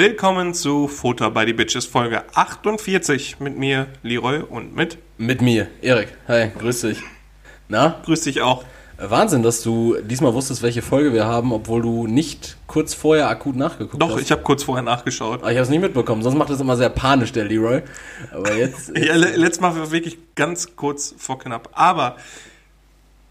Willkommen 0.00 0.54
zu 0.54 0.88
Futter 0.88 1.30
by 1.30 1.44
the 1.44 1.52
Bitches 1.52 1.84
Folge 1.84 2.22
48 2.34 3.38
mit 3.38 3.58
mir, 3.58 3.86
Leroy, 4.02 4.38
und 4.38 4.74
mit. 4.74 4.96
Mit 5.18 5.42
mir, 5.42 5.66
Erik. 5.82 6.08
Hi, 6.26 6.50
grüß 6.58 6.80
dich. 6.80 7.02
Na? 7.68 8.00
Grüß 8.06 8.22
dich 8.22 8.40
auch. 8.40 8.64
Wahnsinn, 8.96 9.42
dass 9.42 9.62
du 9.62 9.98
diesmal 10.00 10.32
wusstest, 10.32 10.62
welche 10.62 10.80
Folge 10.80 11.12
wir 11.12 11.26
haben, 11.26 11.52
obwohl 11.52 11.82
du 11.82 12.06
nicht 12.06 12.56
kurz 12.66 12.94
vorher 12.94 13.28
akut 13.28 13.56
nachgeguckt 13.56 14.00
Doch, 14.02 14.14
hast. 14.14 14.22
ich 14.22 14.32
habe 14.32 14.40
kurz 14.40 14.62
vorher 14.62 14.82
nachgeschaut. 14.82 15.40
Ah, 15.42 15.50
ich 15.50 15.56
habe 15.56 15.64
es 15.64 15.68
nicht 15.68 15.82
mitbekommen, 15.82 16.22
sonst 16.22 16.36
macht 16.38 16.48
das 16.48 16.62
immer 16.62 16.78
sehr 16.78 16.88
panisch, 16.88 17.32
der 17.32 17.44
Leroy. 17.44 17.82
Aber 18.32 18.54
jetzt. 18.54 18.92
Ja, 18.96 19.16
le- 19.16 19.36
letztes 19.36 19.60
Mal 19.60 19.78
war 19.78 19.90
wirklich 19.92 20.16
ganz 20.34 20.76
kurz 20.76 21.14
vor 21.18 21.38
knapp. 21.38 21.68
Aber 21.72 22.16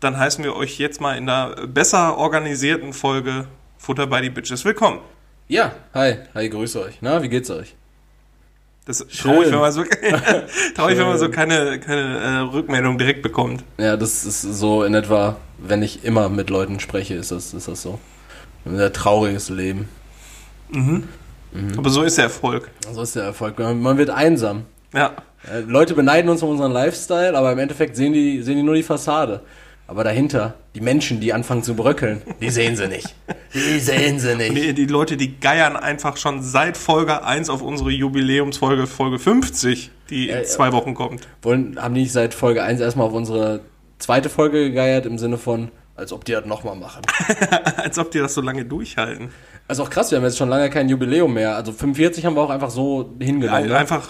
dann 0.01 0.19
heißen 0.19 0.43
wir 0.43 0.55
euch 0.55 0.77
jetzt 0.77 1.01
mal 1.01 1.17
in 1.17 1.25
der 1.25 1.65
besser 1.65 2.15
organisierten 2.19 2.93
Folge 2.93 3.47
Futter 3.79 4.05
by 4.05 4.19
the 4.21 4.29
Bitches 4.29 4.63
willkommen. 4.65 4.99
Ja, 5.49 5.73
hi, 5.93 6.15
hi, 6.33 6.49
grüße 6.49 6.81
euch. 6.81 6.99
Na, 7.01 7.21
wie 7.21 7.27
geht's 7.27 7.49
euch? 7.49 7.75
Das 8.85 9.01
ist 9.01 9.19
traurig, 9.19 9.51
wenn 9.51 9.59
man 9.59 9.71
so, 9.71 9.83
traurig, 10.75 10.97
wenn 10.97 11.07
man 11.07 11.17
so 11.17 11.29
keine, 11.29 11.79
keine 11.79 12.17
äh, 12.19 12.37
Rückmeldung 12.53 12.97
direkt 12.97 13.21
bekommt. 13.21 13.63
Ja, 13.77 13.97
das 13.97 14.25
ist 14.25 14.41
so 14.41 14.83
in 14.83 14.93
etwa, 14.93 15.37
wenn 15.57 15.83
ich 15.83 16.05
immer 16.05 16.29
mit 16.29 16.49
Leuten 16.49 16.79
spreche, 16.79 17.15
ist 17.15 17.31
das, 17.31 17.53
ist 17.53 17.67
das 17.67 17.81
so. 17.81 17.99
Ein 18.65 18.77
sehr 18.77 18.93
trauriges 18.93 19.49
Leben. 19.49 19.89
Aber 21.77 21.89
so 21.89 22.03
ist 22.03 22.17
der 22.17 22.25
Erfolg. 22.25 22.69
So 22.91 23.01
ist 23.01 23.15
der 23.15 23.23
Erfolg. 23.23 23.57
Man 23.57 23.81
man 23.81 23.97
wird 23.97 24.11
einsam. 24.11 24.65
Ja. 24.93 25.13
Äh, 25.51 25.61
Leute 25.61 25.93
beneiden 25.95 26.29
uns 26.29 26.43
um 26.43 26.49
unseren 26.49 26.71
Lifestyle, 26.71 27.35
aber 27.37 27.51
im 27.51 27.59
Endeffekt 27.59 27.95
sehen 27.95 28.13
die, 28.13 28.43
sehen 28.43 28.57
die 28.57 28.63
nur 28.63 28.75
die 28.75 28.83
Fassade. 28.83 29.41
Aber 29.89 30.03
dahinter, 30.03 30.53
die 30.75 30.81
Menschen, 30.81 31.19
die 31.19 31.33
anfangen 31.33 31.63
zu 31.63 31.75
bröckeln, 31.75 32.21
die 32.39 32.51
sehen 32.51 32.75
sie 32.75 32.87
nicht. 32.87 33.15
Die 33.55 33.79
sehen 33.79 34.19
sie 34.19 34.35
nicht. 34.35 34.55
Die, 34.55 34.73
die 34.75 34.85
Leute, 34.85 35.17
die 35.17 35.39
geiern 35.39 35.75
einfach 35.75 36.15
schon 36.15 36.43
seit 36.43 36.77
Folge 36.77 37.23
1 37.23 37.49
auf 37.49 37.63
unsere 37.63 37.89
Jubiläumsfolge, 37.89 38.85
Folge 38.85 39.17
50, 39.17 39.89
die 40.11 40.25
in 40.25 40.35
Ja, 40.35 40.41
ja. 40.41 40.43
zwei 40.43 40.73
Wochen 40.73 40.93
kommt. 40.93 41.27
Wollen, 41.41 41.81
haben 41.81 41.95
die 41.95 42.01
nicht 42.01 42.11
seit 42.11 42.35
Folge 42.35 42.61
1 42.61 42.79
erstmal 42.81 43.07
auf 43.07 43.13
unsere 43.13 43.61
zweite 43.97 44.29
Folge 44.29 44.59
gegeiert, 44.69 45.07
im 45.07 45.17
Sinne 45.17 45.39
von, 45.39 45.71
als 45.95 46.13
ob 46.13 46.23
die 46.23 46.33
das 46.33 46.45
nochmal 46.45 46.75
machen. 46.75 47.01
Als 47.77 47.97
ob 47.97 48.11
die 48.11 48.19
das 48.19 48.35
so 48.35 48.41
lange 48.41 48.65
durchhalten. 48.65 49.31
Also 49.69 49.83
auch 49.83 49.91
krass, 49.91 50.09
wir 50.09 50.17
haben 50.17 50.25
jetzt 50.25 50.39
schon 50.39 50.49
lange 50.49 50.67
kein 50.71 50.89
Jubiläum 50.89 51.31
mehr. 51.31 51.55
Also 51.55 51.71
45 51.71 52.25
haben 52.25 52.35
wir 52.35 52.41
auch 52.41 52.49
einfach 52.49 52.71
so 52.71 53.13
hingenommen. 53.19 53.67
ne? 53.67 53.77
Einfach, 53.77 54.09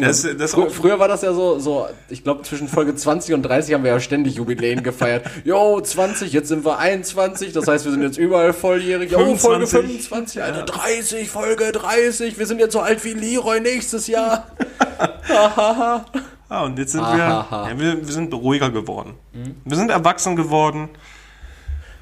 das, 0.00 0.24
das 0.38 0.52
Frü 0.52 0.70
früher 0.70 1.00
war 1.00 1.08
das 1.08 1.22
ja 1.22 1.32
so, 1.32 1.58
so 1.58 1.88
ich 2.08 2.22
glaube 2.22 2.42
zwischen 2.44 2.68
Folge 2.68 2.94
20 2.94 3.34
und 3.34 3.42
30 3.42 3.74
haben 3.74 3.82
wir 3.82 3.90
ja 3.90 3.98
ständig 3.98 4.36
Jubiläen 4.36 4.84
gefeiert. 4.84 5.26
Jo, 5.44 5.80
20, 5.80 6.32
jetzt 6.32 6.46
sind 6.46 6.64
wir 6.64 6.78
21, 6.78 7.52
das 7.52 7.66
heißt, 7.66 7.84
wir 7.84 7.90
sind 7.90 8.02
jetzt 8.02 8.18
überall 8.18 8.52
volljährig. 8.52 9.10
Jo, 9.10 9.34
Folge 9.34 9.66
25. 9.66 10.08
25, 10.08 10.42
Alter, 10.44 10.62
30, 10.62 11.28
Folge 11.28 11.72
30, 11.72 12.38
wir 12.38 12.46
sind 12.46 12.60
jetzt 12.60 12.72
so 12.72 12.80
alt 12.80 13.04
wie 13.04 13.14
Leroy 13.14 13.58
nächstes 13.60 14.06
Jahr. 14.06 14.46
Ah, 16.48 16.64
und 16.64 16.78
jetzt 16.78 16.92
sind 16.92 17.00
wir, 17.00 17.18
ja, 17.18 17.68
wir, 17.76 18.06
wir 18.06 18.12
sind 18.12 18.32
ruhiger 18.32 18.70
geworden. 18.70 19.14
Wir 19.64 19.76
sind 19.76 19.90
erwachsen 19.90 20.36
geworden. 20.36 20.88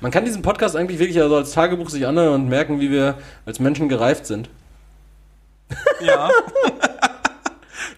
Man 0.03 0.11
kann 0.11 0.25
diesen 0.25 0.43
Podcast 0.43 0.75
eigentlich 0.75 0.99
wirklich 0.99 1.23
also 1.23 1.37
als 1.37 1.53
Tagebuch 1.53 1.89
sich 1.89 2.09
anhören 2.09 2.43
und 2.43 2.49
merken, 2.49 2.81
wie 2.81 2.91
wir 2.91 3.19
als 3.47 3.61
Menschen 3.61 3.89
gereift 3.89 4.27
sind. 4.27 4.51
Ja. 6.05 6.29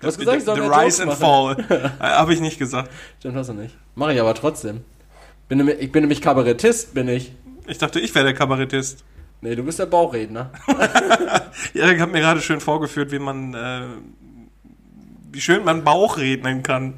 Du 0.00 0.06
hast 0.06 0.18
gesagt, 0.18 0.36
ich 0.36 0.44
soll 0.44 0.56
The 0.56 0.68
Rise 0.68 1.02
and 1.02 1.18
machen. 1.18 1.64
Fall. 1.66 1.92
Äh, 1.98 2.02
Habe 2.02 2.34
ich 2.34 2.40
nicht 2.40 2.58
gesagt. 2.58 2.90
Stimmt, 3.18 3.36
hast 3.36 3.48
du 3.48 3.54
nicht. 3.54 3.74
Mache 3.94 4.12
ich 4.12 4.20
aber 4.20 4.34
trotzdem. 4.34 4.84
Bin, 5.48 5.66
ich 5.66 5.90
bin 5.90 6.02
nämlich 6.02 6.20
Kabarettist, 6.20 6.92
bin 6.92 7.08
ich. 7.08 7.32
Ich 7.66 7.78
dachte, 7.78 7.98
ich 8.00 8.14
wäre 8.14 8.26
der 8.26 8.34
Kabarettist. 8.34 9.02
Nee, 9.40 9.56
du 9.56 9.62
bist 9.64 9.78
der 9.78 9.86
Bauchredner. 9.86 10.50
Erik 11.74 12.00
hat 12.00 12.12
mir 12.12 12.20
gerade 12.20 12.42
schön 12.42 12.60
vorgeführt, 12.60 13.10
wie 13.12 13.18
man, 13.18 13.54
äh, 13.54 13.86
wie 15.32 15.40
schön 15.40 15.64
man 15.64 15.82
Bauch 15.84 16.18
rednen 16.18 16.62
kann. 16.62 16.94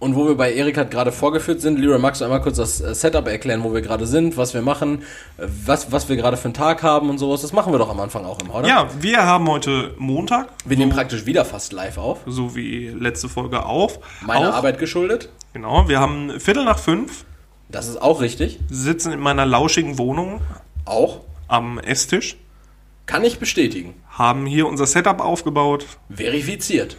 Und 0.00 0.16
wo 0.16 0.26
wir 0.26 0.34
bei 0.34 0.52
Erik 0.54 0.78
hat 0.78 0.90
gerade 0.90 1.12
vorgeführt 1.12 1.60
sind, 1.60 1.78
Leroy, 1.78 1.98
magst 1.98 2.20
du 2.22 2.24
einmal 2.24 2.40
kurz 2.40 2.56
das 2.56 2.80
äh, 2.80 2.94
Setup 2.94 3.28
erklären, 3.28 3.62
wo 3.62 3.74
wir 3.74 3.82
gerade 3.82 4.06
sind, 4.06 4.38
was 4.38 4.54
wir 4.54 4.62
machen, 4.62 5.02
äh, 5.36 5.46
was, 5.66 5.92
was 5.92 6.08
wir 6.08 6.16
gerade 6.16 6.38
für 6.38 6.46
einen 6.46 6.54
Tag 6.54 6.82
haben 6.82 7.10
und 7.10 7.18
sowas. 7.18 7.42
Das 7.42 7.52
machen 7.52 7.70
wir 7.72 7.78
doch 7.78 7.90
am 7.90 8.00
Anfang 8.00 8.24
auch 8.24 8.40
immer, 8.40 8.54
oder? 8.56 8.66
Ja, 8.68 8.88
wir 8.98 9.22
haben 9.26 9.46
heute 9.48 9.94
Montag, 9.98 10.48
Wir 10.64 10.78
nehmen 10.78 10.90
praktisch 10.90 11.26
wieder 11.26 11.44
fast 11.44 11.72
live 11.74 11.98
auf. 11.98 12.20
so 12.26 12.56
wie 12.56 12.88
letzte 12.88 13.28
Folge 13.28 13.64
auf. 13.66 13.98
Meiner 14.26 14.48
auf. 14.48 14.54
Arbeit 14.54 14.78
geschuldet. 14.78 15.28
Genau, 15.52 15.86
wir 15.86 16.00
haben 16.00 16.40
Viertel 16.40 16.64
nach 16.64 16.78
fünf, 16.78 17.26
Das 17.68 17.86
ist 17.86 18.00
auch 18.00 18.22
richtig. 18.22 18.58
sitzen 18.70 19.12
in 19.12 19.20
meiner 19.20 19.44
lauschigen 19.44 19.98
Wohnung 19.98 20.40
Auch. 20.86 21.20
am 21.46 21.78
Esstisch, 21.78 22.36
Kann 23.04 23.22
ich 23.22 23.38
bestätigen. 23.38 23.92
haben 24.08 24.46
hier 24.46 24.66
unser 24.66 24.86
Setup 24.86 25.20
aufgebaut 25.20 25.84
Verifiziert. 26.08 26.96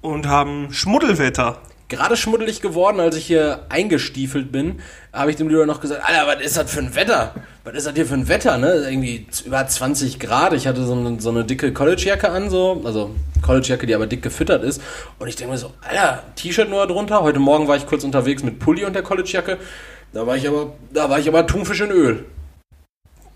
und 0.00 0.28
haben 0.28 0.72
Schmuddelwetter. 0.72 1.58
Gerade 1.88 2.18
schmuddelig 2.18 2.60
geworden, 2.60 3.00
als 3.00 3.16
ich 3.16 3.26
hier 3.26 3.64
eingestiefelt 3.70 4.52
bin, 4.52 4.80
habe 5.10 5.30
ich 5.30 5.38
dem 5.38 5.48
Leroy 5.48 5.64
noch 5.64 5.80
gesagt, 5.80 6.02
Alter, 6.04 6.26
was 6.26 6.44
ist 6.44 6.58
das 6.58 6.70
für 6.70 6.80
ein 6.80 6.94
Wetter? 6.94 7.34
Was 7.64 7.74
ist 7.74 7.86
das 7.86 7.94
hier 7.94 8.04
für 8.04 8.14
ein 8.14 8.28
Wetter, 8.28 8.58
ne? 8.58 8.84
Irgendwie 8.86 9.26
über 9.46 9.66
20 9.66 10.18
Grad. 10.18 10.52
Ich 10.52 10.66
hatte 10.66 10.84
so 10.84 10.92
eine, 10.92 11.18
so 11.18 11.30
eine 11.30 11.46
dicke 11.46 11.72
Collegejacke 11.72 12.28
an, 12.28 12.50
so, 12.50 12.82
also 12.84 13.14
Collegejacke, 13.40 13.86
die 13.86 13.94
aber 13.94 14.06
dick 14.06 14.20
gefüttert 14.20 14.64
ist. 14.64 14.82
Und 15.18 15.28
ich 15.28 15.36
denke 15.36 15.52
mir 15.52 15.58
so, 15.58 15.72
Alter, 15.80 16.24
T-Shirt 16.36 16.68
nur 16.68 16.86
drunter. 16.86 17.22
Heute 17.22 17.38
Morgen 17.38 17.68
war 17.68 17.76
ich 17.76 17.86
kurz 17.86 18.04
unterwegs 18.04 18.42
mit 18.42 18.58
Pulli 18.58 18.84
und 18.84 18.92
der 18.92 19.02
Collegejacke. 19.02 19.56
Da 20.12 20.26
war 20.26 20.36
ich 20.36 20.46
aber, 20.46 20.74
da 20.92 21.08
war 21.08 21.18
ich 21.18 21.26
aber 21.26 21.46
Thunfisch 21.46 21.80
in 21.80 21.90
Öl. 21.90 22.26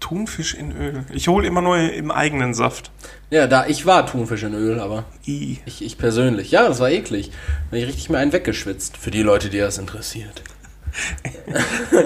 Thunfisch 0.03 0.55
in 0.55 0.77
Öl. 0.77 1.05
Ich 1.13 1.29
hole 1.29 1.47
immer 1.47 1.63
nur 1.63 1.79
im 1.79 2.11
eigenen 2.11 2.55
Saft. 2.55 2.91
Ja, 3.31 3.47
da, 3.47 3.67
ich 3.67 3.87
war 3.87 4.05
Thunfisch 4.05 4.43
in 4.43 4.53
Öl, 4.53 4.81
aber 4.81 5.05
I. 5.27 5.61
ich, 5.65 5.83
ich 5.85 5.97
persönlich. 5.97 6.51
Ja, 6.51 6.67
das 6.67 6.81
war 6.81 6.91
eklig. 6.91 7.31
Da 7.71 7.77
ich 7.77 7.87
richtig 7.87 8.11
mir 8.11 8.19
einen 8.19 8.33
weggeschwitzt. 8.33 8.97
Für 8.97 9.13
die 9.13 9.23
Leute, 9.23 9.49
die 9.49 9.59
das 9.59 9.79
interessiert. 9.79 10.43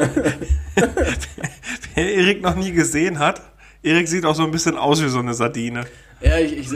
Wer 1.95 2.15
Erik 2.15 2.43
noch 2.43 2.55
nie 2.55 2.73
gesehen 2.73 3.19
hat, 3.19 3.41
Erik 3.83 4.09
sieht 4.09 4.27
auch 4.27 4.35
so 4.35 4.45
ein 4.45 4.51
bisschen 4.51 4.77
aus 4.77 5.03
wie 5.03 5.09
so 5.09 5.19
eine 5.19 5.33
Sardine. 5.33 5.87
Ja, 6.21 6.39
ich, 6.39 6.57
ich 6.57 6.69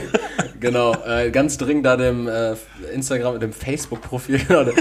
genau, 0.60 0.94
äh, 1.04 1.30
ganz 1.30 1.58
dringend 1.58 1.84
da 1.84 1.96
dem 1.96 2.28
äh, 2.28 2.54
Instagram, 2.94 3.40
dem 3.40 3.52
Facebook-Profil, 3.52 4.38
genau, 4.48 4.64
dem, 4.64 4.74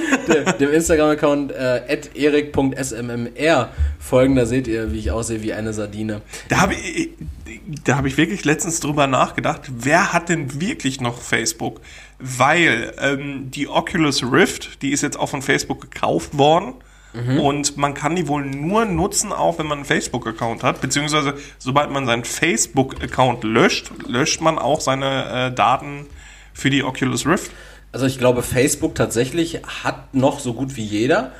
dem 0.60 0.72
Instagram-Account 0.72 1.52
äh, 1.52 2.00
erik.smmr 2.14 3.70
folgen, 4.00 4.36
da 4.36 4.46
seht 4.46 4.68
ihr, 4.68 4.92
wie 4.92 5.00
ich 5.00 5.12
aussehe 5.12 5.42
wie 5.42 5.54
eine 5.54 5.74
Sardine. 5.74 6.22
Da 6.48 6.62
habe 6.62 6.76
ich, 6.76 7.10
hab 7.88 8.06
ich 8.06 8.18
wirklich 8.18 8.46
letztens 8.46 8.80
drüber 8.80 9.08
nachgedacht, 9.08 9.64
wer 9.76 10.14
hat 10.14 10.30
denn 10.30 10.62
wirklich 10.62 11.02
noch 11.02 11.20
Facebook? 11.20 11.82
Weil 12.20 12.94
ähm, 13.00 13.50
die 13.50 13.68
Oculus 13.68 14.24
Rift, 14.24 14.82
die 14.84 14.92
ist 14.92 15.02
jetzt 15.02 15.20
auch 15.20 15.30
von 15.30 15.42
Facebook 15.42 15.82
gekauft 15.82 16.38
worden. 16.38 16.76
Und 17.14 17.78
man 17.78 17.94
kann 17.94 18.16
die 18.16 18.28
wohl 18.28 18.44
nur 18.46 18.86
nutzen, 18.86 19.32
auch 19.32 19.60
wenn 19.60 19.68
man 19.68 19.80
einen 19.80 19.86
Facebook-Account 19.86 20.64
hat. 20.64 20.82
Beziehungsweise, 20.82 21.36
sobald 21.60 21.92
man 21.92 22.06
seinen 22.06 22.24
Facebook-Account 22.24 23.44
löscht, 23.44 23.92
löscht 24.08 24.42
man 24.42 24.58
auch 24.58 24.82
seine 24.82 25.50
äh, 25.50 25.52
Daten 25.54 26.08
für 26.54 26.70
die 26.70 26.84
Oculus 26.84 27.28
Rift. 27.28 27.52
Also 27.92 28.08
ich 28.08 28.18
glaube, 28.18 28.42
Facebook 28.42 28.96
tatsächlich 28.96 29.62
hat 29.84 30.16
noch 30.16 30.40
so 30.40 30.56
gut 30.56 30.76
wie 30.76 30.84
jeder, 30.84 31.32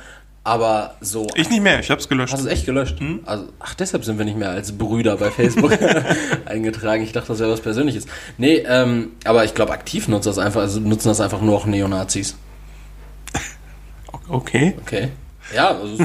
aber 0.44 0.94
so... 1.00 1.26
Ich 1.34 1.50
nicht 1.50 1.62
mehr, 1.62 1.80
ich 1.80 1.90
habe 1.90 2.00
es 2.00 2.08
gelöscht. 2.08 2.32
Hast 2.32 2.44
du 2.44 2.46
es 2.46 2.52
echt 2.52 2.66
gelöscht? 2.66 2.98
Also, 3.24 3.48
ach, 3.58 3.74
deshalb 3.74 4.04
sind 4.04 4.18
wir 4.18 4.24
nicht 4.24 4.36
mehr 4.36 4.50
als 4.50 4.70
Brüder 4.70 5.16
bei 5.16 5.32
Facebook 5.32 5.76
eingetragen. 6.44 7.02
Ich 7.02 7.10
dachte, 7.10 7.28
das 7.28 7.40
wäre 7.40 7.50
was 7.50 7.60
Persönliches. 7.60 8.06
Nee, 8.38 8.58
ähm, 8.58 9.10
aber 9.24 9.44
ich 9.44 9.54
glaube, 9.54 9.72
aktiv 9.72 10.06
nutzen 10.06 10.28
das 10.28 10.38
einfach, 10.38 10.60
also 10.60 10.78
nutzen 10.78 11.08
das 11.08 11.20
einfach 11.20 11.40
nur 11.40 11.56
auch 11.56 11.66
Neonazis. 11.66 12.36
Okay. 14.26 14.74
Okay. 14.80 15.10
Ja, 15.54 15.68
also 15.68 16.04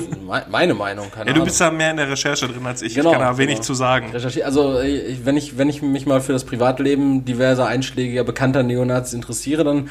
meine 0.49 0.73
Meinung. 0.73 1.11
Keine 1.11 1.29
Ja, 1.29 1.35
du 1.35 1.43
bist 1.43 1.59
da 1.59 1.71
mehr 1.71 1.91
in 1.91 1.97
der 1.97 2.09
Recherche 2.09 2.47
drin 2.47 2.65
als 2.65 2.81
ich. 2.81 2.95
Genau, 2.95 3.11
ich 3.11 3.17
kann 3.17 3.25
da 3.25 3.37
wenig 3.37 3.55
genau. 3.55 3.65
zu 3.65 3.73
sagen. 3.73 4.11
Also 4.13 4.81
ich, 4.81 5.25
wenn 5.25 5.37
ich 5.37 5.57
wenn 5.57 5.69
ich 5.69 5.81
mich 5.81 6.05
mal 6.05 6.21
für 6.21 6.33
das 6.33 6.45
Privatleben 6.45 7.25
diverser 7.25 7.67
einschlägiger 7.67 8.23
bekannter 8.23 8.63
Neonazis 8.63 9.13
interessiere, 9.13 9.63
dann 9.63 9.89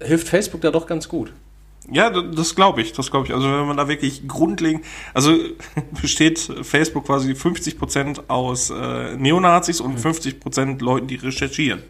äh, 0.00 0.06
hilft 0.06 0.28
Facebook 0.28 0.60
da 0.60 0.70
doch 0.70 0.86
ganz 0.86 1.08
gut. 1.08 1.32
Ja, 1.90 2.08
das 2.08 2.54
glaube 2.54 2.80
ich, 2.80 2.92
das 2.92 3.10
glaube 3.10 3.26
ich. 3.26 3.34
Also 3.34 3.46
wenn 3.46 3.66
man 3.66 3.76
da 3.76 3.88
wirklich 3.88 4.26
grundlegend, 4.26 4.84
also 5.12 5.36
besteht 6.00 6.38
Facebook 6.38 7.06
quasi 7.06 7.32
50% 7.32 8.28
aus 8.28 8.70
äh, 8.70 9.16
Neonazis 9.16 9.80
und 9.80 9.98
50% 9.98 10.82
Leuten, 10.82 11.06
die 11.08 11.16
recherchieren. 11.16 11.82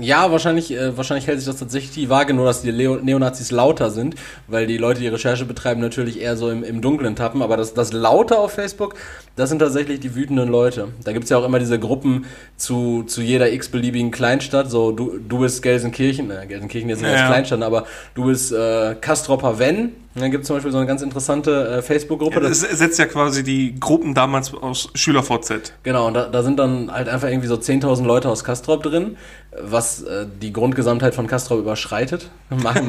Ja, 0.00 0.30
wahrscheinlich, 0.32 0.72
äh, 0.72 0.96
wahrscheinlich 0.96 1.28
hält 1.28 1.38
sich 1.38 1.46
das 1.46 1.56
tatsächlich 1.56 1.92
die 1.92 2.10
Waage, 2.10 2.34
nur 2.34 2.44
dass 2.46 2.62
die 2.62 2.72
Leo 2.72 2.96
Neonazis 2.96 3.52
lauter 3.52 3.90
sind, 3.90 4.16
weil 4.48 4.66
die 4.66 4.76
Leute, 4.76 5.00
die 5.00 5.06
Recherche 5.08 5.44
betreiben, 5.44 5.80
natürlich 5.80 6.20
eher 6.20 6.36
so 6.36 6.50
im, 6.50 6.64
im 6.64 6.80
Dunkeln 6.80 7.14
tappen. 7.14 7.42
Aber 7.42 7.56
das, 7.56 7.72
das 7.72 7.92
Lauter 7.92 8.40
auf 8.40 8.52
Facebook, 8.52 8.96
das 9.36 9.50
sind 9.50 9.60
tatsächlich 9.60 10.00
die 10.00 10.16
wütenden 10.16 10.48
Leute. 10.48 10.88
Da 11.04 11.12
gibt's 11.12 11.30
ja 11.30 11.38
auch 11.38 11.44
immer 11.44 11.60
diese 11.60 11.78
Gruppen 11.78 12.26
zu, 12.56 13.04
zu 13.04 13.22
jeder 13.22 13.52
x-beliebigen 13.52 14.10
Kleinstadt. 14.10 14.68
So, 14.68 14.90
du, 14.90 15.18
du 15.18 15.38
bist 15.38 15.62
Gelsenkirchen, 15.62 16.30
äh, 16.32 16.44
Gelsenkirchen 16.46 16.90
jetzt 16.90 17.00
nicht 17.02 17.12
Ja. 17.12 17.20
als 17.20 17.28
Kleinstadt, 17.28 17.62
aber 17.62 17.86
du 18.14 18.24
bist 18.26 18.52
äh, 18.52 18.96
Kastropper 19.00 19.60
Wenn 19.60 19.92
Und 20.14 20.20
dann 20.20 20.30
gibt 20.30 20.42
es 20.42 20.48
zum 20.48 20.56
Beispiel 20.56 20.72
so 20.72 20.78
eine 20.78 20.86
ganz 20.86 21.00
interessante 21.00 21.68
äh, 21.68 21.82
Facebook-Gruppe. 21.82 22.40
Das 22.40 22.60
setzt 22.60 22.98
ja 22.98 23.06
quasi 23.06 23.42
die 23.42 23.78
Gruppen 23.80 24.14
damals 24.14 24.52
aus 24.52 24.90
SchülerVZ. 24.94 25.72
Genau, 25.82 26.06
und 26.06 26.14
da, 26.14 26.26
da 26.26 26.42
sind 26.42 26.58
dann 26.58 26.92
halt 26.92 27.08
einfach 27.08 27.28
irgendwie 27.28 27.48
so 27.48 27.54
10.000 27.54 28.04
Leute 28.04 28.28
aus 28.28 28.44
Kastrop 28.44 28.82
drin, 28.82 29.16
was 29.58 30.02
äh, 30.02 30.26
die 30.40 30.52
Grundgesamtheit 30.52 31.14
von 31.14 31.26
Kastrop 31.26 31.60
überschreitet. 31.60 32.28
Mag, 32.50 32.82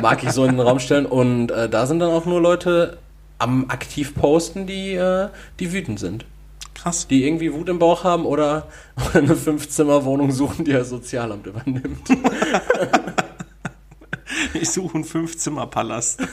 mag 0.00 0.22
ich 0.22 0.30
so 0.30 0.44
in 0.44 0.52
den 0.52 0.60
Raum 0.60 0.78
stellen. 0.78 1.04
Und 1.04 1.50
äh, 1.50 1.68
da 1.68 1.86
sind 1.86 1.98
dann 1.98 2.10
auch 2.10 2.24
nur 2.24 2.40
Leute 2.40 2.96
am 3.38 3.66
aktiv 3.68 4.14
posten, 4.14 4.66
die, 4.66 4.94
äh, 4.94 5.28
die 5.60 5.72
wütend 5.72 6.00
sind. 6.00 6.24
Krass. 6.74 7.06
Die 7.06 7.26
irgendwie 7.26 7.52
Wut 7.52 7.68
im 7.68 7.78
Bauch 7.78 8.02
haben 8.04 8.24
oder 8.24 8.66
eine 9.12 9.36
Fünf-Zimmer-Wohnung 9.36 10.32
suchen, 10.32 10.64
die 10.64 10.72
das 10.72 10.88
Sozialamt 10.88 11.46
übernimmt. 11.46 12.08
Ich 14.54 14.70
suche 14.70 14.94
einen 14.96 15.04
Fünf-Zimmer-Palast. 15.04 16.20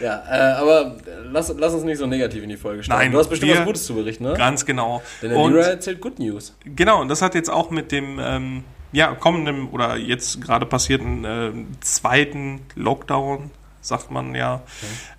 Ja, 0.00 0.22
äh, 0.28 0.52
aber 0.60 0.96
lass, 1.30 1.52
lass 1.56 1.74
uns 1.74 1.84
nicht 1.84 1.98
so 1.98 2.06
negativ 2.06 2.42
in 2.42 2.48
die 2.48 2.56
Folge 2.56 2.82
starten. 2.82 3.02
Nein, 3.02 3.12
du 3.12 3.18
hast 3.18 3.28
bestimmt 3.28 3.52
wir- 3.52 3.58
was 3.60 3.66
Gutes 3.66 3.86
zu 3.86 3.94
berichten, 3.94 4.24
ne? 4.24 4.34
Ganz 4.34 4.64
genau. 4.64 5.02
Denn 5.22 5.30
der 5.30 5.38
Und 5.38 5.52
Leroy 5.52 5.68
erzählt 5.68 6.00
Good 6.00 6.18
News. 6.18 6.54
genau, 6.64 7.00
und 7.00 7.08
das 7.08 7.22
hat 7.22 7.34
jetzt 7.34 7.50
auch 7.50 7.70
mit 7.70 7.90
dem 7.92 8.18
ähm, 8.20 8.64
ja, 8.92 9.14
kommenden 9.14 9.68
oder 9.68 9.96
jetzt 9.96 10.40
gerade 10.40 10.66
passierten 10.66 11.24
äh, 11.24 11.52
zweiten 11.80 12.60
Lockdown, 12.76 13.50
sagt 13.80 14.10
man 14.10 14.34
ja, 14.34 14.62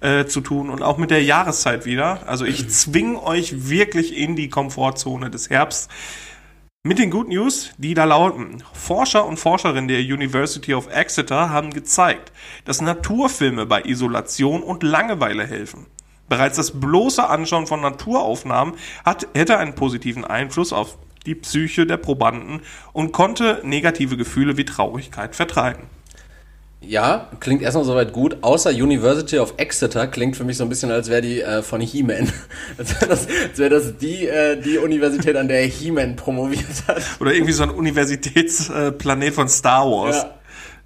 äh, 0.01 0.25
zu 0.25 0.41
tun 0.41 0.69
und 0.69 0.81
auch 0.83 0.97
mit 0.97 1.11
der 1.11 1.23
Jahreszeit 1.23 1.85
wieder. 1.85 2.19
Also 2.27 2.45
ich 2.45 2.69
zwinge 2.69 3.21
euch 3.23 3.69
wirklich 3.69 4.15
in 4.17 4.35
die 4.35 4.49
Komfortzone 4.49 5.29
des 5.29 5.49
Herbsts. 5.49 5.87
Mit 6.83 6.97
den 6.97 7.11
Good 7.11 7.27
News, 7.27 7.69
die 7.77 7.93
da 7.93 8.05
lauten. 8.05 8.63
Forscher 8.73 9.27
und 9.27 9.37
Forscherinnen 9.37 9.87
der 9.87 9.99
University 9.99 10.73
of 10.73 10.91
Exeter 10.91 11.51
haben 11.51 11.69
gezeigt, 11.69 12.31
dass 12.65 12.81
Naturfilme 12.81 13.67
bei 13.67 13.83
Isolation 13.83 14.63
und 14.63 14.81
Langeweile 14.81 15.45
helfen. 15.45 15.85
Bereits 16.27 16.57
das 16.57 16.79
bloße 16.79 17.29
Anschauen 17.29 17.67
von 17.67 17.81
Naturaufnahmen 17.81 18.73
hat, 19.05 19.27
hätte 19.35 19.59
einen 19.59 19.75
positiven 19.75 20.25
Einfluss 20.25 20.73
auf 20.73 20.97
die 21.27 21.35
Psyche 21.35 21.85
der 21.85 21.97
Probanden 21.97 22.61
und 22.93 23.11
konnte 23.11 23.61
negative 23.63 24.17
Gefühle 24.17 24.57
wie 24.57 24.65
Traurigkeit 24.65 25.35
vertreiben. 25.35 25.83
Ja, 26.83 27.29
klingt 27.39 27.61
erstmal 27.61 27.85
soweit 27.85 28.11
gut, 28.11 28.37
außer 28.41 28.71
University 28.71 29.37
of 29.37 29.53
Exeter 29.57 30.07
klingt 30.07 30.35
für 30.35 30.43
mich 30.43 30.57
so 30.57 30.63
ein 30.63 30.69
bisschen, 30.69 30.89
als 30.89 31.09
wäre 31.09 31.21
die 31.21 31.39
äh, 31.41 31.61
von 31.61 31.79
He-Man. 31.79 32.33
Als 32.77 32.99
wäre 32.99 33.07
das, 33.07 33.27
als 33.27 33.59
wär 33.59 33.69
das 33.69 33.97
die, 33.97 34.27
äh, 34.27 34.59
die 34.59 34.79
Universität, 34.79 35.35
an 35.35 35.47
der 35.47 35.61
He-Man 35.61 36.15
promoviert 36.15 36.87
hat. 36.87 37.03
Oder 37.19 37.33
irgendwie 37.33 37.51
so 37.51 37.63
ein 37.63 37.69
Universitätsplanet 37.69 39.33
von 39.33 39.47
Star 39.47 39.85
Wars. 39.85 40.17
Ja. 40.17 40.40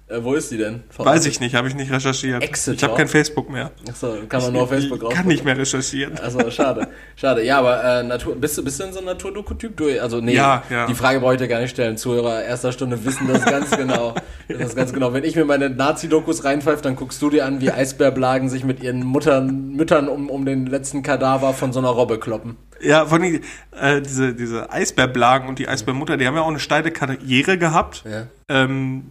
Äh, 0.08 0.22
wo 0.22 0.34
ist 0.34 0.52
die 0.52 0.56
denn? 0.56 0.84
Von- 0.88 1.04
Weiß 1.04 1.26
ich 1.26 1.40
nicht, 1.40 1.56
habe 1.56 1.66
ich 1.66 1.74
nicht 1.74 1.90
recherchiert. 1.90 2.40
Exeter? 2.40 2.76
Ich 2.76 2.84
habe 2.84 2.94
kein 2.94 3.08
Facebook 3.08 3.50
mehr. 3.50 3.72
Achso, 3.88 4.14
kann 4.28 4.40
man 4.40 4.52
nur 4.52 4.62
auf 4.62 4.68
Facebook 4.68 4.98
ich 4.98 5.04
raus. 5.04 5.12
kann 5.14 5.26
nicht 5.26 5.44
mehr 5.44 5.58
recherchieren. 5.58 6.16
Also 6.20 6.48
schade, 6.50 6.86
schade. 7.16 7.44
Ja, 7.44 7.58
aber 7.58 7.82
äh, 7.82 8.02
Natur, 8.04 8.36
bist 8.36 8.56
du 8.56 8.62
bist 8.62 8.78
du 8.78 8.84
denn 8.84 8.92
so 8.92 9.00
ein 9.00 9.04
Naturdoku-Typ? 9.04 9.82
Also 10.00 10.20
nee, 10.20 10.34
Ja, 10.34 10.62
ja. 10.70 10.86
die 10.86 10.94
Frage 10.94 11.18
brauche 11.18 11.32
ich 11.34 11.38
dir 11.40 11.48
gar 11.48 11.58
nicht 11.60 11.70
stellen. 11.70 11.96
Zuhörer 11.96 12.44
erster 12.44 12.70
Stunde 12.70 13.04
wissen 13.04 13.26
das 13.26 13.44
ganz 13.44 13.70
genau. 13.76 14.14
Das 14.48 14.76
ganz 14.76 14.92
genau. 14.92 15.12
Wenn 15.12 15.24
ich 15.24 15.34
mir 15.34 15.44
meine 15.44 15.70
Nazi-Dokus 15.70 16.44
reinpfeife, 16.44 16.82
dann 16.82 16.94
guckst 16.94 17.20
du 17.20 17.28
dir 17.30 17.44
an, 17.44 17.60
wie 17.60 17.72
Eisbärblagen 17.72 18.48
sich 18.48 18.62
mit 18.62 18.84
ihren 18.84 19.02
Muttern, 19.02 19.70
Müttern 19.72 20.08
um, 20.08 20.30
um 20.30 20.44
den 20.46 20.66
letzten 20.66 21.02
Kadaver 21.02 21.52
von 21.52 21.72
so 21.72 21.80
einer 21.80 21.88
Robbe 21.88 22.20
kloppen. 22.20 22.56
Ja, 22.80 23.06
vor 23.06 23.18
allem 23.18 23.40
äh, 23.80 24.00
diese, 24.02 24.34
diese 24.34 24.70
Eisbärblagen 24.70 25.48
und 25.48 25.58
die 25.58 25.66
Eisbärmutter, 25.66 26.16
die 26.16 26.26
haben 26.28 26.36
ja 26.36 26.42
auch 26.42 26.48
eine 26.48 26.60
steile 26.60 26.92
Karriere 26.92 27.58
gehabt. 27.58 28.04
Ja. 28.08 28.26
Ähm, 28.48 29.06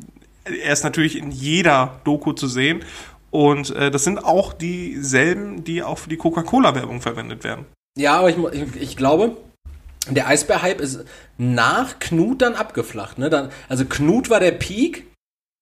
er 0.46 0.74
ist 0.74 0.84
natürlich 0.84 1.18
in 1.18 1.32
jeder 1.32 2.00
Doku 2.04 2.34
zu 2.34 2.48
sehen. 2.48 2.84
Und 3.32 3.76
äh, 3.76 3.92
das 3.92 4.04
sind 4.04 4.24
auch 4.24 4.54
dieselben, 4.54 5.64
die 5.64 5.84
auch 5.84 5.98
für 5.98 6.10
die 6.10 6.18
Coca-Cola-Werbung 6.18 7.02
verwendet 7.02 7.44
werden. 7.44 7.66
Ja, 7.98 8.20
aber 8.20 8.30
ich, 8.30 8.38
ich, 8.38 8.82
ich 8.82 8.98
glaube, 8.98 9.36
der 10.10 10.28
Eisbär-Hype 10.28 10.80
ist 10.80 11.04
nach 11.38 12.00
Knut 12.00 12.42
dann 12.42 12.56
abgeflacht. 12.56 13.18
Ne? 13.18 13.30
Dann, 13.30 13.50
also 13.68 13.86
Knut 13.86 14.30
war 14.30 14.40
der 14.40 14.52
Peak. 14.52 15.08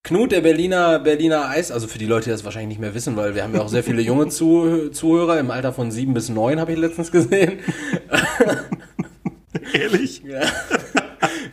Knut, 0.06 0.34
der 0.34 0.42
Berliner, 0.42 1.00
Berliner 1.00 1.48
Eis, 1.48 1.72
also 1.72 1.88
für 1.88 1.98
die 1.98 2.06
Leute, 2.06 2.26
die 2.26 2.32
das 2.32 2.44
wahrscheinlich 2.44 2.68
nicht 2.68 2.82
mehr 2.82 2.94
wissen, 2.94 3.16
weil 3.16 3.36
wir 3.36 3.44
haben 3.44 3.56
ja 3.56 3.62
auch 3.62 3.70
sehr 3.70 3.86
viele 3.86 4.02
junge 4.02 4.28
Zuh 4.28 4.90
Zuhörer 4.90 5.40
im 5.40 5.50
Alter 5.50 5.72
von 5.72 5.92
sieben 5.92 6.14
bis 6.14 6.28
neun, 6.28 6.60
habe 6.60 6.74
ich 6.74 6.78
letztens 6.78 7.10
gesehen. 7.10 7.60
Ehrlich? 9.74 10.21
Ja. 10.25 10.42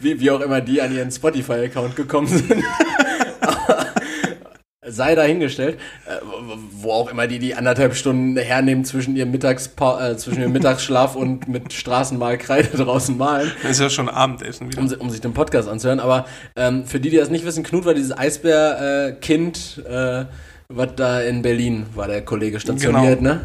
Wie, 0.00 0.18
wie 0.20 0.30
auch 0.30 0.40
immer 0.40 0.60
die 0.60 0.80
an 0.82 0.94
ihren 0.94 1.10
Spotify-Account 1.10 1.94
gekommen 1.96 2.26
sind. 2.26 2.64
Sei 4.82 5.14
dahingestellt, 5.14 5.78
äh, 6.06 6.16
wo 6.72 6.90
auch 6.92 7.10
immer 7.12 7.26
die 7.26 7.38
die 7.38 7.54
anderthalb 7.54 7.94
Stunden 7.94 8.36
hernehmen 8.38 8.84
zwischen 8.84 9.14
ihrem, 9.14 9.30
Mittagspa 9.30 10.08
äh, 10.10 10.16
zwischen 10.16 10.40
ihrem 10.40 10.52
Mittagsschlaf 10.52 11.14
und 11.16 11.46
mit 11.48 11.72
Straßenmalkreide 11.72 12.76
draußen 12.78 13.16
malen, 13.16 13.52
Das 13.62 13.72
ist 13.72 13.80
ja 13.80 13.90
schon 13.90 14.08
Abendessen 14.08 14.72
wieder. 14.72 14.80
um, 14.80 14.90
um 15.00 15.10
sich 15.10 15.20
den 15.20 15.34
Podcast 15.34 15.68
anzuhören. 15.68 16.00
Aber 16.00 16.24
ähm, 16.56 16.86
für 16.86 16.98
die, 16.98 17.10
die 17.10 17.18
das 17.18 17.28
nicht 17.30 17.44
wissen, 17.44 17.62
Knut 17.62 17.84
war 17.84 17.92
dieses 17.94 18.16
Eisbär-Kind, 18.16 19.82
äh, 19.88 20.24
was 20.68 20.88
da 20.96 21.20
in 21.20 21.42
Berlin 21.42 21.86
war 21.94 22.08
der 22.08 22.24
Kollege 22.24 22.58
stationiert, 22.58 23.18
Genau. 23.18 23.34
ne? 23.34 23.40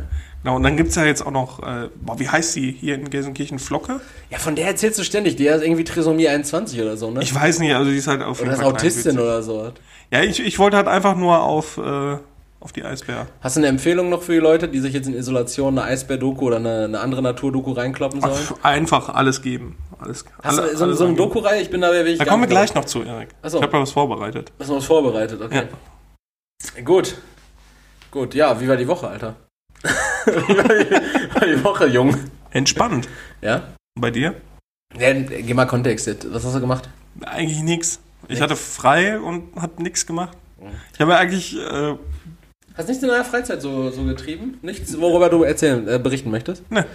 Genau, 0.45 0.57
und 0.57 0.61
dann 0.61 0.77
gibt's 0.77 0.93
ja 0.93 1.03
jetzt 1.03 1.25
auch 1.25 1.31
noch, 1.31 1.63
äh, 1.63 1.89
boah, 1.95 2.19
wie 2.19 2.29
heißt 2.29 2.55
die 2.55 2.71
hier 2.71 2.93
in 2.93 3.09
Gelsenkirchen? 3.09 3.57
Flocke? 3.57 3.99
Ja, 4.29 4.37
von 4.37 4.55
der 4.55 4.67
erzählst 4.67 4.99
du 4.99 5.03
ständig. 5.03 5.37
Die 5.37 5.49
hat 5.49 5.63
irgendwie 5.63 5.83
Trisomie 5.83 6.27
21 6.27 6.79
oder 6.79 6.97
so, 6.97 7.09
ne? 7.09 7.23
Ich 7.23 7.33
weiß 7.33 7.57
nicht, 7.57 7.73
also 7.73 7.89
die 7.89 7.97
ist 7.97 8.05
halt 8.05 8.21
auf 8.21 8.43
oder 8.43 8.53
ist 8.53 8.61
Autistin 8.61 9.17
oder 9.17 9.41
so. 9.41 9.71
Ja, 10.11 10.21
ich, 10.21 10.39
ich 10.39 10.59
wollte 10.59 10.77
halt 10.77 10.87
einfach 10.87 11.15
nur 11.15 11.41
auf, 11.41 11.79
äh, 11.79 12.17
auf 12.59 12.71
die 12.73 12.83
Eisbär. 12.83 13.25
Hast 13.41 13.55
du 13.55 13.61
eine 13.61 13.69
Empfehlung 13.69 14.09
noch 14.09 14.21
für 14.21 14.33
die 14.33 14.37
Leute, 14.37 14.67
die 14.67 14.79
sich 14.81 14.93
jetzt 14.93 15.07
in 15.07 15.15
Isolation 15.15 15.79
eine 15.79 15.87
Eisbär-Doku 15.87 16.45
oder 16.45 16.57
eine, 16.57 16.83
eine 16.83 16.99
andere 16.99 17.23
Naturdoku 17.23 17.71
reinkloppen 17.71 18.21
sollen? 18.21 18.47
Einfach 18.61 19.09
alles 19.09 19.41
geben. 19.41 19.75
Alles, 19.97 20.25
Hast 20.43 20.59
alle- 20.59 20.69
du 20.73 20.77
so, 20.77 20.83
alles 20.83 20.97
so 20.99 21.05
eine. 21.05 21.15
Doku-Reihe? 21.15 21.59
Ich 21.63 21.71
bin 21.71 21.81
da 21.81 21.91
wirklich. 21.91 22.19
Da 22.19 22.25
kommen 22.25 22.43
wir 22.43 22.47
gleich 22.47 22.75
noch 22.75 22.85
zu, 22.85 23.01
Erik. 23.01 23.29
Ach 23.41 23.49
so. 23.49 23.57
Ich 23.57 23.63
habe 23.63 23.71
da 23.71 23.79
was 23.81 23.89
vorbereitet. 23.91 24.51
Hast 24.59 24.69
du 24.69 24.75
was 24.75 24.85
vorbereitet? 24.85 25.41
Okay. 25.41 25.63
Gut. 26.83 27.15
Gut, 28.11 28.35
ja, 28.35 28.61
wie 28.61 28.67
war 28.67 28.77
die 28.77 28.87
Woche, 28.87 29.07
Alter? 29.07 29.37
War 30.25 31.45
die, 31.47 31.63
Woche, 31.63 31.87
Jung? 31.87 32.15
Entspannt. 32.51 33.07
Ja? 33.41 33.63
Bei 33.99 34.11
dir? 34.11 34.35
ja? 34.97 35.13
Geh 35.13 35.53
mal 35.53 35.65
Kontext. 35.65 36.07
Was 36.31 36.45
hast 36.45 36.55
du 36.55 36.61
gemacht? 36.61 36.89
Eigentlich 37.21 37.61
nix. 37.61 37.99
Ich 38.27 38.41
hatte 38.41 38.55
frei 38.55 39.19
und 39.19 39.55
hab 39.55 39.79
nichts 39.79 40.05
gemacht. 40.05 40.37
Ich 40.93 40.99
habe 40.99 41.15
eigentlich, 41.15 41.55
äh, 41.57 41.95
Hast 42.77 42.89
nichts 42.89 43.03
in 43.03 43.09
deiner 43.09 43.23
Freizeit 43.23 43.61
so, 43.61 43.89
so 43.89 44.03
getrieben? 44.03 44.57
Nichts, 44.61 44.99
worüber 44.99 45.29
du 45.29 45.43
erzählen, 45.43 45.87
äh, 45.87 45.97
berichten 45.97 46.29
möchtest? 46.29 46.69
ne, 46.69 46.85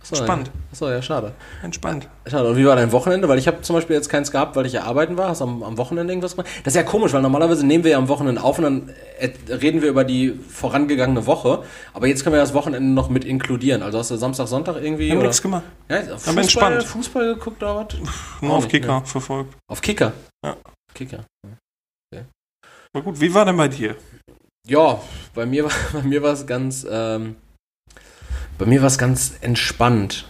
Achso. 0.00 0.24
Ja. 0.24 0.38
Achso, 0.72 0.90
ja, 0.90 1.02
schade. 1.02 1.32
entspannt. 1.62 2.08
Schade. 2.26 2.48
Und 2.48 2.56
wie 2.56 2.64
war 2.64 2.76
dein 2.76 2.92
Wochenende? 2.92 3.28
Weil 3.28 3.38
ich 3.38 3.46
habe 3.46 3.60
zum 3.62 3.74
Beispiel 3.74 3.96
jetzt 3.96 4.08
keins 4.08 4.30
gehabt, 4.30 4.56
weil 4.56 4.64
ich 4.64 4.72
ja 4.72 4.84
arbeiten 4.84 5.16
war. 5.16 5.28
Hast 5.28 5.40
du 5.40 5.44
am, 5.44 5.62
am 5.62 5.76
Wochenende 5.76 6.12
irgendwas 6.12 6.36
gemacht? 6.36 6.48
Das 6.64 6.74
ist 6.74 6.76
ja 6.76 6.82
komisch, 6.82 7.12
weil 7.12 7.22
normalerweise 7.22 7.66
nehmen 7.66 7.84
wir 7.84 7.90
ja 7.90 7.98
am 7.98 8.08
Wochenende 8.08 8.42
auf 8.42 8.58
und 8.58 8.64
dann 8.64 8.88
äh, 9.18 9.30
reden 9.52 9.82
wir 9.82 9.88
über 9.88 10.04
die 10.04 10.30
vorangegangene 10.30 11.26
Woche. 11.26 11.62
Aber 11.92 12.06
jetzt 12.06 12.22
können 12.24 12.34
wir 12.34 12.40
das 12.40 12.54
Wochenende 12.54 12.88
noch 12.88 13.10
mit 13.10 13.24
inkludieren. 13.24 13.82
Also 13.82 13.98
hast 13.98 14.10
du 14.10 14.16
Samstag, 14.16 14.46
Sonntag 14.46 14.76
irgendwie? 14.76 15.06
Ich 15.06 15.10
habe 15.10 15.20
oder? 15.20 15.28
nichts 15.28 15.42
gemacht. 15.42 15.64
Ja, 15.88 16.02
Fußball, 16.02 16.38
entspannt. 16.38 16.82
Fußball 16.84 17.34
geguckt 17.34 17.62
oder 17.62 17.76
was? 17.76 17.86
Nur 18.40 18.54
auf 18.54 18.64
nicht, 18.64 18.70
Kicker 18.70 19.02
verfolgt. 19.04 19.54
Auf 19.70 19.80
Kicker? 19.80 20.12
Ja. 20.44 20.56
Kicker. 20.94 21.24
Na 22.94 23.00
gut, 23.00 23.20
wie 23.20 23.32
war 23.32 23.44
denn 23.44 23.56
bei 23.56 23.68
dir? 23.68 23.96
Ja, 24.66 25.00
bei 25.34 25.46
mir 25.46 25.64
war 25.64 25.72
bei 25.92 26.02
mir 26.02 26.22
war 26.22 26.32
es 26.32 26.46
ganz 26.46 26.86
ähm, 26.88 27.36
bei 28.58 28.66
mir 28.66 28.80
war 28.80 28.88
es 28.88 28.98
ganz 28.98 29.34
entspannt. 29.40 30.26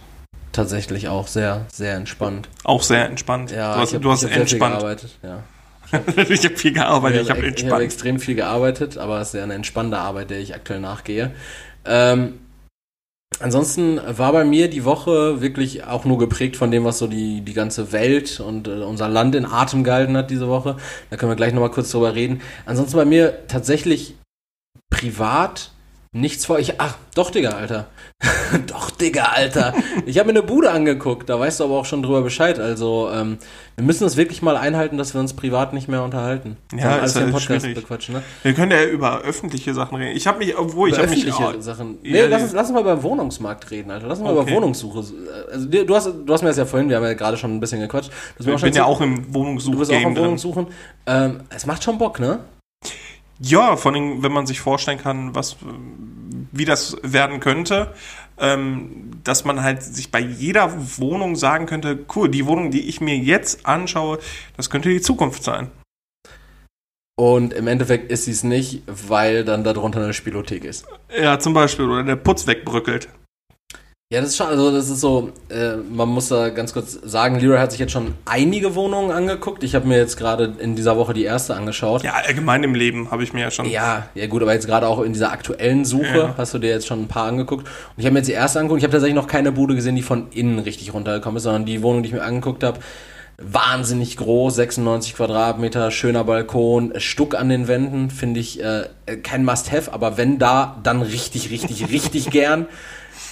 Tatsächlich 0.51 1.07
auch 1.07 1.27
sehr, 1.27 1.65
sehr 1.71 1.95
entspannt. 1.95 2.49
Auch 2.63 2.83
sehr 2.83 3.05
entspannt. 3.05 3.51
Ja, 3.51 3.75
du 3.75 3.79
hast, 3.81 3.93
hab, 3.93 4.01
du 4.01 4.11
hast 4.11 4.23
ich 4.23 4.29
hab 4.29 4.29
sehr 4.29 4.29
viel 4.29 4.41
entspannt. 4.41 4.75
gearbeitet. 4.75 5.19
Ja. 5.23 5.43
ich 6.29 6.45
habe 6.45 6.55
viel 6.55 6.73
gearbeitet, 6.73 7.21
ich 7.23 7.29
habe 7.29 7.39
ich 7.39 7.45
habe 7.45 7.47
entspannt. 7.47 7.83
extrem 7.83 8.19
viel 8.19 8.35
gearbeitet, 8.35 8.97
aber 8.97 9.19
es 9.21 9.29
ist 9.29 9.33
ja 9.33 9.43
eine 9.43 9.55
entspannende 9.55 9.97
Arbeit, 9.97 10.29
der 10.29 10.39
ich 10.39 10.53
aktuell 10.53 10.79
nachgehe. 10.79 11.31
Ähm, 11.85 12.39
ansonsten 13.39 13.99
war 14.05 14.31
bei 14.31 14.45
mir 14.45 14.69
die 14.69 14.85
Woche 14.85 15.41
wirklich 15.41 15.85
auch 15.85 16.05
nur 16.05 16.19
geprägt 16.19 16.57
von 16.57 16.69
dem, 16.69 16.83
was 16.83 16.99
so 16.99 17.07
die, 17.07 17.41
die 17.41 17.53
ganze 17.53 17.91
Welt 17.91 18.39
und 18.39 18.67
äh, 18.67 18.81
unser 18.81 19.07
Land 19.07 19.33
in 19.33 19.45
Atem 19.45 19.83
gehalten 19.83 20.15
hat 20.15 20.29
diese 20.29 20.47
Woche. 20.47 20.77
Da 21.09 21.17
können 21.17 21.31
wir 21.31 21.35
gleich 21.35 21.53
nochmal 21.53 21.71
kurz 21.71 21.89
drüber 21.89 22.13
reden. 22.13 22.41
Ansonsten 22.65 22.97
bei 22.97 23.05
mir 23.05 23.47
tatsächlich 23.47 24.15
privat 24.91 25.71
nichts 26.11 26.45
vor. 26.45 26.59
Ich, 26.59 26.79
ach, 26.81 26.95
doch, 27.15 27.29
Digga, 27.31 27.51
Alter. 27.51 27.85
doch, 28.67 28.89
Digga, 28.89 29.25
Alter. 29.25 29.73
Ich 30.05 30.17
habe 30.17 30.31
mir 30.33 30.39
eine 30.39 30.47
Bude 30.47 30.71
angeguckt, 30.71 31.29
da 31.29 31.39
weißt 31.39 31.59
du 31.59 31.65
aber 31.65 31.75
auch 31.75 31.85
schon 31.85 32.01
drüber 32.01 32.21
Bescheid. 32.23 32.59
Also, 32.59 33.09
ähm, 33.13 33.37
wir 33.75 33.85
müssen 33.85 34.05
es 34.07 34.17
wirklich 34.17 34.41
mal 34.41 34.57
einhalten, 34.57 34.97
dass 34.97 35.13
wir 35.13 35.21
uns 35.21 35.33
privat 35.33 35.71
nicht 35.73 35.87
mehr 35.87 36.03
unterhalten. 36.03 36.57
Ja, 36.73 36.79
Sondern 36.79 36.95
ist 36.95 36.99
alles 36.99 37.15
im 37.15 37.21
halt 37.21 37.31
Podcast 37.33 37.65
schwierig. 37.65 37.75
bequatschen, 37.83 38.15
ne? 38.15 38.23
Wir 38.43 38.53
können 38.53 38.71
ja 38.71 38.83
über 38.85 39.21
öffentliche 39.21 39.73
Sachen 39.73 39.97
reden. 39.97 40.17
Ich 40.17 40.25
habe 40.25 40.39
mich, 40.39 40.57
obwohl 40.57 40.89
ich 40.89 40.95
Über 40.95 41.03
habe 41.03 41.11
mich 41.15 41.27
öffentliche 41.27 41.61
Sachen. 41.61 41.97
Ja, 42.03 42.11
Nee, 42.11 42.21
lass 42.27 42.39
die- 42.39 42.43
uns, 42.45 42.53
lass 42.53 42.67
uns 42.69 42.73
mal 42.75 42.83
beim 42.83 43.03
Wohnungsmarkt 43.03 43.69
reden, 43.69 43.91
Alter. 43.91 44.07
Lass 44.07 44.17
uns 44.19 44.27
mal 44.27 44.35
Okay. 44.35 44.49
über 44.49 44.57
Wohnungssuche. 44.57 45.03
Also, 45.51 45.65
dir- 45.67 45.85
du 45.85 45.95
hast, 45.95 46.05
du 46.25 46.33
hast 46.33 46.41
mir 46.41 46.47
das 46.49 46.57
ja 46.57 46.65
vorhin, 46.65 46.89
wir 46.89 46.95
haben 46.97 47.03
ja 47.03 47.13
gerade 47.13 47.37
schon 47.37 47.55
ein 47.55 47.59
bisschen 47.59 47.81
gequatscht. 47.81 48.09
Ich 48.39 48.45
bin 48.45 48.73
ja 48.73 48.83
auch 48.85 48.99
im 49.01 49.31
Du 49.31 49.55
bist 49.77 49.91
auch 49.91 50.01
drin. 50.01 50.15
Wohnungssuchen. 50.17 50.67
Ähm, 51.05 51.41
es 51.49 51.65
macht 51.67 51.83
schon 51.83 51.97
Bock, 51.99 52.19
ne? 52.19 52.39
Ja, 53.39 53.75
vor 53.77 53.93
allem, 53.93 54.21
wenn 54.21 54.33
man 54.33 54.45
sich 54.45 54.59
vorstellen 54.59 54.97
kann, 54.97 55.33
was, 55.33 55.57
wie 56.51 56.65
das 56.65 56.97
werden 57.03 57.39
könnte, 57.39 57.93
ähm, 58.37 59.11
dass 59.23 59.45
man 59.45 59.63
halt 59.63 59.83
sich 59.83 60.11
bei 60.11 60.19
jeder 60.19 60.73
Wohnung 60.97 61.35
sagen 61.35 61.65
könnte, 61.65 62.05
cool, 62.15 62.29
die 62.29 62.45
Wohnung, 62.45 62.71
die 62.71 62.87
ich 62.87 63.01
mir 63.01 63.17
jetzt 63.17 63.65
anschaue, 63.65 64.19
das 64.57 64.69
könnte 64.69 64.89
die 64.89 65.01
Zukunft 65.01 65.43
sein. 65.43 65.71
Und 67.17 67.53
im 67.53 67.67
Endeffekt 67.67 68.11
ist 68.11 68.25
sie 68.25 68.31
es 68.31 68.43
nicht, 68.43 68.83
weil 68.87 69.43
dann 69.43 69.65
darunter 69.65 70.01
eine 70.01 70.13
Spielothek 70.13 70.63
ist. 70.63 70.85
Ja, 71.21 71.37
zum 71.37 71.53
Beispiel, 71.53 71.85
oder 71.85 72.03
der 72.03 72.15
Putz 72.15 72.47
wegbrückelt. 72.47 73.09
Ja, 74.11 74.21
das 74.21 74.31
ist 74.31 74.37
schon, 74.37 74.47
also 74.47 74.71
das 74.71 74.89
ist 74.89 75.01
so, 75.01 75.29
äh, 75.49 75.75
man 75.75 76.09
muss 76.09 76.29
da 76.29 76.49
ganz 76.49 76.73
kurz 76.73 76.93
sagen, 76.93 77.39
Leroy 77.39 77.59
hat 77.59 77.69
sich 77.69 77.79
jetzt 77.79 77.91
schon 77.91 78.15
einige 78.25 78.73
Wohnungen 78.73 79.11
angeguckt. 79.11 79.63
Ich 79.63 79.75
habe 79.75 79.87
mir 79.87 79.97
jetzt 79.97 80.17
gerade 80.17 80.55
in 80.57 80.75
dieser 80.75 80.97
Woche 80.97 81.13
die 81.13 81.25
erste 81.25 81.53
angeschaut. 81.53 82.01
Ja, 82.01 82.13
allgemein 82.13 82.63
im 82.63 82.73
Leben 82.73 83.11
habe 83.11 83.21
ich 83.21 83.33
mir 83.33 83.41
ja 83.41 83.51
schon. 83.51 83.69
Ja, 83.69 84.09
ja 84.15 84.25
gut, 84.25 84.41
aber 84.41 84.51
jetzt 84.53 84.65
gerade 84.65 84.87
auch 84.87 85.01
in 85.03 85.13
dieser 85.13 85.31
aktuellen 85.31 85.85
Suche 85.85 86.17
Ja. 86.17 86.33
hast 86.39 86.55
du 86.55 86.57
dir 86.57 86.71
jetzt 86.71 86.87
schon 86.87 87.03
ein 87.03 87.07
paar 87.07 87.27
angeguckt. 87.27 87.67
Und 87.67 87.93
ich 87.97 88.05
habe 88.05 88.13
mir 88.13 88.21
jetzt 88.21 88.29
die 88.29 88.33
erste 88.33 88.57
angeguckt. 88.57 88.79
Ich 88.79 88.83
habe 88.83 88.93
tatsächlich 88.93 89.13
noch 89.13 89.27
keine 89.27 89.51
Bude 89.51 89.75
gesehen, 89.75 89.95
die 89.95 90.01
von 90.01 90.25
innen 90.31 90.57
richtig 90.57 90.91
runtergekommen 90.91 91.37
ist, 91.37 91.43
sondern 91.43 91.65
die 91.65 91.83
Wohnung, 91.83 92.01
die 92.01 92.09
ich 92.09 92.15
mir 92.15 92.23
angeguckt 92.23 92.63
habe, 92.63 92.79
wahnsinnig 93.37 94.17
groß, 94.17 94.55
96 94.55 95.13
Quadratmeter, 95.17 95.91
schöner 95.91 96.23
Balkon, 96.23 96.93
Stuck 96.97 97.35
an 97.35 97.49
den 97.49 97.67
Wänden, 97.67 98.09
finde 98.09 98.39
ich 98.39 98.59
äh, 98.63 98.85
kein 99.21 99.45
Must-Have, 99.45 99.93
aber 99.93 100.17
wenn 100.17 100.39
da, 100.39 100.79
dann 100.81 101.03
richtig, 101.03 101.51
richtig, 101.51 101.91
richtig 101.91 102.29
gern. 102.31 102.65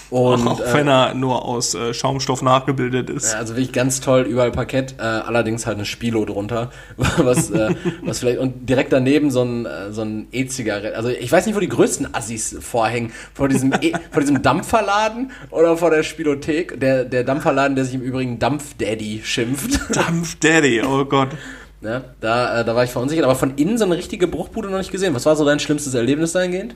Und 0.09 0.47
auch 0.47 0.59
äh, 0.61 0.73
wenn 0.73 0.87
er 0.87 1.13
nur 1.13 1.43
aus 1.43 1.75
äh, 1.75 1.93
Schaumstoff 1.93 2.41
nachgebildet 2.41 3.09
ist. 3.09 3.33
ja, 3.33 3.39
also 3.39 3.55
wirklich 3.55 3.73
ganz 3.73 3.99
toll, 3.99 4.21
überall 4.21 4.51
Parkett, 4.51 4.95
äh, 4.99 5.01
allerdings 5.01 5.65
halt 5.65 5.77
eine 5.77 5.85
Spilo 5.85 6.23
drunter, 6.23 6.71
was, 6.97 7.49
äh, 7.51 7.75
was 8.03 8.19
vielleicht, 8.19 8.39
und 8.39 8.69
direkt 8.69 8.93
daneben 8.93 9.31
so 9.31 9.43
ein, 9.43 9.65
äh, 9.65 9.91
so 9.91 10.03
ein 10.03 10.27
E-Zigarette, 10.31 10.95
also 10.95 11.09
ich 11.09 11.31
weiß 11.31 11.45
nicht, 11.45 11.55
wo 11.55 11.59
die 11.59 11.67
größten 11.67 12.13
Assis 12.15 12.55
vorhängen, 12.61 13.11
vor 13.33 13.49
diesem, 13.49 13.73
e 13.81 13.93
vor 14.11 14.21
diesem 14.21 14.41
Dampferladen 14.41 15.31
oder 15.49 15.75
vor 15.75 15.89
der 15.89 16.03
Spielothek, 16.03 16.79
der, 16.79 17.03
der 17.03 17.25
Dampferladen, 17.25 17.75
der 17.75 17.83
sich 17.83 17.95
im 17.95 18.01
Übrigen 18.01 18.39
Dampfdaddy 18.39 19.21
schimpft, 19.25 19.79
Dampf 19.95 20.35
Daddy, 20.39 20.83
oh 20.83 21.03
Gott. 21.03 21.29
ne? 21.81 22.05
da, 22.21 22.63
da 22.63 22.75
war 22.75 22.85
ich 22.85 22.91
verunsichert, 22.91 23.25
aber 23.25 23.35
von 23.35 23.55
innen 23.55 23.77
so 23.77 23.83
eine 23.83 23.97
richtige 23.97 24.27
Bruchbude 24.27 24.69
noch 24.69 24.77
nicht 24.77 24.91
gesehen. 24.91 25.13
Was 25.13 25.25
war 25.25 25.35
so 25.35 25.43
dein 25.43 25.59
schlimmstes 25.59 25.93
Erlebnis 25.93 26.31
dahingehend? 26.31 26.75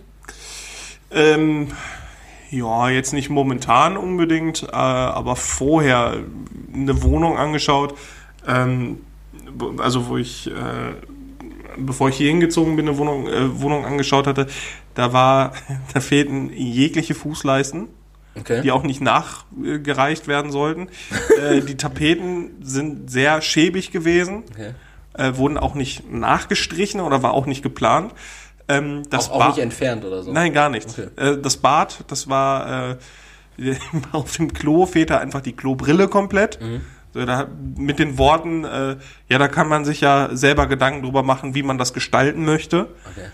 Ähm, 1.13 1.67
ja, 2.51 2.89
jetzt 2.89 3.13
nicht 3.13 3.29
momentan 3.29 3.96
unbedingt, 3.96 4.63
äh, 4.63 4.75
aber 4.75 5.36
vorher 5.38 6.17
eine 6.74 7.01
Wohnung 7.01 7.38
angeschaut, 7.38 7.98
ähm, 8.46 9.00
also 9.77 10.10
wo 10.10 10.17
ich, 10.17 10.48
äh, 10.48 10.93
bevor 11.77 12.10
ich 12.10 12.17
hier 12.17 12.27
hingezogen 12.27 12.75
bin, 12.75 12.88
eine 12.88 12.98
Wohnung, 12.98 13.27
äh, 13.27 13.62
Wohnung 13.62 13.86
angeschaut 13.86 14.27
hatte, 14.27 14.48
da 14.96 15.13
war, 15.13 15.53
da 15.93 16.01
fehlten 16.01 16.51
jegliche 16.53 17.15
Fußleisten. 17.15 17.88
Okay. 18.34 18.62
die 18.62 18.72
auch 18.72 18.84
nicht 18.84 19.01
nachgereicht 19.01 20.29
werden 20.29 20.51
sollten. 20.53 20.88
äh, 21.41 21.60
die 21.60 21.75
Tapeten 21.75 22.51
sind 22.62 23.12
sehr 23.12 23.41
schäbig 23.41 23.91
gewesen, 23.91 24.43
okay. 24.51 24.72
äh, 25.15 25.36
wurden 25.36 25.58
auch 25.58 25.75
nicht 25.75 26.10
nachgestrichen 26.10 27.01
oder 27.01 27.24
war 27.24 27.34
auch 27.34 27.46
nicht 27.46 27.62
geplant. 27.62 28.13
Ähm, 28.78 29.04
das 29.10 29.30
Auch, 29.30 29.42
auch 29.42 29.48
nicht 29.50 29.60
entfernt 29.60 30.06
oder 30.06 30.24
so. 30.24 30.32
Nein, 30.32 30.54
gar 30.54 30.70
nicht. 30.70 30.90
Okay. 30.90 31.08
Äh, 31.16 31.38
das 31.38 31.58
Bad, 31.58 32.04
das 32.08 32.30
war 32.30 32.98
äh, 33.58 33.75
auf 34.12 34.36
dem 34.38 34.54
Klo 34.54 34.86
fehlte 34.86 35.20
einfach 35.20 35.42
die 35.42 35.54
Klobrille 35.54 36.08
komplett. 36.08 36.60
So, 37.13 37.25
da, 37.25 37.48
mit 37.75 38.00
den 38.00 38.18
Worten, 38.18 38.63
äh, 38.63 38.96
ja, 39.28 39.38
da 39.38 39.48
kann 39.50 39.68
man 39.68 39.84
sich 39.84 40.00
ja 40.01 40.30
selber 40.32 40.68
Gedanken 40.68 41.04
drüber 41.04 41.24
machen, 41.24 41.54
wie 41.56 41.63
man 41.63 41.78
das 41.78 41.94
gestalten 41.94 42.46
möchte. 42.46 42.88
Okay. 43.12 43.28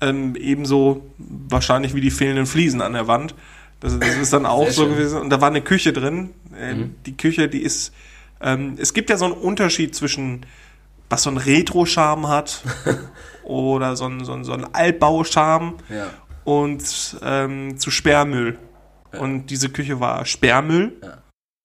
Ähm, 0.00 0.36
ebenso 0.36 1.06
wahrscheinlich 1.18 1.94
wie 1.94 2.00
die 2.00 2.10
fehlenden 2.10 2.46
Fliesen 2.46 2.80
an 2.82 2.92
der 2.92 3.08
Wand. 3.08 3.34
Das, 3.80 3.98
das 3.98 4.16
ist 4.16 4.32
dann 4.32 4.46
auch 4.46 4.64
Sehr 4.64 4.72
so 4.72 4.82
schön. 4.84 4.92
gewesen. 4.92 5.20
Und 5.20 5.30
da 5.30 5.40
war 5.40 5.48
eine 5.48 5.60
Küche 5.62 5.92
drin. 5.92 6.30
Ähm, 6.58 6.94
Die 7.04 7.16
Küche, 7.16 7.48
die 7.48 7.62
ist. 7.62 7.92
Ähm, 8.40 8.76
es 8.78 8.94
gibt 8.94 9.10
ja 9.10 9.16
so 9.16 9.24
einen 9.24 9.34
Unterschied 9.34 9.94
zwischen, 9.94 10.46
was 11.10 11.22
so 11.22 11.30
ein 11.30 11.36
Retro-Charme 11.36 12.28
hat 12.28 12.62
oder 13.44 13.96
so 13.96 14.06
ein, 14.06 14.24
so 14.24 14.32
ein, 14.32 14.44
so 14.44 14.52
ein 14.52 14.66
Altbau-Charme 14.74 15.74
Ja. 15.88 16.06
und 16.44 17.16
ähm, 17.22 17.78
zu 17.78 17.90
Sperrmüll. 17.90 18.58
Und 19.18 19.46
diese 19.46 19.68
Küche 19.70 19.98
war 20.00 20.26
Sperrmüll. 20.26 21.00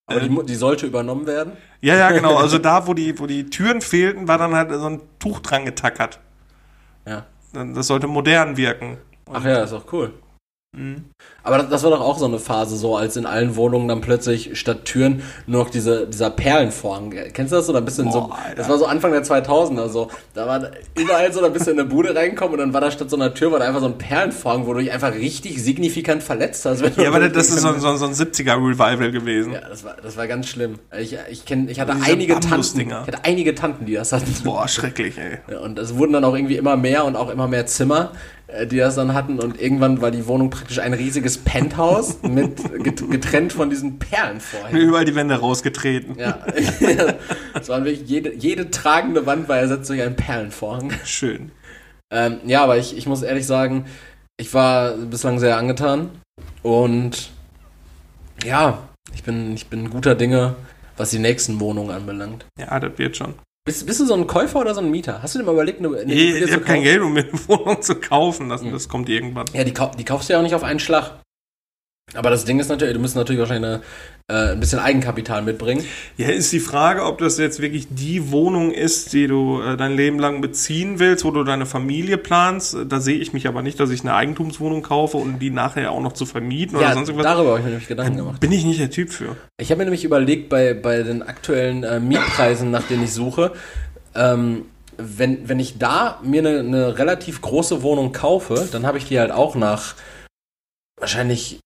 Aber 0.05 0.19
die, 0.21 0.29
mu- 0.29 0.43
die 0.43 0.55
sollte 0.55 0.86
übernommen 0.86 1.25
werden. 1.27 1.53
Ja, 1.81 1.95
ja, 1.95 2.12
genau. 2.12 2.38
Also 2.38 2.57
da, 2.60 2.88
wo 2.88 2.93
die, 2.93 3.17
wo 3.19 3.25
die 3.25 3.50
Türen 3.50 3.81
fehlten, 3.81 4.27
war 4.27 4.38
dann 4.38 4.53
halt 4.55 4.71
so 4.71 4.86
ein 4.88 5.01
Tuch 5.19 5.39
dran 5.41 5.65
getackert. 5.65 6.19
Ja. 7.05 7.25
Das 7.53 7.88
sollte 7.88 8.07
modern 8.07 8.55
wirken. 8.57 8.98
Ach 9.31 9.43
ja, 9.43 9.63
ist 9.63 9.74
auch 9.74 9.91
cool. 9.91 10.13
Aber 11.44 11.58
das, 11.58 11.70
das 11.70 11.84
war 11.84 11.92
doch 11.92 12.00
auch 12.00 12.18
so 12.18 12.24
eine 12.24 12.40
Phase, 12.40 12.78
so 12.78 12.96
als 12.96 13.18
in 13.18 13.25
allen 13.25 13.58
Wohnungen 13.58 13.90
dann 13.90 14.00
plötzlich 14.00 14.58
statt 14.58 14.86
Türen 14.86 15.22
nur 15.46 15.63
noch 15.66 15.70
diese, 15.70 16.08
dieser 16.08 16.30
Perlenvorhang. 16.30 17.13
Kennst 17.34 17.51
du 17.51 17.58
das 17.58 17.66
so? 17.66 17.74
Da 17.74 17.82
bist 17.82 17.98
du 18.00 18.04
in 18.04 18.12
so, 18.12 18.22
Boah, 18.22 18.38
Alter. 18.42 18.56
das 18.56 18.70
war 18.70 18.78
so 18.78 18.86
Anfang 18.86 19.12
der 19.12 19.22
2000er 19.24 19.90
so. 19.90 20.10
Da 20.34 20.48
war 20.48 20.72
überall 20.98 21.34
so, 21.34 21.42
bist 21.50 21.68
du 21.68 21.72
in 21.72 21.80
eine 21.80 21.90
Bude 21.90 22.16
reingekommen 22.16 22.54
und 22.54 22.60
dann 22.60 22.74
war 22.74 22.80
da 22.80 22.90
statt 22.90 23.10
so 23.10 23.18
einer 23.18 23.34
Tür 23.34 23.51
war 23.51 23.60
da 23.60 23.66
einfach 23.68 23.82
so 23.82 23.88
ein 23.88 23.98
Perlenvorhang, 23.98 24.66
wo 24.66 24.74
du 24.74 24.80
dich 24.80 24.94
einfach 24.94 25.13
richtig 25.13 25.62
signifikant 25.62 26.24
verletzt 26.24 26.63
hast. 26.66 26.82
Ja, 26.96 27.10
aber 27.10 27.20
das 27.30 27.50
ist 27.50 27.60
so, 27.60 27.68
ein- 27.68 27.82
so, 27.82 27.90
ein- 27.90 27.98
so 27.98 28.06
ein 28.06 28.13
70er-Revival 28.13 29.12
gewesen. 29.12 29.51
Ja, 29.51 29.68
das 29.68 29.84
war, 29.84 29.98
das 30.01 30.16
war 30.16 30.28
ganz 30.28 30.48
schlimm. 30.48 30.80
Ich, 30.98 31.18
ich, 31.30 31.44
kenn, 31.46 31.68
ich 31.68 31.82
hatte 31.82 31.98
einige 32.01 32.40
Tanten, 32.40 32.80
ich 32.80 32.94
hatte 32.94 33.24
einige 33.24 33.56
Tanten, 33.56 33.86
die 33.86 33.96
das 33.96 34.13
hatten. 34.13 34.34
Boah, 34.46 34.70
schrecklich, 34.70 35.16
ey. 35.18 35.40
Und 35.58 35.78
es 35.80 35.98
wurden 35.98 36.13
dann 36.13 36.24
auch 36.24 36.34
irgendwie 36.36 36.56
immer 36.56 36.78
mehr 36.78 37.04
und 37.04 37.18
auch 37.18 37.30
immer 37.30 37.50
mehr 37.50 37.66
Zimmer, 37.66 38.13
die 38.70 38.77
das 38.77 38.96
dann 38.96 39.13
hatten. 39.13 39.39
Und 39.39 39.60
irgendwann 39.62 40.01
war 40.01 40.12
die 40.12 40.27
Wohnung 40.27 40.50
praktisch 40.50 40.79
ein 40.79 40.93
riesiges 40.93 41.38
Penthouse 41.38 42.22
mit 42.24 42.58
get- 42.84 43.10
getrennt 43.10 43.53
von 43.53 43.70
diesen 43.70 43.98
Perlenvorhängen. 44.00 44.81
Überall 44.81 45.05
die 45.05 45.15
Wände 45.15 45.36
rausgetreten. 45.36 46.17
Ja, 46.20 46.39
es 47.60 47.70
waren 47.70 47.86
wirklich 47.86 48.08
jede, 48.10 48.34
jede 48.36 48.70
tragende 48.72 49.25
Wand 49.25 49.48
war 49.50 49.58
ersetzt 49.58 49.89
durch 49.89 50.01
einen 50.01 50.15
Perlenvorhang. 50.15 50.91
Schön. 51.05 51.51
Ähm, 52.12 52.38
ja, 52.46 52.63
aber 52.63 52.77
ich, 52.77 52.98
ich 52.98 53.08
muss 53.08 53.22
ehrlich 53.22 53.46
sagen, 53.48 53.86
ich 54.38 54.53
war 54.53 54.93
bislang 54.98 55.39
sehr 55.39 55.58
angetan 55.58 56.10
und 56.62 57.29
ja, 58.43 58.79
ich 59.13 59.24
bin, 59.24 59.53
ich 59.53 59.67
bin 59.67 59.89
guter 59.89 60.15
Dinge, 60.15 60.55
was 60.98 61.12
die 61.12 61.20
nächsten 61.20 61.60
Wohnungen 61.60 61.91
anbelangt. 61.91 62.46
Ja, 62.60 62.79
das 62.79 62.98
wird 62.98 63.15
schon. 63.17 63.36
Bist, 63.63 63.86
bist 63.86 64.00
du 64.00 64.06
so 64.06 64.15
ein 64.15 64.25
Käufer 64.25 64.60
oder 64.60 64.74
so 64.74 64.82
ein 64.82 64.89
Mieter? 64.89 65.22
Hast 65.22 65.36
du 65.36 65.39
dir 65.39 65.46
mal 65.46 65.51
überlegt, 65.53 65.80
eine, 65.80 65.96
eine 65.96 66.12
Ich, 66.12 66.41
ich 66.41 66.51
habe 66.51 66.63
kein? 66.63 66.82
Geld, 66.82 67.01
um 67.01 67.13
mir 67.13 67.22
eine 67.22 67.34
Wohnung 67.48 67.82
zu 67.82 67.96
kaufen. 67.96 68.50
Das, 68.50 68.63
das 68.63 68.89
kommt 68.89 69.08
irgendwann. 69.08 69.46
Ja, 69.53 69.63
die, 69.63 69.74
die 69.98 70.06
kaufst 70.06 70.30
du 70.30 70.34
ja 70.34 70.39
auch 70.39 70.44
nicht 70.44 70.56
auf 70.56 70.63
einen 70.63 70.80
Schlag. 70.80 71.22
Aber 72.15 72.32
das 72.32 72.44
Ding 72.44 72.60
ist 72.60 72.70
natürlich, 72.70 72.96
du 72.96 73.00
musst 73.00 73.15
natürlich 73.15 73.39
wahrscheinlich 73.39 73.72
eine, 73.72 73.84
ein 74.31 74.59
bisschen 74.59 74.79
Eigenkapital 74.79 75.41
mitbringen. 75.41 75.85
Ja, 76.17 76.29
ist 76.29 76.51
die 76.51 76.59
Frage, 76.59 77.03
ob 77.05 77.17
das 77.19 77.38
jetzt 77.38 77.61
wirklich 77.61 77.88
die 77.89 78.31
Wohnung 78.31 78.71
ist, 78.71 79.13
die 79.13 79.27
du 79.27 79.61
äh, 79.61 79.77
dein 79.77 79.95
Leben 79.95 80.19
lang 80.19 80.41
beziehen 80.41 81.00
willst, 81.00 81.23
wo 81.25 81.31
du 81.31 81.43
deine 81.43 81.65
Familie 81.65 82.17
planst. 82.17 82.75
Da 82.88 83.00
sehe 83.00 83.17
ich 83.17 83.33
mich 83.33 83.47
aber 83.47 83.61
nicht, 83.61 83.79
dass 83.79 83.89
ich 83.89 84.01
eine 84.01 84.13
Eigentumswohnung 84.13 84.81
kaufe 84.81 85.17
und 85.17 85.39
die 85.39 85.50
nachher 85.50 85.91
auch 85.91 86.01
noch 86.01 86.13
zu 86.13 86.25
vermieten 86.25 86.75
oder 86.77 86.88
Ja, 86.88 86.93
sonst 86.93 87.09
irgendwas. 87.09 87.31
darüber 87.31 87.50
habe 87.51 87.59
ich 87.59 87.65
mir 87.65 87.71
nämlich 87.71 87.88
Gedanken 87.88 88.17
gemacht. 88.17 88.39
Bin 88.39 88.51
ich 88.51 88.63
nicht 88.65 88.79
der 88.79 88.89
Typ 88.89 89.09
für. 89.11 89.35
Ich 89.59 89.69
habe 89.71 89.79
mir 89.79 89.85
nämlich 89.85 90.03
überlegt, 90.03 90.50
bei, 90.50 90.73
bei 90.73 91.03
den 91.03 91.23
aktuellen 91.23 91.83
äh, 91.83 92.00
Mietpreisen, 92.00 92.71
nach 92.71 92.83
denen 92.83 93.03
ich 93.03 93.13
suche, 93.13 93.51
ähm, 94.15 94.63
wenn, 94.97 95.50
wenn 95.50 95.59
ich 95.59 95.77
da 95.79 96.19
mir 96.23 96.39
eine, 96.45 96.59
eine 96.59 96.97
relativ 97.00 97.41
große 97.41 97.81
Wohnung 97.81 98.11
kaufe, 98.11 98.67
dann 98.71 98.85
habe 98.85 98.97
ich 98.97 99.05
die 99.05 99.19
halt 99.19 99.31
auch 99.31 99.55
nach 99.55 99.95
wahrscheinlich 101.00 101.59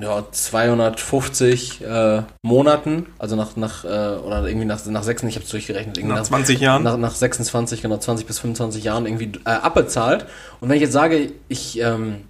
ja, 0.00 0.24
250 0.30 1.82
äh, 1.82 2.22
Monaten, 2.42 3.06
also 3.18 3.36
nach, 3.36 3.56
nach 3.56 3.84
äh, 3.84 3.88
oder 3.88 4.46
irgendwie 4.46 4.66
nach, 4.66 4.84
nach 4.86 5.02
6, 5.02 5.24
ich 5.24 5.34
habe 5.36 5.44
es 5.44 5.50
durchgerechnet, 5.50 5.98
irgendwie 5.98 6.16
Nach 6.16 6.22
20 6.22 6.60
Jahren. 6.60 6.82
nach, 6.82 6.96
nach 6.96 7.14
26, 7.14 7.82
genau 7.82 7.98
20 7.98 8.26
bis 8.26 8.38
25 8.38 8.84
Jahren 8.84 9.06
irgendwie 9.06 9.32
äh, 9.44 9.50
abbezahlt. 9.50 10.26
Und 10.60 10.68
wenn 10.68 10.76
ich 10.76 10.82
jetzt 10.82 10.92
sage, 10.92 11.32
ich, 11.48 11.80
ähm, 11.80 12.22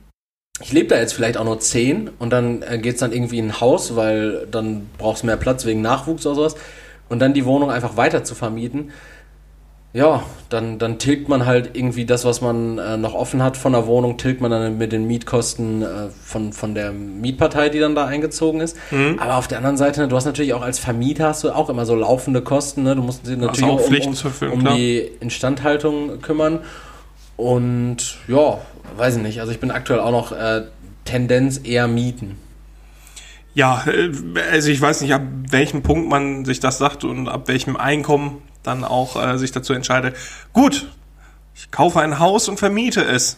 ich 0.60 0.72
lebe 0.72 0.88
da 0.88 0.96
jetzt 0.96 1.12
vielleicht 1.14 1.36
auch 1.36 1.44
nur 1.44 1.60
10 1.60 2.10
und 2.18 2.30
dann 2.30 2.62
äh, 2.62 2.78
geht's 2.78 3.00
dann 3.00 3.12
irgendwie 3.12 3.38
in 3.38 3.48
ein 3.48 3.60
Haus, 3.60 3.96
weil 3.96 4.46
dann 4.50 4.88
brauchst 4.98 5.22
du 5.22 5.26
mehr 5.26 5.36
Platz 5.36 5.64
wegen 5.64 5.80
Nachwuchs 5.80 6.26
oder 6.26 6.34
sowas 6.34 6.56
und 7.08 7.18
dann 7.20 7.34
die 7.34 7.44
Wohnung 7.44 7.70
einfach 7.70 7.96
weiter 7.96 8.24
zu 8.24 8.34
vermieten, 8.34 8.90
ja, 9.92 10.22
dann, 10.50 10.78
dann 10.78 10.98
tilgt 10.98 11.28
man 11.28 11.46
halt 11.46 11.70
irgendwie 11.74 12.04
das, 12.04 12.24
was 12.24 12.40
man 12.40 12.78
äh, 12.78 12.96
noch 12.96 13.14
offen 13.14 13.42
hat 13.42 13.56
von 13.56 13.72
der 13.72 13.86
Wohnung, 13.86 14.18
tilgt 14.18 14.40
man 14.40 14.50
dann 14.50 14.78
mit 14.78 14.92
den 14.92 15.06
Mietkosten 15.08 15.82
äh, 15.82 15.86
von, 16.24 16.52
von 16.52 16.76
der 16.76 16.92
Mietpartei, 16.92 17.70
die 17.70 17.80
dann 17.80 17.96
da 17.96 18.06
eingezogen 18.06 18.60
ist. 18.60 18.76
Aber 19.18 19.36
auf 19.36 19.48
der 19.48 19.58
anderen 19.58 19.76
Seite, 19.76 20.00
ne, 20.00 20.08
du 20.08 20.14
hast 20.14 20.26
natürlich 20.26 20.54
auch 20.54 20.62
als 20.62 20.78
Vermieter 20.78 21.28
hast 21.28 21.42
du 21.42 21.50
auch 21.50 21.68
immer 21.70 21.86
so 21.86 21.96
laufende 21.96 22.40
Kosten, 22.40 22.84
ne? 22.84 22.94
Du 22.94 23.02
musst 23.02 23.26
dich 23.26 23.36
natürlich 23.36 23.68
auch 23.68 23.80
auch 23.80 23.88
um, 23.88 24.48
um, 24.48 24.52
um 24.52 24.60
klar. 24.60 24.76
die 24.76 24.98
Instandhaltung 25.18 26.20
kümmern. 26.22 26.60
Und 27.36 28.18
ja, 28.28 28.58
weiß 28.96 29.16
ich 29.16 29.22
nicht. 29.22 29.40
Also 29.40 29.50
ich 29.50 29.58
bin 29.58 29.72
aktuell 29.72 29.98
auch 29.98 30.12
noch 30.12 30.30
äh, 30.30 30.66
Tendenz 31.04 31.60
eher 31.64 31.88
mieten. 31.88 32.36
Ja, 33.54 33.82
äh, 33.88 34.12
also 34.52 34.70
ich 34.70 34.80
weiß 34.80 35.00
nicht, 35.00 35.14
ab 35.14 35.22
welchem 35.48 35.82
Punkt 35.82 36.08
man 36.08 36.44
sich 36.44 36.60
das 36.60 36.78
sagt 36.78 37.02
und 37.02 37.28
ab 37.28 37.48
welchem 37.48 37.76
Einkommen 37.76 38.42
dann 38.62 38.84
auch 38.84 39.16
äh, 39.22 39.38
sich 39.38 39.52
dazu 39.52 39.72
entscheidet. 39.72 40.16
Gut, 40.52 40.86
Ich 41.54 41.70
kaufe 41.70 42.00
ein 42.00 42.18
Haus 42.18 42.48
und 42.48 42.58
vermiete 42.58 43.02
es. 43.02 43.36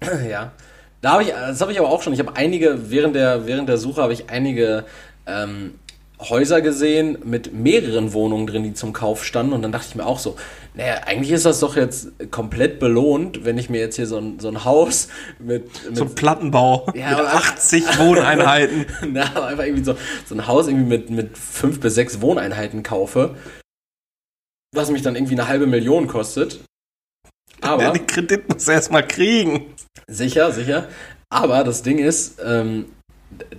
Ja. 0.28 0.52
Da 1.00 1.12
habe 1.12 1.22
ich, 1.22 1.28
das 1.30 1.60
habe 1.60 1.70
ich 1.70 1.78
aber 1.78 1.90
auch 1.90 2.02
schon. 2.02 2.12
Ich 2.12 2.18
habe 2.18 2.34
einige, 2.36 2.90
während 2.90 3.14
der, 3.14 3.46
während 3.46 3.68
der 3.68 3.78
Suche 3.78 4.02
habe 4.02 4.12
ich 4.12 4.30
einige 4.30 4.84
ähm, 5.26 5.74
Häuser 6.20 6.60
gesehen 6.60 7.18
mit 7.24 7.52
mehreren 7.54 8.12
Wohnungen 8.12 8.48
drin, 8.48 8.64
die 8.64 8.74
zum 8.74 8.92
Kauf 8.92 9.24
standen. 9.24 9.52
Und 9.52 9.62
dann 9.62 9.70
dachte 9.70 9.86
ich 9.90 9.94
mir 9.94 10.04
auch 10.06 10.18
so, 10.18 10.34
naja, 10.74 11.02
eigentlich 11.06 11.30
ist 11.30 11.46
das 11.46 11.60
doch 11.60 11.76
jetzt 11.76 12.08
komplett 12.32 12.80
belohnt, 12.80 13.44
wenn 13.44 13.58
ich 13.58 13.70
mir 13.70 13.78
jetzt 13.80 13.94
hier 13.94 14.08
so 14.08 14.18
ein, 14.18 14.40
so 14.40 14.48
ein 14.48 14.64
Haus 14.64 15.06
mit, 15.38 15.70
mit 15.86 15.96
So 15.96 16.02
ein 16.04 16.14
Plattenbau 16.16 16.90
Ja, 16.96 17.10
mit 17.10 17.18
aber- 17.20 17.34
80 17.34 17.98
Wohneinheiten. 18.00 18.86
Na, 19.12 19.26
aber 19.36 19.46
einfach 19.46 19.64
irgendwie 19.64 19.84
so, 19.84 19.94
so 20.26 20.34
ein 20.34 20.48
Haus 20.48 20.66
irgendwie 20.66 20.88
mit, 20.88 21.10
mit 21.10 21.38
fünf 21.38 21.78
bis 21.78 21.94
sechs 21.94 22.20
Wohneinheiten 22.20 22.82
kaufe, 22.82 23.36
was 24.74 24.90
mich 24.90 25.02
dann 25.02 25.16
irgendwie 25.16 25.34
eine 25.34 25.48
halbe 25.48 25.66
Million 25.66 26.06
kostet. 26.06 26.60
Ja, 27.62 27.70
Aber, 27.72 27.90
den 27.90 28.06
Kredit 28.06 28.48
muss 28.48 28.68
er 28.68 28.74
erstmal 28.74 29.06
kriegen. 29.06 29.74
sicher, 30.06 30.52
sicher. 30.52 30.88
Aber 31.30 31.64
das 31.64 31.82
Ding 31.82 31.98
ist, 31.98 32.38
ähm, 32.44 32.86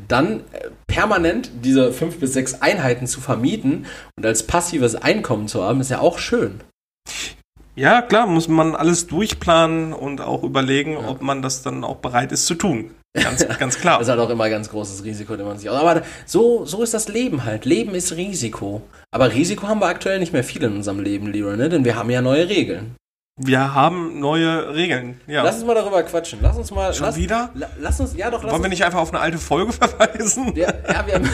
dann 0.07 0.41
äh, 0.51 0.69
permanent 0.87 1.51
diese 1.63 1.93
fünf 1.93 2.19
bis 2.19 2.33
sechs 2.33 2.61
Einheiten 2.61 3.07
zu 3.07 3.21
vermieten 3.21 3.85
und 4.17 4.25
als 4.25 4.43
passives 4.43 4.95
Einkommen 4.95 5.47
zu 5.47 5.63
haben, 5.63 5.81
ist 5.81 5.91
ja 5.91 5.99
auch 5.99 6.17
schön. 6.17 6.61
Ja, 7.75 8.01
klar, 8.01 8.27
muss 8.27 8.47
man 8.47 8.75
alles 8.75 9.07
durchplanen 9.07 9.93
und 9.93 10.21
auch 10.21 10.43
überlegen, 10.43 10.97
ob 10.97 11.21
man 11.21 11.41
das 11.41 11.61
dann 11.61 11.83
auch 11.83 11.97
bereit 11.97 12.31
ist 12.31 12.45
zu 12.45 12.55
tun. 12.55 12.91
Ganz, 13.13 13.47
ganz 13.57 13.79
klar. 13.79 13.97
Das 13.97 14.07
ist 14.07 14.11
halt 14.11 14.19
auch 14.19 14.29
immer 14.29 14.43
ein 14.43 14.51
ganz 14.51 14.69
großes 14.69 15.03
Risiko, 15.03 15.35
den 15.35 15.47
man 15.47 15.57
sich 15.57 15.69
aus. 15.69 15.79
Aber 15.79 16.03
so, 16.25 16.65
so 16.65 16.83
ist 16.83 16.93
das 16.93 17.07
Leben 17.07 17.43
halt. 17.43 17.65
Leben 17.65 17.95
ist 17.95 18.15
Risiko. 18.15 18.83
Aber 19.11 19.33
Risiko 19.33 19.67
haben 19.67 19.81
wir 19.81 19.87
aktuell 19.87 20.19
nicht 20.19 20.31
mehr 20.31 20.43
viel 20.43 20.63
in 20.63 20.75
unserem 20.75 20.99
Leben, 20.99 21.27
Leroy, 21.27 21.57
ne? 21.57 21.69
Denn 21.69 21.85
wir 21.85 21.95
haben 21.95 22.09
ja 22.11 22.21
neue 22.21 22.47
Regeln. 22.47 22.95
Wir 23.41 23.73
haben 23.73 24.19
neue 24.19 24.75
Regeln. 24.75 25.21
Ja. 25.25 25.43
Lass 25.43 25.55
uns 25.55 25.65
mal 25.65 25.73
darüber 25.73 26.03
quatschen. 26.03 26.39
Lass 26.41 26.57
uns 26.57 26.71
mal. 26.71 26.93
Schon 26.93 27.05
lass, 27.05 27.15
wieder? 27.15 27.49
La, 27.55 27.67
lass 27.79 27.99
uns, 27.99 28.15
ja 28.15 28.29
doch, 28.29 28.43
lass 28.43 28.51
Wollen 28.51 28.63
wir 28.63 28.69
nicht 28.69 28.83
einfach 28.83 28.99
auf 28.99 29.13
eine 29.13 29.21
alte 29.21 29.37
Folge 29.37 29.71
verweisen? 29.73 30.53
Ja, 30.55 30.67
ja 30.67 31.07
wir 31.07 31.13
haben. 31.15 31.29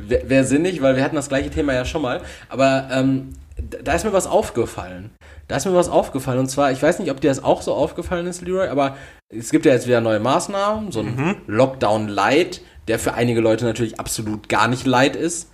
Wäre 0.00 0.28
wär 0.30 0.44
sinnig, 0.44 0.80
weil 0.80 0.96
wir 0.96 1.04
hatten 1.04 1.16
das 1.16 1.28
gleiche 1.28 1.50
Thema 1.50 1.74
ja 1.74 1.84
schon 1.84 2.00
mal. 2.00 2.22
Aber 2.48 2.88
ähm, 2.90 3.34
da 3.56 3.78
da 3.84 3.92
ist 3.92 4.04
mir 4.04 4.14
was 4.14 4.26
aufgefallen. 4.26 5.10
Da 5.48 5.56
ist 5.56 5.66
mir 5.66 5.74
was 5.74 5.90
aufgefallen. 5.90 6.38
Und 6.38 6.48
zwar, 6.48 6.72
ich 6.72 6.82
weiß 6.82 6.98
nicht, 6.98 7.10
ob 7.10 7.20
dir 7.20 7.28
das 7.28 7.44
auch 7.44 7.60
so 7.60 7.74
aufgefallen 7.74 8.26
ist, 8.26 8.40
Leroy, 8.40 8.68
aber 8.68 8.96
es 9.36 9.50
gibt 9.50 9.66
ja 9.66 9.72
jetzt 9.72 9.86
wieder 9.86 10.00
neue 10.00 10.20
Maßnahmen. 10.20 10.92
So 10.92 11.00
ein 11.00 11.16
Mhm. 11.16 11.36
Lockdown 11.46 12.08
Light, 12.08 12.60
der 12.88 12.98
für 12.98 13.14
einige 13.14 13.40
Leute 13.40 13.64
natürlich 13.64 13.98
absolut 13.98 14.48
gar 14.48 14.68
nicht 14.68 14.86
light 14.86 15.16
ist. 15.16 15.48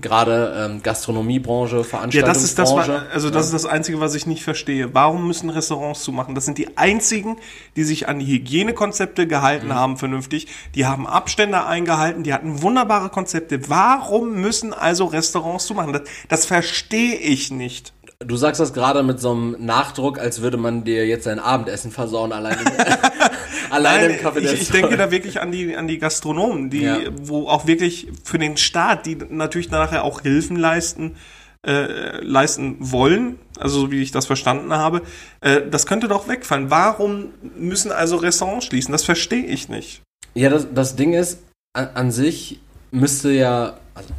Gerade 0.00 0.54
ähm, 0.70 0.82
Gastronomiebranche, 0.82 1.74
Mhm. 1.76 1.80
Ja, 1.82 1.84
Veranstaltungsbranche. 1.88 2.26
das 2.26 2.42
ist 2.42 2.58
das, 2.58 3.12
also 3.12 3.28
das 3.28 3.44
ist 3.44 3.52
das 3.52 3.66
Einzige, 3.66 4.00
was 4.00 4.14
ich 4.14 4.26
nicht 4.26 4.42
verstehe. 4.42 4.94
Warum 4.94 5.26
müssen 5.26 5.50
Restaurants 5.50 6.04
zumachen? 6.04 6.34
Das 6.34 6.46
sind 6.46 6.56
die 6.56 6.78
einzigen, 6.78 7.36
die 7.76 7.84
sich 7.84 8.08
an 8.08 8.18
die 8.18 8.24
Hygienekonzepte 8.24 9.26
gehalten 9.26 9.74
haben, 9.74 9.98
vernünftig. 9.98 10.46
Die 10.74 10.86
haben 10.86 11.06
Abstände 11.06 11.66
eingehalten, 11.66 12.22
die 12.22 12.32
hatten 12.32 12.62
wunderbare 12.62 13.10
Konzepte. 13.10 13.68
Warum 13.68 14.40
müssen 14.40 14.72
also 14.72 15.04
Restaurants 15.04 15.66
zumachen? 15.66 15.92
Das, 15.92 16.02
das 16.30 16.46
verstehe 16.46 17.16
ich 17.16 17.50
nicht. 17.50 17.92
Du 18.26 18.36
sagst 18.36 18.60
das 18.60 18.72
gerade 18.72 19.04
mit 19.04 19.20
so 19.20 19.30
einem 19.30 19.56
Nachdruck, 19.64 20.18
als 20.18 20.42
würde 20.42 20.56
man 20.56 20.82
dir 20.82 21.06
jetzt 21.06 21.26
dein 21.26 21.38
Abendessen 21.38 21.92
versauen, 21.92 22.32
allein 22.32 22.58
im, 22.58 22.66
allein 23.70 24.10
im 24.10 24.16
Café 24.16 24.38
ich, 24.38 24.62
ich 24.62 24.70
denke 24.72 24.96
da 24.96 25.12
wirklich 25.12 25.40
an 25.40 25.52
die, 25.52 25.76
an 25.76 25.86
die 25.86 25.98
Gastronomen, 25.98 26.68
die, 26.68 26.82
Ja. 26.82 26.98
wo 27.22 27.46
auch 27.46 27.68
wirklich 27.68 28.08
für 28.24 28.38
den 28.38 28.56
Staat, 28.56 29.06
die 29.06 29.16
natürlich 29.30 29.70
nachher 29.70 30.02
auch 30.02 30.22
Hilfen 30.22 30.56
leisten, 30.56 31.14
äh, 31.64 32.20
leisten 32.20 32.76
wollen, 32.80 33.38
also 33.56 33.82
so 33.82 33.90
wie 33.92 34.02
ich 34.02 34.10
das 34.10 34.26
verstanden 34.26 34.72
habe, 34.72 35.02
äh, 35.40 35.60
das 35.70 35.86
könnte 35.86 36.08
doch 36.08 36.26
wegfallen. 36.26 36.70
Warum 36.72 37.28
müssen 37.56 37.92
also 37.92 38.16
Restaurants 38.16 38.66
schließen? 38.66 38.90
Das 38.90 39.04
verstehe 39.04 39.44
ich 39.46 39.68
nicht. 39.68 40.02
Ja, 40.34 40.50
das, 40.50 40.66
das 40.74 40.96
Ding 40.96 41.12
ist, 41.14 41.38
an, 41.72 41.90
an 41.94 42.10
sich 42.10 42.58
müsste 42.90 43.30
ja, 43.30 43.74
also 43.94 44.12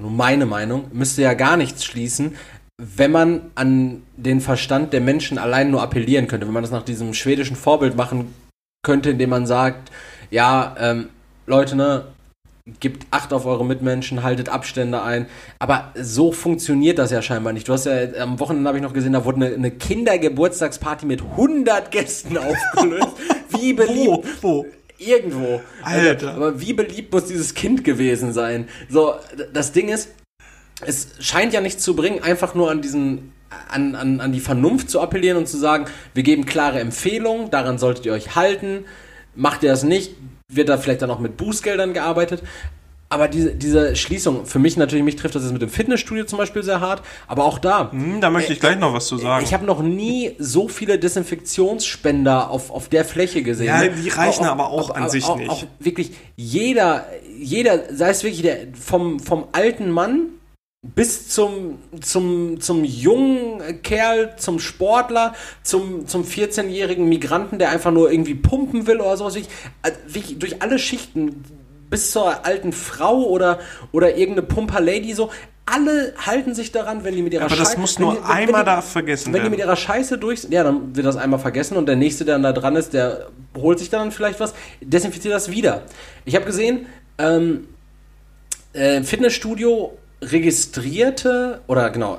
nur 0.00 0.10
meine 0.10 0.44
Meinung, 0.46 0.86
müsste 0.92 1.22
ja 1.22 1.34
gar 1.34 1.56
nichts 1.56 1.84
schließen, 1.84 2.34
wenn 2.78 3.12
man 3.12 3.50
an 3.54 4.02
den 4.16 4.40
Verstand 4.40 4.92
der 4.92 5.00
Menschen 5.00 5.38
allein 5.38 5.70
nur 5.70 5.82
appellieren 5.82 6.26
könnte. 6.26 6.46
Wenn 6.46 6.54
man 6.54 6.64
das 6.64 6.72
nach 6.72 6.82
diesem 6.82 7.14
schwedischen 7.14 7.56
Vorbild 7.56 7.96
machen 7.96 8.34
könnte, 8.82 9.10
indem 9.10 9.30
man 9.30 9.46
sagt, 9.46 9.92
ja, 10.30 10.74
ähm, 10.78 11.08
Leute, 11.46 11.76
ne, 11.76 12.06
gebt 12.80 13.06
Acht 13.10 13.32
auf 13.32 13.46
eure 13.46 13.64
Mitmenschen, 13.64 14.22
haltet 14.22 14.48
Abstände 14.48 15.02
ein. 15.02 15.26
Aber 15.58 15.92
so 15.94 16.32
funktioniert 16.32 16.98
das 16.98 17.10
ja 17.10 17.22
scheinbar 17.22 17.52
nicht. 17.52 17.68
Du 17.68 17.72
hast 17.72 17.84
ja, 17.84 18.12
am 18.20 18.40
Wochenende 18.40 18.66
habe 18.68 18.78
ich 18.78 18.84
noch 18.84 18.92
gesehen, 18.92 19.12
da 19.12 19.24
wurde 19.24 19.44
eine, 19.44 19.54
eine 19.54 19.70
Kindergeburtstagsparty 19.70 21.06
mit 21.06 21.22
100 21.22 21.90
Gästen 21.90 22.38
aufgelöst. 22.38 23.08
Wie 23.50 23.72
beliebt. 23.72 24.26
Wo? 24.42 24.66
Irgendwo. 24.98 25.60
Alter. 25.82 26.28
Also, 26.28 26.28
aber 26.28 26.60
wie 26.60 26.72
beliebt 26.72 27.12
muss 27.12 27.26
dieses 27.26 27.54
Kind 27.54 27.84
gewesen 27.84 28.32
sein? 28.32 28.68
So, 28.88 29.14
das 29.52 29.72
Ding 29.72 29.88
ist, 29.88 30.08
es 30.80 31.08
scheint 31.20 31.52
ja 31.52 31.60
nichts 31.60 31.82
zu 31.82 31.94
bringen, 31.94 32.22
einfach 32.22 32.54
nur 32.54 32.70
an 32.70 32.82
diesen, 32.82 33.32
an, 33.68 33.94
an, 33.94 34.20
an 34.20 34.32
die 34.32 34.40
Vernunft 34.40 34.90
zu 34.90 35.00
appellieren 35.00 35.38
und 35.38 35.48
zu 35.48 35.56
sagen, 35.56 35.86
wir 36.14 36.22
geben 36.22 36.46
klare 36.46 36.80
Empfehlungen, 36.80 37.50
daran 37.50 37.78
solltet 37.78 38.06
ihr 38.06 38.12
euch 38.12 38.34
halten. 38.34 38.84
Macht 39.36 39.62
ihr 39.62 39.70
das 39.70 39.82
nicht, 39.82 40.12
wird 40.48 40.68
da 40.68 40.78
vielleicht 40.78 41.02
dann 41.02 41.10
auch 41.10 41.18
mit 41.18 41.36
Bußgeldern 41.36 41.92
gearbeitet. 41.92 42.42
Aber 43.10 43.28
diese, 43.28 43.54
diese 43.54 43.94
Schließung, 43.94 44.44
für 44.44 44.58
mich 44.58 44.76
natürlich, 44.76 45.04
mich 45.04 45.14
trifft 45.14 45.36
das 45.36 45.44
jetzt 45.44 45.52
mit 45.52 45.62
dem 45.62 45.68
Fitnessstudio 45.68 46.24
zum 46.24 46.38
Beispiel 46.38 46.64
sehr 46.64 46.80
hart, 46.80 47.02
aber 47.28 47.44
auch 47.44 47.58
da. 47.58 47.92
Hm, 47.92 48.20
da 48.20 48.30
möchte 48.30 48.52
ich 48.52 48.60
gleich 48.60 48.78
noch 48.78 48.92
was 48.92 49.06
zu 49.06 49.18
sagen. 49.18 49.44
Ich 49.44 49.54
habe 49.54 49.64
noch 49.64 49.82
nie 49.82 50.34
so 50.38 50.68
viele 50.68 50.98
Desinfektionsspender 50.98 52.50
auf, 52.50 52.70
auf 52.70 52.88
der 52.88 53.04
Fläche 53.04 53.42
gesehen. 53.42 53.66
Ja, 53.66 53.86
die 53.86 54.08
reichen 54.08 54.46
aber 54.46 54.68
auch 54.68 54.90
an 54.90 55.10
sich 55.10 55.26
auch, 55.26 55.36
nicht. 55.36 55.50
Auch 55.50 55.64
wirklich 55.78 56.12
jeder, 56.34 57.06
jeder, 57.38 57.94
sei 57.94 58.10
es 58.10 58.24
wirklich 58.24 58.42
der 58.42 58.56
vom, 58.74 59.20
vom 59.20 59.44
alten 59.52 59.90
Mann 59.90 60.30
bis 60.94 61.28
zum, 61.30 61.78
zum, 62.02 62.60
zum 62.60 62.84
jungen 62.84 63.82
Kerl, 63.82 64.34
zum 64.36 64.58
Sportler, 64.60 65.34
zum, 65.62 66.06
zum 66.06 66.24
14-jährigen 66.24 67.08
Migranten, 67.08 67.58
der 67.58 67.70
einfach 67.70 67.90
nur 67.90 68.12
irgendwie 68.12 68.34
pumpen 68.34 68.86
will 68.86 69.00
oder 69.00 69.16
sowas. 69.16 69.34
Wirklich, 69.34 69.52
also 69.82 69.98
wirklich 70.06 70.38
durch 70.38 70.62
alle 70.62 70.78
Schichten, 70.78 71.42
bis 71.88 72.10
zur 72.10 72.44
alten 72.44 72.72
Frau 72.72 73.22
oder, 73.24 73.60
oder 73.92 74.16
irgendeine 74.16 74.46
Pumper-Lady 74.46 75.14
so. 75.14 75.30
Alle 75.66 76.12
halten 76.18 76.54
sich 76.54 76.72
daran, 76.72 77.04
wenn 77.04 77.14
die 77.16 77.22
mit 77.22 77.32
ihrer 77.32 77.46
Aber 77.46 77.56
das 77.56 77.78
muss 77.78 77.98
nur 77.98 78.14
die- 78.16 78.20
einmal 78.22 78.62
die- 78.62 78.66
da 78.66 78.82
vergessen 78.82 79.26
Wenn 79.28 79.32
die 79.32 79.38
werden. 79.44 79.50
mit 79.52 79.60
ihrer 79.60 79.76
Scheiße 79.76 80.18
durch 80.18 80.42
sind, 80.42 80.52
ja, 80.52 80.62
dann 80.62 80.94
wird 80.94 81.06
das 81.06 81.16
einmal 81.16 81.38
vergessen 81.40 81.78
und 81.78 81.86
der 81.86 81.96
nächste, 81.96 82.26
der 82.26 82.34
dann 82.34 82.42
da 82.42 82.52
dran 82.52 82.76
ist, 82.76 82.92
der 82.92 83.28
holt 83.56 83.78
sich 83.78 83.88
dann 83.88 84.12
vielleicht 84.12 84.40
was, 84.40 84.52
desinfiziert 84.82 85.32
das 85.32 85.50
wieder. 85.50 85.82
Ich 86.26 86.34
habe 86.36 86.44
gesehen, 86.44 86.84
ähm, 87.16 87.68
äh, 88.74 89.02
Fitnessstudio 89.02 89.96
registrierte, 90.32 91.60
oder 91.66 91.90
genau, 91.90 92.18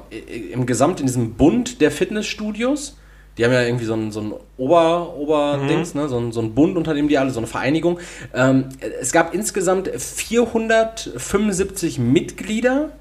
im 0.51 0.65
Gesamt 0.65 0.99
in 0.99 1.05
diesem 1.05 1.35
Bund 1.35 1.79
der 1.81 1.91
Fitnessstudios, 1.91 2.97
die 3.37 3.43
haben 3.43 3.51
ja 3.51 3.63
irgendwie 3.63 3.83
so 3.85 3.93
ein, 3.93 4.11
so 4.11 4.21
ein 4.21 4.33
Ober, 4.57 5.15
Ober-Dings, 5.17 5.93
ne? 5.93 6.07
so, 6.07 6.17
ein, 6.17 6.31
so 6.31 6.41
ein 6.41 6.55
Bund, 6.55 6.77
unter 6.77 6.93
dem 6.93 7.09
die 7.09 7.17
alle, 7.17 7.31
so 7.31 7.39
eine 7.39 7.47
Vereinigung. 7.47 7.99
Ähm, 8.33 8.69
es 9.01 9.11
gab 9.11 9.33
insgesamt 9.33 9.89
475 9.89 11.99
Mitglieder, 11.99 12.91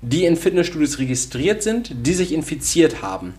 die 0.00 0.24
in 0.24 0.36
Fitnessstudios 0.36 1.00
registriert 1.00 1.64
sind, 1.64 2.06
die 2.06 2.12
sich 2.12 2.32
infiziert 2.32 3.02
haben. 3.02 3.34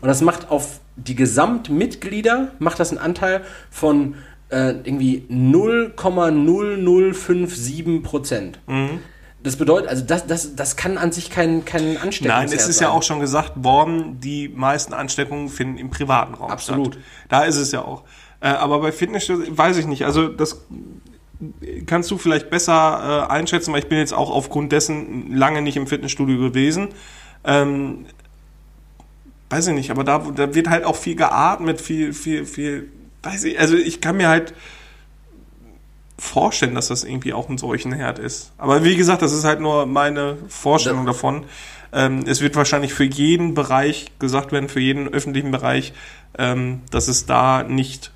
Und 0.00 0.08
das 0.08 0.22
macht 0.22 0.50
auf 0.50 0.80
die 0.96 1.14
Gesamtmitglieder, 1.14 2.52
macht 2.58 2.80
das 2.80 2.88
einen 2.90 2.98
Anteil 2.98 3.42
von 3.70 4.14
äh, 4.50 4.74
irgendwie 4.84 5.24
0,0057 5.30 8.02
Prozent. 8.02 8.58
Das 9.44 9.56
bedeutet, 9.56 9.90
also 9.90 10.02
das, 10.02 10.26
das, 10.26 10.56
das 10.56 10.74
kann 10.74 10.96
an 10.96 11.12
sich 11.12 11.28
kein, 11.28 11.66
kein 11.66 11.98
Ansteckungsherd 11.98 12.26
Nein, 12.26 12.46
es 12.46 12.66
ist 12.66 12.78
sein. 12.78 12.88
ja 12.88 12.94
auch 12.94 13.02
schon 13.02 13.20
gesagt 13.20 13.52
worden, 13.56 14.18
die 14.18 14.48
meisten 14.48 14.94
Ansteckungen 14.94 15.50
finden 15.50 15.76
im 15.76 15.90
privaten 15.90 16.32
Raum 16.32 16.50
Absolut. 16.50 16.94
statt. 16.94 17.04
Da 17.28 17.44
ist 17.44 17.56
es 17.56 17.70
ja 17.70 17.82
auch. 17.82 18.04
Äh, 18.40 18.48
aber 18.48 18.80
bei 18.80 18.90
Fitnessstudios 18.90 19.48
weiß 19.50 19.76
ich 19.76 19.86
nicht. 19.86 20.06
Also 20.06 20.28
das 20.28 20.62
kannst 21.84 22.10
du 22.10 22.16
vielleicht 22.16 22.48
besser 22.48 23.26
äh, 23.28 23.32
einschätzen, 23.32 23.70
weil 23.74 23.80
ich 23.80 23.88
bin 23.88 23.98
jetzt 23.98 24.14
auch 24.14 24.30
aufgrund 24.30 24.72
dessen 24.72 25.36
lange 25.36 25.60
nicht 25.60 25.76
im 25.76 25.86
Fitnessstudio 25.86 26.38
gewesen. 26.38 26.88
Ähm, 27.44 28.06
weiß 29.50 29.66
ich 29.66 29.74
nicht, 29.74 29.90
aber 29.90 30.04
da, 30.04 30.20
da 30.34 30.54
wird 30.54 30.70
halt 30.70 30.84
auch 30.84 30.96
viel 30.96 31.16
geatmet, 31.16 31.82
viel, 31.82 32.14
viel, 32.14 32.46
viel, 32.46 32.88
weiß 33.22 33.44
ich, 33.44 33.60
also 33.60 33.76
ich 33.76 34.00
kann 34.00 34.16
mir 34.16 34.28
halt 34.28 34.54
vorstellen, 36.18 36.74
dass 36.74 36.88
das 36.88 37.04
irgendwie 37.04 37.32
auch 37.32 37.48
ein 37.48 37.58
Seuchenherd 37.58 38.18
ist. 38.18 38.52
Aber 38.58 38.84
wie 38.84 38.96
gesagt, 38.96 39.22
das 39.22 39.32
ist 39.32 39.44
halt 39.44 39.60
nur 39.60 39.86
meine 39.86 40.36
Vorstellung 40.48 41.00
Ja. 41.00 41.06
davon. 41.06 41.44
Ähm, 41.92 42.24
es 42.26 42.40
wird 42.40 42.56
wahrscheinlich 42.56 42.92
für 42.94 43.04
jeden 43.04 43.54
Bereich 43.54 44.12
gesagt 44.18 44.52
werden, 44.52 44.68
für 44.68 44.80
jeden 44.80 45.08
öffentlichen 45.08 45.50
Bereich, 45.50 45.92
ähm, 46.38 46.82
dass 46.90 47.08
es 47.08 47.26
da 47.26 47.62
nicht 47.62 48.12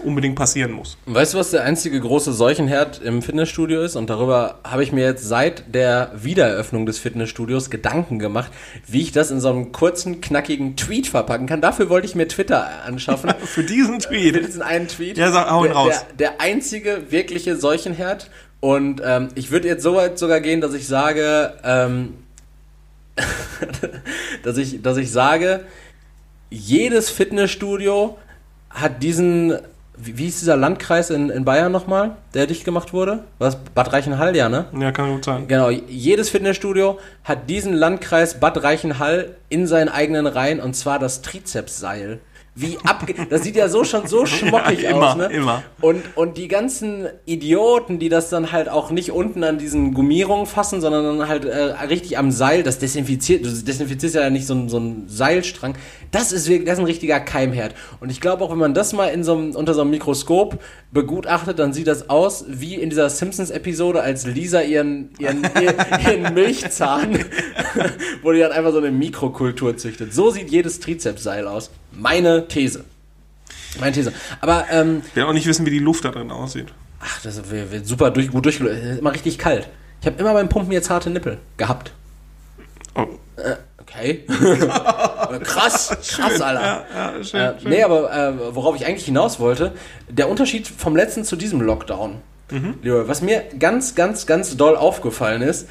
unbedingt 0.00 0.36
passieren 0.36 0.72
muss. 0.72 0.96
Weißt 1.06 1.34
du, 1.34 1.38
was 1.38 1.50
der 1.50 1.64
einzige 1.64 2.00
große 2.00 2.32
Seuchenherd 2.32 3.00
im 3.02 3.22
Fitnessstudio 3.22 3.82
ist? 3.82 3.96
Und 3.96 4.10
darüber 4.10 4.60
habe 4.64 4.82
ich 4.82 4.92
mir 4.92 5.04
jetzt 5.04 5.24
seit 5.24 5.74
der 5.74 6.12
Wiedereröffnung 6.14 6.86
des 6.86 6.98
Fitnessstudios 6.98 7.70
Gedanken 7.70 8.18
gemacht, 8.18 8.52
wie 8.86 9.02
ich 9.02 9.12
das 9.12 9.30
in 9.30 9.40
so 9.40 9.48
einem 9.48 9.72
kurzen, 9.72 10.20
knackigen 10.20 10.76
Tweet 10.76 11.06
verpacken 11.06 11.46
kann. 11.46 11.60
Dafür 11.60 11.88
wollte 11.88 12.06
ich 12.06 12.14
mir 12.14 12.28
Twitter 12.28 12.84
anschaffen. 12.84 13.32
Für 13.44 13.64
diesen 13.64 13.98
Tweet. 13.98 14.34
Für 14.34 14.42
diesen 14.42 14.62
einen 14.62 14.88
Tweet. 14.88 15.18
Ja, 15.18 15.30
sag, 15.30 15.50
hau 15.50 15.64
ihn 15.64 15.70
der, 15.70 15.76
raus. 15.76 16.04
Der, 16.18 16.30
der 16.30 16.40
einzige 16.40 17.10
wirkliche 17.10 17.56
Seuchenherd. 17.56 18.30
Und 18.60 19.00
ähm, 19.04 19.28
ich 19.34 19.50
würde 19.50 19.68
jetzt 19.68 19.82
so 19.82 19.94
weit 19.94 20.18
sogar 20.18 20.40
gehen, 20.40 20.60
dass 20.60 20.74
ich 20.74 20.86
sage, 20.88 21.54
ähm, 21.62 22.14
dass 24.42 24.56
ich, 24.56 24.82
dass 24.82 24.96
ich 24.96 25.10
sage, 25.10 25.64
jedes 26.50 27.10
Fitnessstudio 27.10 28.18
hat 28.70 29.02
diesen, 29.02 29.58
wie, 30.00 30.18
wie 30.18 30.26
ist 30.28 30.40
dieser 30.40 30.56
Landkreis 30.56 31.10
in, 31.10 31.30
in 31.30 31.44
Bayern 31.44 31.72
nochmal, 31.72 32.16
der 32.34 32.46
dicht 32.46 32.64
gemacht 32.64 32.92
wurde? 32.92 33.24
Was? 33.38 33.56
Bad 33.74 33.92
Reichenhall, 33.92 34.36
ja, 34.36 34.48
ne? 34.48 34.66
Ja, 34.78 34.92
kann 34.92 35.10
gut 35.12 35.24
sein. 35.24 35.48
Genau, 35.48 35.70
jedes 35.70 36.30
Fitnessstudio 36.30 36.98
hat 37.24 37.48
diesen 37.50 37.72
Landkreis 37.74 38.40
Bad 38.40 38.62
Reichenhall 38.62 39.36
in 39.48 39.66
seinen 39.66 39.88
eigenen 39.88 40.26
Reihen 40.26 40.60
und 40.60 40.74
zwar 40.74 40.98
das 40.98 41.22
Trizepsseil. 41.22 42.20
Wie 42.60 42.76
abge 42.84 43.14
das 43.30 43.44
sieht 43.44 43.54
ja 43.54 43.68
so 43.68 43.84
schon 43.84 44.08
so 44.08 44.26
schmockig 44.26 44.82
Ja, 44.82 44.90
immer, 44.90 45.10
aus, 45.10 45.16
ne? 45.16 45.26
immer. 45.26 45.62
Und, 45.80 46.02
und 46.16 46.36
die 46.38 46.48
ganzen 46.48 47.06
Idioten, 47.24 48.00
die 48.00 48.08
das 48.08 48.30
dann 48.30 48.50
halt 48.50 48.68
auch 48.68 48.90
nicht 48.90 49.12
unten 49.12 49.44
an 49.44 49.58
diesen 49.58 49.94
Gummierungen 49.94 50.46
fassen, 50.46 50.80
sondern 50.80 51.04
dann 51.18 51.28
halt 51.28 51.44
äh, 51.44 51.56
richtig 51.88 52.18
am 52.18 52.32
Seil, 52.32 52.64
das 52.64 52.80
desinfiziert, 52.80 53.44
du 53.44 53.48
desinfizierst 53.50 54.16
ja 54.16 54.28
nicht 54.28 54.46
so, 54.48 54.54
ein- 54.54 54.68
so 54.68 54.78
einen 54.78 55.08
Seilstrang, 55.08 55.76
das 56.10 56.32
ist 56.32 56.48
wirklich, 56.48 56.66
das 56.66 56.74
ist 56.74 56.80
ein 56.80 56.86
richtiger 56.86 57.20
Keimherd. 57.20 57.74
Und 58.00 58.10
ich 58.10 58.20
glaube 58.20 58.44
auch, 58.44 58.50
wenn 58.50 58.58
man 58.58 58.74
das 58.74 58.92
mal 58.92 59.08
in 59.08 59.24
so 59.24 59.36
einem, 59.36 59.54
unter 59.54 59.74
so 59.74 59.82
einem 59.82 59.90
Mikroskop 59.90 60.60
begutachtet, 60.90 61.58
dann 61.58 61.72
sieht 61.72 61.86
das 61.86 62.08
aus 62.08 62.44
wie 62.48 62.74
in 62.74 62.90
dieser 62.90 63.10
Simpsons-Episode, 63.10 64.00
als 64.00 64.26
Lisa 64.26 64.62
ihren, 64.62 65.10
ihren, 65.18 65.42
ihren, 66.06 66.34
Milchzahn, 66.34 67.18
wo 68.22 68.32
die 68.32 68.40
dann 68.40 68.52
einfach 68.52 68.72
so 68.72 68.78
eine 68.78 68.90
Mikrokultur 68.90 69.76
züchtet. 69.76 70.14
So 70.14 70.30
sieht 70.30 70.50
jedes 70.50 70.80
Trizepsseil 70.80 71.46
aus. 71.46 71.70
Meine 71.92 72.48
These. 72.48 72.84
Meine 73.80 73.92
These. 73.92 74.12
Aber, 74.40 74.66
ähm, 74.70 75.02
Ich 75.06 75.16
will 75.16 75.24
auch 75.24 75.32
nicht 75.32 75.46
wissen, 75.46 75.66
wie 75.66 75.70
die 75.70 75.78
Luft 75.78 76.04
da 76.04 76.10
drin 76.10 76.30
aussieht. 76.30 76.68
Ach, 77.00 77.22
das 77.22 77.50
wird, 77.50 77.86
super 77.86 78.10
durch, 78.10 78.30
gut 78.30 78.44
durchgelöst. 78.44 78.82
Ist 78.82 78.98
immer 78.98 79.12
richtig 79.12 79.38
kalt. 79.38 79.68
Ich 80.00 80.06
habe 80.06 80.18
immer 80.18 80.32
beim 80.32 80.48
Pumpen 80.48 80.72
jetzt 80.72 80.90
harte 80.90 81.10
Nippel 81.10 81.38
gehabt. 81.56 81.92
Oh. 82.94 83.06
Okay. 83.88 84.24
krass, 85.44 85.96
krass, 86.08 86.40
Alter. 86.40 86.60
Ja, 86.94 87.12
ja, 87.18 87.24
schön, 87.24 87.40
Äh, 87.40 87.60
schön. 87.60 87.70
nee, 87.70 87.82
aber 87.82 88.12
äh, 88.12 88.54
worauf 88.54 88.76
ich 88.76 88.86
eigentlich 88.86 89.04
hinaus 89.04 89.40
wollte, 89.40 89.72
der 90.08 90.28
Unterschied 90.28 90.66
vom 90.68 90.94
letzten 90.96 91.24
zu 91.24 91.36
diesem 91.36 91.60
Lockdown. 91.60 92.16
Leroy, 92.82 93.06
was 93.08 93.20
mir 93.20 93.42
ganz, 93.58 93.94
ganz, 93.94 94.24
ganz 94.24 94.56
doll 94.56 94.74
aufgefallen 94.74 95.42
ist, 95.42 95.68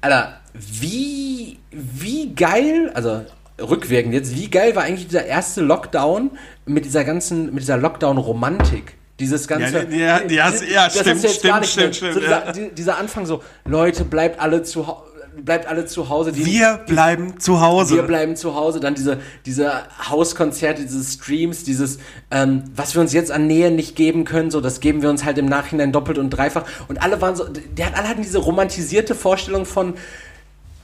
Alter, 0.00 0.40
wie, 0.54 1.58
wie 1.70 2.34
geil, 2.34 2.90
also 2.94 3.22
rückwirkend 3.60 4.14
jetzt, 4.14 4.34
wie 4.34 4.48
geil 4.48 4.74
war 4.74 4.84
eigentlich 4.84 5.08
dieser 5.08 5.26
erste 5.26 5.60
Lockdown 5.60 6.30
mit 6.64 6.86
dieser 6.86 7.04
ganzen, 7.04 7.52
mit 7.52 7.62
dieser 7.62 7.76
Lockdown-Romantik? 7.76 8.94
Dieses 9.18 9.46
ganze. 9.46 9.84
Ja, 9.90 10.22
ja, 10.22 10.22
ja, 10.26 10.50
ja, 10.72 10.84
das 10.86 10.98
stimmt, 11.00 11.28
stimmt, 11.28 11.34
stimmt, 11.34 11.42
mehr. 11.42 11.62
So 11.62 11.92
stimmt, 11.92 12.16
dieser, 12.16 12.46
ja. 12.46 12.52
die- 12.52 12.70
dieser 12.74 12.96
Anfang 12.96 13.26
so, 13.26 13.42
Leute, 13.66 14.04
bleibt 14.06 14.40
alle 14.40 14.62
zu 14.62 14.86
Hause. 14.86 15.09
Bleibt 15.36 15.66
alle 15.66 15.86
zu 15.86 16.08
Hause. 16.08 16.32
Die, 16.32 16.44
Wir 16.44 16.80
bleiben 16.86 17.38
zu 17.38 17.60
Hause. 17.60 17.96
wir 17.96 18.02
bleiben 18.02 18.36
zu 18.36 18.54
Hause, 18.54 18.80
dann 18.80 18.94
diese, 18.94 19.20
diese 19.46 19.84
Hauskonzerte, 20.08 20.82
diese 20.82 21.04
Streams, 21.04 21.64
dieses, 21.64 21.98
ähm, 22.30 22.64
was 22.74 22.94
wir 22.94 23.00
uns 23.00 23.12
jetzt 23.12 23.30
an 23.30 23.46
Nähe 23.46 23.70
nicht 23.70 23.96
geben 23.96 24.24
können, 24.24 24.50
so, 24.50 24.60
das 24.60 24.80
geben 24.80 25.02
wir 25.02 25.10
uns 25.10 25.24
halt 25.24 25.38
im 25.38 25.46
Nachhinein 25.46 25.92
doppelt 25.92 26.18
und 26.18 26.30
dreifach. 26.30 26.64
Und 26.88 27.02
alle 27.02 27.20
waren 27.20 27.36
so, 27.36 27.46
die 27.48 27.82
alle 27.82 28.08
hatten 28.08 28.22
diese 28.22 28.38
romantisierte 28.38 29.14
Vorstellung 29.14 29.66
von, 29.66 29.94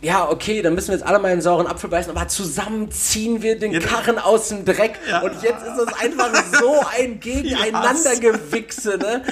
ja, 0.03 0.29
okay, 0.29 0.63
dann 0.63 0.75
müssen 0.75 0.89
wir 0.89 0.95
jetzt 0.97 1.07
alle 1.07 1.19
mal 1.19 1.33
einen 1.33 1.41
sauren 1.41 1.67
Apfel 1.67 1.91
beißen, 1.91 2.15
aber 2.15 2.29
zusammen 2.29 2.91
ziehen 2.91 3.43
wir 3.43 3.59
den 3.59 3.81
Karren 3.81 4.19
aus 4.19 4.49
dem 4.49 4.65
Dreck. 4.65 4.99
Ja. 5.11 5.23
Und 5.23 5.43
jetzt 5.43 5.63
ist 5.67 5.79
es 5.79 5.93
einfach 6.01 6.31
so 6.61 6.75
ein 6.97 7.19
Gegeneinandergewichse, 7.21 8.99
ne? 8.99 9.23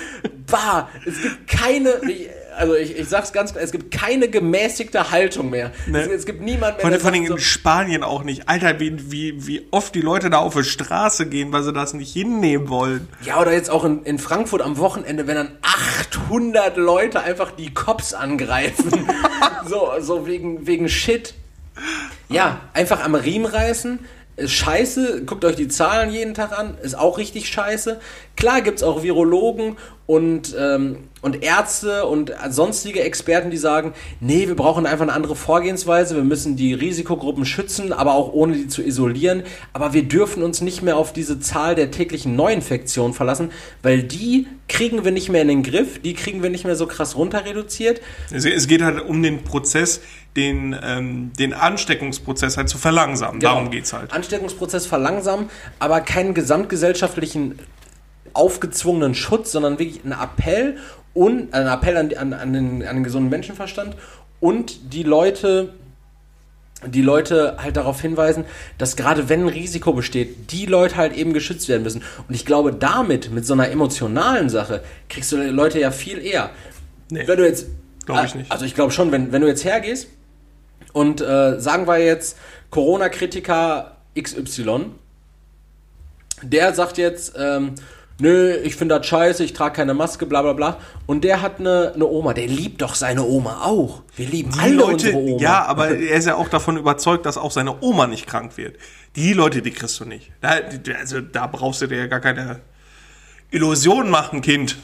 Bah, 0.50 0.88
es 1.06 1.20
gibt 1.20 1.48
keine, 1.48 2.00
also 2.56 2.74
ich, 2.74 2.96
ich 2.96 3.08
sag's 3.08 3.32
ganz 3.32 3.52
klar, 3.52 3.62
es 3.62 3.72
gibt 3.72 3.90
keine 3.90 4.28
gemäßigte 4.28 5.10
Haltung 5.10 5.50
mehr. 5.50 5.72
Ne. 5.86 6.02
Es, 6.02 6.08
es 6.08 6.26
gibt 6.26 6.40
niemand 6.40 6.76
mehr, 6.76 6.98
Vor, 6.98 7.10
allem 7.10 7.26
sagt 7.26 7.30
in 7.30 7.38
Spanien 7.38 8.02
auch 8.02 8.24
nicht. 8.24 8.48
Alter, 8.48 8.80
wie, 8.80 9.10
wie, 9.10 9.46
wie 9.46 9.66
oft 9.70 9.94
die 9.94 10.00
Leute 10.00 10.30
da 10.30 10.38
auf 10.38 10.54
die 10.54 10.64
Straße 10.64 11.26
gehen, 11.26 11.52
weil 11.52 11.62
sie 11.62 11.72
das 11.72 11.94
nicht 11.94 12.12
hinnehmen 12.12 12.68
wollen. 12.68 13.08
Ja, 13.22 13.40
oder 13.40 13.52
jetzt 13.52 13.70
auch 13.70 13.84
in, 13.84 14.02
in 14.04 14.18
Frankfurt 14.18 14.62
am 14.62 14.78
Wochenende, 14.78 15.26
wenn 15.26 15.36
dann 15.36 15.58
800 15.62 16.76
Leute 16.76 17.20
einfach 17.20 17.50
die 17.52 17.72
Cops 17.72 18.14
angreifen. 18.14 19.06
so, 19.66 19.92
so 20.00 20.26
wegen, 20.26 20.66
wegen 20.66 20.88
Shit. 20.88 21.34
Ja, 22.28 22.60
einfach 22.72 23.02
am 23.02 23.14
Riemen 23.14 23.46
reißen. 23.46 23.98
Ist 24.36 24.52
scheiße. 24.52 25.24
Guckt 25.26 25.44
euch 25.44 25.54
die 25.54 25.68
Zahlen 25.68 26.12
jeden 26.12 26.34
Tag 26.34 26.58
an. 26.58 26.76
Ist 26.82 26.98
auch 26.98 27.18
richtig 27.18 27.48
scheiße. 27.48 28.00
Klar 28.36 28.62
gibt's 28.62 28.82
auch 28.82 29.04
Virologen 29.04 29.76
und, 30.06 30.54
ähm, 30.58 30.96
und 31.22 31.42
Ärzte 31.44 32.04
und 32.04 32.32
sonstige 32.50 33.00
Experten, 33.00 33.50
die 33.50 33.56
sagen, 33.56 33.94
nee, 34.20 34.48
wir 34.48 34.56
brauchen 34.56 34.86
einfach 34.86 35.04
eine 35.04 35.12
andere 35.12 35.36
Vorgehensweise. 35.36 36.16
Wir 36.16 36.24
müssen 36.24 36.56
die 36.56 36.74
Risikogruppen 36.74 37.46
schützen, 37.46 37.92
aber 37.92 38.14
auch 38.14 38.32
ohne 38.32 38.54
die 38.54 38.66
zu 38.66 38.82
isolieren. 38.82 39.44
Aber 39.72 39.92
wir 39.92 40.02
dürfen 40.02 40.42
uns 40.42 40.60
nicht 40.60 40.82
mehr 40.82 40.96
auf 40.96 41.12
diese 41.12 41.38
Zahl 41.38 41.76
der 41.76 41.92
täglichen 41.92 42.34
Neuinfektionen 42.34 43.14
verlassen, 43.14 43.52
weil 43.82 44.02
die 44.02 44.48
kriegen 44.68 45.04
wir 45.04 45.12
nicht 45.12 45.28
mehr 45.28 45.42
in 45.42 45.48
den 45.48 45.62
Griff. 45.62 46.00
Die 46.00 46.14
kriegen 46.14 46.42
wir 46.42 46.50
nicht 46.50 46.64
mehr 46.64 46.76
so 46.76 46.86
krass 46.86 47.16
runter 47.16 47.44
reduziert. 47.44 48.00
Es, 48.32 48.44
es 48.44 48.66
geht 48.66 48.82
halt 48.82 49.00
um 49.00 49.22
den 49.22 49.44
Prozess, 49.44 50.00
den, 50.36 50.76
ähm, 50.82 51.32
den 51.38 51.52
Ansteckungsprozess 51.52 52.56
halt 52.56 52.68
zu 52.68 52.78
verlangsamen. 52.78 53.40
Genau. 53.40 53.54
Darum 53.54 53.70
geht's 53.70 53.92
halt. 53.92 54.12
Ansteckungsprozess 54.12 54.86
verlangsamen, 54.86 55.48
aber 55.78 56.00
keinen 56.00 56.34
gesamtgesellschaftlichen 56.34 57.58
aufgezwungenen 58.32 59.14
Schutz, 59.14 59.52
sondern 59.52 59.78
wirklich 59.78 60.04
ein 60.04 60.12
Appell 60.12 60.76
und 61.12 61.54
ein 61.54 61.66
Appell 61.68 61.96
an, 61.96 62.12
an, 62.14 62.32
an, 62.32 62.52
den, 62.52 62.86
an 62.86 62.96
den 62.96 63.04
gesunden 63.04 63.30
Menschenverstand 63.30 63.96
und 64.40 64.92
die 64.92 65.04
Leute 65.04 65.74
die 66.86 67.00
Leute 67.00 67.56
halt 67.62 67.78
darauf 67.78 68.02
hinweisen, 68.02 68.44
dass 68.76 68.96
gerade 68.96 69.30
wenn 69.30 69.42
ein 69.42 69.48
Risiko 69.48 69.94
besteht, 69.94 70.52
die 70.52 70.66
Leute 70.66 70.96
halt 70.96 71.16
eben 71.16 71.32
geschützt 71.32 71.66
werden 71.70 71.82
müssen. 71.82 72.02
Und 72.28 72.34
ich 72.34 72.44
glaube, 72.44 72.74
damit, 72.74 73.30
mit 73.30 73.46
so 73.46 73.54
einer 73.54 73.70
emotionalen 73.70 74.50
Sache, 74.50 74.82
kriegst 75.08 75.32
du 75.32 75.38
die 75.38 75.44
Leute 75.44 75.80
ja 75.80 75.90
viel 75.90 76.18
eher. 76.18 76.50
Nee. 77.08 77.26
Wenn 77.26 77.38
du 77.38 77.46
jetzt. 77.46 77.68
Glaub 78.04 78.22
ich 78.22 78.34
nicht. 78.34 78.52
Also 78.52 78.66
ich 78.66 78.74
glaube 78.74 78.92
schon, 78.92 79.12
wenn, 79.12 79.32
wenn 79.32 79.40
du 79.40 79.48
jetzt 79.48 79.64
hergehst 79.64 80.08
und 80.94 81.20
äh, 81.20 81.60
sagen 81.60 81.86
wir 81.86 81.98
jetzt 81.98 82.38
Corona-Kritiker 82.70 83.96
XY, 84.18 84.86
der 86.42 86.72
sagt 86.72 86.98
jetzt, 86.98 87.34
ähm, 87.38 87.74
nö, 88.20 88.54
ich 88.62 88.76
finde 88.76 88.98
das 88.98 89.06
scheiße, 89.06 89.44
ich 89.44 89.52
trage 89.52 89.74
keine 89.74 89.92
Maske, 89.92 90.24
bla 90.24 90.42
bla 90.42 90.52
bla. 90.52 90.78
Und 91.06 91.24
der 91.24 91.42
hat 91.42 91.58
eine, 91.58 91.92
eine 91.94 92.06
Oma, 92.06 92.32
der 92.32 92.46
liebt 92.46 92.80
doch 92.80 92.94
seine 92.94 93.24
Oma 93.24 93.62
auch. 93.64 94.02
Wir 94.16 94.28
lieben 94.28 94.52
Die 94.52 94.60
alle 94.60 94.74
Leute, 94.74 94.92
unsere 94.92 95.16
Oma. 95.16 95.42
ja, 95.42 95.64
aber 95.64 95.90
er 95.90 96.16
ist 96.16 96.26
ja 96.26 96.36
auch 96.36 96.48
davon 96.48 96.76
überzeugt, 96.76 97.26
dass 97.26 97.36
auch 97.36 97.50
seine 97.50 97.82
Oma 97.82 98.06
nicht 98.06 98.26
krank 98.26 98.56
wird. 98.56 98.76
Die 99.16 99.32
Leute, 99.32 99.62
die 99.62 99.70
kriegst 99.70 99.98
du 100.00 100.04
nicht. 100.04 100.32
Da, 100.40 100.60
also, 100.98 101.20
da 101.20 101.46
brauchst 101.46 101.82
du 101.82 101.86
dir 101.86 101.98
ja 101.98 102.06
gar 102.06 102.20
keine 102.20 102.60
Illusion 103.50 104.10
machen, 104.10 104.40
Kind. 104.42 104.76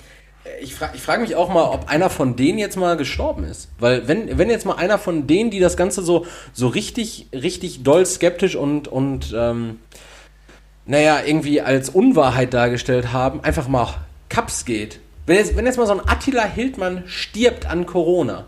Ich 0.62 0.74
frage 0.74 0.96
ich 0.96 1.02
frag 1.02 1.20
mich 1.20 1.36
auch 1.36 1.48
mal, 1.48 1.64
ob 1.64 1.88
einer 1.88 2.10
von 2.10 2.36
denen 2.36 2.58
jetzt 2.58 2.76
mal 2.76 2.96
gestorben 2.96 3.44
ist. 3.44 3.68
Weil 3.78 4.08
wenn, 4.08 4.38
wenn 4.38 4.50
jetzt 4.50 4.66
mal 4.66 4.76
einer 4.76 4.98
von 4.98 5.26
denen, 5.26 5.50
die 5.50 5.60
das 5.60 5.76
Ganze 5.76 6.02
so, 6.02 6.26
so 6.52 6.68
richtig, 6.68 7.28
richtig 7.32 7.82
doll 7.82 8.04
skeptisch 8.06 8.56
und, 8.56 8.88
und 8.88 9.34
ähm, 9.36 9.78
naja, 10.86 11.20
irgendwie 11.24 11.60
als 11.60 11.88
Unwahrheit 11.88 12.52
dargestellt 12.52 13.12
haben, 13.12 13.42
einfach 13.42 13.68
mal 13.68 13.94
Kaps 14.28 14.64
geht. 14.64 15.00
Wenn 15.26 15.36
jetzt, 15.36 15.56
wenn 15.56 15.66
jetzt 15.66 15.76
mal 15.76 15.86
so 15.86 15.92
ein 15.92 16.00
Attila 16.00 16.44
Hildmann 16.44 17.04
stirbt 17.06 17.66
an 17.66 17.86
Corona, 17.86 18.46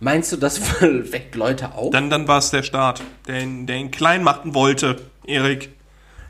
meinst 0.00 0.32
du, 0.32 0.36
das 0.36 0.60
weckt 0.80 1.34
Leute 1.34 1.74
auf? 1.74 1.90
Dann, 1.90 2.10
dann 2.10 2.28
war 2.28 2.38
es 2.38 2.50
der 2.50 2.62
Staat, 2.62 3.02
der 3.26 3.40
ihn, 3.40 3.66
der 3.66 3.76
ihn 3.76 3.90
klein 3.90 4.22
machen 4.22 4.54
wollte, 4.54 5.00
Erik. 5.26 5.70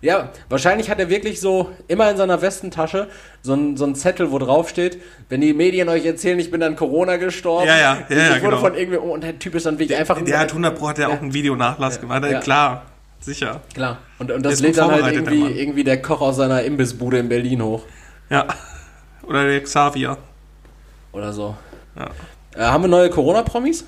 Ja, 0.05 0.29
wahrscheinlich 0.51 0.91
hat 0.91 1.01
er 1.01 1.09
wirklich 1.09 1.41
so 1.41 1.71
immer 1.89 2.11
in 2.11 2.19
seiner 2.19 2.43
Westentasche 2.43 3.09
so 3.41 3.55
ein, 3.55 3.79
so 3.79 3.87
ein 3.87 3.95
Zettel, 3.95 4.31
wo 4.31 4.39
drauf 4.39 4.69
steht, 4.69 4.99
wenn 5.31 5.41
die 5.41 5.55
Medien 5.55 5.89
euch 5.89 6.05
erzählen, 6.05 6.39
ich 6.39 6.51
bin 6.51 6.63
an 6.63 6.77
Corona 6.77 7.17
gestorben. 7.17 7.67
Ja, 7.67 7.79
ja, 7.79 7.81
ja, 7.81 8.07
ich 8.11 8.17
ja, 8.17 8.31
wurde 8.33 8.41
genau. 8.41 8.57
von 8.59 8.75
irgendwie, 8.75 8.99
und 8.99 9.25
der 9.25 9.39
Typ 9.39 9.55
ist 9.55 9.65
dann 9.65 9.79
wirklich 9.79 9.99
einfach... 9.99 10.23
Der 10.23 10.39
hat 10.39 10.51
100 10.51 10.79
Pro 10.79 10.89
hat 10.89 10.99
ja 10.99 11.09
auch 11.09 11.23
einen 11.23 11.33
Videonachlass 11.33 12.03
gemacht. 12.03 12.23
Ja. 12.31 12.41
Klar, 12.41 12.83
sicher. 13.19 13.63
Klar. 13.73 13.97
Und, 14.19 14.31
und 14.31 14.43
Der 14.43 14.51
das 14.51 14.61
lädt 14.61 14.77
dann 14.77 14.91
halt 14.91 15.01
vorbereitet, 15.01 15.27
der 15.27 15.33
irgendwie, 15.33 15.59
irgendwie 15.59 15.85
der 15.85 16.03
Koch 16.03 16.21
aus 16.21 16.37
seiner 16.37 16.63
Imbissbude 16.63 17.19
in 17.19 17.31
Berlin 17.31 17.63
hoch. 17.63 17.85
Ja. 18.29 18.47
Oder 19.23 19.47
der 19.47 19.63
Xavier. 19.63 20.19
Oder 21.13 21.33
so. 21.33 21.57
Ja. 21.97 22.11
Äh, 22.55 22.71
haben 22.71 22.85
wir 22.85 22.89
neue 22.89 23.09
Corona-Promis? 23.09 23.87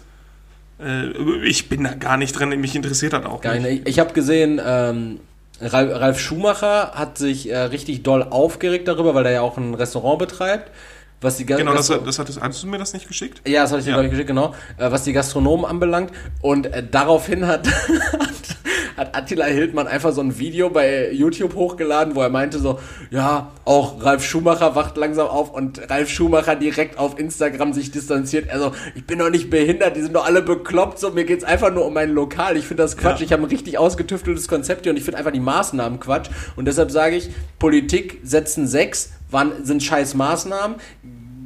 Äh, 0.82 1.10
ich 1.44 1.68
bin 1.68 1.84
da 1.84 1.92
gar 1.92 2.16
nicht 2.16 2.32
drin, 2.32 2.58
mich 2.58 2.74
interessiert 2.74 3.12
das 3.12 3.26
auch 3.26 3.42
Geil, 3.42 3.60
nicht. 3.60 3.82
Ich, 3.82 3.88
ich 3.88 3.98
habe 3.98 4.14
gesehen, 4.14 4.58
ähm, 4.64 5.20
Ralf, 5.60 6.20
Schumacher 6.20 6.92
hat 6.92 7.16
sich 7.16 7.50
äh, 7.50 7.56
richtig 7.56 8.02
doll 8.02 8.22
aufgeregt 8.22 8.88
darüber, 8.88 9.14
weil 9.14 9.26
er 9.26 9.32
ja 9.32 9.40
auch 9.40 9.56
ein 9.56 9.74
Restaurant 9.74 10.18
betreibt. 10.18 10.70
Was 11.20 11.38
die 11.38 11.46
Ga- 11.46 11.56
Genau, 11.56 11.72
das, 11.72 11.88
Gastro- 11.88 12.04
das 12.04 12.18
hattest, 12.18 12.40
hattest 12.40 12.62
du 12.62 12.66
mir 12.66 12.78
das 12.78 12.92
nicht 12.92 13.08
geschickt? 13.08 13.40
ja, 13.48 13.62
das 13.62 13.70
habe 13.70 13.80
ich 13.80 13.86
dir, 13.86 13.92
Ja. 13.92 13.96
glaube 13.96 14.06
ich, 14.06 14.10
geschickt, 14.10 14.28
genau. 14.28 14.54
Äh, 14.76 14.90
was 14.90 15.04
die 15.04 15.12
Gastronomen 15.14 15.64
anbelangt. 15.64 16.12
Und 16.42 16.66
äh, 16.66 16.82
daraufhin 16.88 17.46
hat, 17.46 17.66
hat, 17.66 18.18
hat 18.98 19.16
Attila 19.16 19.46
Hildmann 19.46 19.86
einfach 19.86 20.12
so 20.12 20.20
ein 20.20 20.38
Video 20.38 20.68
bei 20.68 21.10
YouTube 21.10 21.54
hochgeladen, 21.54 22.14
wo 22.16 22.20
er 22.20 22.28
meinte 22.28 22.58
so, 22.58 22.78
ja, 23.10 23.50
auch 23.64 24.04
Ralf 24.04 24.24
Schumacher 24.26 24.74
wacht 24.74 24.98
langsam 24.98 25.26
auf 25.28 25.50
und 25.54 25.90
Ralf 25.90 26.10
Schumacher 26.10 26.54
direkt 26.54 26.98
auf 26.98 27.18
Instagram 27.18 27.72
sich 27.72 27.90
distanziert. 27.90 28.50
Also, 28.50 28.72
ich 28.94 29.06
bin 29.06 29.18
doch 29.18 29.30
nicht 29.30 29.48
behindert, 29.48 29.96
die 29.96 30.02
sind 30.02 30.14
doch 30.14 30.26
alle 30.26 30.42
bekloppt, 30.42 30.98
so, 30.98 31.10
mir 31.10 31.24
geht's 31.24 31.44
einfach 31.44 31.72
nur 31.72 31.86
um 31.86 31.94
mein 31.94 32.10
Lokal. 32.10 32.58
Ich 32.58 32.66
finde 32.66 32.82
das 32.82 32.96
Quatsch, 32.98 33.20
Ja. 33.20 33.24
ich 33.26 33.32
habe 33.32 33.42
ein 33.42 33.48
richtig 33.48 33.78
ausgetüfteltes 33.78 34.48
Konzept 34.48 34.82
hier 34.84 34.90
und 34.92 34.98
ich 34.98 35.04
finde 35.04 35.16
einfach 35.18 35.32
die 35.32 35.40
Maßnahmen 35.40 35.98
Quatsch. 35.98 36.28
Und 36.56 36.66
deshalb 36.66 36.90
sage 36.90 37.16
ich, 37.16 37.30
Politik 37.58 38.20
setzen 38.22 38.66
sechs, 38.66 39.12
waren, 39.30 39.64
sind 39.64 39.82
scheiß 39.82 40.14
Maßnahmen 40.14 40.76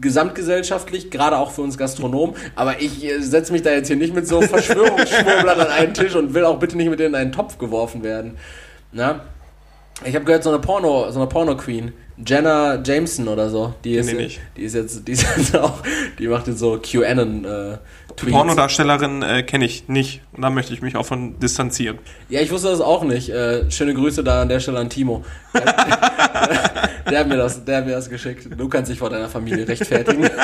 gesamtgesellschaftlich, 0.01 1.11
gerade 1.11 1.37
auch 1.37 1.51
für 1.51 1.63
uns 1.63 1.77
Gastronomen, 1.77 2.35
aber 2.57 2.81
ich 2.81 3.05
äh, 3.05 3.21
setze 3.21 3.53
mich 3.53 3.63
da 3.63 3.71
jetzt 3.71 3.89
hier 3.89 3.97
nicht 3.97 4.15
mit 4.15 4.27
so 4.27 4.41
Verschwörungsschwurblern 4.41 5.61
an 5.61 5.67
einen 5.67 5.95
Tisch 5.95 6.15
und 6.15 6.35
will 6.35 6.45
auch 6.45 6.59
bitte 6.59 6.77
nicht 6.77 6.89
mit 6.89 6.99
denen 7.01 7.15
in 7.15 7.21
einen 7.21 7.33
Topf 7.33 7.59
geworfen 7.59 8.03
werden. 8.03 8.37
Na? 8.93 9.21
Ich 10.05 10.15
habe 10.15 10.25
gehört, 10.25 10.43
so 10.43 10.51
eine 10.51 10.59
Porno, 10.59 11.11
so 11.11 11.21
eine 11.21 11.29
Porno-Queen, 11.29 11.93
Jenna 12.27 12.83
Jameson 12.83 13.29
oder 13.29 13.49
so, 13.49 13.75
die 13.85 13.95
ist, 13.95 14.13
nicht. 14.13 14.41
die 14.57 14.63
ist 14.63 14.75
jetzt, 14.75 15.07
die 15.07 15.13
ist 15.13 15.27
jetzt 15.37 15.57
auch, 15.59 15.83
die 16.19 16.29
macht 16.29 16.47
jetzt 16.49 16.59
so 16.59 16.79
QAnon 16.79 17.45
äh, 17.45 17.79
Tweets. 18.17 18.33
Pornodarstellerin 18.33 19.23
äh, 19.23 19.43
kenne 19.43 19.65
ich 19.65 19.89
nicht. 19.89 20.21
Und 20.33 20.43
da 20.43 20.51
möchte 20.51 20.75
ich 20.75 20.83
mich 20.83 20.97
auch 20.97 21.07
von 21.07 21.39
distanzieren. 21.39 21.99
Ja, 22.29 22.41
ich 22.41 22.51
wusste 22.51 22.69
das 22.69 22.81
auch 22.81 23.05
nicht. 23.05 23.31
Äh, 23.31 23.71
schöne 23.71 23.95
Grüße 23.95 24.23
da 24.23 24.43
an 24.43 24.49
der 24.49 24.61
Stelle 24.61 24.79
an 24.79 24.91
Timo. 24.91 25.25
Der, 25.55 25.63
der, 27.11 27.21
hat 27.21 27.29
mir 27.29 27.37
das, 27.37 27.65
der 27.65 27.79
hat 27.79 27.87
mir 27.87 27.93
das 27.93 28.11
geschickt. 28.11 28.49
Du 28.57 28.69
kannst 28.69 28.91
dich 28.91 28.99
vor 28.99 29.11
deiner 29.11 29.29
Familie 29.29 29.67
rechtfertigen. 29.67 30.29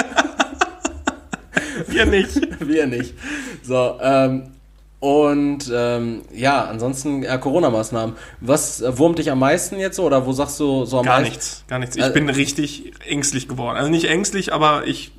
Wir 1.89 2.07
nicht. 2.07 2.41
Wir 2.67 2.87
nicht. 2.87 3.15
So, 3.63 3.99
ähm, 4.01 4.56
und 5.01 5.71
ähm, 5.73 6.23
ja, 6.35 6.65
ansonsten 6.65 7.23
äh, 7.23 7.39
Corona-Maßnahmen. 7.39 8.17
Was 8.41 8.81
äh, 8.81 8.97
wurmt 8.99 9.19
dich 9.19 9.31
am 9.31 9.39
meisten 9.39 9.79
jetzt 9.79 9.97
so 9.97 10.05
oder 10.05 10.27
wo 10.27 10.33
sagst 10.33 10.59
du 10.59 10.85
so 10.87 10.99
am 11.01 11.05
Gar 11.05 11.17
meisten? 11.21 11.31
nichts, 11.33 11.65
gar 11.69 11.79
nichts. 11.79 11.97
Ich 11.97 12.03
Also- 12.03 12.15
bin 12.15 12.29
richtig 12.31 12.93
ängstlich 13.07 13.47
geworden. 13.49 13.77
Also 13.77 13.91
nicht 13.91 14.07
ängstlich, 14.07 14.53
aber 14.53 14.87
ich, 14.87 15.13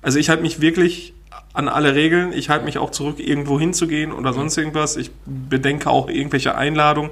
also 0.00 0.18
ich 0.18 0.28
halte 0.30 0.42
mich 0.42 0.60
wirklich 0.60 1.12
an 1.52 1.68
alle 1.68 1.94
Regeln. 1.94 2.32
Ich 2.32 2.48
halte 2.48 2.64
mich 2.64 2.78
auch 2.78 2.90
zurück, 2.90 3.18
irgendwo 3.20 3.60
hinzugehen 3.60 4.12
oder 4.12 4.32
sonst 4.32 4.56
irgendwas. 4.56 4.96
Ich 4.96 5.10
bedenke 5.26 5.90
auch 5.90 6.08
irgendwelche 6.08 6.54
Einladungen, 6.54 7.10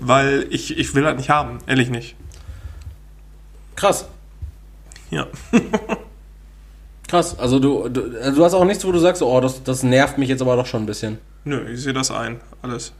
weil 0.00 0.46
ich, 0.48 0.78
ich 0.78 0.94
will 0.94 1.02
das 1.02 1.16
nicht 1.16 1.28
haben. 1.28 1.58
Ehrlich 1.66 1.90
nicht. 1.90 2.16
Krass, 3.76 4.06
Ja. 5.10 5.26
krass. 7.12 7.38
Also 7.38 7.58
du, 7.58 7.88
du, 7.88 8.18
also 8.20 8.36
du 8.38 8.44
hast 8.44 8.54
auch 8.54 8.64
nichts, 8.64 8.84
wo 8.84 8.92
du 8.92 8.98
sagst, 8.98 9.22
oh, 9.22 9.40
das, 9.40 9.62
das 9.62 9.82
nervt 9.82 10.18
mich 10.18 10.28
jetzt 10.28 10.42
aber 10.42 10.56
doch 10.56 10.66
schon 10.66 10.82
ein 10.82 10.86
bisschen. 10.86 11.18
Nö, 11.44 11.60
ich 11.72 11.80
sehe 11.82 11.92
das 11.92 12.10
ein. 12.10 12.40
Alles. 12.62 12.92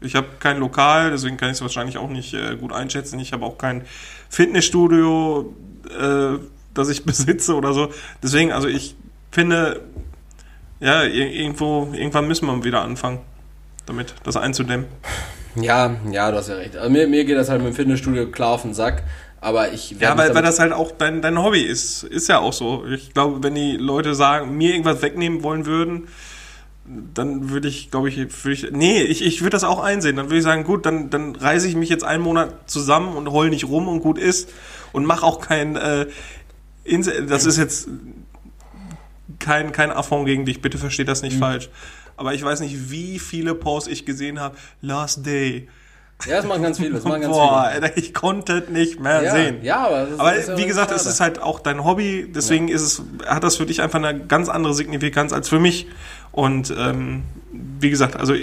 Ich 0.00 0.14
habe 0.14 0.26
kein 0.38 0.58
Lokal, 0.58 1.10
deswegen 1.10 1.36
kann 1.36 1.48
ich 1.48 1.54
es 1.56 1.62
wahrscheinlich 1.62 1.98
auch 1.98 2.08
nicht 2.10 2.34
äh, 2.34 2.56
gut 2.56 2.72
einschätzen. 2.72 3.18
Ich 3.18 3.32
habe 3.32 3.44
auch 3.44 3.58
kein 3.58 3.82
Fitnessstudio, 4.28 5.54
äh, 5.98 6.38
das 6.74 6.88
ich 6.88 7.04
besitze 7.06 7.54
oder 7.54 7.72
so. 7.72 7.88
Deswegen, 8.22 8.52
also 8.52 8.68
ich 8.68 8.94
finde, 9.30 9.80
ja, 10.80 11.02
ir- 11.02 11.30
irgendwo, 11.32 11.88
irgendwann 11.92 12.28
müssen 12.28 12.46
wir 12.46 12.64
wieder 12.64 12.82
anfangen, 12.82 13.20
damit 13.86 14.14
das 14.24 14.36
einzudämmen. 14.36 14.86
Ja, 15.56 15.96
ja, 16.10 16.30
du 16.30 16.36
hast 16.36 16.48
ja 16.48 16.56
recht. 16.56 16.76
Also 16.76 16.90
mir, 16.90 17.08
mir 17.08 17.24
geht 17.24 17.36
das 17.36 17.48
halt 17.48 17.62
mit 17.62 17.72
dem 17.72 17.76
Fitnessstudio 17.76 18.26
klar 18.30 18.50
auf 18.50 18.62
den 18.62 18.74
Sack, 18.74 19.02
aber 19.46 19.72
ich 19.72 19.92
Ja, 20.00 20.18
weil, 20.18 20.34
weil 20.34 20.42
das 20.42 20.58
halt 20.58 20.72
auch 20.72 20.90
dein, 20.90 21.22
dein 21.22 21.40
Hobby 21.40 21.62
ist. 21.62 22.02
Ist 22.02 22.28
ja 22.28 22.40
auch 22.40 22.52
so. 22.52 22.84
Ich 22.86 23.14
glaube, 23.14 23.44
wenn 23.44 23.54
die 23.54 23.76
Leute 23.76 24.16
sagen, 24.16 24.56
mir 24.56 24.72
irgendwas 24.72 25.02
wegnehmen 25.02 25.44
wollen 25.44 25.66
würden, 25.66 26.08
dann 27.14 27.48
würde 27.48 27.68
ich, 27.68 27.92
glaube 27.92 28.08
ich, 28.08 28.16
würde 28.16 28.52
ich, 28.52 28.72
nee, 28.72 29.02
ich, 29.02 29.24
ich 29.24 29.42
würde 29.42 29.50
das 29.50 29.62
auch 29.62 29.78
einsehen. 29.78 30.16
Dann 30.16 30.26
würde 30.26 30.38
ich 30.38 30.42
sagen, 30.42 30.64
gut, 30.64 30.84
dann, 30.84 31.10
dann 31.10 31.36
reiße 31.36 31.68
ich 31.68 31.76
mich 31.76 31.88
jetzt 31.88 32.02
einen 32.02 32.24
Monat 32.24 32.68
zusammen 32.68 33.16
und 33.16 33.30
heul 33.30 33.50
nicht 33.50 33.68
rum 33.68 33.86
und 33.86 34.00
gut 34.00 34.18
ist 34.18 34.52
und 34.90 35.06
mach 35.06 35.22
auch 35.22 35.40
kein, 35.40 35.76
äh, 35.76 36.06
das 37.28 37.46
ist 37.46 37.56
jetzt 37.56 37.86
kein, 39.38 39.70
kein 39.70 39.92
Affront 39.92 40.26
gegen 40.26 40.44
dich, 40.44 40.60
bitte 40.60 40.76
versteht 40.76 41.06
das 41.06 41.22
nicht 41.22 41.38
falsch. 41.38 41.68
Aber 42.16 42.34
ich 42.34 42.42
weiß 42.42 42.58
nicht, 42.58 42.90
wie 42.90 43.20
viele 43.20 43.54
Posts 43.54 43.90
ich 43.90 44.04
gesehen 44.04 44.40
habe, 44.40 44.56
Last 44.82 45.24
Day. 45.24 45.68
Ja, 46.24 46.36
das 46.36 46.46
machen 46.46 46.62
ganz 46.62 46.78
viele. 46.78 46.94
Das 46.94 47.04
machen 47.04 47.20
ganz 47.20 47.34
Boah, 47.34 47.70
viele. 47.74 47.92
Ich 47.96 48.14
konnte 48.14 48.58
es 48.58 48.68
nicht 48.70 49.00
mehr 49.00 49.22
Ja, 49.22 49.32
sehen. 49.32 49.56
ja, 49.62 49.86
aber 49.86 50.08
ist, 50.08 50.20
Aber 50.20 50.38
ja 50.38 50.56
wie 50.58 50.66
gesagt, 50.66 50.90
es 50.90 51.02
schade. 51.02 51.10
ist 51.10 51.20
halt 51.20 51.42
auch 51.42 51.60
dein 51.60 51.84
Hobby, 51.84 52.26
deswegen 52.34 52.68
ist 52.68 52.82
es, 52.82 53.02
hat 53.26 53.44
das 53.44 53.56
für 53.56 53.66
dich 53.66 53.82
einfach 53.82 54.02
eine 54.02 54.18
ganz 54.26 54.48
andere 54.48 54.72
Signifikanz 54.74 55.32
als 55.32 55.48
für 55.48 55.60
mich. 55.60 55.86
Und 56.32 56.74
ähm, 56.76 57.24
wie 57.52 57.90
gesagt, 57.90 58.16
also 58.16 58.34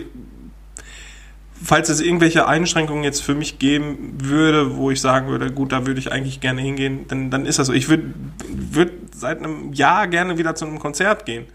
falls 1.64 1.90
es 1.90 2.00
irgendwelche 2.02 2.48
Einschränkungen 2.48 3.04
jetzt 3.04 3.24
für 3.24 3.36
mich 3.36 3.58
geben 3.58 4.18
würde, 4.22 4.76
wo 4.76 4.92
ich 4.92 5.02
sagen 5.02 5.28
würde, 5.28 5.52
gut, 5.52 5.72
da 5.72 5.86
würde 5.88 6.00
ich 6.00 6.12
eigentlich 6.12 6.42
gerne 6.42 6.62
hingehen, 6.62 7.06
dann, 7.08 7.32
dann 7.32 7.46
ist 7.46 7.58
das 7.60 7.68
so. 7.68 7.74
Ich 7.74 7.90
würde 7.90 8.14
würd 8.50 8.92
seit 9.16 9.40
einem 9.40 9.74
Jahr 9.74 10.08
gerne 10.08 10.38
wieder 10.38 10.56
zu 10.56 10.66
einem 10.66 10.80
Konzert 10.80 11.26
gehen. 11.26 11.46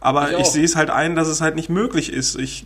Aber 0.00 0.32
Ich 0.32 0.38
ich, 0.38 0.46
sehe 0.46 0.64
es 0.64 0.76
halt 0.76 0.90
ein, 0.90 1.16
dass 1.16 1.28
es 1.28 1.40
halt 1.40 1.56
nicht 1.56 1.68
möglich 1.70 2.12
ist. 2.12 2.36
Ich 2.38 2.64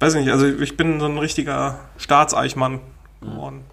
weiß 0.00 0.14
nicht, 0.14 0.30
also 0.30 0.46
ich 0.46 0.76
bin 0.76 0.98
so 1.00 1.06
ein 1.06 1.18
richtiger 1.18 1.78
Staatseichmann 1.98 2.80
geworden. 3.20 3.64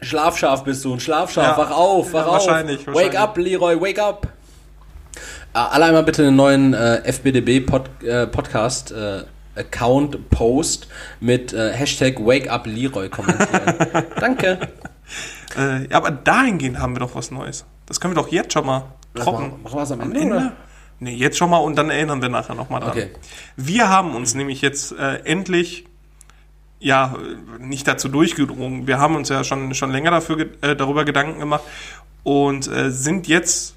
Schlafschaf 0.00 0.64
bist 0.64 0.84
du, 0.84 0.92
ein 0.94 1.00
Schlafschaf. 1.00 1.56
Ja. 1.56 1.64
Wach 1.64 1.70
auf, 1.70 2.12
wach 2.12 2.26
Ja, 2.26 2.32
auf. 2.32 2.46
wahrscheinlich, 2.46 2.86
Wake 2.86 2.94
wahrscheinlich. 2.94 3.18
up, 3.18 3.36
Leroy, 3.38 3.80
wake 3.80 4.02
up. 4.02 4.26
Äh, 5.54 5.58
alle 5.58 5.84
einmal 5.86 6.02
bitte 6.02 6.26
einen 6.26 6.36
neuen 6.36 6.74
äh, 6.74 7.00
FBDB 7.10 7.60
-Pod 7.60 7.84
äh, 8.04 8.26
Podcast 8.26 8.90
äh, 8.92 9.22
Account 9.56 10.30
Post 10.30 10.88
mit 11.20 11.52
äh, 11.52 11.72
Hashtag 11.72 12.18
Wake 12.18 12.50
up 12.50 12.66
Leroy 12.66 13.08
kommentieren. 13.08 14.04
Danke. 14.20 14.58
Äh, 15.56 15.86
ja, 15.88 15.96
aber 15.96 16.10
dahingehend 16.10 16.80
haben 16.80 16.94
wir 16.96 17.00
doch 17.00 17.14
was 17.14 17.30
Neues. 17.30 17.64
Das 17.86 18.00
können 18.00 18.16
wir 18.16 18.20
doch 18.22 18.28
jetzt 18.32 18.52
schon 18.52 18.66
mal 18.66 18.82
trocken. 19.14 19.50
Machen 19.50 19.62
machen 19.62 19.76
wir 19.78 19.82
es 19.82 19.92
am 19.92 20.00
Ende? 20.00 20.20
Ende? 20.20 20.52
Nee, 21.04 21.16
jetzt 21.16 21.36
schon 21.36 21.50
mal 21.50 21.58
und 21.58 21.76
dann 21.76 21.90
erinnern 21.90 22.22
wir 22.22 22.30
nachher 22.30 22.54
nochmal 22.54 22.80
dran. 22.80 22.92
Okay. 22.92 23.10
Wir 23.56 23.90
haben 23.90 24.16
uns 24.16 24.34
nämlich 24.34 24.62
jetzt 24.62 24.92
äh, 24.92 25.16
endlich, 25.24 25.84
ja, 26.80 27.14
äh, 27.14 27.62
nicht 27.62 27.86
dazu 27.86 28.08
durchgedrungen. 28.08 28.86
Wir 28.86 28.98
haben 28.98 29.14
uns 29.14 29.28
ja 29.28 29.44
schon, 29.44 29.74
schon 29.74 29.92
länger 29.92 30.12
dafür, 30.12 30.46
äh, 30.62 30.74
darüber 30.74 31.04
Gedanken 31.04 31.40
gemacht 31.40 31.62
und 32.22 32.66
äh, 32.68 32.90
sind 32.90 33.28
jetzt, 33.28 33.76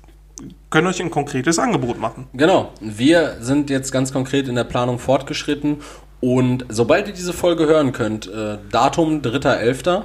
können 0.70 0.88
euch 0.88 1.02
ein 1.02 1.12
konkretes 1.12 1.60
Angebot 1.60 2.00
machen. 2.00 2.28
Genau. 2.32 2.72
Wir 2.80 3.36
sind 3.42 3.70
jetzt 3.70 3.92
ganz 3.92 4.14
konkret 4.14 4.48
in 4.48 4.56
der 4.56 4.64
Planung 4.64 4.98
fortgeschritten 4.98 5.82
und 6.22 6.66
sobald 6.70 7.10
ihr 7.10 7.14
diese 7.14 7.34
Folge 7.34 7.66
hören 7.66 7.92
könnt, 7.92 8.28
äh, 8.28 8.58
Datum 8.72 9.22
3.11., 9.22 10.04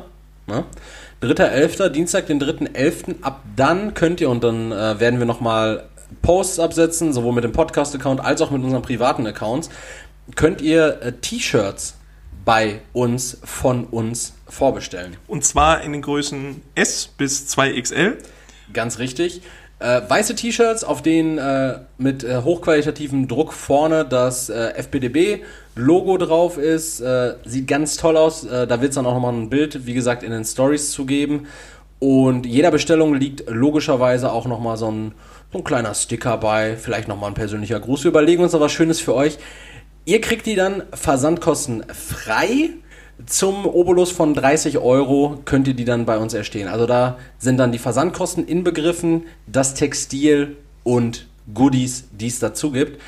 ne? 0.49 0.65
3.11., 1.23 1.89
Dienstag, 1.91 2.27
den 2.27 2.43
3.11., 2.43 3.23
ab 3.23 3.43
dann 3.55 3.95
könnt 3.95 4.21
ihr, 4.21 4.29
und 4.29 4.43
dann 4.43 4.73
äh, 4.73 4.99
werden 4.99 5.21
wir 5.21 5.27
nochmal 5.27 5.85
Posts 6.21 6.61
absetzen, 6.61 7.13
sowohl 7.13 7.33
mit 7.33 7.45
dem 7.45 7.53
Podcast-Account 7.53 8.21
als 8.21 8.43
auch 8.43 8.51
mit 8.51 8.63
unseren 8.63 8.83
privaten 8.83 9.27
Accounts, 9.27 9.71
könnt 10.37 10.61
ihr 10.61 11.01
äh, 11.03 11.13
T-Shirts 11.13 11.97
bei 12.45 12.81
uns, 12.93 13.39
von 13.45 13.85
uns 13.85 14.35
vorbestellen. 14.49 15.17
Und 15.27 15.45
zwar 15.45 15.83
in 15.83 15.93
den 15.93 16.03
Größen 16.03 16.63
S 16.75 17.09
bis 17.17 17.47
2XL. 17.55 18.17
Ganz 18.73 18.99
richtig. 18.99 19.43
Äh, 19.79 20.03
weiße 20.09 20.37
T-Shirts, 20.37 20.85
auf 20.85 21.03
denen 21.03 21.39
äh, 21.39 21.81
mit 21.99 22.23
äh, 22.23 22.43
hochqualitativem 22.43 23.27
Druck 23.27 23.53
vorne 23.53 24.05
das 24.05 24.49
äh, 24.49 24.75
FPDB-Logo 24.75 26.19
drauf 26.19 26.57
ist. 26.57 27.01
Äh, 27.01 27.35
sieht 27.45 27.67
ganz 27.67 27.97
toll 27.97 28.17
aus. 28.17 28.45
Äh, 28.45 28.69
da 28.69 28.81
wird 28.81 28.91
es 28.91 28.95
dann 28.95 29.07
auch 29.07 29.15
nochmal 29.15 29.33
ein 29.33 29.51
Bild, 29.51 29.85
wie 29.87 29.95
gesagt, 29.95 30.23
in 30.23 30.31
den 30.31 30.45
Stories 30.45 30.93
zu 30.93 31.05
geben. 31.05 31.49
Und 31.99 32.47
jeder 32.47 32.71
Bestellung 32.71 33.15
liegt 33.15 33.49
logischerweise 33.49 34.33
auch 34.33 34.47
nochmal 34.47 34.77
so 34.77 34.91
ein, 34.91 35.13
so 35.53 35.59
ein 35.59 35.65
kleiner 35.65 35.95
Sticker 35.95 36.39
bei. 36.39 36.77
Vielleicht 36.77 37.09
nochmal 37.09 37.31
ein 37.31 37.35
persönlicher 37.35 37.79
Gruß. 37.79 38.05
Wir 38.05 38.11
überlegen 38.11 38.43
uns 38.43 38.53
noch 38.53 38.61
was 38.61 38.73
Schönes 38.73 39.01
für 39.01 39.15
euch. 39.15 39.39
Ihr 40.07 40.21
kriegt 40.21 40.47
die 40.47 40.55
dann 40.55 40.83
versandkostenfrei. 40.93 42.71
Zum 43.27 43.67
Obolus 43.67 44.11
von 44.11 44.35
30 44.35 44.79
Euro 44.79 45.39
könnt 45.45 45.69
ihr 45.69 45.75
die 45.75 45.85
dann 45.85 46.07
bei 46.07 46.17
uns 46.17 46.33
erstehen. 46.33 46.69
Also 46.69 46.87
da 46.87 47.19
sind 47.39 47.59
dann 47.59 47.71
die 47.71 47.79
Versandkosten 47.79 48.47
inbegriffen, 48.49 49.27
das 49.47 49.75
Textil 49.75 50.57
und 50.83 51.27
Goodies, 51.53 52.05
die 52.13 52.29
es 52.29 52.39
dazu 52.39 52.73
gibt. 52.73 53.01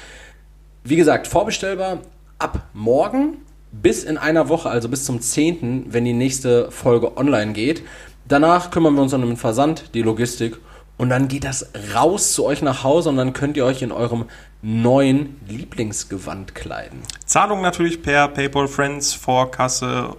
Wie 0.85 0.97
gesagt, 0.97 1.27
vorbestellbar 1.27 2.03
ab 2.39 2.67
morgen 2.75 3.39
bis 3.73 4.05
in 4.05 4.19
einer 4.19 4.51
Woche, 4.51 4.69
also 4.69 4.89
bis 4.89 5.05
zum 5.05 5.21
10., 5.21 5.87
wenn 5.89 6.05
die 6.05 6.13
nächste 6.13 6.71
Folge 6.71 7.17
online 7.17 7.55
geht. 7.55 7.83
Danach 8.29 8.71
kümmern 8.71 8.95
wir 8.95 9.03
uns 9.03 9.15
um 9.15 9.23
den 9.23 9.37
Versand, 9.37 9.95
die 9.95 10.03
Logistik 10.03 10.59
und 10.97 11.09
dann 11.09 11.29
geht 11.29 11.45
das 11.45 11.71
raus 11.95 12.33
zu 12.33 12.45
euch 12.45 12.63
nach 12.63 12.85
Hause 12.85 13.09
und 13.09 13.17
dann 13.17 13.33
könnt 13.33 13.57
ihr 13.57 13.65
euch 13.65 13.83
in 13.83 13.93
eurem 13.93 14.27
neuen 14.63 15.41
Lieblingsgewand 15.49 16.55
kleiden. 16.55 17.01
Zahlung 17.27 17.61
natürlich 17.63 18.03
per 18.03 18.29
PayPal 18.29 18.69
Friends, 18.69 19.13
Vorkasse, 19.13 20.17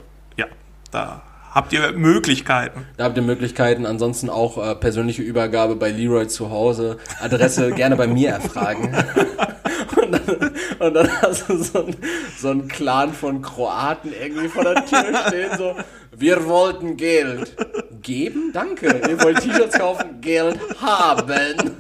Da 0.91 1.21
habt 1.56 1.74
ihr 1.74 1.94
Möglichkeiten. 1.94 2.86
Da 2.98 3.06
habt 3.06 3.18
ihr 3.18 3.24
Möglichkeiten. 3.24 3.86
Ansonsten 3.86 4.30
auch 4.30 4.58
äh, 4.58 4.76
persönliche 4.76 5.24
Übergabe 5.24 5.76
bei 5.76 5.89
Leroy 5.89 6.28
zu 6.28 6.52
Hause. 6.52 6.98
Adresse 7.22 7.72
gerne 7.76 7.96
bei 7.96 8.08
mir 8.08 8.30
erfragen. 8.30 8.94
und, 10.02 10.12
dann, 10.12 10.52
und 10.80 10.94
dann 10.94 11.22
hast 11.22 11.50
du 11.50 11.58
so 11.58 11.86
ein, 11.86 11.96
so 12.38 12.54
Clan 12.68 13.13
von 13.13 13.41
Kroaten 13.41 14.12
irgendwie 14.13 14.50
vor 14.50 14.63
der 14.63 14.86
Tür 14.86 15.18
stehen, 15.28 15.58
so, 15.58 15.76
wir 16.15 16.46
wollten 16.46 16.98
Geld. 16.98 17.56
Geben? 18.02 18.52
Danke. 18.54 19.02
Ihr 19.10 19.24
wollt 19.24 19.41
T-Shirts 19.41 19.80
kaufen? 19.80 20.22
Geld 20.22 20.60
haben. 20.80 21.72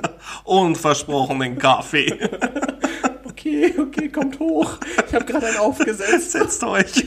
Und 0.43 0.75
versprochenen 0.75 1.57
Kaffee. 1.59 2.17
Okay, 3.25 3.75
okay, 3.77 4.09
kommt 4.09 4.39
hoch. 4.39 4.79
Ich 5.07 5.13
habe 5.13 5.25
gerade 5.25 5.45
einen 5.45 5.57
aufgesetzt. 5.57 6.31
Setzt 6.31 6.63
euch. 6.63 7.05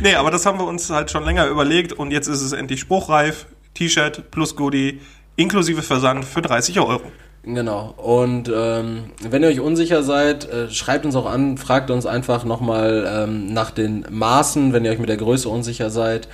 Nee, 0.00 0.14
aber 0.14 0.30
das 0.30 0.46
haben 0.46 0.58
wir 0.58 0.66
uns 0.66 0.90
halt 0.90 1.10
schon 1.10 1.24
länger 1.24 1.46
überlegt 1.46 1.92
und 1.92 2.10
jetzt 2.10 2.28
ist 2.28 2.42
es 2.42 2.52
endlich 2.52 2.80
spruchreif. 2.80 3.46
T-Shirt 3.74 4.30
plus 4.30 4.54
Goodie 4.56 5.00
inklusive 5.36 5.82
Versand 5.82 6.24
für 6.24 6.42
30 6.42 6.78
Euro. 6.80 7.02
Genau. 7.42 7.92
Und 7.98 8.50
ähm, 8.54 9.10
wenn 9.20 9.42
ihr 9.42 9.48
euch 9.48 9.60
unsicher 9.60 10.02
seid, 10.02 10.48
äh, 10.48 10.70
schreibt 10.70 11.04
uns 11.04 11.14
auch 11.16 11.26
an, 11.26 11.58
fragt 11.58 11.90
uns 11.90 12.06
einfach 12.06 12.44
nochmal 12.44 13.06
ähm, 13.06 13.52
nach 13.52 13.70
den 13.70 14.06
Maßen, 14.08 14.72
wenn 14.72 14.84
ihr 14.84 14.92
euch 14.92 14.98
mit 14.98 15.08
der 15.08 15.16
Größe 15.18 15.48
unsicher 15.48 15.90
seid. 15.90 16.28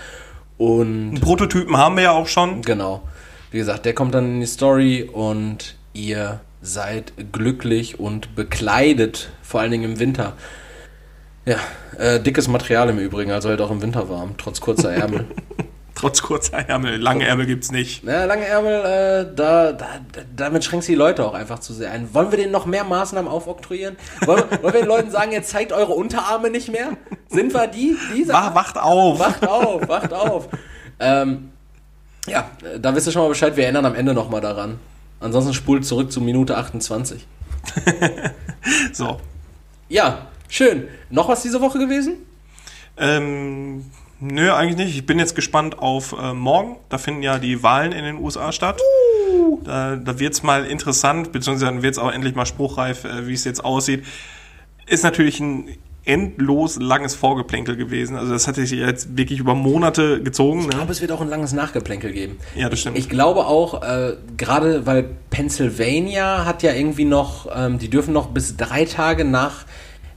Und 0.59 1.09
Einen 1.11 1.21
Prototypen 1.21 1.77
haben 1.77 1.97
wir 1.97 2.05
ja 2.05 2.13
auch 2.13 2.29
schon. 2.29 2.63
genau. 2.63 3.03
Wie 3.51 3.59
gesagt, 3.59 3.85
der 3.87 3.95
kommt 3.95 4.15
dann 4.15 4.27
in 4.27 4.41
die 4.41 4.47
Story 4.47 5.09
und 5.13 5.75
ihr 5.93 6.41
seid 6.63 7.13
glücklich 7.33 7.99
und 7.99 8.37
bekleidet, 8.37 9.31
vor 9.43 9.61
allen 9.61 9.73
Dingen 9.73 9.93
im 9.93 9.99
Winter. 9.99 10.35
Ja, 11.51 11.59
äh, 11.99 12.21
dickes 12.21 12.47
Material 12.47 12.91
im 12.91 12.99
Übrigen, 12.99 13.33
also 13.33 13.49
halt 13.49 13.61
auch 13.61 13.73
im 13.73 13.83
Winter 13.83 14.09
warm, 14.09 14.37
trotz 14.39 14.61
kurzer 14.61 14.93
Ärmel. 14.93 15.27
Trotz 15.97 16.23
kurzer 16.23 16.57
Ärmel. 16.57 16.97
Lange 16.97 17.27
Ärmel 17.27 17.45
gibt's 17.45 17.71
nicht. 17.73 18.05
Ja, 18.05 18.25
lange 18.25 18.47
Ärmel, 18.47 18.73
äh, 18.73 19.35
da, 19.37 19.73
da, 19.73 19.87
damit 20.35 20.65
schränkst 20.65 20.89
du 20.89 20.93
die 20.93 20.97
Leute 20.97 21.27
auch 21.27 21.35
einfach 21.35 21.59
zu 21.59 21.75
sehr 21.75 21.91
ein. 21.91 22.15
Wollen 22.15 22.31
wir 22.31 22.39
denen 22.39 22.53
noch 22.53 22.65
mehr 22.65 22.85
Maßnahmen 22.85 23.31
aufoktroyieren? 23.31 23.97
Wollen, 24.25 24.45
wollen 24.63 24.73
wir 24.73 24.81
den 24.81 24.89
Leuten 24.89 25.11
sagen, 25.11 25.33
jetzt 25.33 25.51
zeigt 25.51 25.73
eure 25.73 25.93
Unterarme 25.93 26.49
nicht 26.49 26.71
mehr? 26.71 26.97
Sind 27.29 27.53
wir 27.53 27.67
die? 27.67 27.99
die 28.15 28.27
Wach, 28.29 28.55
wacht 28.55 28.79
auf. 28.79 29.19
Wacht 29.19 29.47
auf, 29.47 29.89
wacht 29.89 30.13
auf. 30.15 30.49
Ähm, 31.01 31.51
ja, 32.27 32.49
äh, 32.63 32.81
da 32.81 32.95
wisst 32.95 33.09
ihr 33.09 33.13
schon 33.13 33.23
mal 33.23 33.29
Bescheid, 33.29 33.57
wir 33.57 33.65
erinnern 33.65 33.85
am 33.85 33.95
Ende 33.95 34.15
nochmal 34.15 34.41
daran. 34.41 34.79
Ansonsten 35.19 35.53
spult 35.53 35.85
zurück 35.85 36.11
zu 36.13 36.21
Minute 36.21 36.57
28. 36.57 37.27
So. 38.93 39.19
Ja, 39.89 40.30
schön. 40.51 40.89
Noch 41.09 41.29
was 41.29 41.43
diese 41.43 41.61
Woche 41.61 41.79
gewesen? 41.79 42.15
Ähm, 42.99 43.85
nö, 44.21 44.53
eigentlich 44.53 44.77
nicht. 44.77 44.97
Ich 44.97 45.07
bin 45.07 45.19
jetzt 45.19 45.35
gespannt 45.35 45.79
auf 45.79 46.15
äh, 46.21 46.35
morgen. 46.35 46.77
Da 46.89 46.99
finden 46.99 47.23
ja 47.23 47.39
die 47.39 47.63
Wahlen 47.63 47.93
in 47.93 48.05
den 48.05 48.17
USA 48.19 48.53
statt. 48.53 48.81
Da, 49.65 49.97
da 49.97 50.19
wird's 50.19 50.43
mal 50.43 50.65
interessant, 50.67 51.33
beziehungsweise 51.33 51.67
dann 51.73 51.83
wird's 51.83 51.99
auch 51.99 52.11
endlich 52.13 52.35
mal 52.35 52.47
spruchreif, 52.47 53.05
äh, 53.05 53.27
wie 53.27 53.35
es 53.35 53.45
jetzt 53.45 53.65
aussieht. 53.65 54.05
Ist 54.87 55.05
natürlich 55.05 55.41
ein 55.41 55.69
endlos 56.05 56.77
langes 56.81 57.15
Vorgeplänkel 57.15 57.77
gewesen. 57.77 58.17
Also 58.17 58.33
das 58.33 58.49
hat 58.49 58.57
sich 58.57 58.71
jetzt 58.71 59.17
wirklich 59.19 59.39
über 59.39 59.55
Monate 59.55 60.23
gezogen. 60.23 60.61
Ich 60.61 60.67
Ne? 60.67 60.73
glaube, 60.73 60.93
es 60.93 61.01
wird 61.03 61.13
auch 61.13 61.21
ein 61.21 61.29
langes 61.29 61.53
Nachgeplänkel 61.53 62.13
geben. 62.13 62.39
Ja, 62.57 62.69
das 62.71 62.81
stimmt. 62.81 62.97
Ich 62.99 63.09
glaube 63.09 63.47
auch, 63.47 63.83
äh, 63.83 64.17
gerade 64.37 64.87
weil 64.87 65.11
Pennsylvania 65.29 66.47
hat 66.47 66.63
ja 66.63 66.73
irgendwie 66.73 67.05
noch, 67.05 67.49
ähm, 67.55 67.79
die 67.79 67.91
dürfen 67.91 68.15
noch 68.15 68.29
bis 68.29 68.57
drei 68.57 68.87
Tage 68.87 69.25
nach, 69.25 69.67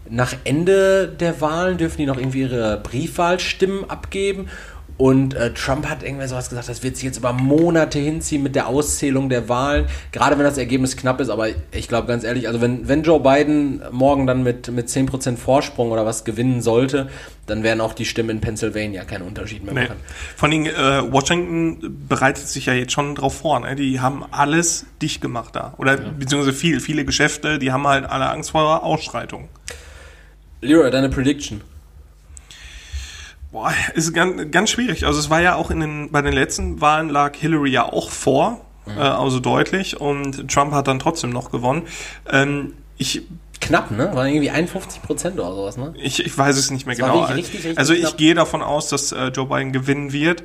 nach 0.09 0.33
Ende 0.43 1.07
der 1.07 1.39
Wahlen, 1.41 1.77
dürfen 1.77 1.97
die 1.97 2.05
noch 2.05 2.17
irgendwie 2.17 2.41
ihre 2.41 2.77
Briefwahlstimmen 2.77 3.89
abgeben. 3.89 4.47
Und 4.95 5.33
äh, 5.33 5.51
Trump 5.55 5.87
hat 5.89 6.03
irgendwie 6.03 6.27
sowas 6.27 6.49
gesagt, 6.49 6.69
das 6.69 6.83
wird 6.83 6.95
sich 6.97 7.05
jetzt 7.05 7.17
über 7.17 7.33
Monate 7.33 7.97
hinziehen 7.97 8.43
mit 8.43 8.53
der 8.53 8.67
Auszählung 8.67 9.27
der 9.27 9.49
Wahlen, 9.49 9.87
gerade 10.11 10.37
wenn 10.37 10.45
das 10.45 10.59
Ergebnis 10.59 10.95
knapp 10.95 11.19
ist. 11.19 11.29
Aber 11.29 11.47
ich 11.71 11.87
glaube 11.87 12.07
ganz 12.07 12.23
ehrlich, 12.23 12.47
also 12.47 12.61
wenn, 12.61 12.87
wenn 12.87 13.01
Joe 13.01 13.19
Biden 13.19 13.81
morgen 13.91 14.27
dann 14.27 14.43
mit, 14.43 14.71
mit 14.71 14.89
10% 14.89 15.37
Vorsprung 15.37 15.89
oder 15.89 16.05
was 16.05 16.25
gewinnen 16.25 16.61
sollte, 16.61 17.09
dann 17.47 17.63
werden 17.63 17.81
auch 17.81 17.93
die 17.93 18.05
Stimmen 18.05 18.29
in 18.29 18.39
Pennsylvania 18.39 19.03
keinen 19.03 19.23
Unterschied 19.23 19.63
mehr 19.63 19.73
Nee. 19.73 19.81
machen. 19.85 19.95
Vor 20.35 20.47
allem 20.47 20.65
äh, 20.67 21.11
Washington 21.11 22.05
bereitet 22.07 22.47
sich 22.47 22.67
ja 22.67 22.73
jetzt 22.73 22.91
schon 22.93 23.15
drauf 23.15 23.39
vor. 23.39 23.59
Ne? 23.61 23.75
Die 23.75 23.99
haben 23.99 24.23
alles 24.29 24.85
dicht 25.01 25.21
gemacht 25.21 25.55
da. 25.55 25.73
Oder 25.79 25.97
beziehungsweise 25.97 26.55
viel, 26.55 26.79
viele 26.79 27.03
Geschäfte, 27.03 27.57
die 27.57 27.71
haben 27.71 27.87
halt 27.87 28.05
alle 28.05 28.29
Angst 28.29 28.51
vor 28.51 28.83
Ausschreitungen. 28.83 29.49
Leroy, 30.63 30.89
deine 30.89 31.09
Prediction. 31.09 31.61
Boah, 33.51 33.71
ist 33.93 34.13
ganz, 34.13 34.51
ganz 34.51 34.71
schwierig. 34.71 35.05
Also 35.05 35.19
es 35.19 35.29
war 35.29 35.41
ja 35.41 35.55
auch 35.55 35.69
in 35.69 35.79
den, 35.79 36.11
bei 36.11 36.21
den 36.21 36.33
letzten 36.33 36.81
Wahlen 36.81 37.09
lag 37.09 37.35
Hillary 37.35 37.69
ja 37.69 37.83
auch 37.83 38.09
vor, 38.09 38.65
äh, 38.87 38.99
also 38.99 39.39
deutlich, 39.39 40.01
und 40.01 40.51
Trump 40.51 40.73
hat 40.73 40.87
dann 40.87 40.97
trotzdem 40.97 41.29
noch 41.29 41.51
gewonnen. 41.51 41.83
Ähm, 42.31 42.73
ich, 42.97 43.21
Knapp, 43.61 43.91
ne? 43.91 44.11
War 44.13 44.27
irgendwie 44.27 44.49
51 44.49 45.01
Prozent 45.03 45.39
oder 45.39 45.53
sowas, 45.53 45.77
ne? 45.77 45.93
ich, 45.97 46.25
ich 46.25 46.37
weiß 46.37 46.57
es 46.57 46.71
nicht 46.71 46.85
mehr 46.85 46.97
war 46.99 47.11
genau. 47.11 47.21
wirklich 47.21 47.45
richtig, 47.45 47.63
richtig 47.63 47.77
also 47.77 47.93
ich 47.93 48.01
knapp. 48.01 48.17
gehe 48.17 48.33
davon 48.33 48.61
aus, 48.61 48.89
dass 48.89 49.11
äh, 49.11 49.27
Joe 49.27 49.45
Biden 49.45 49.71
gewinnen 49.71 50.11
wird. 50.11 50.43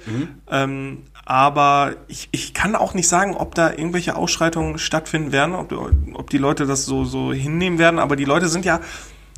Ähm, 0.50 1.04
aber 1.24 1.96
ich, 2.08 2.28
ich 2.30 2.54
kann 2.54 2.76
auch 2.76 2.94
nicht 2.94 3.08
sagen, 3.08 3.36
ob 3.36 3.54
da 3.54 3.70
irgendwelche 3.70 4.16
Ausschreitungen 4.16 4.78
stattfinden 4.78 5.32
werden, 5.32 5.54
ob, 5.54 5.74
ob 6.14 6.30
die 6.30 6.38
Leute 6.38 6.64
das 6.64 6.84
so, 6.84 7.04
so 7.04 7.32
hinnehmen 7.32 7.78
werden. 7.78 7.98
Aber 7.98 8.16
die 8.16 8.24
Leute 8.24 8.48
sind 8.48 8.64
ja 8.64 8.80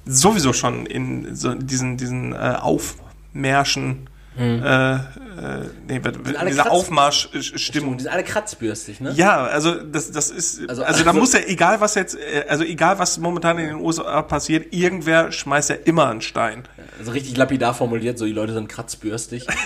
sowieso 0.04 0.52
schon 0.52 0.86
in 0.86 1.34
so 1.34 1.54
diesen, 1.54 1.96
diesen 1.96 2.32
äh, 2.32 2.56
Aufmärschen, 2.60 4.09
äh, 4.38 4.94
äh, 4.94 4.98
nee, 5.88 6.00
diese 6.48 6.70
Aufmarschstimmung. 6.70 7.96
Die 7.96 8.04
sind 8.04 8.12
alle 8.12 8.22
kratzbürstig, 8.24 9.00
ne? 9.00 9.12
Ja, 9.16 9.44
also 9.44 9.74
das, 9.74 10.12
das 10.12 10.30
ist, 10.30 10.68
Also- 10.68 10.82
also, 10.84 11.04
da 11.04 11.12
muss 11.12 11.32
ja, 11.32 11.40
egal 11.46 11.80
was 11.80 11.94
jetzt, 11.94 12.16
äh, 12.16 12.44
also 12.48 12.64
egal 12.64 12.98
was 12.98 13.18
momentan 13.18 13.58
in 13.58 13.66
den 13.68 13.76
USA 13.76 14.22
passiert, 14.22 14.72
irgendwer 14.72 15.32
schmeißt 15.32 15.70
ja 15.70 15.76
immer 15.84 16.08
einen 16.08 16.20
Stein. 16.20 16.64
Also 16.98 17.12
richtig 17.12 17.36
lapidar 17.36 17.74
formuliert, 17.74 18.18
so 18.18 18.24
die 18.24 18.32
Leute 18.32 18.52
sind 18.52 18.68
kratzbürstig. 18.68 19.46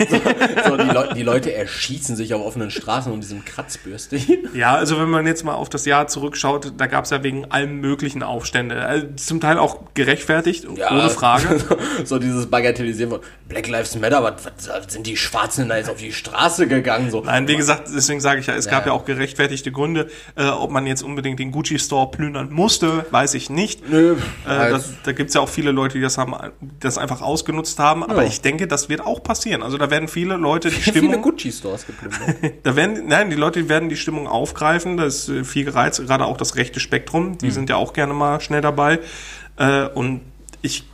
So, 0.65 0.71
so 0.71 0.77
die, 0.77 0.91
Leu 0.91 1.15
die 1.15 1.23
Leute 1.23 1.53
erschießen 1.55 2.15
sich 2.17 2.33
auf 2.35 2.43
offenen 2.45 2.71
Straßen 2.71 3.13
und 3.13 3.21
die 3.21 3.27
sind 3.27 3.45
kratzbürstig. 3.47 4.29
Ja, 4.55 4.75
also 4.77 5.01
wenn 5.01 5.11
man 5.11 5.27
jetzt 5.27 5.45
mal 5.45 5.55
auf 5.55 5.69
das 5.69 5.85
Jahr 5.85 6.07
zurückschaut, 6.07 6.75
da 6.77 6.87
gab 6.87 7.05
es 7.05 7.11
ja 7.11 7.23
wegen 7.25 7.51
allem 7.51 7.81
möglichen 7.81 8.23
Aufstände. 8.23 8.85
Also 8.85 9.07
zum 9.17 9.41
Teil 9.41 9.59
auch 9.59 9.81
gerechtfertigt, 9.95 10.67
ohne 10.69 11.11
Frage. 11.11 11.61
so 12.05 12.19
dieses 12.19 12.47
Bagatellisieren 12.47 13.11
von 13.11 13.21
Black 13.49 13.67
Lives 13.67 13.97
Matter, 13.97 14.23
was 14.23 14.54
sind 14.89 15.07
die 15.07 15.17
Schwarzen 15.17 15.69
da 15.69 15.77
jetzt 15.77 15.91
auf 15.91 15.97
die 15.99 16.13
Straße 16.13 16.67
gegangen? 16.69 17.11
So. 17.11 17.21
Nein, 17.23 17.49
wie 17.49 17.57
gesagt, 17.57 17.89
deswegen 17.95 18.21
sage 18.21 18.41
ich 18.41 18.47
ja, 18.47 18.55
es 18.55 18.67
gab 18.69 18.87
Ja. 18.87 18.93
ja 18.93 18.99
auch 18.99 19.05
gerechtfertigte 19.05 19.73
Gründe. 19.73 20.09
Äh, 20.37 20.47
ob 20.47 20.71
man 20.71 20.87
jetzt 20.87 21.03
unbedingt 21.03 21.39
den 21.39 21.53
Gucci-Store 21.53 22.11
plündern 22.11 22.53
musste, 22.53 23.07
weiß 23.11 23.35
ich 23.35 23.51
nicht. 23.51 23.89
Nö, 23.89 24.17
Äh, 24.45 24.49
halt. 24.49 24.75
das, 24.75 24.93
da 25.05 25.13
gibt's 25.13 25.35
ja 25.35 25.41
auch 25.41 25.49
viele 25.49 25.71
Leute, 25.73 25.95
die 25.99 26.03
das 26.03 26.19
haben, 26.19 26.35
das 26.81 26.99
einfach 26.99 27.23
ausgenutzt 27.23 27.79
haben. 27.79 28.03
Aber 28.03 28.23
Ja. 28.23 28.29
ich 28.29 28.41
denke, 28.41 28.67
das 28.67 28.89
wird 28.89 29.01
auch 29.01 29.23
passieren. 29.23 29.63
Also 29.63 29.79
da 29.79 29.91
werden 29.91 30.09
viele 30.09 30.37
Leute 30.37 30.69
die 30.71 30.75
viele 30.81 30.99
Stimmung, 30.99 31.23
Gucci-Stores 31.23 31.87
geplündert. 31.87 32.55
da 32.63 32.77
werden, 32.77 33.07
nein, 33.07 33.31
die 33.31 33.37
Leute 33.37 33.69
werden 33.69 33.89
die 33.89 33.97
Stimmung 33.97 34.27
aufgreifen. 34.29 34.97
Da 34.97 35.05
ist 35.05 35.29
äh, 35.29 35.45
viel 35.45 35.65
gereizt, 35.65 36.01
gerade 36.07 36.25
auch 36.27 36.37
das 36.37 36.57
rechte 36.57 36.81
Spektrum. 36.81 37.39
Die 37.39 37.51
sind 37.51 37.71
ja 37.71 37.77
auch 37.77 37.93
gerne 37.93 38.15
mal 38.15 38.41
schnell 38.41 38.61
dabei. 38.61 39.01
Äh, 39.57 39.85
und 39.95 40.21
ich, 40.63 40.85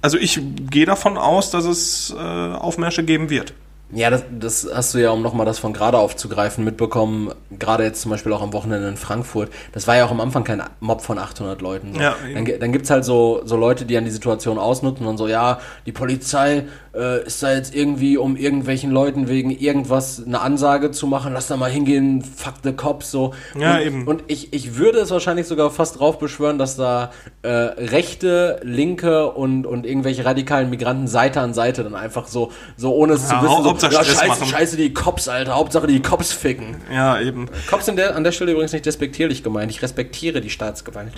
also 0.00 0.18
ich 0.18 0.40
gehe 0.70 0.86
davon 0.86 1.16
aus, 1.16 1.50
dass 1.50 1.64
es 1.64 2.14
äh, 2.16 2.18
Aufmärsche 2.18 3.04
geben 3.04 3.30
wird. 3.30 3.54
Ja, 3.92 4.10
das, 4.10 4.24
das 4.30 4.68
hast 4.74 4.94
du 4.94 4.98
ja, 4.98 5.10
um 5.10 5.22
nochmal 5.22 5.46
das 5.46 5.58
von 5.58 5.72
gerade 5.72 5.98
aufzugreifen, 5.98 6.64
mitbekommen, 6.64 7.32
gerade 7.58 7.84
jetzt 7.84 8.00
zum 8.00 8.10
Beispiel 8.10 8.32
auch 8.32 8.42
am 8.42 8.52
Wochenende 8.52 8.88
in 8.88 8.96
Frankfurt. 8.96 9.50
Das 9.72 9.86
war 9.86 9.96
ja 9.96 10.04
auch 10.04 10.10
am 10.10 10.20
Anfang 10.20 10.42
kein 10.42 10.62
Mob 10.80 11.00
von 11.02 11.18
800 11.18 11.60
Leuten. 11.62 11.94
So. 11.94 12.00
Ja, 12.00 12.16
dann, 12.32 12.44
dann 12.44 12.72
gibt's 12.72 12.90
halt 12.90 13.04
so, 13.04 13.42
so 13.44 13.56
Leute, 13.56 13.84
die 13.84 13.96
an 13.96 14.04
die 14.04 14.10
Situation 14.10 14.58
ausnutzen 14.58 15.06
und 15.06 15.16
so, 15.16 15.28
ja, 15.28 15.60
die 15.86 15.92
Polizei 15.92 16.64
äh, 16.94 17.24
ist 17.26 17.42
da 17.42 17.52
jetzt 17.52 17.74
irgendwie, 17.74 18.16
um 18.16 18.36
irgendwelchen 18.36 18.90
Leuten 18.90 19.28
wegen 19.28 19.50
irgendwas 19.50 20.22
eine 20.24 20.40
Ansage 20.40 20.90
zu 20.90 21.06
machen, 21.06 21.32
lass 21.32 21.48
da 21.48 21.56
mal 21.56 21.70
hingehen, 21.70 22.22
fuck 22.22 22.54
the 22.62 22.72
cops, 22.72 23.10
so. 23.10 23.34
Ja, 23.58 23.76
und, 23.76 23.82
eben. 23.82 24.06
Und 24.06 24.24
ich, 24.28 24.52
ich 24.52 24.76
würde 24.76 24.98
es 24.98 25.10
wahrscheinlich 25.10 25.46
sogar 25.46 25.70
fast 25.70 25.98
drauf 25.98 26.18
beschwören, 26.18 26.58
dass 26.58 26.76
da 26.76 27.10
äh, 27.42 27.48
rechte, 27.48 28.60
linke 28.62 29.30
und, 29.32 29.66
und 29.66 29.86
irgendwelche 29.86 30.24
radikalen 30.24 30.70
Migranten 30.70 31.08
Seite 31.08 31.40
an 31.40 31.54
Seite 31.54 31.84
dann 31.84 31.94
einfach 31.94 32.26
so, 32.26 32.52
so 32.76 32.94
ohne 32.94 33.14
es 33.14 33.30
Ja, 33.30 33.40
zu 33.40 33.44
wissen, 33.46 33.62
so, 33.62 33.70
Hauptsache 33.70 33.94
ja, 33.94 34.04
scheiße, 34.04 34.26
machen. 34.26 34.46
scheiße, 34.46 34.76
die 34.76 34.94
Cops, 34.94 35.28
Alter, 35.28 35.54
Hauptsache 35.54 35.86
die 35.86 36.00
Cops 36.00 36.32
ficken. 36.32 36.76
Ja, 36.92 37.20
eben. 37.20 37.46
Cops 37.68 37.86
sind 37.86 37.96
der, 37.96 38.16
an 38.16 38.24
der 38.24 38.32
Stelle 38.32 38.52
übrigens 38.52 38.72
nicht 38.72 38.86
despektierlich 38.86 39.42
gemeint, 39.42 39.70
ich 39.70 39.82
respektiere 39.82 40.40
die 40.40 40.50
Staatsgewalt. 40.50 41.12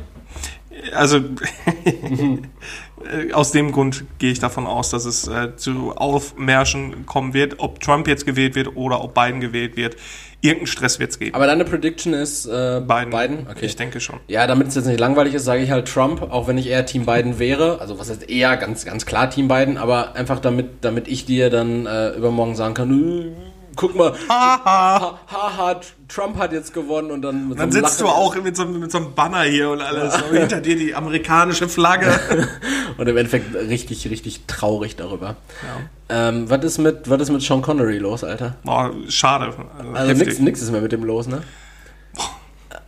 Also 0.94 1.20
aus 3.32 3.52
dem 3.52 3.72
Grund 3.72 4.04
gehe 4.18 4.32
ich 4.32 4.38
davon 4.38 4.66
aus, 4.66 4.90
dass 4.90 5.04
es 5.04 5.28
äh, 5.28 5.56
zu 5.56 5.92
Aufmärschen 5.92 7.06
kommen 7.06 7.34
wird, 7.34 7.56
ob 7.58 7.80
Trump 7.80 8.08
jetzt 8.08 8.26
gewählt 8.26 8.54
wird 8.54 8.76
oder 8.76 9.02
ob 9.02 9.14
Biden 9.14 9.40
gewählt 9.40 9.76
wird. 9.76 9.96
Irgendeinen 10.42 10.66
Stress 10.66 11.00
wird 11.00 11.10
es 11.10 11.18
geben. 11.18 11.34
Aber 11.34 11.46
deine 11.46 11.64
Prediction 11.64 12.12
ist 12.12 12.46
äh, 12.46 12.80
Biden. 12.86 13.10
Biden? 13.10 13.46
Okay. 13.50 13.66
Ich 13.66 13.76
denke 13.76 14.00
schon. 14.00 14.20
Ja, 14.28 14.46
damit 14.46 14.68
es 14.68 14.74
jetzt 14.74 14.86
nicht 14.86 15.00
langweilig 15.00 15.34
ist, 15.34 15.44
sage 15.44 15.62
ich 15.62 15.70
halt 15.70 15.88
Trump, 15.88 16.22
auch 16.22 16.46
wenn 16.46 16.58
ich 16.58 16.68
eher 16.68 16.84
Team 16.84 17.06
Biden 17.06 17.38
wäre. 17.38 17.80
Also 17.80 17.98
was 17.98 18.10
heißt 18.10 18.28
eher, 18.28 18.56
ganz, 18.56 18.84
ganz 18.84 19.06
klar 19.06 19.30
Team 19.30 19.48
Biden, 19.48 19.76
aber 19.76 20.14
einfach 20.14 20.38
damit, 20.38 20.66
damit 20.82 21.08
ich 21.08 21.24
dir 21.24 21.50
dann 21.50 21.86
äh, 21.86 22.10
übermorgen 22.10 22.54
sagen 22.54 22.74
kann, 22.74 23.32
guck 23.76 23.94
mal, 23.94 24.14
haha, 24.28 25.18
ha, 25.30 25.80
Trump 26.08 26.38
hat 26.38 26.52
jetzt 26.52 26.72
gewonnen 26.72 27.10
und 27.10 27.22
dann 27.22 27.48
mit 27.48 27.58
Dann 27.58 27.70
so 27.70 27.78
sitzt 27.78 28.00
Lachen. 28.00 28.06
du 28.06 28.20
auch 28.20 28.34
mit 28.42 28.56
so, 28.56 28.64
mit 28.64 28.90
so 28.90 28.98
einem 28.98 29.14
Banner 29.14 29.42
hier 29.42 29.70
und 29.70 29.80
alles. 29.80 30.14
Ja. 30.14 30.38
hinter 30.38 30.60
dir 30.60 30.76
die 30.76 30.94
amerikanische 30.94 31.68
Flagge. 31.68 32.18
und 32.96 33.06
im 33.08 33.16
Endeffekt 33.16 33.54
richtig, 33.54 34.08
richtig 34.08 34.46
traurig 34.46 34.96
darüber. 34.96 35.36
Ja. 36.08 36.28
Ähm, 36.28 36.48
was, 36.48 36.64
ist 36.64 36.78
mit, 36.78 37.08
was 37.10 37.20
ist 37.22 37.30
mit 37.30 37.42
Sean 37.42 37.62
Connery 37.62 37.98
los, 37.98 38.24
Alter? 38.24 38.56
Boah, 38.64 38.92
schade. 39.08 39.52
Also 39.92 40.24
nix, 40.24 40.38
nix 40.38 40.62
ist 40.62 40.70
mehr 40.70 40.80
mit 40.80 40.92
dem 40.92 41.04
los, 41.04 41.26
ne? 41.26 41.42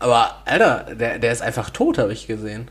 Aber, 0.01 0.36
Alter, 0.45 0.86
der, 0.95 1.18
der 1.18 1.32
ist 1.32 1.43
einfach 1.43 1.70
tot, 1.70 1.99
habe 1.99 2.12
ich 2.12 2.26
gesehen. 2.26 2.70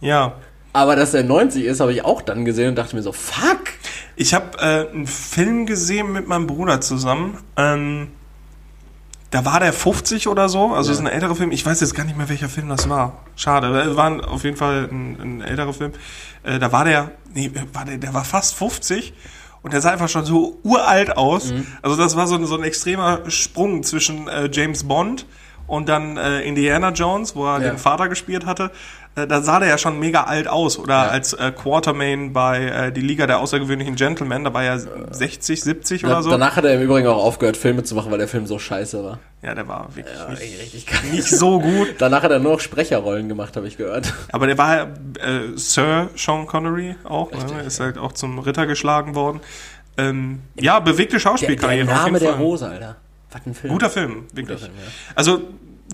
Ja. 0.00 0.34
Aber 0.72 0.96
dass 0.96 1.14
er 1.14 1.22
90 1.22 1.64
ist, 1.64 1.80
habe 1.80 1.92
ich 1.92 2.04
auch 2.04 2.20
dann 2.20 2.44
gesehen 2.44 2.70
und 2.70 2.74
dachte 2.76 2.94
mir 2.94 3.02
so, 3.02 3.12
fuck! 3.12 3.77
Ich 4.20 4.34
habe 4.34 4.58
äh, 4.58 4.92
einen 4.92 5.06
Film 5.06 5.64
gesehen 5.64 6.10
mit 6.10 6.26
meinem 6.26 6.48
Bruder 6.48 6.80
zusammen. 6.80 7.38
Ähm, 7.56 8.08
da 9.30 9.44
war 9.44 9.60
der 9.60 9.72
50 9.72 10.26
oder 10.26 10.48
so, 10.48 10.74
also 10.74 10.90
ja. 10.90 10.94
ist 10.94 11.00
ein 11.00 11.06
älterer 11.06 11.36
Film. 11.36 11.52
Ich 11.52 11.64
weiß 11.64 11.80
jetzt 11.80 11.94
gar 11.94 12.02
nicht 12.02 12.18
mehr, 12.18 12.28
welcher 12.28 12.48
Film 12.48 12.68
das 12.68 12.88
war. 12.88 13.20
Schade, 13.36 13.68
es 13.78 13.94
war 13.94 14.28
auf 14.28 14.42
jeden 14.42 14.56
Fall 14.56 14.88
ein, 14.90 15.20
ein 15.20 15.40
älterer 15.42 15.72
Film. 15.72 15.92
Äh, 16.42 16.58
da 16.58 16.72
war 16.72 16.84
der, 16.84 17.12
nee, 17.32 17.52
war 17.72 17.84
der, 17.84 17.98
der 17.98 18.12
war 18.12 18.24
fast 18.24 18.56
50 18.56 19.12
und 19.62 19.72
der 19.72 19.80
sah 19.80 19.92
einfach 19.92 20.08
schon 20.08 20.24
so 20.24 20.58
uralt 20.64 21.16
aus. 21.16 21.52
Mhm. 21.52 21.68
Also 21.82 21.96
das 21.96 22.16
war 22.16 22.26
so 22.26 22.34
ein, 22.34 22.44
so 22.44 22.56
ein 22.56 22.64
extremer 22.64 23.30
Sprung 23.30 23.84
zwischen 23.84 24.26
äh, 24.26 24.48
James 24.52 24.82
Bond 24.82 25.26
und 25.68 25.88
dann 25.88 26.16
äh, 26.16 26.40
Indiana 26.40 26.90
Jones, 26.90 27.36
wo 27.36 27.46
er 27.46 27.60
ja. 27.60 27.70
den 27.70 27.78
Vater 27.78 28.08
gespielt 28.08 28.46
hatte. 28.46 28.72
Äh, 29.18 29.26
da 29.26 29.42
sah 29.42 29.58
der 29.58 29.68
ja 29.68 29.78
schon 29.78 29.98
mega 29.98 30.24
alt 30.24 30.48
aus. 30.48 30.78
Oder 30.78 30.94
ja. 30.94 31.08
als 31.08 31.32
äh, 31.32 31.52
Quartermain 31.52 32.32
bei 32.32 32.64
äh, 32.64 32.92
Die 32.92 33.00
Liga 33.00 33.26
der 33.26 33.40
außergewöhnlichen 33.40 33.96
Gentlemen, 33.96 34.44
da 34.44 34.54
war 34.54 34.64
er 34.64 34.78
60, 34.78 35.62
70 35.62 36.02
da, 36.02 36.08
oder 36.08 36.22
so. 36.22 36.30
Danach 36.30 36.56
hat 36.56 36.64
er 36.64 36.74
im 36.74 36.82
Übrigen 36.82 37.06
auch 37.08 37.22
aufgehört, 37.22 37.56
Filme 37.56 37.82
zu 37.82 37.94
machen, 37.94 38.10
weil 38.10 38.18
der 38.18 38.28
Film 38.28 38.46
so 38.46 38.58
scheiße 38.58 39.02
war. 39.02 39.18
Ja, 39.42 39.54
der 39.54 39.68
war 39.68 39.88
wirklich 39.94 40.16
ja, 40.16 40.30
nicht, 40.30 40.74
richtig 40.74 41.12
nicht 41.12 41.28
so 41.28 41.60
gut. 41.60 41.94
danach 41.98 42.22
hat 42.22 42.30
er 42.30 42.40
nur 42.40 42.52
noch 42.52 42.60
Sprecherrollen 42.60 43.28
gemacht, 43.28 43.56
habe 43.56 43.68
ich 43.68 43.76
gehört. 43.76 44.12
Aber 44.32 44.46
der 44.46 44.58
war 44.58 44.82
äh, 44.82 44.86
Sir 45.54 46.10
Sean 46.16 46.46
Connery 46.46 46.96
auch, 47.04 47.30
ne? 47.30 47.62
ist 47.66 47.80
halt 47.80 47.98
auch 47.98 48.12
zum 48.12 48.38
Ritter 48.40 48.66
geschlagen 48.66 49.14
worden. 49.14 49.40
Ähm, 49.96 50.40
ja, 50.56 50.80
bewegte 50.80 51.18
Schauspielkarriere. 51.20 51.86
Der, 51.86 51.94
der 51.94 52.04
Name 52.04 52.18
der 52.18 52.34
Rose, 52.34 52.68
Alter. 52.68 52.96
Was 53.30 53.46
ein 53.46 53.54
Film. 53.54 53.72
Guter 53.72 53.90
Film, 53.90 54.24
wirklich. 54.32 54.58
Guter 54.58 54.58
Film, 54.58 54.72
ja. 54.78 54.92
Also 55.14 55.42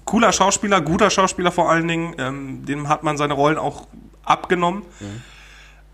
cooler 0.05 0.33
Schauspieler, 0.33 0.81
guter 0.81 1.11
Schauspieler 1.11 1.53
vor 1.53 1.71
allen 1.71 1.89
Dingen. 1.89 2.15
Ähm, 2.19 2.65
dem 2.67 2.89
hat 2.89 3.03
man 3.03 3.17
seine 3.17 3.35
Rollen 3.35 3.59
auch 3.59 3.87
abgenommen. 4.25 4.83
Mhm. 5.01 5.23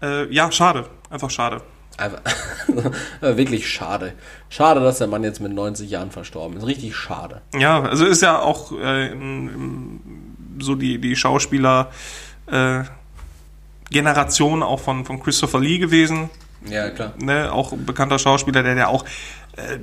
Äh, 0.03 0.33
ja, 0.33 0.51
schade. 0.51 0.89
Einfach 1.11 1.31
schade. 1.31 1.63
Einfach, 1.97 2.21
wirklich 3.21 3.69
schade. 3.69 4.15
Schade, 4.49 4.81
dass 4.81 4.99
der 4.99 5.07
Mann 5.07 5.23
jetzt 5.23 5.41
mit 5.41 5.53
90 5.53 5.91
Jahren 5.91 6.11
verstorben 6.11 6.57
ist. 6.57 6.67
Richtig 6.67 6.97
schade. 6.97 7.43
Ja, 7.55 7.83
also 7.83 8.07
ist 8.07 8.23
ja 8.23 8.39
auch 8.39 8.73
äh, 8.73 9.11
so 10.59 10.75
die, 10.77 10.99
die 10.99 11.15
Schauspieler 11.17 11.91
äh, 12.47 12.85
Generation 13.91 14.63
auch 14.63 14.81
von, 14.81 15.05
von 15.05 15.23
Christopher 15.23 15.61
Lee 15.61 15.79
gewesen. 15.79 16.31
Ja, 16.67 16.91
klar. 16.91 17.13
Ne, 17.19 17.53
auch 17.53 17.73
ein 17.73 17.85
bekannter 17.85 18.19
Schauspieler, 18.19 18.63
der 18.63 18.77
ja 18.77 18.87
auch 18.89 19.05
äh, 19.57 19.79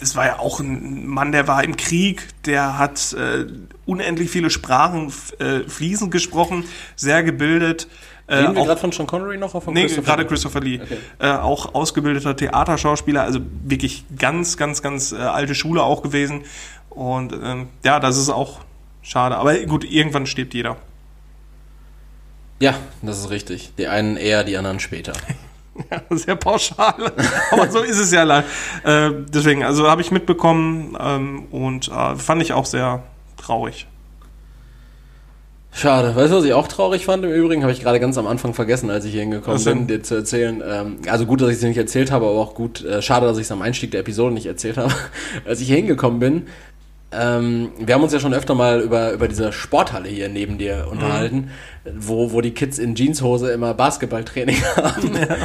das 0.00 0.16
war 0.16 0.26
ja 0.26 0.38
auch 0.38 0.60
ein 0.60 1.06
Mann, 1.06 1.32
der 1.32 1.48
war 1.48 1.64
im 1.64 1.76
Krieg, 1.76 2.28
der 2.44 2.78
hat 2.78 3.12
äh, 3.14 3.46
unendlich 3.86 4.30
viele 4.30 4.50
Sprachen 4.50 5.12
äh, 5.38 5.60
fließend 5.68 6.10
gesprochen, 6.10 6.64
sehr 6.96 7.22
gebildet. 7.22 7.88
Äh, 8.26 8.36
Reden 8.36 8.56
wir 8.56 8.64
gerade 8.64 8.80
von 8.80 8.92
Sean 8.92 9.06
Connery 9.06 9.38
noch? 9.38 9.62
Von 9.62 9.74
nee, 9.74 9.86
gerade 9.86 10.26
Christopher 10.26 10.60
Lee. 10.60 10.80
Okay. 10.82 10.98
Äh, 11.18 11.30
auch 11.30 11.74
ausgebildeter 11.74 12.36
Theaterschauspieler, 12.36 13.22
also 13.22 13.40
wirklich 13.64 14.04
ganz, 14.16 14.56
ganz, 14.56 14.82
ganz 14.82 15.12
äh, 15.12 15.16
alte 15.16 15.54
Schule 15.54 15.82
auch 15.82 16.02
gewesen. 16.02 16.44
Und 16.90 17.32
ähm, 17.32 17.68
ja, 17.84 18.00
das 18.00 18.18
ist 18.18 18.28
auch 18.28 18.60
schade. 19.02 19.36
Aber 19.36 19.56
gut, 19.60 19.84
irgendwann 19.84 20.26
stirbt 20.26 20.52
jeder. 20.52 20.76
Ja, 22.60 22.74
das 23.02 23.20
ist 23.20 23.30
richtig. 23.30 23.72
Die 23.78 23.86
einen 23.86 24.16
eher, 24.16 24.44
die 24.44 24.56
anderen 24.56 24.80
später. 24.80 25.12
Ja, 25.90 26.02
sehr 26.16 26.36
pauschal. 26.36 27.12
Aber 27.50 27.70
so 27.70 27.80
ist 27.80 27.98
es 27.98 28.12
ja 28.12 28.22
leider. 28.22 28.46
Äh, 28.84 29.10
deswegen, 29.32 29.64
also 29.64 29.88
habe 29.88 30.00
ich 30.00 30.10
mitbekommen 30.10 30.96
ähm, 31.00 31.44
und 31.50 31.88
äh, 31.88 32.16
fand 32.16 32.42
ich 32.42 32.52
auch 32.52 32.66
sehr 32.66 33.02
traurig. 33.36 33.86
Schade. 35.70 36.16
Weißt 36.16 36.32
du, 36.32 36.38
was 36.38 36.44
ich 36.44 36.54
auch 36.54 36.66
traurig 36.66 37.04
fand? 37.04 37.24
Im 37.24 37.30
Übrigen 37.30 37.62
habe 37.62 37.72
ich 37.72 37.80
gerade 37.80 38.00
ganz 38.00 38.18
am 38.18 38.26
Anfang 38.26 38.52
vergessen, 38.52 38.90
als 38.90 39.04
ich 39.04 39.12
hier 39.12 39.20
hingekommen 39.20 39.62
bin, 39.62 39.86
dir 39.86 40.02
zu 40.02 40.16
erzählen. 40.16 40.60
Ähm, 40.66 40.98
also 41.08 41.24
gut, 41.24 41.40
dass 41.40 41.50
ich 41.50 41.58
es 41.58 41.62
nicht 41.62 41.76
erzählt 41.76 42.10
habe, 42.10 42.26
aber 42.26 42.36
auch 42.36 42.54
gut, 42.54 42.84
äh, 42.84 43.00
schade, 43.00 43.26
dass 43.26 43.36
ich 43.38 43.44
es 43.44 43.52
am 43.52 43.62
Einstieg 43.62 43.92
der 43.92 44.00
Episode 44.00 44.34
nicht 44.34 44.46
erzählt 44.46 44.76
habe. 44.76 44.92
als 45.46 45.60
ich 45.60 45.68
hier 45.68 45.76
hingekommen 45.76 46.18
bin, 46.18 46.46
ähm, 47.10 47.70
wir 47.78 47.94
haben 47.94 48.02
uns 48.02 48.12
ja 48.12 48.20
schon 48.20 48.34
öfter 48.34 48.54
mal 48.54 48.80
über, 48.80 49.12
über 49.12 49.28
diese 49.28 49.50
Sporthalle 49.50 50.10
hier 50.10 50.28
neben 50.28 50.58
dir 50.58 50.88
unterhalten, 50.90 51.50
mhm. 51.84 51.90
wo, 51.96 52.32
wo 52.32 52.42
die 52.42 52.50
Kids 52.50 52.78
in 52.78 52.94
Jeanshose 52.94 53.50
immer 53.50 53.72
Basketballtraining 53.72 54.62
haben. 54.76 55.14
Ja. 55.14 55.36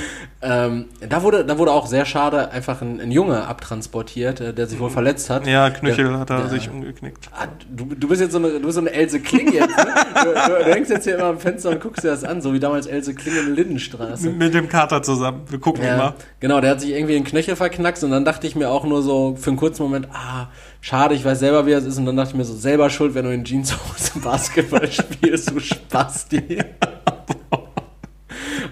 Ähm, 0.65 0.85
da, 1.07 1.23
wurde, 1.23 1.45
da 1.45 1.57
wurde 1.57 1.71
auch 1.71 1.87
sehr 1.87 2.03
schade 2.03 2.51
einfach 2.51 2.81
ein, 2.81 2.99
ein 2.99 3.11
Junge 3.11 3.47
abtransportiert, 3.47 4.41
äh, 4.41 4.53
der 4.53 4.67
sich 4.67 4.77
wohl 4.77 4.89
verletzt 4.89 5.29
hat. 5.29 5.47
Ja, 5.47 5.69
Knöchel 5.69 6.09
der, 6.09 6.19
hat 6.19 6.29
er 6.31 6.41
der, 6.41 6.49
sich 6.49 6.69
umgeknickt. 6.69 7.29
Ah, 7.31 7.47
du, 7.71 7.85
du 7.95 8.07
bist 8.09 8.19
jetzt 8.19 8.33
so 8.33 8.39
eine, 8.39 8.49
du 8.49 8.59
bist 8.59 8.75
so 8.75 8.81
eine 8.81 8.91
Else 8.91 9.21
Kling 9.21 9.53
jetzt. 9.53 9.77
Ne? 9.77 9.85
Du, 10.21 10.29
du, 10.33 10.63
du, 10.65 10.73
hängst 10.73 10.91
jetzt 10.91 11.05
hier 11.05 11.15
immer 11.15 11.27
am 11.27 11.39
Fenster 11.39 11.69
und 11.69 11.79
guckst 11.79 12.03
dir 12.03 12.09
das 12.09 12.25
an, 12.25 12.41
so 12.41 12.53
wie 12.53 12.59
damals 12.59 12.87
Else 12.87 13.13
Kling 13.13 13.37
in 13.37 13.55
Lindenstraße. 13.55 14.29
Mit, 14.31 14.53
dem 14.53 14.67
Kater 14.67 15.01
zusammen. 15.01 15.43
Wir 15.47 15.59
gucken 15.59 15.85
ja, 15.85 15.95
immer. 15.95 16.15
Genau, 16.41 16.59
der 16.59 16.71
hat 16.71 16.81
sich 16.81 16.91
irgendwie 16.91 17.13
den 17.13 17.23
Knöchel 17.23 17.55
verknackst 17.55 18.03
und 18.03 18.11
dann 18.11 18.25
dachte 18.25 18.45
ich 18.45 18.57
mir 18.57 18.69
auch 18.69 18.83
nur 18.83 19.01
so 19.01 19.37
für 19.39 19.49
einen 19.49 19.57
kurzen 19.57 19.83
Moment, 19.83 20.09
ah, 20.11 20.49
schade, 20.83 21.15
ich 21.15 21.23
weiß 21.25 21.39
selber, 21.39 21.65
wie 21.65 21.71
das 21.71 21.85
ist. 21.85 21.97
Und 21.97 22.05
dann 22.05 22.17
dachte 22.17 22.31
ich 22.31 22.35
mir 22.35 22.45
so, 22.45 22.53
selber 22.53 22.89
schuld, 22.89 23.15
wenn 23.15 23.25
du 23.25 23.33
in 23.33 23.43
Jeanshose 23.43 24.19
Basketball 24.23 24.91
spielst, 24.91 25.49
du 25.49 25.59
Spasti. 25.59 26.59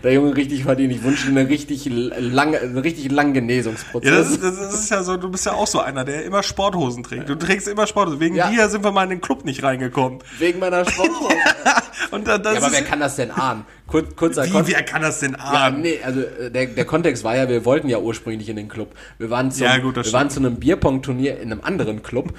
Der 0.03 0.13
Junge 0.13 0.35
richtig 0.35 0.63
verdient. 0.63 0.93
Ich 0.93 1.03
wünsche 1.03 1.27
dir 1.29 1.39
eine 1.39 1.49
richtig 1.49 1.85
lange, 1.89 2.59
einen 2.59 2.77
richtig 2.77 3.11
langen 3.11 3.33
Genesungsprozess. 3.33 4.09
Ja, 4.09 4.17
das 4.17 4.31
ist, 4.31 4.43
das 4.43 4.73
ist, 4.73 4.89
ja 4.89 5.03
so, 5.03 5.17
du 5.17 5.29
bist 5.29 5.45
ja 5.45 5.53
auch 5.53 5.67
so 5.67 5.79
einer, 5.79 6.03
der 6.03 6.25
immer 6.25 6.43
Sporthosen 6.43 7.03
trägt. 7.03 7.29
Du 7.29 7.35
trägst 7.35 7.67
immer 7.67 7.87
Sporthosen. 7.87 8.19
Wegen 8.19 8.35
ja. 8.35 8.49
dir 8.49 8.69
sind 8.69 8.83
wir 8.83 8.91
mal 8.91 9.03
in 9.03 9.11
den 9.11 9.21
Club 9.21 9.45
nicht 9.45 9.63
reingekommen. 9.63 10.19
Wegen 10.39 10.59
meiner 10.59 10.85
Sporthose. 10.85 11.35
Und 12.11 12.27
dann, 12.27 12.43
das 12.43 12.55
ja, 12.55 12.61
aber 12.61 12.71
wer 12.73 12.81
kann 12.83 12.99
das 12.99 13.15
denn 13.15 13.31
ahnen? 13.31 13.65
Kur 13.87 14.03
kurzer 14.15 14.45
Wie, 14.45 14.73
wer 14.73 14.83
kann 14.83 15.01
das 15.01 15.19
denn 15.19 15.35
ahnen? 15.35 15.83
Ja, 15.83 15.91
nee, 15.91 15.99
also 16.03 16.21
äh, 16.21 16.51
der, 16.51 16.65
der 16.67 16.85
Kontext 16.85 17.23
war 17.23 17.35
ja, 17.35 17.47
wir 17.47 17.63
wollten 17.63 17.89
ja 17.89 17.99
ursprünglich 17.99 18.49
in 18.49 18.55
den 18.55 18.67
Club. 18.67 18.93
Wir 19.17 19.29
waren, 19.29 19.51
zum, 19.51 19.65
ja, 19.65 19.77
gut, 19.77 19.95
wir 19.95 20.13
waren 20.13 20.29
zu 20.29 20.39
einem 20.39 20.55
Bierpong-Turnier 20.55 21.39
in 21.39 21.51
einem 21.51 21.61
anderen 21.61 22.03
Club. 22.03 22.33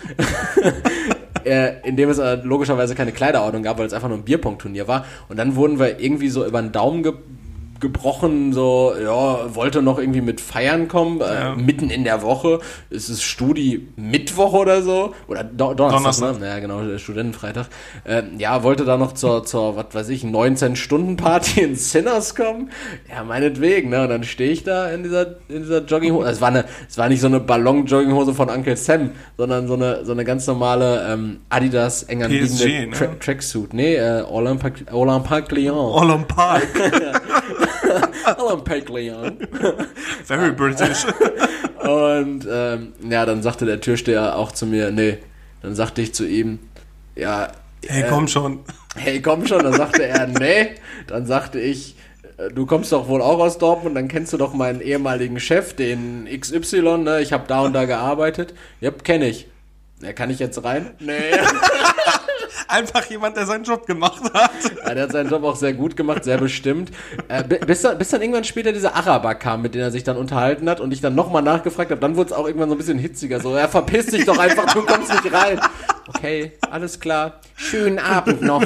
äh, 1.45 1.81
in 1.89 1.97
dem 1.97 2.09
es 2.11 2.19
äh, 2.19 2.37
logischerweise 2.43 2.95
keine 2.95 3.13
Kleiderordnung 3.13 3.63
gab, 3.63 3.79
weil 3.79 3.87
es 3.87 3.93
einfach 3.93 4.09
nur 4.09 4.19
ein 4.19 4.25
Bierpong-Turnier 4.25 4.89
war. 4.89 5.07
Und 5.29 5.39
dann 5.39 5.57
wurden 5.57 5.79
wir 5.79 6.01
irgendwie 6.01 6.29
so 6.29 6.47
über 6.47 6.61
den 6.61 6.73
Daumen 6.73 7.03
ge 7.03 7.15
gebrochen, 7.83 8.55
so, 8.55 8.95
ja, 8.99 9.55
wollte 9.55 9.83
noch 9.83 9.99
irgendwie 9.99 10.23
mit 10.23 10.41
feiern 10.41 10.89
kommen, 10.89 11.21
äh, 11.21 11.25
ja. 11.25 11.55
mitten 11.55 11.91
in 11.91 12.05
der 12.05 12.23
Woche. 12.23 12.61
Es 12.89 13.11
ist 13.11 13.23
Studi 13.23 13.89
Mittwoch 13.97 14.55
oder 14.55 14.81
so, 14.81 15.15
oder 15.29 15.45
Do 15.45 15.75
Donnerstag, 15.75 15.99
Donnerstag. 15.99 16.41
Ne? 16.41 16.47
Ja, 16.47 16.59
genau, 16.61 16.97
Studentenfreitag. 16.97 17.67
Äh, 18.05 18.23
ja, 18.39 18.63
wollte 18.63 18.87
da 18.87 18.97
noch 18.97 19.13
zur, 19.13 19.45
zur 19.45 19.77
was 19.77 19.87
weiß 19.93 20.09
ich, 20.09 20.25
19-Stunden-Party 20.25 21.61
in 21.61 21.77
Sinners 21.77 22.35
kommen. 22.35 22.71
Ja, 23.11 23.25
meinetwegen, 23.25 23.91
ne, 23.91 24.03
und 24.03 24.09
dann 24.09 24.25
stehe 24.25 24.51
ich 24.51 24.65
da 24.65 24.89
in 24.89 25.03
dieser, 25.03 25.37
in 25.49 25.63
dieser 25.63 25.85
Jogginghose. 25.85 26.31
es 26.31 26.41
war 26.41 26.49
eine, 26.49 26.65
es 26.89 26.97
war 26.97 27.09
nicht 27.09 27.21
so 27.21 27.27
eine 27.27 27.41
Ballon-Jogginghose 27.41 28.33
von 28.33 28.49
Uncle 28.49 28.77
Sam, 28.77 29.11
sondern 29.37 29.67
so 29.67 29.75
eine, 29.75 30.05
so 30.05 30.13
eine 30.13 30.25
ganz 30.25 30.47
normale 30.47 31.13
ähm, 31.13 31.41
Adidas 31.51 32.05
eng 32.05 32.23
anliegende 32.23 32.65
ne? 32.65 32.91
Tra 32.91 33.07
Tracksuit. 33.19 33.75
Nee, 33.75 33.97
äh, 33.97 34.23
Olympique 34.23 35.55
Lyon. 35.55 35.77
Olympique. 35.77 36.63
Olympic 38.39 38.89
Leon. 38.89 39.39
Very 40.25 40.53
British. 40.53 41.07
Und 41.83 42.47
ähm, 42.51 42.93
ja, 43.09 43.27
dann 43.27 43.43
sagte 43.43 43.67
der 43.67 43.81
Türsteher 43.81 44.37
auch 44.37 44.53
zu 44.53 44.67
mir, 44.67 44.91
nee, 44.91 45.19
dann 45.63 45.75
sagte 45.75 46.01
ich 46.01 46.15
zu 46.15 46.27
ihm, 46.27 46.59
ja. 47.17 47.49
Hey, 47.85 48.03
äh, 48.03 48.09
komm 48.09 48.29
schon. 48.29 48.61
Hey, 48.95 49.21
komm 49.21 49.47
schon. 49.47 49.63
Dann 49.63 49.73
sagte 49.75 50.07
er, 50.07 50.27
nee. 50.27 50.71
Dann 51.09 51.27
sagte 51.27 51.61
ich, 51.61 51.97
äh, 52.39 52.51
du 52.51 52.67
kommst 52.67 52.93
doch 52.93 53.09
wohl 53.09 53.21
auch 53.21 53.41
aus 53.41 53.59
Dortmund, 53.59 53.97
dann 53.97 54.09
kennst 54.09 54.33
du 54.33 54.37
doch 54.37 54.55
meinen 54.55 54.81
ehemaligen 54.81 55.41
Chef, 55.41 55.75
den 55.75 56.29
XY, 56.31 56.99
ne? 56.99 57.21
Ich 57.21 57.33
habe 57.33 57.45
da 57.49 57.61
und 57.63 57.73
da 57.73 57.85
gearbeitet. 57.85 58.55
Ja, 58.81 58.91
kenne 58.91 59.29
ich. 59.29 59.49
Ja, 60.01 60.13
kann 60.13 60.31
ich 60.31 60.39
jetzt 60.39 60.63
rein? 60.65 60.91
Nee. 60.99 61.13
Einfach 62.73 63.05
jemand, 63.11 63.37
der 63.37 63.47
seinen 63.47 63.65
Job 63.65 63.87
gemacht 63.87 64.23
hat. 64.33 64.51
Ja, 64.87 64.95
der 64.95 65.03
hat 65.05 65.13
seinen 65.13 65.29
Job 65.31 65.45
auch 65.45 65.57
sehr 65.57 65.75
gut 65.75 65.97
gemacht, 65.97 66.25
sehr 66.25 66.39
bestimmt. 66.39 66.91
Äh, 67.29 67.45
bi- 67.45 67.59
bis, 67.59 67.83
dann, 67.83 67.99
bis 67.99 68.09
dann 68.09 68.23
irgendwann 68.23 68.45
später 68.45 68.73
dieser 68.73 68.95
Araber 68.95 69.35
kam, 69.35 69.63
mit 69.63 69.75
dem 69.75 69.83
er 69.83 69.91
sich 69.91 70.05
dann 70.05 70.17
unterhalten 70.17 70.69
hat 70.71 70.81
und 70.81 70.93
ich 70.93 71.01
dann 71.01 71.15
nochmal 71.15 71.43
nachgefragt 71.43 71.91
habe, 71.91 72.01
dann 72.01 72.17
wurde 72.17 72.31
es 72.31 72.33
auch 72.33 72.47
irgendwann 72.47 72.71
so 72.71 72.75
ein 72.75 72.79
bisschen 72.79 72.99
hitziger. 72.99 73.41
So, 73.41 73.55
er 73.55 73.69
verpiss 73.69 74.07
dich 74.07 74.25
doch 74.25 74.39
einfach, 74.39 74.73
du 74.73 74.83
kommst 74.83 75.11
nicht 75.13 75.33
rein. 75.35 75.61
Okay, 76.09 76.53
alles 76.71 76.99
klar. 76.99 77.41
Schönen 77.57 77.99
Abend 77.99 78.43
noch. 78.43 78.65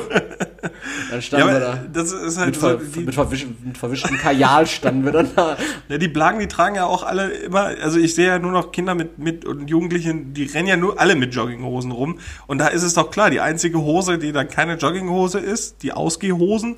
Dann 1.11 1.23
standen 1.23 1.47
Ja, 1.49 1.53
wir 1.53 1.61
da. 1.61 1.85
das 1.93 2.13
ist 2.13 2.39
halt 2.39 2.49
Mit, 2.49 2.55
so, 2.61 2.67
ver 2.69 2.77
die, 2.77 3.01
mit, 3.01 3.15
verwisch 3.15 3.47
mit 3.65 3.79
verwischtem 3.79 4.17
Kajal 4.19 4.67
standen 4.67 5.05
wir 5.05 5.13
dann 5.13 5.31
da. 5.35 5.57
ja, 5.89 5.99
die 5.99 6.09
Blagen, 6.09 6.39
die 6.39 6.49
tragen 6.49 6.75
ja 6.77 6.87
auch 6.87 7.03
alle 7.03 7.29
immer, 7.29 7.65
also 7.83 7.99
ich 7.99 8.15
sehe 8.15 8.27
ja 8.27 8.39
nur 8.39 8.53
noch 8.53 8.73
Kinder 8.73 8.95
mit, 8.95 9.19
mit 9.19 9.45
und 9.45 9.69
Jugendlichen, 9.69 10.35
die 10.35 10.45
rennen 10.45 10.69
ja 10.69 10.77
nur 10.77 11.01
alle 11.01 11.15
mit 11.17 11.35
Jogginghosen 11.35 11.91
rum. 11.93 12.19
Und 12.47 12.59
da 12.59 12.69
ist 12.69 12.83
es 12.83 12.95
doch 12.95 13.11
klar, 13.11 13.31
die 13.31 13.41
einzige 13.41 13.81
Hose, 13.81 14.19
die 14.19 14.33
dann 14.33 14.49
keine 14.49 14.75
Jogginghose 14.77 15.39
ist, 15.39 15.83
die 15.83 15.93
Ausgehhosen, 15.93 16.77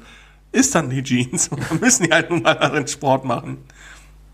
ist 0.52 0.74
dann 0.74 0.90
die 0.90 1.02
Jeans. 1.02 1.48
Und 1.48 1.60
da 1.70 1.74
müssen 1.74 2.04
die 2.04 2.10
halt 2.12 2.30
nun 2.30 2.42
mal 2.42 2.54
darin 2.54 2.86
Sport 2.88 3.24
machen. 3.24 3.58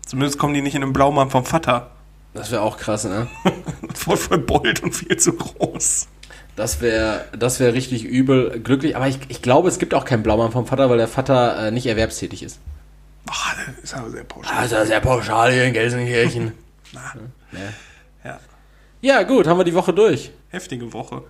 Zumindest 0.05 0.37
kommen 0.37 0.53
die 0.53 0.61
nicht 0.61 0.75
in 0.75 0.81
den 0.81 0.93
Blaumann 0.93 1.29
vom 1.29 1.45
Vater. 1.45 1.91
Das 2.33 2.51
wäre 2.51 2.61
auch 2.61 2.77
krass, 2.77 3.05
ne? 3.05 3.27
Voll 3.93 4.17
verbeult 4.17 4.83
und 4.83 4.93
viel 4.93 5.15
zu 5.17 5.33
groß. 5.33 6.07
Das 6.55 6.79
wäre 6.81 7.25
das 7.37 7.59
wär 7.59 7.73
richtig 7.73 8.03
übel 8.05 8.59
glücklich. 8.61 8.95
Aber 8.95 9.07
ich, 9.07 9.19
ich 9.27 9.41
glaube, 9.41 9.67
es 9.67 9.77
gibt 9.79 9.93
auch 9.93 10.05
keinen 10.05 10.23
Blaumann 10.23 10.51
vom 10.51 10.65
Vater, 10.65 10.89
weil 10.89 10.97
der 10.97 11.07
Vater 11.09 11.67
äh, 11.67 11.71
nicht 11.71 11.85
erwerbstätig 11.85 12.43
ist. 12.43 12.59
Ach, 13.29 13.55
das 13.65 13.83
ist 13.83 13.93
aber 13.93 14.09
sehr 14.09 14.23
pauschal. 14.23 14.57
Also 14.57 14.83
sehr 14.85 14.99
pauschal 15.01 15.51
hier 15.51 15.65
in 15.65 15.73
Gelsenkirchen. 15.73 16.53
Ja, 18.23 18.39
Ja, 19.01 19.23
gut, 19.23 19.47
haben 19.47 19.57
wir 19.59 19.63
die 19.65 19.73
Woche 19.73 19.93
durch. 19.93 20.31
heftige 20.49 20.91
Woche. 20.93 21.23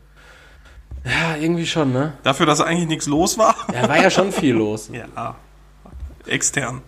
Ja, 1.03 1.35
irgendwie 1.39 1.65
schon, 1.67 1.91
ne? 1.91 2.13
Dafür, 2.23 2.45
dass 2.45 2.61
eigentlich 2.61 2.87
nichts 2.87 3.05
los 3.05 3.37
war. 3.37 3.55
Ja, 3.73 3.87
war 3.89 4.01
ja 4.01 4.09
schon 4.09 4.31
viel 4.31 4.53
los. 4.55 4.89
Ja. 4.91 5.35
Extern. 6.27 6.81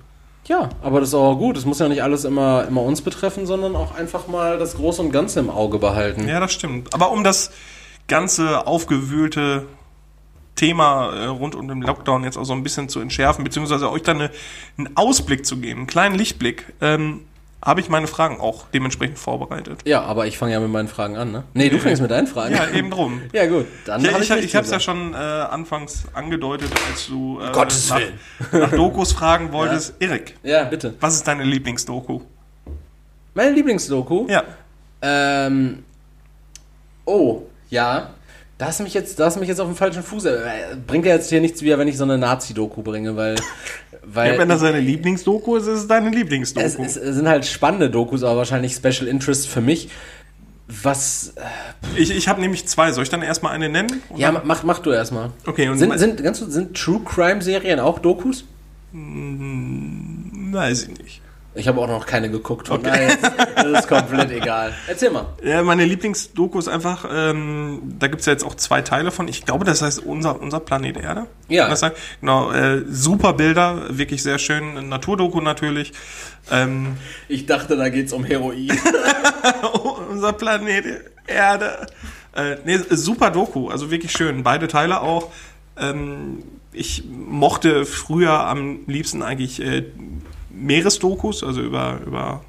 Ja, 0.45 0.69
aber 0.81 0.99
das 1.01 1.09
ist 1.09 1.15
auch 1.15 1.35
gut. 1.35 1.57
Es 1.57 1.65
muss 1.65 1.79
ja 1.79 1.87
nicht 1.89 2.01
alles 2.03 2.23
immer, 2.23 2.65
immer 2.67 2.81
uns 2.83 3.01
betreffen, 3.01 3.45
sondern 3.45 3.75
auch 3.75 3.95
einfach 3.95 4.27
mal 4.27 4.57
das 4.57 4.75
Große 4.75 5.01
und 5.01 5.11
Ganze 5.11 5.39
im 5.41 5.49
Auge 5.49 5.77
behalten. 5.77 6.27
Ja, 6.27 6.39
das 6.39 6.53
stimmt. 6.53 6.93
Aber 6.93 7.11
um 7.11 7.23
das 7.23 7.51
ganze 8.07 8.65
aufgewühlte 8.67 9.65
Thema 10.55 11.13
äh, 11.13 11.25
rund 11.25 11.53
um 11.55 11.67
den 11.67 11.81
Lockdown 11.81 12.23
jetzt 12.23 12.37
auch 12.37 12.43
so 12.45 12.53
ein 12.53 12.63
bisschen 12.63 12.89
zu 12.89 12.99
entschärfen, 12.99 13.43
beziehungsweise 13.43 13.91
euch 13.91 14.01
dann 14.01 14.17
eine, 14.21 14.31
einen 14.77 14.95
Ausblick 14.97 15.45
zu 15.45 15.57
geben, 15.57 15.81
einen 15.81 15.87
kleinen 15.87 16.15
Lichtblick, 16.15 16.65
ähm, 16.81 17.21
habe 17.63 17.79
ich 17.81 17.89
meine 17.89 18.07
Fragen 18.07 18.39
auch 18.39 18.65
dementsprechend 18.73 19.17
vorbereitet. 19.19 19.81
Ja, 19.85 20.01
aber 20.03 20.25
ich 20.27 20.37
fange 20.37 20.53
ja 20.53 20.59
mit 20.59 20.69
meinen 20.69 20.87
Fragen 20.87 21.17
an, 21.17 21.31
ne? 21.31 21.43
Nee, 21.53 21.69
du 21.69 21.79
fängst 21.79 22.01
mit 22.01 22.11
deinen 22.11 22.27
Fragen 22.27 22.55
Ja, 22.55 22.63
an. 22.63 22.73
eben 22.75 22.89
drum. 22.91 23.21
Ja, 23.33 23.45
gut. 23.47 23.65
Dann 23.85 24.03
Ja, 24.03 24.13
hab 24.13 24.21
ich 24.21 24.29
nichts 24.29 24.45
ich 24.45 24.55
habe 24.55 24.65
es 24.65 24.71
ja 24.71 24.79
schon 24.79 25.13
äh, 25.13 25.17
anfangs 25.17 26.05
angedeutet, 26.13 26.71
als 26.89 27.07
du 27.07 27.39
äh, 27.41 27.51
Gottes 27.51 27.89
nach, 27.89 27.99
Willen. 27.99 28.61
nach 28.61 28.71
Dokus 28.71 29.11
fragen 29.11 29.51
wolltest. 29.51 29.95
Erik, 29.99 30.35
Ja, 30.43 30.63
bitte. 30.65 30.93
was 30.99 31.15
ist 31.15 31.27
deine 31.27 31.43
Lieblingsdoku? 31.43 32.21
Meine 33.33 33.51
Lieblingsdoku? 33.51 34.27
Ja. 34.29 34.43
Ähm. 35.01 35.83
Oh, 37.05 37.41
ja. 37.69 38.09
Da 38.57 38.65
hast 38.65 38.79
du 38.79 38.83
mich 38.83 38.95
jetzt, 38.95 39.19
da 39.19 39.25
hast 39.25 39.35
du 39.35 39.39
mich 39.39 39.49
jetzt 39.49 39.59
auf 39.59 39.67
dem 39.67 39.75
falschen 39.75 40.01
Fuß. 40.01 40.25
äh, 40.25 40.39
Bringt 40.87 41.05
ja 41.05 41.13
jetzt 41.13 41.29
hier 41.29 41.41
nichts 41.41 41.61
wieder, 41.61 41.77
wenn 41.77 41.87
ich 41.87 41.95
so 41.95 42.05
eine 42.05 42.17
Nazi-Doku 42.17 42.81
bringe, 42.81 43.15
weil. 43.15 43.35
weil 44.03 44.33
ja. 44.33 44.39
Wenn 44.39 44.49
das 44.49 44.61
deine 44.61 44.79
Lieblingsdoku 44.79 45.57
ist, 45.57 45.67
ist 45.67 45.81
es 45.81 45.87
deine 45.87 46.09
Lieblingsdoku. 46.09 46.65
es, 46.65 46.75
es, 46.75 46.97
es 46.97 47.15
sind 47.15 47.27
halt 47.27 47.45
spannende 47.45 47.91
Dokus, 47.91 48.23
aber 48.23 48.37
wahrscheinlich 48.37 48.73
Special 48.73 49.07
Interest 49.07 49.47
für 49.47 49.61
mich. 49.61 49.89
Was. 50.67 51.33
äh, 51.35 51.41
ich 52.01 52.09
ich 52.09 52.27
habe 52.27 52.41
nämlich 52.41 52.67
zwei. 52.67 52.91
Soll 52.91 53.03
ich 53.03 53.09
dann 53.09 53.21
erstmal 53.21 53.53
eine 53.53 53.69
nennen? 53.69 54.01
Oder? 54.09 54.19
Ja, 54.19 54.41
mach, 54.43 54.63
mach 54.63 54.79
du 54.79 54.91
erstmal. 54.91 55.29
Okay, 55.45 55.69
und 55.69 55.77
Sind, 55.77 55.97
sind, 55.99 56.23
ganz, 56.23 56.39
sind 56.39 56.75
True 56.75 57.01
Crime 57.05 57.41
Serien 57.43 57.79
auch 57.79 57.99
Dokus? 57.99 58.43
weiß 58.91 60.83
ich 60.83 60.97
nicht. 60.97 61.21
Ich 61.57 61.67
habe 61.67 61.81
auch 61.81 61.87
noch 61.87 62.05
keine 62.05 62.29
geguckt. 62.29 62.67
Von 62.67 62.83
daher 62.83 63.09
ist, 63.09 63.23
das 63.55 63.79
ist 63.79 63.87
komplett 63.87 64.31
egal. 64.31 64.73
Erzähl 64.87 65.09
mal. 65.09 65.25
Ja, 65.43 65.63
meine 65.63 65.85
Lieblingsdoku 65.85 66.59
ist 66.59 66.67
einfach, 66.67 67.05
ähm, 67.11 67.81
da 67.99 68.07
gibt's 68.07 68.25
ja 68.25 68.33
jetzt 68.33 68.43
auch 68.43 68.55
zwei 68.55 68.81
Teile 68.81 69.11
von. 69.11 69.27
Ich 69.27 69.45
glaube, 69.45 69.65
das 69.65 69.81
heißt 69.81 69.99
unser, 70.05 70.39
unser 70.39 70.59
Planet 70.59 70.97
Erde. 70.97 71.25
Ja. 71.47 71.67
Das 71.67 71.79
sein? 71.79 71.91
Genau, 72.21 72.51
äh, 72.51 72.83
super 72.89 73.33
Bilder, 73.33 73.97
wirklich 73.97 74.21
sehr 74.23 74.37
schön. 74.39 74.87
Naturdoku 74.89 75.41
natürlich. 75.41 75.93
Ähm, 76.51 76.97
Ich 77.27 77.45
dachte, 77.45 77.75
da 77.75 77.89
geht's 77.89 78.13
um 78.13 78.23
Heroin. 78.23 78.71
unser 80.11 80.33
Planet 80.33 80.85
Erde. 81.25 81.87
Äh, 82.35 82.57
nee, 82.65 82.77
super 82.91 83.31
Doku, 83.31 83.69
also 83.69 83.89
wirklich 83.89 84.11
schön. 84.11 84.43
Beide 84.43 84.67
Teile 84.67 85.01
auch. 85.01 85.31
Ähm, 85.79 86.43
ich 86.71 87.03
mochte 87.05 87.85
früher 87.85 88.45
am 88.47 88.81
liebsten 88.85 89.23
eigentlich 89.23 89.59
äh, 89.61 89.85
Meeresdokus, 90.57 91.43
also 91.43 91.61
über, 91.61 91.99
über 92.05 92.41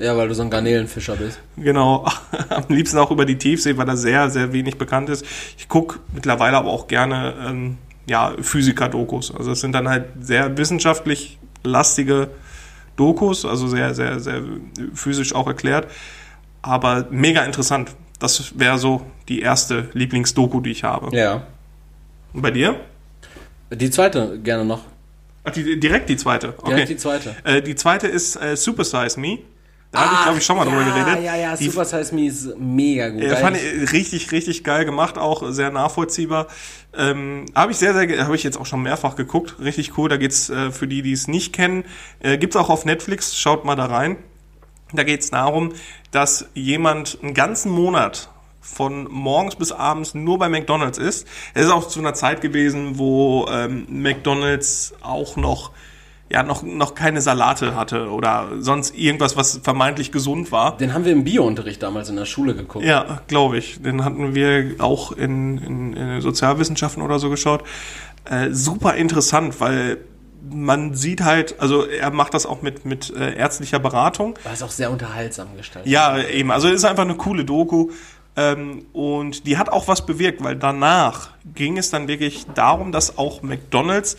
ja, 0.00 0.16
weil 0.16 0.28
du 0.28 0.34
so 0.34 0.42
ein 0.42 0.48
Garnelenfischer 0.48 1.16
bist. 1.16 1.38
Genau, 1.56 2.06
am 2.48 2.64
liebsten 2.68 2.96
auch 2.96 3.10
über 3.10 3.26
die 3.26 3.36
Tiefsee, 3.36 3.76
weil 3.76 3.84
da 3.84 3.96
sehr, 3.96 4.30
sehr 4.30 4.52
wenig 4.54 4.78
bekannt 4.78 5.10
ist. 5.10 5.26
Ich 5.58 5.68
gucke 5.68 5.98
mittlerweile 6.14 6.56
aber 6.56 6.70
auch 6.70 6.88
gerne 6.88 7.34
ähm, 7.46 7.76
ja, 8.06 8.32
Physiker-Dokus. 8.40 9.34
Also 9.34 9.52
es 9.52 9.60
sind 9.60 9.72
dann 9.72 9.88
halt 9.88 10.06
sehr 10.20 10.56
wissenschaftlich 10.56 11.38
lastige 11.62 12.30
Dokus, 12.96 13.44
also 13.44 13.68
sehr, 13.68 13.94
sehr, 13.94 14.20
sehr 14.20 14.42
physisch 14.94 15.34
auch 15.34 15.46
erklärt. 15.46 15.90
Aber 16.62 17.06
mega 17.10 17.44
interessant. 17.44 17.90
Das 18.18 18.58
wäre 18.58 18.78
so 18.78 19.02
die 19.28 19.40
erste 19.40 19.90
Lieblingsdoku, 19.92 20.60
die 20.60 20.70
ich 20.70 20.84
habe. 20.84 21.14
Ja. 21.14 21.46
Und 22.32 22.40
bei 22.42 22.50
dir? 22.50 22.80
Die 23.70 23.90
zweite 23.90 24.38
gerne 24.38 24.64
noch. 24.64 24.80
Ach, 25.50 25.54
die, 25.54 25.80
direkt 25.80 26.08
die 26.08 26.16
zweite. 26.16 26.54
Okay. 26.56 26.70
Direkt 26.70 26.88
die 26.90 26.96
zweite. 26.96 27.36
Äh, 27.44 27.62
die 27.62 27.74
zweite 27.74 28.08
ist 28.08 28.36
äh, 28.36 28.56
Super 28.56 28.84
Size 28.84 29.18
Me. 29.18 29.38
Da 29.92 30.02
habe 30.02 30.14
ich, 30.14 30.22
glaube 30.22 30.38
ich, 30.38 30.44
schon 30.44 30.56
mal 30.56 30.64
drüber 30.64 30.82
ja, 30.82 31.02
geredet. 31.02 31.24
Ja, 31.24 31.36
ja, 31.36 31.56
Die 31.56 31.68
Super 31.68 31.84
Size 31.84 32.14
Me 32.14 32.26
ist 32.26 32.56
mega 32.56 33.08
gut. 33.08 33.22
Äh, 33.22 33.36
fand 33.36 33.56
ich 33.56 33.92
richtig, 33.92 34.30
richtig 34.30 34.62
geil 34.62 34.84
gemacht, 34.84 35.18
auch 35.18 35.50
sehr 35.50 35.70
nachvollziehbar. 35.70 36.46
Ähm, 36.96 37.46
habe 37.56 37.72
ich 37.72 37.78
sehr, 37.78 37.92
sehr, 37.92 38.24
habe 38.24 38.36
ich 38.36 38.44
jetzt 38.44 38.56
auch 38.56 38.66
schon 38.66 38.82
mehrfach 38.82 39.16
geguckt. 39.16 39.56
Richtig 39.58 39.98
cool. 39.98 40.08
Da 40.08 40.16
geht's 40.16 40.48
äh, 40.48 40.70
für 40.70 40.86
die, 40.86 41.02
die 41.02 41.12
es 41.12 41.26
nicht 41.26 41.52
kennen, 41.52 41.84
äh, 42.20 42.38
gibt's 42.38 42.54
auch 42.54 42.70
auf 42.70 42.84
Netflix. 42.84 43.36
Schaut 43.36 43.64
mal 43.64 43.74
da 43.74 43.86
rein. 43.86 44.16
Da 44.92 45.02
geht's 45.02 45.30
darum, 45.30 45.72
dass 46.12 46.46
jemand 46.54 47.18
einen 47.22 47.34
ganzen 47.34 47.72
Monat 47.72 48.28
von 48.60 49.08
morgens 49.10 49.56
bis 49.56 49.72
abends 49.72 50.14
nur 50.14 50.38
bei 50.38 50.48
McDonald's 50.48 50.98
ist. 50.98 51.26
Es 51.54 51.66
ist 51.66 51.70
auch 51.70 51.88
zu 51.88 51.98
einer 51.98 52.14
Zeit 52.14 52.40
gewesen, 52.40 52.98
wo 52.98 53.46
ähm, 53.50 53.86
McDonald's 53.88 54.94
auch 55.00 55.36
noch 55.36 55.70
ja 56.30 56.44
noch 56.44 56.62
noch 56.62 56.94
keine 56.94 57.20
Salate 57.20 57.74
hatte 57.74 58.10
oder 58.10 58.48
sonst 58.60 58.96
irgendwas, 58.96 59.36
was 59.36 59.60
vermeintlich 59.62 60.12
gesund 60.12 60.52
war. 60.52 60.76
Den 60.76 60.94
haben 60.94 61.04
wir 61.04 61.12
im 61.12 61.24
Biounterricht 61.24 61.82
damals 61.82 62.08
in 62.08 62.16
der 62.16 62.26
Schule 62.26 62.54
geguckt. 62.54 62.84
Ja, 62.84 63.22
glaube 63.26 63.58
ich. 63.58 63.82
Den 63.82 64.04
hatten 64.04 64.34
wir 64.34 64.76
auch 64.78 65.12
in, 65.12 65.58
in, 65.58 65.92
in 65.94 66.20
Sozialwissenschaften 66.20 67.02
oder 67.02 67.18
so 67.18 67.30
geschaut. 67.30 67.64
Äh, 68.26 68.50
super 68.52 68.94
interessant, 68.94 69.60
weil 69.60 69.98
man 70.48 70.94
sieht 70.94 71.22
halt, 71.22 71.60
also 71.60 71.84
er 71.84 72.10
macht 72.10 72.34
das 72.34 72.46
auch 72.46 72.62
mit, 72.62 72.84
mit 72.84 73.10
äh, 73.14 73.34
ärztlicher 73.34 73.78
Beratung. 73.78 74.38
War 74.44 74.52
es 74.52 74.62
auch 74.62 74.70
sehr 74.70 74.90
unterhaltsam 74.90 75.48
gestaltet. 75.56 75.90
Ja, 75.90 76.18
eben. 76.18 76.50
Also 76.50 76.68
es 76.68 76.76
ist 76.76 76.84
einfach 76.84 77.04
eine 77.04 77.16
coole 77.16 77.44
Doku. 77.44 77.90
Ähm, 78.36 78.86
und 78.92 79.46
die 79.46 79.58
hat 79.58 79.68
auch 79.70 79.88
was 79.88 80.06
bewirkt, 80.06 80.42
weil 80.42 80.56
danach 80.56 81.30
ging 81.54 81.78
es 81.78 81.90
dann 81.90 82.08
wirklich 82.08 82.46
darum, 82.54 82.92
dass 82.92 83.18
auch 83.18 83.42
McDonalds 83.42 84.16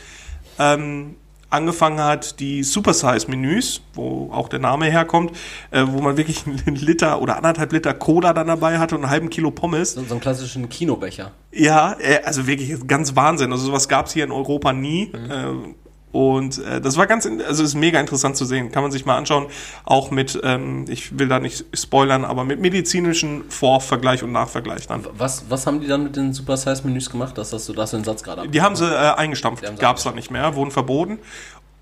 ähm, 0.59 1.15
angefangen 1.51 1.99
hat, 1.99 2.39
die 2.39 2.63
Supersize-Menüs, 2.63 3.81
wo 3.93 4.31
auch 4.31 4.47
der 4.47 4.59
Name 4.59 4.85
herkommt, 4.85 5.31
äh, 5.69 5.83
wo 5.85 6.01
man 6.01 6.17
wirklich 6.17 6.45
einen 6.65 6.75
Liter 6.75 7.21
oder 7.21 7.37
anderthalb 7.37 7.73
Liter 7.73 7.93
Cola 7.93 8.33
dann 8.33 8.47
dabei 8.47 8.79
hatte 8.79 8.95
und 8.95 9.03
einen 9.03 9.11
halben 9.11 9.29
Kilo 9.29 9.51
Pommes. 9.51 9.93
So, 9.93 10.03
so 10.03 10.13
einen 10.13 10.21
klassischen 10.21 10.69
Kinobecher. 10.69 11.31
Ja, 11.51 11.95
äh, 11.99 12.21
also 12.23 12.47
wirklich 12.47 12.87
ganz 12.87 13.15
Wahnsinn. 13.15 13.51
Also 13.51 13.65
sowas 13.65 13.89
gab's 13.89 14.13
hier 14.13 14.23
in 14.23 14.31
Europa 14.31 14.73
nie. 14.73 15.11
Äh, 15.11 15.73
und 16.11 16.63
äh, 16.65 16.81
das 16.81 16.97
war 16.97 17.07
ganz, 17.07 17.25
also 17.25 17.63
ist 17.63 17.75
mega 17.75 17.99
interessant 17.99 18.35
zu 18.35 18.45
sehen. 18.45 18.71
Kann 18.71 18.83
man 18.83 18.91
sich 18.91 19.05
mal 19.05 19.17
anschauen. 19.17 19.47
Auch 19.85 20.11
mit, 20.11 20.39
ähm, 20.43 20.85
ich 20.89 21.17
will 21.17 21.27
da 21.27 21.39
nicht 21.39 21.65
spoilern, 21.73 22.25
aber 22.25 22.43
mit 22.43 22.59
medizinischen 22.59 23.49
Vorvergleich 23.49 24.23
und 24.23 24.31
Nachvergleich 24.31 24.87
dann. 24.87 25.05
Was, 25.17 25.45
was 25.49 25.65
haben 25.67 25.79
die 25.79 25.87
dann 25.87 26.03
mit 26.03 26.15
den 26.15 26.33
Super 26.33 26.57
Size 26.57 26.81
Menüs 26.83 27.09
gemacht? 27.09 27.37
Das 27.37 27.53
hast 27.53 27.69
du 27.69 27.73
das 27.73 27.91
den 27.91 28.03
Satz 28.03 28.23
gerade. 28.23 28.47
Die 28.47 28.61
haben 28.61 28.75
sie 28.75 28.85
äh, 28.85 29.13
eingestampft, 29.15 29.65
sie 29.65 29.75
gab's 29.75 30.03
dann 30.03 30.15
nicht 30.15 30.31
mehr, 30.31 30.55
wurden 30.55 30.71
verboten. 30.71 31.19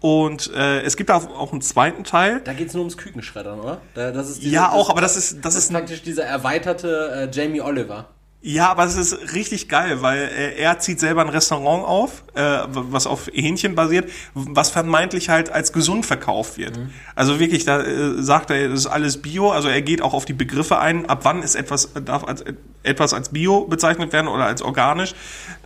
Und 0.01 0.53
äh, 0.53 0.81
es 0.81 0.95
gibt 0.95 1.09
da 1.09 1.17
auch 1.17 1.51
einen 1.51 1.61
zweiten 1.61 2.05
Teil. 2.05 2.39
Da 2.45 2.53
geht's 2.53 2.73
nur 2.73 2.81
ums 2.81 2.95
Kükenschreddern, 2.97 3.59
oder? 3.59 3.81
Da, 3.95 4.11
das 4.11 4.29
ist 4.29 4.43
Ja, 4.43 4.71
auch, 4.71 4.89
aber 4.89 5.01
das 5.01 5.17
ist, 5.17 5.33
das 5.37 5.41
das 5.41 5.55
ist 5.55 5.63
ist, 5.65 5.73
praktisch 5.73 6.01
dieser 6.03 6.23
erweiterte 6.23 7.29
äh, 7.29 7.35
Jamie 7.35 7.61
Oliver. 7.61 8.07
Ja, 8.41 8.69
aber 8.69 8.85
es 8.85 8.95
ist 8.95 9.33
richtig 9.33 9.67
geil, 9.67 10.01
weil 10.01 10.19
äh, 10.19 10.55
er 10.55 10.79
zieht 10.79 11.01
selber 11.01 11.21
ein 11.21 11.29
Restaurant 11.29 11.85
auf, 11.85 12.23
äh, 12.35 12.59
was 12.69 13.05
auf 13.05 13.29
Hähnchen 13.33 13.75
basiert, 13.75 14.09
was 14.33 14.69
vermeintlich 14.69 15.27
halt 15.27 15.49
als 15.51 15.73
gesund 15.73 16.05
verkauft 16.05 16.57
wird. 16.57 16.77
Mhm. 16.77 16.91
Also 17.15 17.41
wirklich, 17.41 17.65
da 17.65 17.81
äh, 17.81 18.21
sagt 18.23 18.49
er, 18.49 18.69
das 18.69 18.79
ist 18.79 18.87
alles 18.87 19.21
Bio, 19.21 19.51
also 19.51 19.67
er 19.67 19.81
geht 19.81 20.01
auch 20.01 20.13
auf 20.13 20.23
die 20.23 20.33
Begriffe 20.33 20.79
ein, 20.79 21.05
ab 21.07 21.19
wann 21.23 21.43
ist 21.43 21.55
etwas, 21.55 21.89
darf 22.05 22.23
als, 22.23 22.45
etwas 22.83 23.13
als 23.13 23.29
Bio 23.29 23.65
bezeichnet 23.65 24.13
werden 24.13 24.29
oder 24.29 24.45
als 24.45 24.61
organisch. 24.61 25.15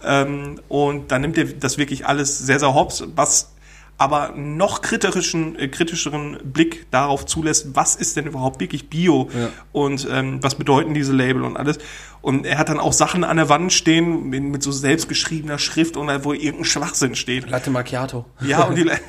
Ähm, 0.04 0.60
und 0.68 1.12
dann 1.12 1.22
nimmt 1.22 1.38
er 1.38 1.46
das 1.46 1.78
wirklich 1.78 2.08
alles 2.08 2.40
sehr, 2.40 2.60
sehr 2.60 2.74
hops, 2.74 3.04
was 3.16 3.52
aber 3.98 4.34
noch 4.36 4.82
kritischeren, 4.82 5.58
äh, 5.58 5.68
kritischeren 5.68 6.38
Blick 6.44 6.88
darauf 6.92 7.26
zulässt, 7.26 7.76
was 7.76 7.96
ist 7.96 8.18
denn 8.18 8.26
überhaupt 8.26 8.60
wirklich 8.60 8.90
Bio 8.90 9.30
ja. 9.38 9.50
und 9.72 10.08
ähm, 10.12 10.42
was 10.42 10.56
bedeuten 10.56 10.94
diese 10.94 11.14
Label 11.14 11.44
und 11.44 11.58
alles. 11.58 11.78
Und 12.22 12.46
er 12.46 12.58
hat 12.58 12.70
dann 12.70 12.80
auch 12.80 12.94
Sachen 12.94 13.24
an 13.24 13.38
der 13.38 13.50
Wand 13.50 13.74
stehen 13.74 14.30
mit, 14.30 14.44
mit 14.44 14.64
so 14.64 14.72
selbstgeschriebener 14.72 15.60
Schrift 15.60 15.98
und 15.98 16.08
wo 16.24 16.34
irgendein 16.34 16.66
Schwachsinn 16.66 17.16
steht. 17.16 17.50
Latte 17.50 17.70
Macchiato. 17.70 18.26
Ja, 18.42 18.64
und 18.64 18.76
die 18.76 18.90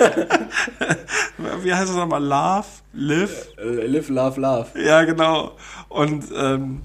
Wie 1.62 1.74
heißt 1.74 1.88
das 1.88 1.96
nochmal? 1.96 2.22
Love? 2.22 2.66
Live? 2.92 3.48
Äh, 3.58 3.86
live, 3.86 4.08
love, 4.08 4.40
love. 4.40 4.66
Ja, 4.80 5.04
genau. 5.04 5.52
Und 5.88 6.24
ähm, 6.34 6.82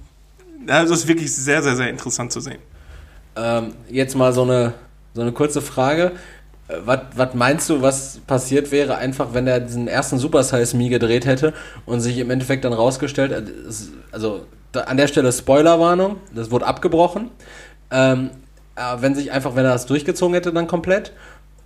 das 0.66 0.90
ist 0.90 1.08
wirklich 1.08 1.34
sehr, 1.34 1.62
sehr, 1.62 1.76
sehr 1.76 1.90
interessant 1.90 2.32
zu 2.32 2.40
sehen. 2.40 2.60
Ähm, 3.36 3.74
jetzt 3.90 4.16
mal 4.16 4.34
so 4.34 4.44
eine 4.44 4.74
so 5.16 5.22
eine 5.22 5.32
kurze 5.32 5.62
Frage. 5.62 6.12
Äh, 6.68 6.76
was 6.86 7.34
meinst 7.34 7.70
du, 7.70 7.82
was 7.82 8.20
passiert 8.28 8.72
wäre, 8.72 8.98
einfach 8.98 9.34
wenn 9.34 9.48
er 9.48 9.60
diesen 9.60 9.88
ersten 9.88 10.20
Super 10.20 10.44
Size 10.44 10.78
Me 10.78 10.90
gedreht 10.90 11.26
hätte 11.26 11.54
und 11.88 12.02
sich 12.02 12.20
im 12.20 12.30
Endeffekt 12.30 12.66
dann 12.66 12.74
rausgestellt, 12.74 13.52
also 14.12 14.46
an 14.74 14.98
der 14.98 15.08
Stelle 15.08 15.32
Spoilerwarnung, 15.32 16.18
das 16.36 16.52
wurde 16.52 16.68
abgebrochen. 16.68 17.32
Ähm, 17.92 18.30
wenn 19.00 19.16
sich 19.16 19.32
einfach, 19.32 19.56
wenn 19.56 19.64
er 19.64 19.72
das 19.72 19.86
durchgezogen 19.86 20.34
hätte, 20.34 20.52
dann 20.52 20.68
komplett 20.68 21.14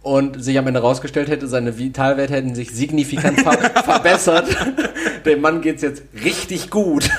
und 0.02 0.44
sich 0.44 0.58
am 0.58 0.68
Ende 0.68 0.80
rausgestellt 0.80 1.30
hätte, 1.30 1.48
seine 1.48 1.78
Vitalwerte 1.78 2.34
hätten 2.34 2.56
sich 2.56 2.72
signifikant 2.72 3.42
ver 3.42 3.54
verbessert. 3.84 4.48
Dem 5.26 5.42
Mann 5.42 5.62
geht's 5.62 5.82
jetzt 5.82 6.04
richtig 6.24 6.70
gut. 6.70 7.10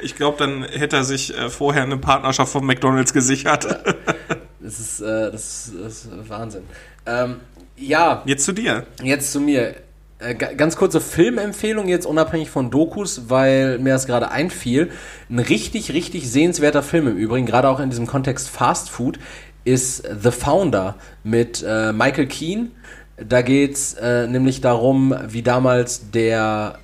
Ich 0.00 0.16
glaube, 0.16 0.38
dann 0.38 0.64
hätte 0.64 0.96
er 0.96 1.04
sich 1.04 1.36
äh, 1.36 1.50
vorher 1.50 1.82
eine 1.82 1.98
Partnerschaft 1.98 2.52
von 2.52 2.64
McDonalds 2.64 3.12
gesichert. 3.12 3.66
Das 4.64 4.80
ist, 4.80 5.00
äh, 5.02 5.30
das, 5.30 5.68
ist, 5.68 5.74
das 5.78 6.04
ist 6.06 6.28
Wahnsinn. 6.30 6.62
Ähm, 7.04 7.36
ja. 7.76 8.22
Jetzt 8.24 8.44
zu 8.44 8.52
dir. 8.52 8.86
Jetzt 9.02 9.30
zu 9.30 9.40
mir. 9.40 9.74
Äh, 10.18 10.34
ganz 10.34 10.76
kurze 10.76 11.02
Filmempfehlung 11.02 11.86
jetzt 11.86 12.06
unabhängig 12.06 12.48
von 12.48 12.70
Dokus, 12.70 13.28
weil 13.28 13.78
mir 13.78 13.92
das 13.92 14.06
gerade 14.06 14.30
einfiel. 14.30 14.90
Ein 15.28 15.38
richtig, 15.38 15.92
richtig 15.92 16.30
sehenswerter 16.30 16.82
Film 16.82 17.08
im 17.08 17.18
Übrigen, 17.18 17.44
gerade 17.44 17.68
auch 17.68 17.78
in 17.78 17.90
diesem 17.90 18.06
Kontext 18.06 18.48
Fast 18.48 18.88
Food, 18.88 19.18
ist 19.64 20.02
The 20.22 20.30
Founder 20.30 20.96
mit 21.24 21.62
äh, 21.66 21.92
Michael 21.92 22.26
Keane. 22.26 22.70
Da 23.16 23.42
geht's 23.42 23.94
äh, 23.94 24.26
nämlich 24.26 24.62
darum, 24.62 25.14
wie 25.28 25.42
damals 25.42 26.10
der 26.10 26.78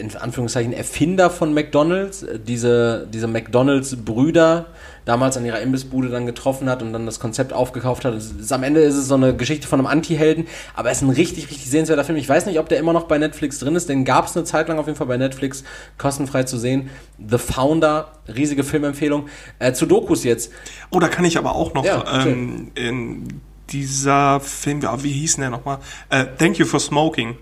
in 0.00 0.14
Anführungszeichen 0.16 0.72
Erfinder 0.72 1.28
von 1.28 1.52
McDonalds, 1.52 2.22
äh, 2.22 2.38
diese, 2.38 3.06
diese 3.12 3.26
McDonalds-Brüder 3.26 4.66
damals 5.04 5.36
an 5.36 5.44
ihrer 5.44 5.60
Imbissbude 5.60 6.08
dann 6.08 6.26
getroffen 6.26 6.68
hat 6.68 6.82
und 6.82 6.92
dann 6.92 7.06
das 7.06 7.20
Konzept 7.20 7.52
aufgekauft 7.52 8.04
hat. 8.04 8.14
Ist, 8.14 8.52
am 8.52 8.62
Ende 8.62 8.80
ist 8.80 8.94
es 8.94 9.08
so 9.08 9.14
eine 9.14 9.34
Geschichte 9.34 9.66
von 9.66 9.80
einem 9.80 9.86
Anti-Helden, 9.86 10.46
aber 10.74 10.90
es 10.90 10.98
ist 10.98 11.02
ein 11.02 11.10
richtig, 11.10 11.50
richtig 11.50 11.68
sehenswerter 11.68 12.04
Film. 12.04 12.18
Ich 12.18 12.28
weiß 12.28 12.46
nicht, 12.46 12.58
ob 12.58 12.68
der 12.68 12.78
immer 12.78 12.92
noch 12.92 13.04
bei 13.04 13.18
Netflix 13.18 13.58
drin 13.58 13.74
ist, 13.74 13.88
den 13.88 14.04
gab 14.04 14.26
es 14.26 14.36
eine 14.36 14.44
Zeit 14.44 14.68
lang 14.68 14.78
auf 14.78 14.86
jeden 14.86 14.96
Fall 14.96 15.06
bei 15.06 15.16
Netflix, 15.16 15.64
kostenfrei 15.98 16.44
zu 16.44 16.58
sehen. 16.58 16.90
The 17.18 17.38
Founder, 17.38 18.12
riesige 18.34 18.64
Filmempfehlung. 18.64 19.28
Äh, 19.58 19.72
zu 19.72 19.86
Dokus 19.86 20.24
jetzt. 20.24 20.52
Oh, 20.90 21.00
da 21.00 21.08
kann 21.08 21.24
ich 21.24 21.38
aber 21.38 21.54
auch 21.54 21.74
noch 21.74 21.84
ja, 21.84 22.24
ähm, 22.24 22.70
in 22.74 23.40
dieser 23.70 24.40
Film, 24.40 24.82
wie 24.82 25.12
hieß 25.12 25.36
denn 25.36 25.42
der 25.42 25.50
nochmal? 25.50 25.78
Äh, 26.10 26.26
Thank 26.38 26.58
You 26.58 26.66
for 26.66 26.80
Smoking. 26.80 27.36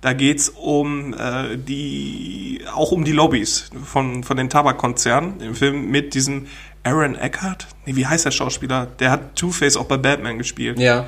Da 0.00 0.12
geht's 0.12 0.50
um 0.50 1.14
äh, 1.14 1.56
die, 1.56 2.60
auch 2.72 2.92
um 2.92 3.04
die 3.04 3.12
Lobbys 3.12 3.70
von, 3.84 4.22
von 4.22 4.36
den 4.36 4.50
Tabakkonzernen 4.50 5.40
im 5.40 5.54
Film 5.54 5.90
mit 5.90 6.14
diesem 6.14 6.46
Aaron 6.86 7.16
Eckhart? 7.16 7.66
Nee, 7.84 7.96
wie 7.96 8.06
heißt 8.06 8.24
der 8.24 8.30
Schauspieler? 8.30 8.86
Der 9.00 9.10
hat 9.10 9.34
Two-Face 9.34 9.76
auch 9.76 9.86
bei 9.86 9.96
Batman 9.96 10.38
gespielt. 10.38 10.78
Ja. 10.78 11.06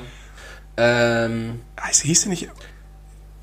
Ähm, 0.75 1.61
heißt, 1.81 2.01
hieß 2.01 2.21
der 2.23 2.29
nicht 2.31 2.49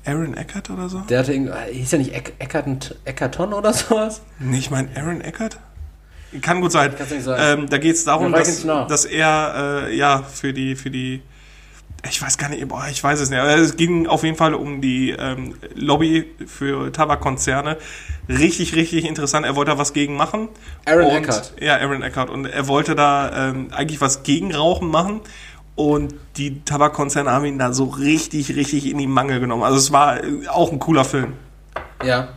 Aaron 0.05 0.37
Eckhart 0.37 0.69
oder 0.69 0.87
so? 0.87 0.99
Der 1.01 1.19
hatte 1.19 1.33
hieß 1.33 1.89
der 1.89 1.99
nicht 1.99 2.13
Eck, 2.13 2.33
Eckhart 2.37 2.95
Eckarton 3.05 3.53
oder 3.53 3.73
sowas? 3.73 4.21
Nee, 4.39 4.59
ich 4.59 4.69
meine 4.69 4.89
Aaron 4.95 5.21
Eckhart? 5.21 5.57
Kann 6.41 6.61
gut 6.61 6.71
sein. 6.71 6.93
sein. 7.19 7.59
Ähm, 7.59 7.69
da 7.69 7.77
geht 7.77 7.95
es 7.95 8.03
darum, 8.03 8.31
dass, 8.31 8.63
dass 8.63 9.05
er 9.05 9.87
äh, 9.87 9.95
ja 9.95 10.21
für 10.21 10.53
die 10.53 10.75
für 10.75 10.91
die 10.91 11.21
ich 12.09 12.21
weiß 12.21 12.37
gar 12.37 12.49
nicht, 12.49 12.67
boah, 12.67 12.85
ich 12.89 13.03
weiß 13.03 13.19
es 13.19 13.29
nicht. 13.29 13.39
Aber 13.39 13.55
es 13.55 13.75
ging 13.75 14.07
auf 14.07 14.23
jeden 14.23 14.37
Fall 14.37 14.53
um 14.53 14.81
die 14.81 15.11
ähm, 15.11 15.55
Lobby 15.75 16.25
für 16.45 16.91
Tabakkonzerne. 16.91 17.77
Richtig, 18.29 18.75
richtig 18.75 19.05
interessant. 19.05 19.45
Er 19.45 19.55
wollte 19.55 19.71
da 19.71 19.77
was 19.77 19.93
gegen 19.93 20.15
machen. 20.15 20.49
Aaron 20.85 21.05
und, 21.05 21.15
Eckhart. 21.15 21.53
Ja, 21.59 21.77
Aaron 21.77 22.03
Eckhart. 22.03 22.29
Und 22.29 22.45
er 22.45 22.67
wollte 22.67 22.95
da 22.95 23.49
ähm, 23.49 23.69
eigentlich 23.71 24.01
was 24.01 24.23
gegen 24.23 24.53
Rauchen 24.53 24.89
machen. 24.89 25.21
Und 25.75 26.15
die 26.37 26.61
Tabakkonzerne 26.63 27.31
haben 27.31 27.45
ihn 27.45 27.59
da 27.59 27.71
so 27.71 27.85
richtig, 27.85 28.55
richtig 28.55 28.89
in 28.89 28.97
die 28.97 29.07
Mangel 29.07 29.39
genommen. 29.39 29.63
Also 29.63 29.77
es 29.77 29.91
war 29.91 30.23
äh, 30.23 30.47
auch 30.49 30.71
ein 30.71 30.79
cooler 30.79 31.05
Film. 31.05 31.33
Ja. 32.03 32.29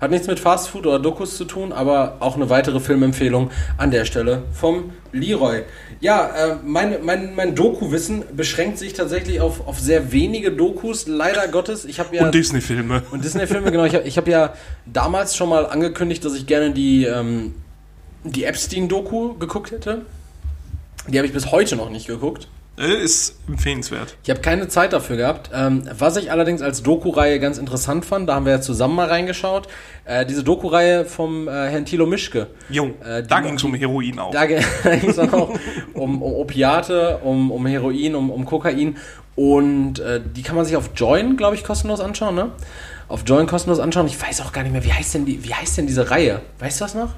Hat 0.00 0.10
nichts 0.10 0.26
mit 0.26 0.38
Fastfood 0.38 0.86
oder 0.86 0.98
Dokus 0.98 1.36
zu 1.36 1.44
tun, 1.46 1.72
aber 1.72 2.16
auch 2.20 2.36
eine 2.36 2.50
weitere 2.50 2.78
Filmempfehlung 2.78 3.50
an 3.78 3.90
der 3.90 4.04
Stelle 4.04 4.42
vom 4.52 4.92
Leroy. 5.12 5.62
Ja, 6.00 6.26
äh, 6.28 6.56
mein, 6.64 7.04
mein, 7.04 7.34
mein 7.34 7.54
Doku-Wissen 7.54 8.24
beschränkt 8.36 8.78
sich 8.78 8.92
tatsächlich 8.92 9.40
auf, 9.40 9.66
auf 9.66 9.78
sehr 9.78 10.12
wenige 10.12 10.52
Dokus, 10.52 11.06
leider 11.06 11.48
Gottes. 11.48 11.84
Ich 11.84 11.96
ja, 11.96 12.24
und 12.24 12.34
Disney-Filme. 12.34 13.02
Und 13.10 13.24
Disney-Filme, 13.24 13.70
genau. 13.70 13.84
Ich 13.84 13.94
habe 13.94 14.06
ich 14.06 14.16
hab 14.16 14.28
ja 14.28 14.54
damals 14.86 15.36
schon 15.36 15.48
mal 15.48 15.66
angekündigt, 15.66 16.24
dass 16.24 16.34
ich 16.34 16.46
gerne 16.46 16.72
die, 16.72 17.04
ähm, 17.04 17.54
die 18.24 18.44
Epstein-Doku 18.44 19.34
geguckt 19.38 19.70
hätte. 19.70 20.02
Die 21.08 21.18
habe 21.18 21.26
ich 21.26 21.32
bis 21.32 21.50
heute 21.50 21.76
noch 21.76 21.90
nicht 21.90 22.06
geguckt. 22.06 22.48
Äh, 22.76 23.04
ist 23.04 23.36
empfehlenswert. 23.46 24.16
Ich 24.24 24.30
habe 24.30 24.40
keine 24.40 24.66
Zeit 24.66 24.92
dafür 24.92 25.16
gehabt. 25.16 25.50
Ähm, 25.54 25.84
was 25.96 26.16
ich 26.16 26.32
allerdings 26.32 26.60
als 26.60 26.82
Doku-Reihe 26.82 27.38
ganz 27.38 27.58
interessant 27.58 28.04
fand, 28.04 28.28
da 28.28 28.34
haben 28.34 28.46
wir 28.46 28.52
ja 28.52 28.60
zusammen 28.60 28.96
mal 28.96 29.06
reingeschaut, 29.06 29.68
äh, 30.04 30.26
diese 30.26 30.42
Doku-Reihe 30.42 31.04
vom 31.04 31.46
äh, 31.46 31.52
Herrn 31.52 31.84
Thilo 31.84 32.06
Mischke. 32.06 32.48
Jung, 32.68 33.00
äh, 33.02 33.22
da 33.22 33.40
ging 33.40 33.54
es 33.54 33.62
um 33.62 33.74
Heroin 33.74 34.18
auch. 34.18 34.32
Da, 34.32 34.46
ging 34.46 34.58
es 35.08 35.18
auch 35.18 35.50
um, 35.94 36.20
um 36.20 36.22
Opiate, 36.22 37.18
um, 37.18 37.52
um 37.52 37.64
Heroin, 37.64 38.16
um, 38.16 38.30
um 38.30 38.44
Kokain. 38.44 38.96
Und 39.36 40.00
äh, 40.00 40.20
die 40.24 40.42
kann 40.42 40.56
man 40.56 40.64
sich 40.64 40.76
auf 40.76 40.90
Join, 40.96 41.36
glaube 41.36 41.54
ich, 41.54 41.64
kostenlos 41.64 42.00
anschauen, 42.00 42.34
ne? 42.34 42.50
Auf 43.06 43.22
Join 43.26 43.46
kostenlos 43.46 43.78
anschauen. 43.78 44.06
Ich 44.06 44.20
weiß 44.20 44.40
auch 44.40 44.52
gar 44.52 44.62
nicht 44.62 44.72
mehr, 44.72 44.84
wie 44.84 44.92
heißt 44.92 45.14
denn, 45.14 45.26
die, 45.26 45.44
wie 45.44 45.54
heißt 45.54 45.78
denn 45.78 45.86
diese 45.86 46.10
Reihe? 46.10 46.40
Weißt 46.58 46.80
du 46.80 46.84
das 46.84 46.94
noch? 46.94 47.10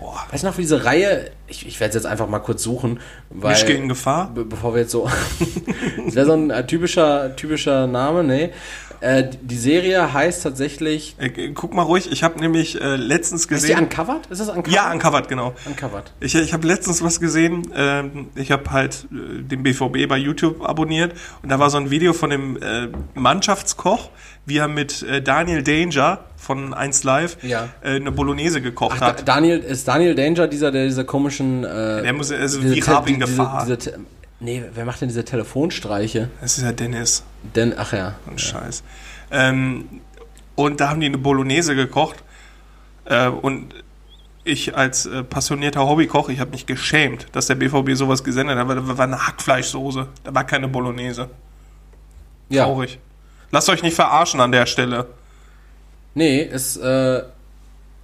Boah. 0.00 0.26
Weißt 0.30 0.42
du 0.42 0.48
noch, 0.48 0.58
wie 0.58 0.62
diese 0.62 0.84
Reihe, 0.84 1.30
ich, 1.46 1.66
ich 1.66 1.78
werde 1.80 1.90
es 1.90 1.94
jetzt 1.94 2.06
einfach 2.06 2.28
mal 2.28 2.40
kurz 2.40 2.62
suchen, 2.62 3.00
weil. 3.30 3.52
Mischke 3.52 3.72
in 3.72 3.88
Gefahr? 3.88 4.30
Be 4.34 4.44
bevor 4.44 4.74
wir 4.74 4.82
jetzt 4.82 4.92
so. 4.92 5.08
das 6.04 6.14
wäre 6.14 6.26
so 6.26 6.32
ein 6.32 6.50
äh, 6.50 6.66
typischer, 6.66 7.34
typischer 7.36 7.86
Name, 7.86 8.24
nee. 8.24 8.50
Äh, 9.00 9.24
die 9.40 9.56
Serie 9.56 10.12
heißt 10.12 10.42
tatsächlich. 10.42 11.16
Äh, 11.18 11.50
guck 11.50 11.74
mal 11.74 11.82
ruhig, 11.82 12.10
ich 12.10 12.22
habe 12.22 12.40
nämlich 12.40 12.80
äh, 12.80 12.96
letztens 12.96 13.48
gesehen. 13.48 13.70
Ist 13.70 13.78
die 13.78 13.82
Uncovered? 13.82 14.26
Ist 14.30 14.40
das 14.40 14.48
Uncovered? 14.48 14.72
Ja, 14.72 14.90
Uncovered, 14.92 15.28
genau. 15.28 15.54
Uncovered. 15.66 16.12
Ich, 16.20 16.34
ich 16.34 16.52
habe 16.52 16.66
letztens 16.66 17.02
was 17.02 17.20
gesehen. 17.20 17.68
Ähm, 17.74 18.28
ich 18.34 18.50
habe 18.50 18.70
halt 18.70 19.06
äh, 19.12 19.42
den 19.42 19.62
BVB 19.62 20.08
bei 20.08 20.16
YouTube 20.16 20.62
abonniert 20.62 21.14
und 21.42 21.48
da 21.48 21.58
war 21.58 21.70
so 21.70 21.78
ein 21.78 21.90
Video 21.90 22.12
von 22.12 22.30
dem 22.30 22.56
äh, 22.56 22.88
Mannschaftskoch, 23.14 24.10
wie 24.46 24.58
er 24.58 24.68
mit 24.68 25.06
Daniel 25.24 25.62
Danger 25.62 26.24
von 26.36 26.74
1 26.74 27.04
Live 27.04 27.38
ja. 27.42 27.70
eine 27.82 28.12
Bolognese 28.12 28.60
gekocht 28.60 28.98
Ach, 29.00 29.06
hat. 29.06 29.26
Daniel, 29.26 29.58
ist 29.58 29.88
Daniel 29.88 30.14
Danger 30.14 30.48
dieser, 30.48 30.70
der 30.70 30.84
diese 30.84 31.06
komischen. 31.06 31.62
Der 31.62 32.12
muss 32.12 32.30
also 32.30 32.62
wie 32.62 32.78
Raab 32.80 33.08
in 33.08 33.20
Gefahr. 33.20 33.64
Diese, 33.64 33.78
diese, 33.78 34.00
nee, 34.40 34.62
wer 34.72 34.84
macht 34.84 35.00
denn 35.00 35.08
diese 35.08 35.24
Telefonstreiche? 35.24 36.30
Das 36.40 36.58
ist 36.58 36.64
ja 36.64 36.72
Dennis. 36.72 37.24
Den, 37.54 37.74
ach 37.76 37.92
ja. 37.92 38.16
Und 38.26 38.40
ja. 38.40 38.48
Scheiß. 38.48 38.82
Ähm, 39.30 40.00
und 40.54 40.80
da 40.80 40.90
haben 40.90 41.00
die 41.00 41.06
eine 41.06 41.18
Bolognese 41.18 41.74
gekocht. 41.74 42.22
Äh, 43.06 43.28
und 43.28 43.74
ich 44.44 44.76
als 44.76 45.06
äh, 45.06 45.24
passionierter 45.24 45.86
Hobbykoch, 45.88 46.28
ich 46.28 46.38
habe 46.38 46.50
mich 46.50 46.66
geschämt, 46.66 47.26
dass 47.32 47.46
der 47.46 47.54
BVB 47.54 47.94
sowas 47.94 48.22
gesendet 48.22 48.58
hat. 48.58 48.68
Da 48.68 48.98
war 48.98 49.04
eine 49.04 49.26
Hackfleischsoße. 49.26 50.06
Da 50.22 50.34
war 50.34 50.44
keine 50.44 50.68
Bolognese. 50.68 51.30
Ja. 52.50 52.64
Traurig. 52.64 52.98
Lasst 53.50 53.68
euch 53.68 53.82
nicht 53.82 53.94
verarschen 53.94 54.40
an 54.40 54.52
der 54.52 54.66
Stelle. 54.66 55.06
Nee, 56.14 56.42
ist, 56.42 56.76
äh, 56.76 57.22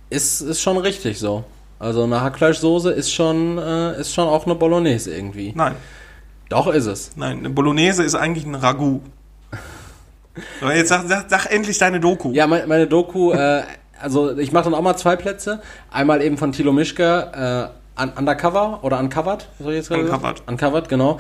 ist, 0.08 0.40
ist 0.40 0.60
schon 0.60 0.78
richtig 0.78 1.18
so. 1.18 1.44
Also 1.78 2.04
eine 2.04 2.20
Hackfleischsoße 2.20 2.90
ist 2.90 3.12
schon, 3.12 3.58
äh, 3.58 4.00
ist 4.00 4.14
schon 4.14 4.28
auch 4.28 4.46
eine 4.46 4.54
Bolognese 4.54 5.14
irgendwie. 5.14 5.52
Nein. 5.54 5.76
Doch 6.50 6.66
ist 6.66 6.86
es. 6.86 7.12
Nein, 7.16 7.38
eine 7.38 7.48
Bolognese 7.48 8.02
ist 8.02 8.14
eigentlich 8.14 8.44
ein 8.44 8.54
Ragout. 8.54 9.00
So, 10.60 10.70
jetzt 10.70 10.88
sag, 10.88 11.06
sag, 11.08 11.28
sag, 11.28 11.46
endlich 11.52 11.76
deine 11.78 11.98
Doku. 11.98 12.30
Ja, 12.32 12.46
meine, 12.46 12.66
meine 12.66 12.86
Doku, 12.86 13.32
äh, 13.32 13.62
also 14.00 14.38
ich 14.38 14.52
mache 14.52 14.64
dann 14.64 14.74
auch 14.74 14.80
mal 14.80 14.96
zwei 14.96 15.16
Plätze. 15.16 15.60
Einmal 15.90 16.22
eben 16.22 16.38
von 16.38 16.52
Thilo 16.52 16.72
Mischke, 16.72 17.70
äh, 17.98 18.02
un 18.02 18.10
Undercover 18.16 18.78
oder 18.82 19.00
Uncovered, 19.00 19.48
soll 19.58 19.72
ich 19.72 19.78
jetzt 19.78 19.88
gerade 19.88 20.04
Uncovered. 20.04 20.42
Uncovered, 20.46 20.88
genau. 20.88 21.18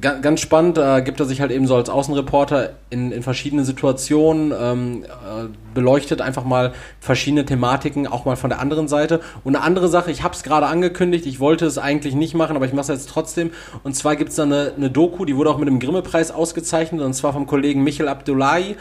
Ga 0.00 0.14
ganz 0.14 0.40
spannend, 0.40 0.76
da 0.76 1.00
gibt 1.00 1.20
er 1.20 1.26
sich 1.26 1.40
halt 1.40 1.50
eben 1.50 1.66
so 1.66 1.74
als 1.76 1.88
Außenreporter 1.88 2.70
in, 2.90 3.12
in 3.12 3.22
verschiedene 3.22 3.64
Situationen, 3.64 4.52
ähm, 4.58 5.04
äh, 5.04 5.48
beleuchtet 5.74 6.20
einfach 6.20 6.44
mal 6.44 6.72
verschiedene 7.00 7.44
Thematiken, 7.44 8.06
auch 8.06 8.24
mal 8.24 8.36
von 8.36 8.50
der 8.50 8.60
anderen 8.60 8.88
Seite. 8.88 9.20
Und 9.44 9.56
eine 9.56 9.64
andere 9.64 9.88
Sache, 9.88 10.10
ich 10.10 10.22
habe 10.22 10.34
es 10.34 10.42
gerade 10.42 10.66
angekündigt, 10.66 11.26
ich 11.26 11.40
wollte 11.40 11.66
es 11.66 11.78
eigentlich 11.78 12.14
nicht 12.14 12.34
machen, 12.34 12.56
aber 12.56 12.66
ich 12.66 12.72
mache 12.72 12.82
es 12.82 12.88
jetzt 12.88 13.08
trotzdem. 13.08 13.50
Und 13.82 13.96
zwar 13.96 14.16
gibt 14.16 14.30
es 14.30 14.36
da 14.36 14.42
eine, 14.42 14.72
eine 14.76 14.90
Doku, 14.90 15.24
die 15.24 15.36
wurde 15.36 15.50
auch 15.50 15.58
mit 15.58 15.68
dem 15.68 15.80
Grimme-Preis 15.80 16.30
ausgezeichnet, 16.30 17.00
und 17.00 17.14
zwar 17.14 17.32
vom 17.32 17.46
Kollegen 17.46 17.82
Michel 17.82 18.08
Abdullahi. 18.08 18.76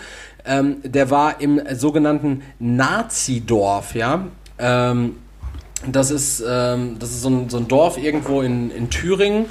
Ähm, 0.46 0.78
der 0.84 1.10
war 1.10 1.42
im 1.42 1.62
sogenannten 1.74 2.42
Nazi-Dorf, 2.60 3.96
ja. 3.96 4.26
Ähm, 4.58 5.16
das 5.88 6.12
ist, 6.12 6.44
ähm, 6.46 6.98
das 7.00 7.12
ist 7.12 7.22
so, 7.22 7.30
ein, 7.30 7.50
so 7.50 7.58
ein 7.58 7.68
Dorf 7.68 7.98
irgendwo 7.98 8.42
in, 8.42 8.72
in 8.72 8.90
Thüringen. 8.90 9.46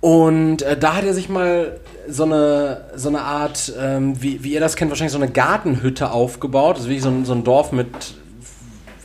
Und 0.00 0.62
äh, 0.62 0.76
da 0.76 0.94
hat 0.96 1.04
er 1.04 1.14
sich 1.14 1.28
mal 1.28 1.80
so 2.08 2.24
eine, 2.24 2.82
so 2.94 3.08
eine 3.08 3.20
Art, 3.20 3.72
ähm, 3.78 4.22
wie, 4.22 4.44
wie 4.44 4.52
ihr 4.52 4.60
das 4.60 4.76
kennt, 4.76 4.90
wahrscheinlich 4.90 5.12
so 5.12 5.18
eine 5.18 5.30
Gartenhütte 5.30 6.10
aufgebaut. 6.10 6.76
Das 6.76 6.82
ist 6.82 6.88
wirklich 6.88 7.02
so 7.02 7.10
ein, 7.10 7.24
so 7.24 7.32
ein 7.32 7.44
Dorf 7.44 7.72
mit 7.72 7.88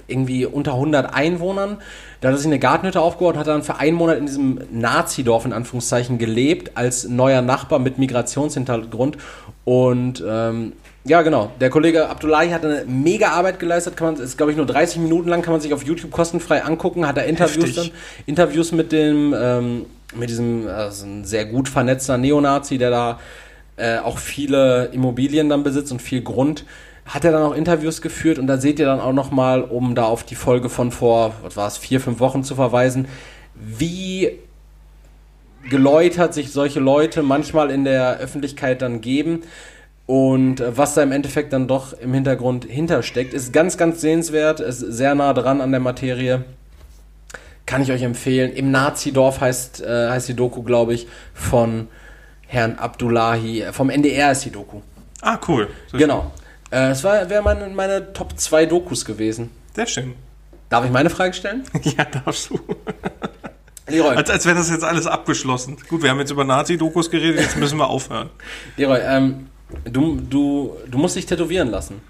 irgendwie 0.07 0.45
unter 0.45 0.73
100 0.73 1.13
Einwohnern. 1.13 1.77
Da 2.21 2.29
hat 2.29 2.35
er 2.35 2.37
sich 2.37 2.47
eine 2.47 2.59
Gartenhütte 2.59 3.01
aufgebaut 3.01 3.33
und 3.33 3.39
hat 3.39 3.47
dann 3.47 3.63
für 3.63 3.77
einen 3.77 3.97
Monat 3.97 4.17
in 4.17 4.27
diesem 4.27 4.59
Nazi-Dorf 4.71 5.45
in 5.45 5.53
Anführungszeichen 5.53 6.17
gelebt, 6.17 6.77
als 6.77 7.07
neuer 7.07 7.41
Nachbar 7.41 7.79
mit 7.79 7.97
Migrationshintergrund. 7.97 9.17
Und 9.65 10.23
ähm, 10.25 10.73
ja, 11.05 11.21
genau. 11.21 11.51
Der 11.59 11.69
Kollege 11.69 12.07
Abdullahi 12.07 12.49
hat 12.49 12.63
eine 12.63 12.85
mega 12.85 13.29
Arbeit 13.29 13.59
geleistet. 13.59 13.97
Kann 13.97 14.13
man, 14.13 14.23
ist 14.23 14.37
glaube 14.37 14.51
ich 14.51 14.57
nur 14.57 14.65
30 14.65 14.99
Minuten 14.99 15.27
lang, 15.27 15.41
kann 15.41 15.53
man 15.53 15.61
sich 15.61 15.73
auf 15.73 15.83
YouTube 15.83 16.11
kostenfrei 16.11 16.63
angucken. 16.63 17.07
Hat 17.07 17.17
er 17.17 17.25
Interviews 17.25 17.75
dann, 17.75 17.91
Interviews 18.25 18.71
mit 18.71 18.91
dem, 18.91 19.35
ähm, 19.37 19.85
mit 20.15 20.29
diesem, 20.29 20.67
also 20.67 21.05
ein 21.05 21.25
sehr 21.25 21.45
gut 21.45 21.69
vernetzter 21.69 22.17
Neonazi, 22.17 22.77
der 22.77 22.89
da 22.89 23.19
äh, 23.77 23.97
auch 23.97 24.17
viele 24.17 24.85
Immobilien 24.93 25.49
dann 25.49 25.63
besitzt 25.63 25.91
und 25.91 26.01
viel 26.01 26.21
Grund. 26.21 26.65
Hat 27.05 27.25
er 27.25 27.31
dann 27.31 27.43
auch 27.43 27.55
Interviews 27.55 28.01
geführt 28.01 28.39
und 28.39 28.47
da 28.47 28.57
seht 28.57 28.79
ihr 28.79 28.85
dann 28.85 29.01
auch 29.01 29.13
nochmal, 29.13 29.61
um 29.61 29.95
da 29.95 30.03
auf 30.03 30.23
die 30.23 30.35
Folge 30.35 30.69
von 30.69 30.91
vor, 30.91 31.33
was 31.41 31.57
war 31.57 31.67
es, 31.67 31.77
vier, 31.77 31.99
fünf 31.99 32.19
Wochen 32.19 32.43
zu 32.43 32.55
verweisen, 32.55 33.07
wie 33.55 34.39
geläutert 35.69 36.33
sich 36.33 36.51
solche 36.51 36.79
Leute 36.79 37.23
manchmal 37.23 37.71
in 37.71 37.83
der 37.83 38.17
Öffentlichkeit 38.19 38.81
dann 38.81 39.01
geben. 39.01 39.41
Und 40.05 40.59
äh, 40.59 40.77
was 40.77 40.93
da 40.95 41.03
im 41.03 41.11
Endeffekt 41.11 41.53
dann 41.53 41.67
doch 41.67 41.93
im 41.93 42.13
Hintergrund 42.13 42.65
hintersteckt, 42.65 43.33
ist 43.33 43.53
ganz, 43.53 43.77
ganz 43.77 44.01
sehenswert, 44.01 44.59
ist 44.59 44.79
sehr 44.79 45.15
nah 45.15 45.33
dran 45.33 45.61
an 45.61 45.71
der 45.71 45.79
Materie. 45.79 46.43
Kann 47.73 47.81
ich 47.81 47.91
euch 47.91 48.03
empfehlen. 48.03 48.53
Im 48.53 48.69
Nazi-Dorf 48.69 49.41
heißt, 49.41 49.81
äh, 49.81 50.09
heißt 50.11 50.27
die 50.29 50.35
Doku, 50.35 50.61
glaube 50.61 50.93
ich, 50.93 51.07
von 51.33 51.87
Herrn 52.45 52.75
Abdullahi. 52.77 53.65
Vom 53.71 53.89
NDR 53.89 54.31
ist 54.31 54.45
die 54.45 54.51
Doku. 54.51 54.81
Ah, 55.21 55.39
cool. 55.47 55.67
So 55.91 55.97
Genau. 55.97 56.31
Äh, 56.69 56.93
war 57.01 57.27
wäre 57.31 57.41
meine, 57.41 57.67
meine 57.69 58.13
Top 58.13 58.37
2 58.39 58.67
Dokus 58.67 59.05
gewesen. 59.05 59.49
Sehr 59.75 59.87
schön. 59.87 60.13
Darf 60.69 60.85
ich 60.85 60.91
meine 60.91 61.09
Frage 61.09 61.33
stellen? 61.33 61.63
Ja, 61.97 62.05
darfst 62.05 62.51
du. 62.51 62.59
Leroy, 63.87 64.17
Als, 64.17 64.29
als 64.29 64.45
wäre 64.45 64.55
das 64.55 64.69
jetzt 64.69 64.83
alles 64.83 65.07
abgeschlossen. 65.07 65.75
Gut, 65.89 66.03
wir 66.03 66.11
haben 66.11 66.19
jetzt 66.19 66.29
über 66.29 66.43
Nazi-Dokus 66.43 67.09
geredet, 67.09 67.41
jetzt 67.41 67.57
müssen 67.57 67.79
wir 67.79 67.87
aufhören. 67.87 68.29
Leroy 68.77 68.99
ähm, 69.03 69.47
du, 69.83 70.17
du, 70.21 70.75
du 70.87 70.97
musst 70.99 71.15
dich 71.15 71.25
tätowieren 71.25 71.71
lassen. 71.71 72.01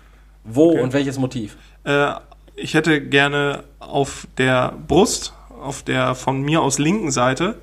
Wo 0.43 0.71
Okay. 0.71 0.81
und 0.81 0.91
welches 0.91 1.17
Motiv? 1.17 1.55
Äh, 1.85 2.15
ich 2.55 2.73
hätte 2.73 2.99
gerne 2.99 3.63
auf 3.79 4.27
der 4.37 4.73
Brust, 4.89 5.31
auf 5.63 5.83
der 5.83 6.15
von 6.15 6.41
mir 6.41 6.61
aus 6.61 6.77
linken 6.79 7.11
Seite, 7.11 7.59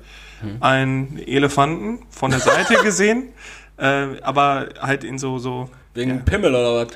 einen 0.59 1.19
Elefanten 1.19 1.99
von 2.09 2.31
der 2.31 2.39
Seite 2.39 2.73
gesehen, 2.83 3.29
äh, 3.77 4.07
aber 4.21 4.69
halt 4.81 5.03
in 5.03 5.19
so, 5.19 5.37
so, 5.37 5.69
Wegen 5.93 6.25
Pimmel 6.25 6.55
oder 6.55 6.73
was? 6.85 6.87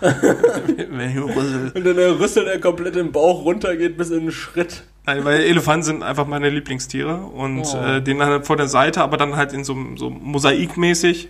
Nein, 0.90 1.22
Und 1.22 1.86
dann 1.86 1.96
der 1.96 2.18
Rüssel, 2.18 2.44
der 2.44 2.60
komplett 2.60 2.96
im 2.96 3.12
Bauch 3.12 3.44
runtergeht 3.44 3.96
bis 3.96 4.10
in 4.10 4.20
den 4.22 4.32
Schritt. 4.32 4.82
weil 5.06 5.40
Elefanten 5.42 5.84
sind 5.84 6.02
einfach 6.02 6.26
meine 6.26 6.48
Lieblingstiere 6.50 7.16
und 7.18 7.62
Oh. 7.64 7.76
äh, 7.78 8.02
den 8.02 8.20
halt 8.22 8.46
vor 8.46 8.56
der 8.56 8.66
Seite, 8.66 9.00
aber 9.02 9.16
dann 9.16 9.36
halt 9.36 9.52
in 9.52 9.62
so, 9.64 9.76
so 9.96 10.10
mosaikmäßig, 10.10 11.28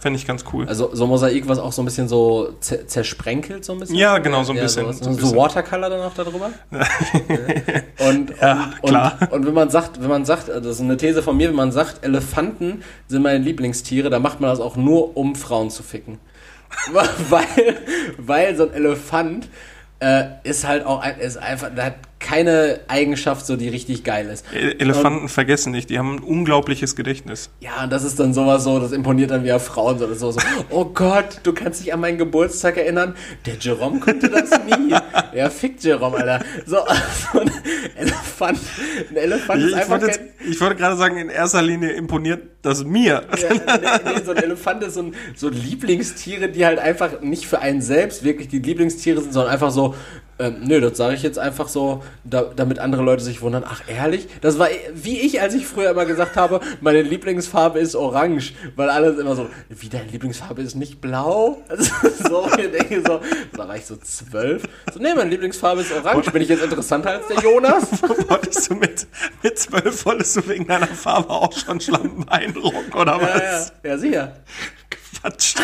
fände 0.00 0.18
ich 0.18 0.26
ganz 0.26 0.44
cool. 0.52 0.66
Also 0.68 0.90
so 0.94 1.06
Mosaik, 1.06 1.48
was 1.48 1.58
auch 1.58 1.72
so 1.72 1.82
ein 1.82 1.84
bisschen 1.84 2.08
so 2.08 2.52
zer 2.60 2.86
zersprenkelt, 2.86 3.64
so 3.64 3.72
ein 3.72 3.80
bisschen. 3.80 3.96
Ja, 3.96 4.18
genau, 4.18 4.42
so 4.44 4.52
ein 4.52 4.58
bisschen, 4.58 4.84
sowas. 4.84 4.98
so 4.98 5.04
So, 5.04 5.10
ein 5.10 5.16
bisschen. 5.16 5.36
Watercolor 5.36 5.90
dann 5.90 6.00
auch 6.00 6.14
darüber. 6.14 6.50
und, 8.08 8.32
Ja, 8.40 8.72
und, 8.80 8.88
klar. 8.88 9.18
Und, 9.20 9.32
und 9.32 9.46
wenn 9.46 9.54
man 9.54 9.70
sagt, 9.70 10.00
wenn 10.00 10.08
man 10.08 10.24
sagt, 10.24 10.48
das 10.48 10.64
ist 10.64 10.80
eine 10.80 10.96
These 10.96 11.22
von 11.22 11.36
mir, 11.36 11.48
wenn 11.48 11.56
man 11.56 11.72
sagt, 11.72 12.04
Elefanten 12.04 12.82
sind 13.08 13.22
meine 13.22 13.38
Lieblingstiere, 13.38 14.10
dann 14.10 14.22
macht 14.22 14.40
man 14.40 14.50
das 14.50 14.60
auch 14.60 14.76
nur, 14.76 15.16
um 15.16 15.34
Frauen 15.34 15.70
zu 15.70 15.82
ficken. 15.82 16.18
weil, 17.30 17.76
weil 18.18 18.56
so 18.56 18.64
ein 18.64 18.72
Elefant 18.74 19.48
äh, 20.00 20.24
ist 20.42 20.66
halt 20.66 20.84
auch 20.84 21.00
ein, 21.00 21.18
ist 21.18 21.36
einfach, 21.38 21.74
der 21.74 21.86
hat 21.86 21.94
keine 22.18 22.80
Eigenschaft, 22.88 23.46
so 23.46 23.56
die 23.56 23.68
richtig 23.68 24.02
geil 24.02 24.28
ist. 24.28 24.44
E- 24.52 24.76
Elefanten 24.78 25.28
vergessen 25.28 25.72
nicht, 25.72 25.90
die 25.90 25.98
haben 25.98 26.16
ein 26.16 26.18
unglaubliches 26.20 26.96
Gedächtnis. 26.96 27.50
Ja, 27.60 27.84
und 27.84 27.92
das 27.92 28.04
ist 28.04 28.18
dann 28.18 28.32
sowas 28.32 28.64
so, 28.64 28.78
das 28.80 28.92
imponiert 28.92 29.30
dann 29.30 29.44
wieder 29.44 29.60
Frauen, 29.60 29.98
so, 29.98 30.12
so, 30.14 30.32
so 30.32 30.40
oh 30.70 30.86
Gott, 30.86 31.40
du 31.42 31.52
kannst 31.52 31.84
dich 31.84 31.92
an 31.92 32.00
meinen 32.00 32.18
Geburtstag 32.18 32.78
erinnern? 32.78 33.14
Der 33.44 33.54
Jerome 33.60 34.00
konnte 34.00 34.30
das 34.30 34.50
nie. 34.64 34.94
ja, 35.34 35.50
fick 35.50 35.82
Jerome, 35.82 36.16
Alter. 36.16 36.44
So, 36.64 36.78
so 37.32 37.40
ein 37.40 37.50
Elefant, 37.96 38.58
ein 39.10 39.16
Elefant 39.16 39.60
Ich, 39.60 39.68
ist 39.68 39.74
einfach 39.74 39.90
wollte, 39.90 40.06
jetzt, 40.06 40.20
ich 40.48 40.60
wollte 40.60 40.76
gerade 40.76 40.96
sagen, 40.96 41.18
in 41.18 41.28
erster 41.28 41.62
Linie 41.62 41.90
imponiert 41.92 42.42
das 42.62 42.84
mir. 42.84 43.24
Ja, 43.38 43.54
nee, 43.54 44.14
nee, 44.14 44.22
so 44.24 44.32
ein 44.32 44.38
Elefant 44.38 44.82
ist 44.82 44.94
so, 44.94 45.02
ein, 45.02 45.14
so 45.34 45.48
Lieblingstiere, 45.48 46.48
die 46.48 46.64
halt 46.64 46.78
einfach 46.78 47.20
nicht 47.20 47.46
für 47.46 47.60
einen 47.60 47.82
selbst 47.82 48.24
wirklich 48.24 48.48
die 48.48 48.58
Lieblingstiere 48.58 49.20
sind, 49.20 49.32
sondern 49.32 49.52
einfach 49.52 49.70
so, 49.70 49.94
ähm, 50.38 50.56
nö, 50.64 50.80
das 50.80 50.98
sage 50.98 51.14
ich 51.14 51.22
jetzt 51.22 51.38
einfach 51.38 51.68
so, 51.68 52.02
da, 52.24 52.42
damit 52.54 52.78
andere 52.78 53.02
Leute 53.02 53.22
sich 53.24 53.40
wundern, 53.40 53.64
ach 53.66 53.82
ehrlich? 53.88 54.28
Das 54.42 54.58
war 54.58 54.68
wie 54.94 55.18
ich, 55.20 55.40
als 55.40 55.54
ich 55.54 55.66
früher 55.66 55.90
immer 55.90 56.04
gesagt 56.04 56.36
habe, 56.36 56.60
meine 56.80 57.00
Lieblingsfarbe 57.02 57.78
ist 57.78 57.94
orange, 57.94 58.52
weil 58.76 58.90
alles 58.90 59.18
immer 59.18 59.34
so, 59.34 59.48
wie 59.70 59.88
deine 59.88 60.10
Lieblingsfarbe 60.10 60.62
ist 60.62 60.74
nicht 60.74 61.00
blau? 61.00 61.58
Also, 61.68 61.90
so, 62.28 62.48
ich 62.58 62.70
denke 62.70 63.02
so, 63.06 63.20
da 63.56 63.68
war 63.68 63.76
ich 63.76 63.86
so 63.86 63.96
zwölf. 63.96 64.62
So, 64.92 65.00
nee, 65.00 65.14
meine 65.14 65.30
Lieblingsfarbe 65.30 65.80
ist 65.82 65.92
orange. 65.92 66.30
Bin 66.30 66.42
ich 66.42 66.48
jetzt 66.48 66.62
interessanter 66.62 67.10
als 67.10 67.26
der 67.28 67.38
Jonas? 67.42 68.02
wolltest 68.28 68.70
du 68.70 68.74
mit, 68.74 69.06
mit 69.42 69.58
zwölf, 69.58 70.04
wolltest 70.06 70.36
du 70.36 70.48
wegen 70.48 70.66
deiner 70.66 70.86
Farbe 70.86 71.30
auch 71.30 71.52
schon 71.52 71.80
Schlampen 71.80 72.24
beeindrucken, 72.24 72.92
oder 72.94 73.16
Ja, 73.20 73.28
ja, 73.28 73.34
was? 73.34 73.72
ja, 73.82 73.98
sicher. 73.98 74.32
Quatsch. 74.90 75.54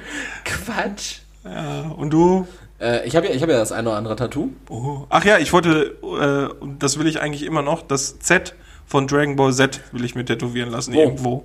Quatsch. 0.44 1.18
Ja, 1.44 1.92
und 1.96 2.10
du? 2.10 2.46
Äh, 2.80 3.06
ich 3.06 3.16
habe 3.16 3.26
ja, 3.28 3.32
ich 3.34 3.42
hab 3.42 3.48
ja 3.48 3.56
das 3.58 3.72
eine 3.72 3.88
oder 3.88 3.98
andere 3.98 4.16
Tattoo. 4.16 4.50
Oh. 4.68 5.06
Ach 5.08 5.24
ja, 5.24 5.38
ich 5.38 5.52
wollte, 5.52 5.96
äh, 6.02 6.62
und 6.62 6.82
das 6.82 6.98
will 6.98 7.06
ich 7.06 7.20
eigentlich 7.20 7.44
immer 7.44 7.62
noch, 7.62 7.82
das 7.82 8.18
Z 8.18 8.54
von 8.86 9.06
Dragon 9.06 9.36
Ball 9.36 9.52
Z 9.52 9.80
will 9.92 10.04
ich 10.04 10.14
mir 10.14 10.24
tätowieren 10.24 10.70
lassen, 10.70 10.94
Wo? 10.94 11.00
irgendwo. 11.00 11.44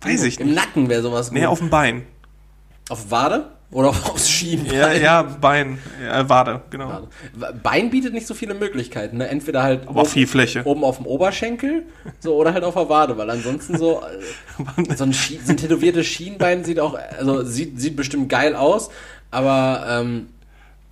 Weiß 0.00 0.22
ich 0.24 0.38
Im 0.40 0.46
nicht. 0.48 0.56
Nacken 0.56 0.88
wäre 0.88 1.02
sowas 1.02 1.32
Nee, 1.32 1.40
gut. 1.40 1.48
auf 1.48 1.58
dem 1.58 1.70
Bein. 1.70 2.06
Auf 2.88 3.10
Wade? 3.10 3.46
Oder 3.70 3.88
auf, 3.90 4.08
aufs 4.10 4.30
Schienbein? 4.30 4.74
Ja, 4.74 4.92
ja, 4.92 5.22
Bein. 5.22 5.78
Ja, 6.02 6.26
Wade, 6.28 6.62
genau. 6.70 7.08
Bein 7.62 7.90
bietet 7.90 8.14
nicht 8.14 8.26
so 8.26 8.32
viele 8.32 8.54
Möglichkeiten. 8.54 9.18
Ne? 9.18 9.28
Entweder 9.28 9.62
halt 9.62 9.86
Aber 9.88 10.02
auch 10.02 10.06
viel 10.06 10.26
Fläche. 10.26 10.64
oben 10.64 10.84
auf 10.84 10.96
dem 10.96 11.06
Oberschenkel 11.06 11.84
so, 12.20 12.34
oder 12.36 12.54
halt 12.54 12.64
auf 12.64 12.74
der 12.74 12.88
Wade, 12.88 13.18
weil 13.18 13.28
ansonsten 13.28 13.76
so, 13.76 14.00
so, 14.96 15.04
ein, 15.04 15.12
Schien, 15.12 15.40
so 15.44 15.50
ein 15.52 15.56
tätowiertes 15.58 16.06
Schienbein 16.06 16.64
sieht 16.64 16.80
auch, 16.80 16.96
also 17.18 17.42
sieht, 17.44 17.78
sieht 17.78 17.96
bestimmt 17.96 18.28
geil 18.30 18.56
aus, 18.56 18.88
aber 19.30 19.84
ähm, 19.86 20.28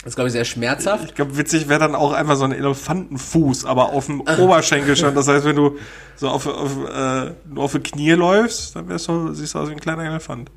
ist, 0.07 0.15
glaube 0.15 0.29
ich, 0.29 0.33
sehr 0.33 0.45
schmerzhaft. 0.45 1.05
Ich 1.05 1.15
glaube, 1.15 1.37
witzig 1.37 1.69
wäre 1.69 1.81
dann 1.81 1.95
auch 1.95 2.13
einfach 2.13 2.37
so 2.37 2.45
ein 2.45 2.53
Elefantenfuß, 2.53 3.65
aber 3.65 3.91
auf 3.91 4.07
dem 4.07 4.21
Oberschenkel 4.21 4.97
schon. 4.97 5.15
Das 5.15 5.29
heißt, 5.29 5.45
wenn 5.45 5.57
du 5.57 5.79
so 6.15 6.29
auf, 6.29 6.47
auf, 6.47 6.71
äh, 6.89 7.33
nur 7.49 7.65
auf 7.65 7.73
die 7.73 7.81
Knie 7.81 8.13
läufst, 8.13 8.77
dann 8.77 8.89
wärst 8.89 9.09
du, 9.09 9.33
siehst 9.35 9.55
du 9.55 9.59
aus 9.59 9.69
wie 9.69 9.73
ein 9.73 9.81
kleiner 9.81 10.05
Elefant. 10.05 10.51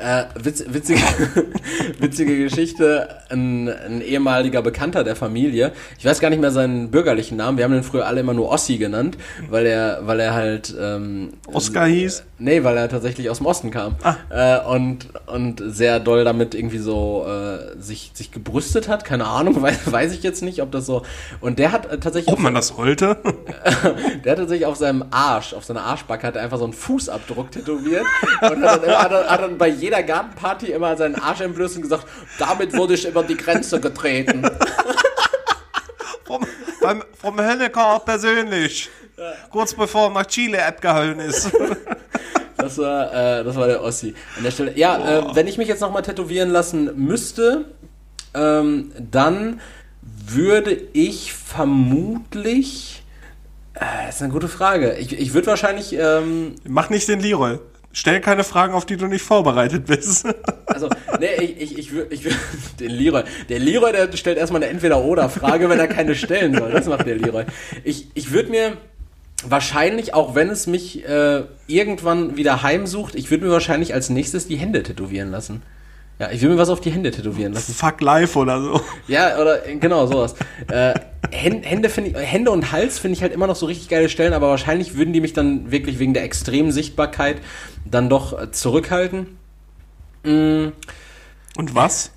Äh, 0.00 0.24
witz, 0.34 0.64
witzige, 0.66 1.00
witzige 1.98 2.38
Geschichte, 2.38 3.08
ein, 3.28 3.68
ein 3.68 4.00
ehemaliger 4.00 4.62
Bekannter 4.62 5.04
der 5.04 5.14
Familie, 5.14 5.72
ich 5.98 6.04
weiß 6.04 6.20
gar 6.20 6.30
nicht 6.30 6.40
mehr 6.40 6.50
seinen 6.50 6.90
bürgerlichen 6.90 7.36
Namen, 7.36 7.58
wir 7.58 7.64
haben 7.64 7.72
den 7.72 7.82
früher 7.82 8.06
alle 8.06 8.20
immer 8.20 8.32
nur 8.32 8.48
Ossi 8.48 8.78
genannt, 8.78 9.18
weil 9.50 9.66
er, 9.66 10.00
weil 10.06 10.20
er 10.20 10.32
halt 10.32 10.74
ähm, 10.80 11.34
Oscar 11.52 11.86
hieß? 11.86 12.24
Nee, 12.38 12.64
weil 12.64 12.78
er 12.78 12.88
tatsächlich 12.88 13.28
aus 13.28 13.36
dem 13.36 13.46
Osten 13.46 13.70
kam. 13.70 13.96
Äh, 14.30 14.60
und, 14.60 15.08
und 15.26 15.62
sehr 15.66 16.00
doll 16.00 16.24
damit 16.24 16.54
irgendwie 16.54 16.78
so 16.78 17.26
äh, 17.28 17.78
sich, 17.78 18.12
sich 18.14 18.32
gebrüstet 18.32 18.88
hat. 18.88 19.04
Keine 19.04 19.26
Ahnung, 19.26 19.60
weiß, 19.62 19.92
weiß 19.92 20.14
ich 20.14 20.22
jetzt 20.22 20.42
nicht, 20.42 20.62
ob 20.62 20.72
das 20.72 20.86
so. 20.86 21.02
Und 21.42 21.58
der 21.58 21.72
hat 21.72 21.92
äh, 21.92 21.98
tatsächlich. 21.98 22.32
Ob 22.32 22.40
man 22.40 22.54
das 22.54 22.76
wollte? 22.78 23.18
Der 24.24 24.32
hat 24.32 24.38
tatsächlich 24.38 24.66
auf 24.66 24.76
seinem 24.76 25.04
Arsch, 25.10 25.54
auf 25.54 25.64
seiner 25.64 25.82
Arschbacke, 25.82 26.26
hat 26.26 26.36
er 26.36 26.42
einfach 26.42 26.58
so 26.58 26.64
einen 26.64 26.72
Fußabdruck 26.72 27.50
tätowiert 27.50 28.04
und 28.40 28.62
hat 28.62 28.82
dann, 28.82 28.98
hat 28.98 29.12
dann, 29.12 29.26
hat 29.26 29.42
dann 29.42 29.58
bei 29.58 29.68
jedem 29.68 29.89
jeder 29.90 30.04
Gartenparty 30.04 30.66
immer 30.66 30.96
seinen 30.96 31.16
Arsch 31.16 31.40
entblößt 31.40 31.76
und 31.76 31.82
gesagt, 31.82 32.06
damit 32.38 32.76
wurde 32.76 32.94
ich 32.94 33.08
über 33.08 33.24
die 33.24 33.36
Grenze 33.36 33.80
getreten. 33.80 34.48
Vom, 36.24 36.46
beim, 36.80 37.02
vom 37.20 37.36
Honecker 37.40 38.00
persönlich. 38.04 38.88
Kurz 39.50 39.74
bevor 39.74 40.10
nach 40.10 40.24
Chile 40.26 40.64
abgehauen 40.64 41.18
ist. 41.18 41.50
Das 42.56 42.76
war, 42.76 43.10
äh, 43.40 43.42
das 43.42 43.56
war 43.56 43.68
der 43.68 43.82
Ossi. 43.82 44.14
An 44.36 44.44
der 44.44 44.50
Stelle. 44.50 44.76
Ja, 44.76 45.20
äh, 45.20 45.34
wenn 45.34 45.46
ich 45.46 45.56
mich 45.56 45.66
jetzt 45.66 45.80
nochmal 45.80 46.02
tätowieren 46.02 46.50
lassen 46.50 46.90
müsste, 46.94 47.64
ähm, 48.34 48.92
dann 48.98 49.62
würde 50.02 50.78
ich 50.92 51.32
vermutlich. 51.32 53.02
Äh, 53.72 53.80
das 54.06 54.16
ist 54.16 54.22
eine 54.22 54.30
gute 54.30 54.48
Frage. 54.48 54.96
Ich, 54.98 55.18
ich 55.18 55.32
würde 55.32 55.46
wahrscheinlich. 55.46 55.94
Ähm, 55.94 56.54
Mach 56.68 56.90
nicht 56.90 57.08
den 57.08 57.20
Leroy. 57.20 57.60
Stell 57.92 58.20
keine 58.20 58.44
Fragen, 58.44 58.74
auf 58.74 58.86
die 58.86 58.96
du 58.96 59.06
nicht 59.06 59.22
vorbereitet 59.22 59.86
bist. 59.86 60.24
also, 60.66 60.88
nee, 61.18 61.34
ich, 61.40 61.60
ich, 61.60 61.78
ich 61.78 61.92
würde. 61.92 62.14
Ich 62.14 62.22
den 62.78 62.90
Leroy. 62.90 63.24
Der 63.48 63.58
Leroy, 63.58 63.92
der 63.92 64.16
stellt 64.16 64.38
erstmal 64.38 64.62
eine 64.62 64.70
Entweder-Oder-Frage, 64.70 65.68
wenn 65.68 65.78
er 65.78 65.88
keine 65.88 66.14
stellen 66.14 66.54
soll. 66.56 66.70
Das 66.70 66.86
macht 66.86 67.06
der 67.06 67.16
Leroy. 67.16 67.44
Ich, 67.82 68.06
ich 68.14 68.30
würde 68.30 68.50
mir 68.50 68.76
wahrscheinlich, 69.44 70.14
auch 70.14 70.34
wenn 70.34 70.50
es 70.50 70.66
mich 70.66 71.04
äh, 71.08 71.42
irgendwann 71.66 72.36
wieder 72.36 72.62
heimsucht, 72.62 73.16
ich 73.16 73.30
würde 73.30 73.46
mir 73.46 73.50
wahrscheinlich 73.50 73.92
als 73.92 74.08
nächstes 74.10 74.46
die 74.46 74.56
Hände 74.56 74.82
tätowieren 74.82 75.30
lassen. 75.30 75.62
Ja, 76.20 76.30
ich 76.30 76.42
will 76.42 76.50
mir 76.50 76.58
was 76.58 76.68
auf 76.68 76.82
die 76.82 76.90
Hände 76.90 77.10
tätowieren 77.10 77.54
lassen. 77.54 77.72
Fuck 77.72 78.02
life 78.02 78.38
oder 78.38 78.60
so. 78.60 78.80
Ja, 79.08 79.38
oder 79.40 79.66
äh, 79.66 79.76
genau 79.76 80.06
sowas. 80.06 80.34
äh, 80.68 80.92
Hände, 81.30 81.88
ich, 81.88 82.14
Hände 82.14 82.50
und 82.50 82.72
Hals 82.72 82.98
finde 82.98 83.16
ich 83.16 83.22
halt 83.22 83.32
immer 83.32 83.46
noch 83.46 83.56
so 83.56 83.64
richtig 83.64 83.88
geile 83.88 84.10
Stellen, 84.10 84.34
aber 84.34 84.50
wahrscheinlich 84.50 84.96
würden 84.96 85.14
die 85.14 85.22
mich 85.22 85.32
dann 85.32 85.70
wirklich 85.70 85.98
wegen 85.98 86.12
der 86.12 86.24
extremen 86.24 86.72
Sichtbarkeit 86.72 87.38
dann 87.90 88.10
doch 88.10 88.38
äh, 88.38 88.50
zurückhalten. 88.50 89.38
Mm, 90.22 90.68
Und 91.56 91.74
was? 91.74 92.10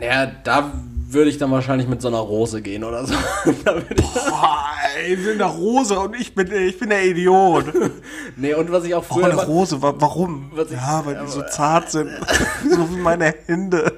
ja, 0.00 0.26
da 0.26 0.72
würde 1.08 1.30
ich 1.30 1.38
dann 1.38 1.50
wahrscheinlich 1.50 1.88
mit 1.88 2.02
so 2.02 2.08
einer 2.08 2.18
Rose 2.18 2.60
gehen 2.62 2.82
oder 2.84 3.04
so. 3.06 3.14
Boah, 3.44 4.64
ey, 4.96 5.14
ich 5.14 5.24
will 5.24 5.34
eine 5.34 5.44
Rose 5.44 5.98
und 5.98 6.14
ich 6.20 6.34
bin, 6.34 6.50
ich 6.52 6.78
bin 6.78 6.90
der 6.90 7.04
Idiot. 7.04 7.66
nee, 8.36 8.54
und 8.54 8.70
was 8.72 8.84
ich 8.84 8.94
auch 8.94 9.04
Oh, 9.08 9.14
früher 9.14 9.24
eine 9.26 9.34
immer- 9.34 9.44
Rose, 9.44 9.80
wa 9.82 9.94
warum? 9.96 10.50
Ich- 10.56 10.70
ja, 10.72 11.04
weil 11.06 11.20
die 11.24 11.30
so 11.30 11.42
zart 11.42 11.90
sind. 11.90 12.10
so 12.70 12.90
wie 12.90 12.96
meine 12.96 13.32
Hände. 13.46 13.92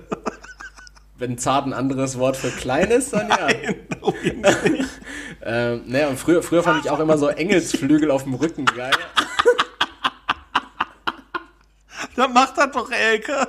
wenn 1.19 1.39
zart 1.39 1.67
ein 1.67 1.73
anderes 1.73 2.19
Wort 2.19 2.37
für 2.37 2.51
klein 2.51 2.91
ist, 2.91 3.13
dann 3.13 3.29
ja. 3.29 3.49
ähm, 5.43 5.83
naja, 5.87 6.09
und 6.09 6.19
früher, 6.19 6.43
früher 6.43 6.63
fand 6.63 6.85
ich 6.85 6.91
auch 6.91 7.01
immer 7.01 7.17
so 7.19 7.29
Engelsflügel 7.29 8.11
auf 8.11 8.25
dem 8.25 8.35
Rücken 8.35 8.65
geil. 8.67 8.93
Dann 12.17 12.33
mach 12.33 12.55
das 12.55 12.71
doch, 12.73 12.91
Elke. 12.91 13.47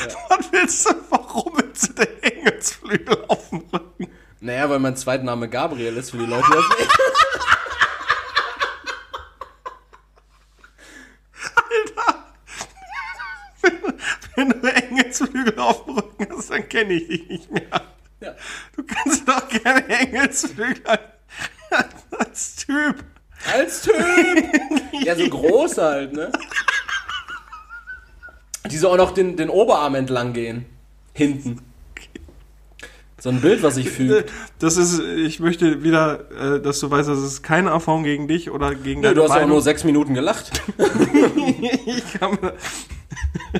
Was 0.28 0.52
willst 0.52 0.88
du? 0.88 0.94
Warum 1.10 1.52
willst 1.56 1.88
du 1.88 1.92
den 2.04 2.22
Engelsflügel 2.22 3.24
auf 3.28 3.50
dem 3.50 3.60
Rücken? 3.72 4.08
Naja, 4.40 4.68
weil 4.70 4.78
mein 4.78 4.96
Zweitname 4.96 5.48
Gabriel 5.48 5.96
ist, 5.96 6.10
für 6.10 6.18
die 6.18 6.26
Leute, 6.26 6.46
das 6.50 6.64
nicht. 6.78 6.90
Wenn 14.34 14.48
du 14.48 14.66
Engelsflügel 14.66 15.58
auf 15.58 15.84
dem 15.84 15.94
Rücken 15.94 16.28
hast, 16.30 16.50
dann 16.50 16.68
kenne 16.68 16.94
ich 16.94 17.06
dich 17.06 17.28
nicht 17.28 17.50
mehr. 17.50 17.68
Ja. 18.20 18.34
Du 18.74 18.82
kannst 18.82 19.28
doch 19.28 19.48
gerne 19.48 19.86
Engelsflügel 19.88 20.82
als 22.18 22.56
Typ. 22.56 23.04
Als 23.52 23.82
Typ! 23.82 23.94
ja, 25.04 25.16
so 25.16 25.28
groß 25.28 25.78
halt, 25.78 26.12
ne? 26.12 26.32
Die 28.70 28.76
so 28.76 28.90
auch 28.90 28.96
noch 28.96 29.12
den, 29.12 29.36
den 29.36 29.48
Oberarm 29.48 29.94
entlang 29.94 30.32
gehen. 30.32 30.66
Hinten. 31.14 31.60
So 33.18 33.28
ein 33.28 33.40
Bild, 33.40 33.62
was 33.62 33.76
sich 33.76 33.88
fügt. 33.88 34.32
Das 34.58 34.76
ist, 34.76 34.98
ich 34.98 35.38
möchte 35.38 35.84
wieder, 35.84 36.56
äh, 36.56 36.60
dass 36.60 36.80
du 36.80 36.90
weißt, 36.90 37.08
das 37.08 37.20
ist 37.20 37.42
keine 37.42 37.70
Erfahrung 37.70 38.02
gegen 38.02 38.26
dich 38.26 38.50
oder 38.50 38.74
gegen 38.74 39.00
Nö, 39.00 39.08
deine 39.08 39.14
du 39.14 39.22
hast 39.22 39.28
ja 39.28 39.34
auch 39.34 39.40
Meinung. 39.42 39.50
nur 39.50 39.62
sechs 39.62 39.84
Minuten 39.84 40.14
gelacht. 40.14 40.50
ich 41.86 42.18
kann 42.18 42.32
mir, 42.40 42.54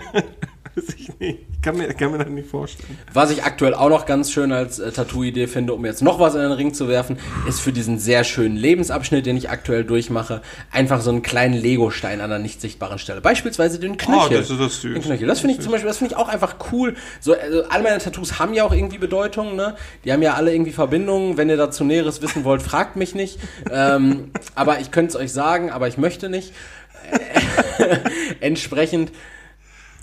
weiß 0.74 0.94
ich 0.96 1.18
nicht. 1.20 1.51
Kann 1.62 1.76
mir, 1.76 1.94
kann 1.94 2.10
mir 2.10 2.18
das 2.18 2.28
nicht 2.28 2.48
vorstellen. 2.48 2.98
Was 3.12 3.30
ich 3.30 3.44
aktuell 3.44 3.72
auch 3.74 3.88
noch 3.88 4.04
ganz 4.04 4.32
schön 4.32 4.50
als 4.50 4.80
äh, 4.80 4.90
Tattoo-Idee 4.90 5.46
finde, 5.46 5.74
um 5.74 5.86
jetzt 5.86 6.02
noch 6.02 6.18
was 6.18 6.34
in 6.34 6.40
den 6.40 6.50
Ring 6.50 6.74
zu 6.74 6.88
werfen, 6.88 7.18
ist 7.48 7.60
für 7.60 7.72
diesen 7.72 8.00
sehr 8.00 8.24
schönen 8.24 8.56
Lebensabschnitt, 8.56 9.26
den 9.26 9.36
ich 9.36 9.48
aktuell 9.48 9.84
durchmache, 9.84 10.42
einfach 10.72 11.00
so 11.00 11.10
einen 11.10 11.22
kleinen 11.22 11.54
Lego-Stein 11.54 12.20
an 12.20 12.32
einer 12.32 12.40
nicht 12.40 12.60
sichtbaren 12.60 12.98
Stelle. 12.98 13.20
Beispielsweise 13.20 13.78
den 13.78 13.96
Knöchel. 13.96 14.38
Oh, 14.38 14.40
das 14.40 14.50
ist 14.50 14.60
das 14.60 14.80
süß. 14.80 14.94
Den 14.94 15.02
Knöchel. 15.02 15.28
Das 15.28 15.38
finde 15.38 15.54
ich 15.54 15.60
zum 15.60 15.70
Beispiel, 15.70 15.86
das 15.86 15.98
finde 15.98 16.14
ich 16.14 16.18
auch 16.18 16.28
einfach 16.28 16.56
cool. 16.72 16.96
So, 17.20 17.34
also 17.34 17.62
alle 17.68 17.84
meine 17.84 17.98
Tattoos 17.98 18.40
haben 18.40 18.54
ja 18.54 18.64
auch 18.64 18.72
irgendwie 18.72 18.98
Bedeutung, 18.98 19.54
ne? 19.54 19.76
Die 20.04 20.12
haben 20.12 20.22
ja 20.22 20.34
alle 20.34 20.52
irgendwie 20.52 20.72
Verbindungen. 20.72 21.36
Wenn 21.36 21.48
ihr 21.48 21.56
dazu 21.56 21.84
Näheres 21.84 22.22
wissen 22.22 22.42
wollt, 22.42 22.62
fragt 22.62 22.96
mich 22.96 23.14
nicht. 23.14 23.38
ähm, 23.70 24.32
aber 24.56 24.80
ich 24.80 24.90
könnte 24.90 25.10
es 25.10 25.16
euch 25.16 25.32
sagen, 25.32 25.70
aber 25.70 25.86
ich 25.86 25.96
möchte 25.96 26.28
nicht. 26.28 26.52
Entsprechend 28.40 29.12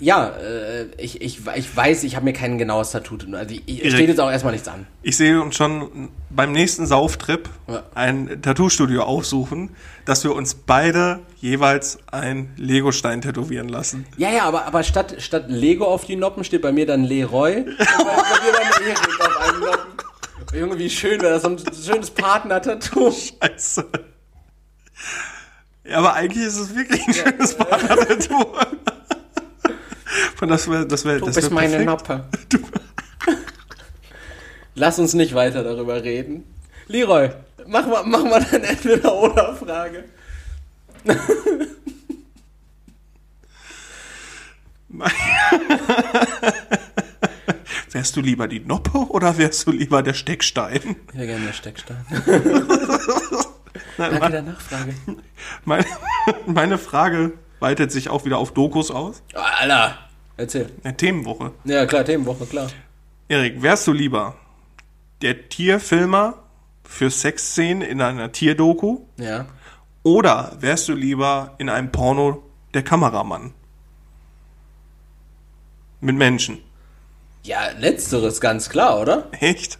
ja, 0.00 0.30
äh, 0.30 0.86
ich, 0.96 1.20
ich, 1.20 1.40
ich 1.54 1.76
weiß, 1.76 2.04
ich 2.04 2.16
habe 2.16 2.24
mir 2.24 2.32
kein 2.32 2.56
genaues 2.58 2.90
Tattoo. 2.90 3.18
Also 3.32 3.54
ich, 3.54 3.84
ich, 3.84 3.92
steht 3.92 4.08
jetzt 4.08 4.20
auch 4.20 4.30
erstmal 4.30 4.52
nichts 4.52 4.66
an. 4.66 4.86
Ich 5.02 5.16
sehe 5.16 5.40
uns 5.40 5.54
schon 5.56 6.08
beim 6.30 6.52
nächsten 6.52 6.86
Sauftrip 6.86 7.48
Ja. 7.68 7.82
ein 7.94 8.40
Tattoo-Studio 8.42 9.02
aufsuchen, 9.02 9.70
dass 10.06 10.24
wir 10.24 10.34
uns 10.34 10.54
beide 10.54 11.20
jeweils 11.40 11.98
ein 12.10 12.50
Lego-Stein 12.56 13.20
tätowieren 13.20 13.68
lassen. 13.68 14.06
Ja, 14.16 14.30
ja, 14.30 14.44
aber, 14.44 14.64
aber 14.66 14.82
statt, 14.82 15.16
statt 15.18 15.44
Lego 15.48 15.84
auf 15.84 16.04
die 16.06 16.16
Noppen 16.16 16.44
steht 16.44 16.62
bei 16.62 16.72
mir 16.72 16.86
dann 16.86 17.04
Leroy. 17.04 17.58
Und 17.58 17.66
bei, 17.78 17.84
bei 17.84 17.92
dir 17.92 18.52
dann 18.52 18.86
Erik 18.88 19.20
auf 19.20 19.48
einem 19.48 19.60
Noppen. 19.60 20.58
Junge, 20.58 20.78
wie 20.78 20.90
schön 20.90 21.20
wäre 21.20 21.34
das, 21.34 21.42
so 21.42 21.48
ein 21.50 21.58
schönes 21.58 22.10
Partner-Tattoo. 22.10 23.12
Scheiße. 23.12 23.86
Ja, 25.84 25.98
aber 25.98 26.14
eigentlich 26.14 26.46
ist 26.46 26.56
es 26.58 26.74
wirklich 26.74 27.06
ein 27.06 27.14
schönes 27.14 27.54
Partner-Tattoo. 27.54 28.46
Von 30.36 30.48
das 30.48 30.68
wäre, 30.68 30.86
das 30.86 31.04
wäre, 31.04 31.20
Du 31.20 31.26
das 31.26 31.36
bist 31.36 31.50
meine. 31.50 31.84
Noppe. 31.84 32.24
Lass 34.74 34.98
uns 34.98 35.14
nicht 35.14 35.34
weiter 35.34 35.62
darüber 35.62 36.02
reden. 36.02 36.44
Leroy, 36.86 37.30
mach 37.66 37.86
mal, 37.86 38.02
mach 38.04 38.24
mal 38.24 38.44
deine 38.50 38.66
Entweder-Oder-Frage. 38.68 40.04
Wärst 47.92 48.16
du 48.16 48.20
lieber 48.20 48.48
die 48.48 48.60
Noppe 48.60 48.98
oder 48.98 49.38
wärst 49.38 49.66
du 49.66 49.72
lieber 49.72 50.02
der 50.02 50.14
Steckstein? 50.14 50.96
Ich 51.08 51.14
wäre 51.14 51.26
gerne 51.26 51.46
der 51.46 51.52
Steckstein. 51.52 52.04
Danke 53.96 54.30
der 54.30 54.42
Nachfrage. 54.42 54.94
Meine, 55.64 55.86
meine 56.46 56.78
Frage 56.78 57.32
weitet 57.60 57.92
sich 57.92 58.08
auch 58.08 58.24
wieder 58.24 58.38
auf 58.38 58.52
Dokus 58.52 58.90
aus. 58.90 59.22
Oh, 59.34 59.38
Alter, 59.38 59.98
erzähl. 60.36 60.70
Eine 60.82 60.96
Themenwoche. 60.96 61.52
Ja, 61.64 61.86
klar, 61.86 62.04
Themenwoche, 62.04 62.46
klar. 62.46 62.68
Erik, 63.28 63.62
wärst 63.62 63.86
du 63.86 63.92
lieber 63.92 64.34
der 65.22 65.48
Tierfilmer 65.48 66.34
für 66.82 67.10
Sexszenen 67.10 67.82
in 67.82 68.00
einer 68.02 68.32
Tierdoku 68.32 69.00
Ja. 69.18 69.46
oder 70.02 70.56
wärst 70.60 70.88
du 70.88 70.94
lieber 70.94 71.54
in 71.58 71.68
einem 71.68 71.92
Porno 71.92 72.42
der 72.74 72.82
Kameramann? 72.82 73.52
Mit 76.00 76.16
Menschen. 76.16 76.58
Ja, 77.42 77.68
letzteres 77.78 78.40
ganz 78.40 78.68
klar, 78.70 78.98
oder? 79.00 79.28
Echt? 79.38 79.78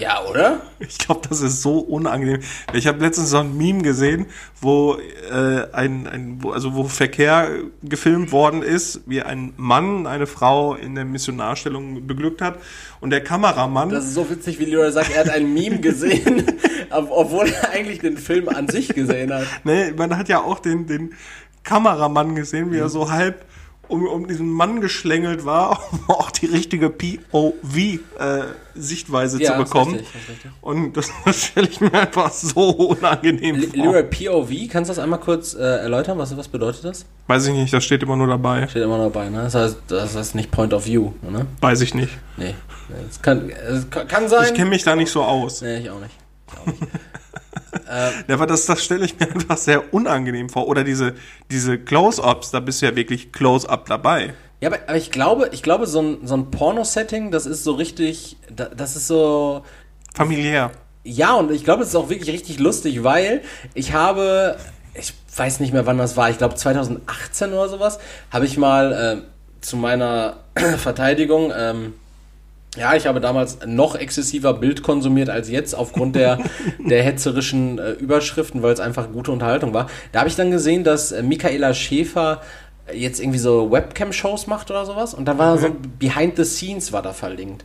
Ja, 0.00 0.24
oder? 0.24 0.62
Ich 0.78 0.96
glaube, 0.96 1.20
das 1.28 1.42
ist 1.42 1.60
so 1.60 1.78
unangenehm. 1.80 2.40
Ich 2.72 2.86
habe 2.86 3.00
letztens 3.04 3.28
so 3.30 3.36
ein 3.38 3.54
Meme 3.56 3.82
gesehen, 3.82 4.24
wo 4.60 4.96
äh, 5.30 5.66
ein, 5.72 6.06
ein 6.06 6.38
wo, 6.40 6.52
also 6.52 6.74
wo 6.74 6.84
Verkehr 6.84 7.50
gefilmt 7.82 8.32
worden 8.32 8.62
ist, 8.62 9.02
wie 9.06 9.20
ein 9.22 9.52
Mann 9.58 10.06
eine 10.06 10.26
Frau 10.26 10.74
in 10.74 10.94
der 10.94 11.04
Missionarstellung 11.04 12.06
beglückt 12.06 12.40
hat 12.40 12.56
und 13.00 13.10
der 13.10 13.22
Kameramann 13.22 13.90
Das 13.90 14.06
ist 14.06 14.14
so 14.14 14.28
witzig, 14.30 14.58
wie 14.58 14.64
Leroy 14.64 14.90
sagt, 14.90 15.10
er 15.14 15.20
hat 15.24 15.30
ein 15.30 15.52
Meme 15.52 15.80
gesehen, 15.80 16.44
ob- 16.90 17.10
obwohl 17.10 17.48
er 17.48 17.70
eigentlich 17.70 17.98
den 17.98 18.16
Film 18.16 18.48
an 18.48 18.68
sich 18.68 18.88
gesehen 18.88 19.32
hat. 19.34 19.44
Ne, 19.64 19.92
man 19.96 20.16
hat 20.16 20.30
ja 20.30 20.40
auch 20.40 20.60
den, 20.60 20.86
den 20.86 21.12
Kameramann 21.62 22.34
gesehen, 22.34 22.72
wie 22.72 22.78
er 22.78 22.88
so 22.88 23.10
halb 23.10 23.44
um, 23.90 24.06
um 24.06 24.26
diesen 24.28 24.48
Mann 24.50 24.80
geschlängelt 24.80 25.44
war, 25.44 25.80
um 25.92 26.00
auch 26.08 26.30
die 26.30 26.46
richtige 26.46 26.90
POV-Sichtweise 26.90 29.42
Ja, 29.42 29.52
zu 29.52 29.58
bekommen. 29.64 29.94
richtig, 29.96 30.14
ist 30.14 30.28
richtig. 30.28 30.50
Und 30.60 30.96
das, 30.96 31.10
das 31.24 31.44
stelle 31.46 31.68
ich 31.68 31.80
mir 31.80 31.92
einfach 31.92 32.30
so 32.32 32.70
unangenehm 32.70 33.56
Le- 33.56 33.68
vor. 33.68 34.02
POV, 34.02 34.50
kannst 34.70 34.88
du 34.90 34.94
das 34.94 34.98
einmal 34.98 35.20
kurz 35.20 35.54
äh, 35.54 35.58
erläutern? 35.60 36.18
Was, 36.18 36.36
was 36.36 36.48
bedeutet 36.48 36.84
das? 36.84 37.04
Weiß 37.26 37.46
ich 37.46 37.54
nicht, 37.54 37.72
das 37.72 37.84
steht 37.84 38.02
immer 38.02 38.16
nur 38.16 38.26
dabei. 38.26 38.66
Steht 38.68 38.82
immer 38.82 38.98
dabei, 38.98 39.28
ne? 39.28 39.42
Das 39.42 39.54
heißt, 39.54 39.76
das 39.88 40.16
heißt 40.16 40.34
nicht 40.34 40.50
Point 40.50 40.72
of 40.74 40.86
View, 40.86 41.12
ne? 41.22 41.46
Weiß 41.60 41.80
ich 41.80 41.94
nicht. 41.94 42.12
Nee. 42.36 42.54
nee 42.88 42.94
das 43.06 43.22
kann, 43.22 43.50
es 43.50 43.88
kann 43.90 44.08
kann 44.08 44.28
sein. 44.28 44.44
Ich 44.46 44.54
kenne 44.54 44.70
mich 44.70 44.82
da 44.84 44.96
nicht 44.96 45.10
so 45.10 45.22
aus. 45.22 45.62
nee, 45.62 45.78
ich 45.78 45.90
auch 45.90 46.00
nicht. 46.00 46.14
Ich 46.52 46.58
auch 46.58 46.66
nicht. 46.66 46.82
ja, 48.28 48.34
aber 48.34 48.46
das, 48.46 48.66
das 48.66 48.84
stelle 48.84 49.04
ich 49.04 49.18
mir 49.18 49.30
einfach 49.34 49.56
sehr 49.56 49.92
unangenehm 49.92 50.48
vor. 50.48 50.68
Oder 50.68 50.84
diese, 50.84 51.14
diese 51.50 51.78
Close-Ups, 51.78 52.50
da 52.50 52.60
bist 52.60 52.82
du 52.82 52.86
ja 52.86 52.96
wirklich 52.96 53.32
Close-Up 53.32 53.86
dabei. 53.86 54.34
Ja, 54.60 54.68
aber, 54.68 54.78
aber 54.86 54.96
ich 54.96 55.10
glaube, 55.10 55.48
ich 55.52 55.62
glaube, 55.62 55.86
so 55.86 56.00
ein, 56.02 56.18
so 56.26 56.34
ein 56.36 56.50
Porno-Setting, 56.50 57.30
das 57.30 57.46
ist 57.46 57.64
so 57.64 57.72
richtig, 57.72 58.36
da- 58.54 58.66
das 58.68 58.96
ist 58.96 59.06
so, 59.06 59.64
Familiär. 60.14 60.70
Ja, 61.02 61.34
und 61.34 61.50
ich 61.50 61.64
glaube, 61.64 61.82
es 61.82 61.88
ist 61.90 61.94
auch 61.96 62.10
wirklich 62.10 62.30
richtig 62.30 62.58
lustig, 62.58 63.02
weil 63.02 63.40
ich 63.74 63.92
habe, 63.94 64.56
ich 64.94 65.14
weiß 65.34 65.60
nicht 65.60 65.72
mehr, 65.72 65.86
wann 65.86 65.96
das 65.98 66.16
war, 66.16 66.28
ich 66.28 66.36
glaube 66.38 66.56
2018 66.56 67.52
oder 67.52 67.68
sowas, 67.68 67.98
habe 68.30 68.44
ich 68.44 68.58
mal 68.58 68.92
äh, 69.22 69.62
zu 69.62 69.76
meiner 69.78 70.38
Verteidigung, 70.76 71.52
ähm, 71.56 71.94
ja, 72.76 72.94
ich 72.94 73.06
habe 73.06 73.20
damals 73.20 73.58
noch 73.66 73.96
exzessiver 73.96 74.54
Bild 74.54 74.82
konsumiert 74.82 75.28
als 75.28 75.50
jetzt 75.50 75.74
aufgrund 75.74 76.14
der, 76.14 76.38
der 76.78 77.02
hetzerischen 77.02 77.78
äh, 77.78 77.92
Überschriften, 77.92 78.62
weil 78.62 78.72
es 78.72 78.80
einfach 78.80 79.10
gute 79.12 79.32
Unterhaltung 79.32 79.74
war. 79.74 79.88
Da 80.12 80.20
habe 80.20 80.28
ich 80.28 80.36
dann 80.36 80.50
gesehen, 80.50 80.84
dass 80.84 81.10
äh, 81.10 81.22
Michaela 81.22 81.74
Schäfer 81.74 82.42
äh, 82.86 82.96
jetzt 82.96 83.20
irgendwie 83.20 83.38
so 83.38 83.72
Webcam-Shows 83.72 84.46
macht 84.46 84.70
oder 84.70 84.86
sowas 84.86 85.14
und 85.14 85.24
da 85.24 85.36
war 85.36 85.58
so 85.58 85.74
Behind 85.98 86.36
the 86.36 86.44
Scenes 86.44 86.92
war 86.92 87.02
da 87.02 87.12
verlinkt. 87.12 87.64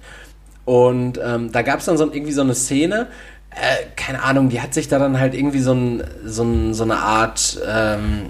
Und 0.66 1.20
ähm, 1.24 1.52
da 1.52 1.62
gab 1.62 1.80
es 1.80 1.86
dann 1.86 1.98
so, 1.98 2.12
irgendwie 2.12 2.32
so 2.32 2.42
eine 2.42 2.56
Szene, 2.56 3.08
äh, 3.52 3.86
keine 3.96 4.24
Ahnung, 4.24 4.50
die 4.50 4.60
hat 4.60 4.74
sich 4.74 4.88
da 4.88 4.98
dann 4.98 5.20
halt 5.20 5.36
irgendwie 5.36 5.60
so, 5.60 5.74
ein, 5.74 6.04
so, 6.26 6.44
ein, 6.44 6.74
so 6.74 6.84
eine 6.84 6.98
Art, 6.98 7.60
ähm, 7.64 8.30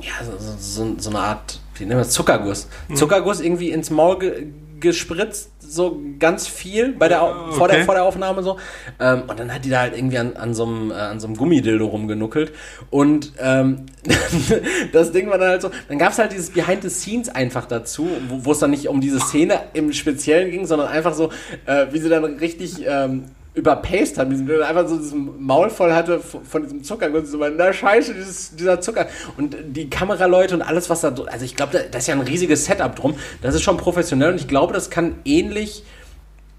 ja, 0.00 0.12
so, 0.24 0.32
so, 0.38 0.54
so, 0.58 0.94
so 0.98 1.10
eine 1.10 1.18
Art, 1.18 1.58
wie 1.74 1.84
nennen 1.84 1.98
wir 1.98 2.04
das, 2.04 2.12
Zuckerguss. 2.12 2.68
Zuckerguss 2.94 3.40
irgendwie 3.40 3.70
ins 3.70 3.90
Maul 3.90 4.20
ge 4.20 4.46
gespritzt, 4.82 5.50
so 5.60 5.98
ganz 6.18 6.46
viel 6.46 6.92
bei 6.92 7.08
der, 7.08 7.22
Au- 7.22 7.52
vor, 7.52 7.68
der, 7.68 7.78
okay. 7.78 7.86
vor 7.86 7.94
der 7.94 8.04
Aufnahme 8.04 8.42
so. 8.42 8.58
Ähm, 9.00 9.22
und 9.26 9.40
dann 9.40 9.52
hat 9.54 9.64
die 9.64 9.70
da 9.70 9.80
halt 9.80 9.96
irgendwie 9.96 10.18
an, 10.18 10.36
an 10.36 10.52
so 10.52 10.64
einem 10.66 10.90
äh, 10.90 10.94
an 10.94 11.18
so 11.20 11.26
einem 11.26 11.36
Gummidildo 11.36 11.86
rumgenuckelt. 11.86 12.52
Und 12.90 13.32
ähm, 13.38 13.86
das 14.92 15.12
Ding 15.12 15.30
war 15.30 15.38
dann 15.38 15.48
halt 15.48 15.62
so, 15.62 15.70
dann 15.88 15.98
gab 15.98 16.12
es 16.12 16.18
halt 16.18 16.32
dieses 16.32 16.50
Behind 16.50 16.82
the 16.82 16.90
Scenes 16.90 17.28
einfach 17.30 17.66
dazu, 17.66 18.08
wo 18.28 18.44
wo 18.44 18.52
es 18.52 18.58
dann 18.58 18.70
nicht 18.70 18.88
um 18.88 19.00
diese 19.00 19.20
Szene 19.20 19.60
im 19.72 19.92
Speziellen 19.92 20.50
ging, 20.50 20.66
sondern 20.66 20.88
einfach 20.88 21.14
so, 21.14 21.30
äh, 21.64 21.86
wie 21.92 21.98
sie 21.98 22.08
dann 22.08 22.24
richtig 22.24 22.84
ähm, 22.86 23.24
überpaced 23.54 24.16
hat, 24.16 24.28
einfach 24.28 24.88
so 24.88 24.96
dieses 24.96 25.14
Maul 25.14 25.68
voll 25.68 25.92
hatte 25.92 26.20
von, 26.20 26.62
diesem 26.62 26.82
Zucker 26.84 27.12
und 27.12 27.26
so, 27.26 27.38
na 27.38 27.72
scheiße, 27.72 28.14
dieses, 28.14 28.56
dieser 28.56 28.80
Zucker. 28.80 29.08
Und 29.36 29.56
die 29.68 29.90
Kameraleute 29.90 30.54
und 30.54 30.62
alles, 30.62 30.88
was 30.88 31.02
da, 31.02 31.14
also 31.26 31.44
ich 31.44 31.54
glaube, 31.54 31.72
da, 31.72 31.80
da 31.90 31.98
ist 31.98 32.06
ja 32.06 32.14
ein 32.14 32.22
riesiges 32.22 32.64
Setup 32.64 32.96
drum. 32.96 33.14
Das 33.42 33.54
ist 33.54 33.62
schon 33.62 33.76
professionell 33.76 34.30
und 34.32 34.36
ich 34.36 34.48
glaube, 34.48 34.72
das 34.72 34.88
kann 34.88 35.16
ähnlich 35.24 35.84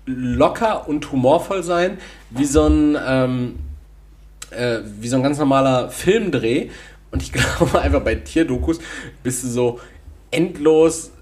locker 0.05 0.87
und 0.87 1.11
humorvoll 1.11 1.63
sein, 1.63 1.97
wie 2.29 2.45
so 2.45 2.67
ein, 2.67 2.97
ähm, 3.07 3.55
äh, 4.51 4.79
wie 4.99 5.07
so 5.07 5.15
ein 5.15 5.23
ganz 5.23 5.39
normaler 5.39 5.89
Filmdreh. 5.89 6.69
Und 7.09 7.23
ich 7.23 7.31
glaube 7.33 7.81
einfach 7.81 8.01
bei 8.01 8.15
Tierdokus 8.15 8.79
bist 9.23 9.43
du 9.43 9.47
so 9.47 9.79
endlos 10.29 11.12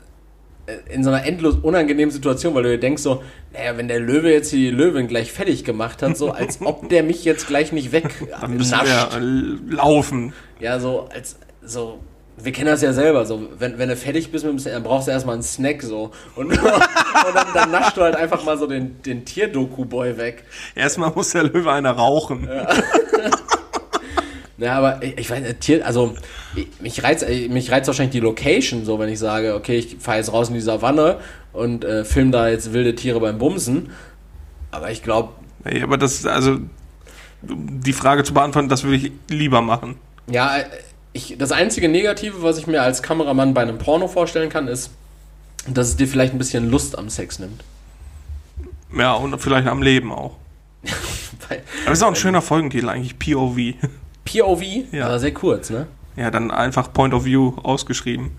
in 0.90 1.04
so 1.04 1.10
einer 1.10 1.26
endlos 1.26 1.56
unangenehmen 1.62 2.12
Situation, 2.12 2.54
weil 2.56 2.64
du 2.64 2.70
dir 2.70 2.80
denkst 2.80 3.02
so, 3.04 3.24
naja, 3.54 3.78
wenn 3.78 3.88
der 3.88 4.00
Löwe 4.00 4.32
jetzt 4.32 4.52
die 4.52 4.70
Löwin 4.70 5.08
gleich 5.08 5.32
fertig 5.32 5.64
gemacht 5.64 6.02
hat, 6.02 6.18
so 6.18 6.32
als 6.32 6.60
ob 6.62 6.90
der 6.90 7.04
mich 7.04 7.26
jetzt 7.26 7.48
gleich 7.48 7.72
nicht 7.72 7.92
weg 7.92 8.10
Dann 8.40 8.56
müssen 8.58 8.72
wir 8.72 8.78
nascht. 8.84 9.18
äh, 9.18 9.76
laufen. 9.76 10.34
Ja, 10.60 10.80
so 10.80 11.10
als 11.14 11.38
so. 11.64 12.00
Wir 12.44 12.54
kennen 12.54 12.68
das 12.68 12.82
ja 12.82 12.92
selber, 12.92 13.26
so 13.26 13.50
wenn, 13.60 13.78
wenn 13.78 13.90
du 13.90 13.96
fertig 13.96 14.32
bist 14.32 14.44
mit 14.46 14.54
dem 14.54 14.58
Snack, 14.60 14.74
dann 14.74 14.84
brauchst 14.84 15.08
du 15.08 15.12
erstmal 15.12 15.36
einen 15.36 15.44
Snack 15.44 15.84
so. 15.84 16.10
Und, 16.36 16.48
und 16.52 16.62
dann, 17.36 17.48
dann 17.54 17.72
naschst 17.72 17.98
du 17.98 18.02
halt 18.02 18.16
einfach 18.16 18.44
mal 18.46 18.58
so 18.58 18.66
den, 18.66 19.00
den 19.04 19.26
Tierdoku-Boy 19.26 20.18
weg. 20.18 20.44
Erstmal 20.74 21.12
muss 21.12 21.32
der 21.32 21.44
Löwe 21.44 21.72
einer 21.72 21.92
rauchen. 21.92 22.48
Ja, 22.52 22.68
aber 24.70 25.04
ich, 25.04 25.18
ich 25.18 25.30
weiß, 25.30 25.44
äh, 25.44 25.54
Tier, 25.56 25.86
also 25.86 26.16
ich, 26.56 26.68
mich 26.80 27.04
reizt, 27.04 27.24
äh, 27.24 27.48
mich 27.48 27.72
reizt 27.72 27.88
wahrscheinlich 27.88 28.14
die 28.14 28.20
Location, 28.20 28.86
so 28.86 29.00
wenn 29.00 29.10
ich 29.10 29.20
sage, 29.20 29.56
okay, 29.56 29.78
ich 29.78 29.98
fahre 30.00 30.18
jetzt 30.18 30.32
raus 30.32 30.50
in 30.50 30.56
die 30.56 30.62
Savanne 30.62 31.18
und 31.54 31.84
äh, 31.84 32.06
film 32.06 32.32
da 32.32 32.50
jetzt 32.50 32.74
wilde 32.74 32.96
Tiere 32.96 33.20
beim 33.20 33.38
Bumsen. 33.38 33.92
Aber 34.72 34.92
ich 34.92 35.04
glaube, 35.04 35.30
Nee, 35.64 35.84
aber 35.84 35.98
das, 35.98 36.26
also, 36.26 36.60
die 37.42 37.94
Frage 37.94 38.24
zu 38.24 38.34
beantworten, 38.34 38.70
das 38.70 38.84
würde 38.84 38.98
ich 38.98 39.12
lieber 39.30 39.62
machen. 39.62 39.96
ja, 40.30 40.58
äh, 40.58 40.66
ich, 41.14 41.36
das 41.38 41.52
einzige 41.52 41.90
Negative, 41.90 42.42
was 42.42 42.58
ich 42.58 42.68
mir 42.68 42.82
als 42.82 43.04
Kameramann 43.04 43.54
bei 43.54 43.62
einem 43.62 43.78
Porno 43.78 44.08
vorstellen 44.08 44.50
kann, 44.50 44.70
ist, 44.70 44.92
dass 45.68 45.90
es 45.90 45.96
dir 45.98 46.08
vielleicht 46.08 46.34
ein 46.34 46.38
bisschen 46.38 46.70
Lust 46.70 46.98
am 46.98 47.10
Sex 47.10 47.38
nimmt. 47.38 47.66
Ja, 48.98 49.14
und 49.14 49.38
vielleicht 49.40 49.68
am 49.68 49.82
Leben 49.84 50.14
auch. 50.14 50.38
Aber 51.86 51.92
ist 51.92 52.02
auch 52.02 52.08
ein 52.08 52.16
schöner 52.16 52.42
Folgentitel 52.42 52.88
eigentlich, 52.88 53.20
POV. 53.20 53.76
POV, 54.26 54.64
Ja. 54.92 55.06
aber 55.08 55.20
sehr 55.20 55.34
kurz, 55.34 55.70
ne? 55.70 55.88
Ja, 56.16 56.30
dann 56.32 56.52
einfach 56.52 56.92
Point 56.94 57.14
of 57.14 57.26
View 57.26 57.54
ausgeschrieben. 57.64 58.32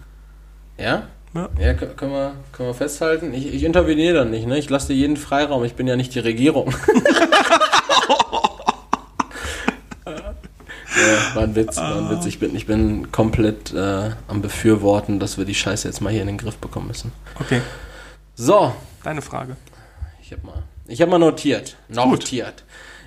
Ja? 0.78 1.04
Ja. 1.34 1.48
Ja, 1.58 1.70
kö- 1.72 1.94
können 1.94 2.12
wir, 2.12 2.34
können 2.52 2.68
wir 2.68 2.74
festhalten. 2.74 3.32
Ich, 3.32 3.52
ich 3.52 3.64
interveniere 3.64 4.14
dann 4.18 4.30
nicht, 4.30 4.46
ne? 4.46 4.58
Ich 4.58 4.68
lasse 4.68 4.88
dir 4.88 4.94
jeden 4.94 5.16
Freiraum. 5.16 5.64
Ich 5.64 5.74
bin 5.74 5.86
ja 5.86 5.96
nicht 5.96 6.14
die 6.14 6.18
Regierung. 6.18 6.74
ja, 10.06 11.34
war 11.34 11.42
ein 11.44 11.54
Witz, 11.54 11.76
war 11.78 11.96
ein 11.96 12.10
Witz. 12.10 12.26
Ich 12.26 12.38
bin, 12.38 12.54
ich 12.54 12.66
bin 12.66 13.10
komplett 13.12 13.72
äh, 13.72 14.10
am 14.28 14.42
Befürworten, 14.42 15.18
dass 15.20 15.38
wir 15.38 15.44
die 15.44 15.54
Scheiße 15.54 15.88
jetzt 15.88 16.00
mal 16.00 16.10
hier 16.12 16.20
in 16.22 16.26
den 16.26 16.38
Griff 16.38 16.56
bekommen 16.58 16.88
müssen. 16.88 17.12
Okay, 17.40 17.60
So, 18.34 18.74
deine 19.04 19.22
Frage. 19.22 19.56
ich 20.22 20.32
habe 20.32 20.46
mal, 20.46 20.62
ich 20.86 21.00
hab 21.00 21.08
mal 21.08 21.18
notiert. 21.18 21.76
Notiert. 21.88 22.64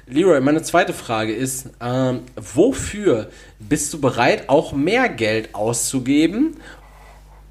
Leroy, 0.08 0.40
meine 0.42 0.62
zweite 0.62 0.94
Frage 0.94 1.34
ist, 1.34 1.70
ähm, 1.82 2.22
wofür 2.36 3.30
bist 3.60 3.94
du 3.94 4.00
bereit, 4.00 4.50
auch 4.50 4.72
mehr 4.74 5.10
Geld 5.10 5.56
auszugeben, 5.56 6.58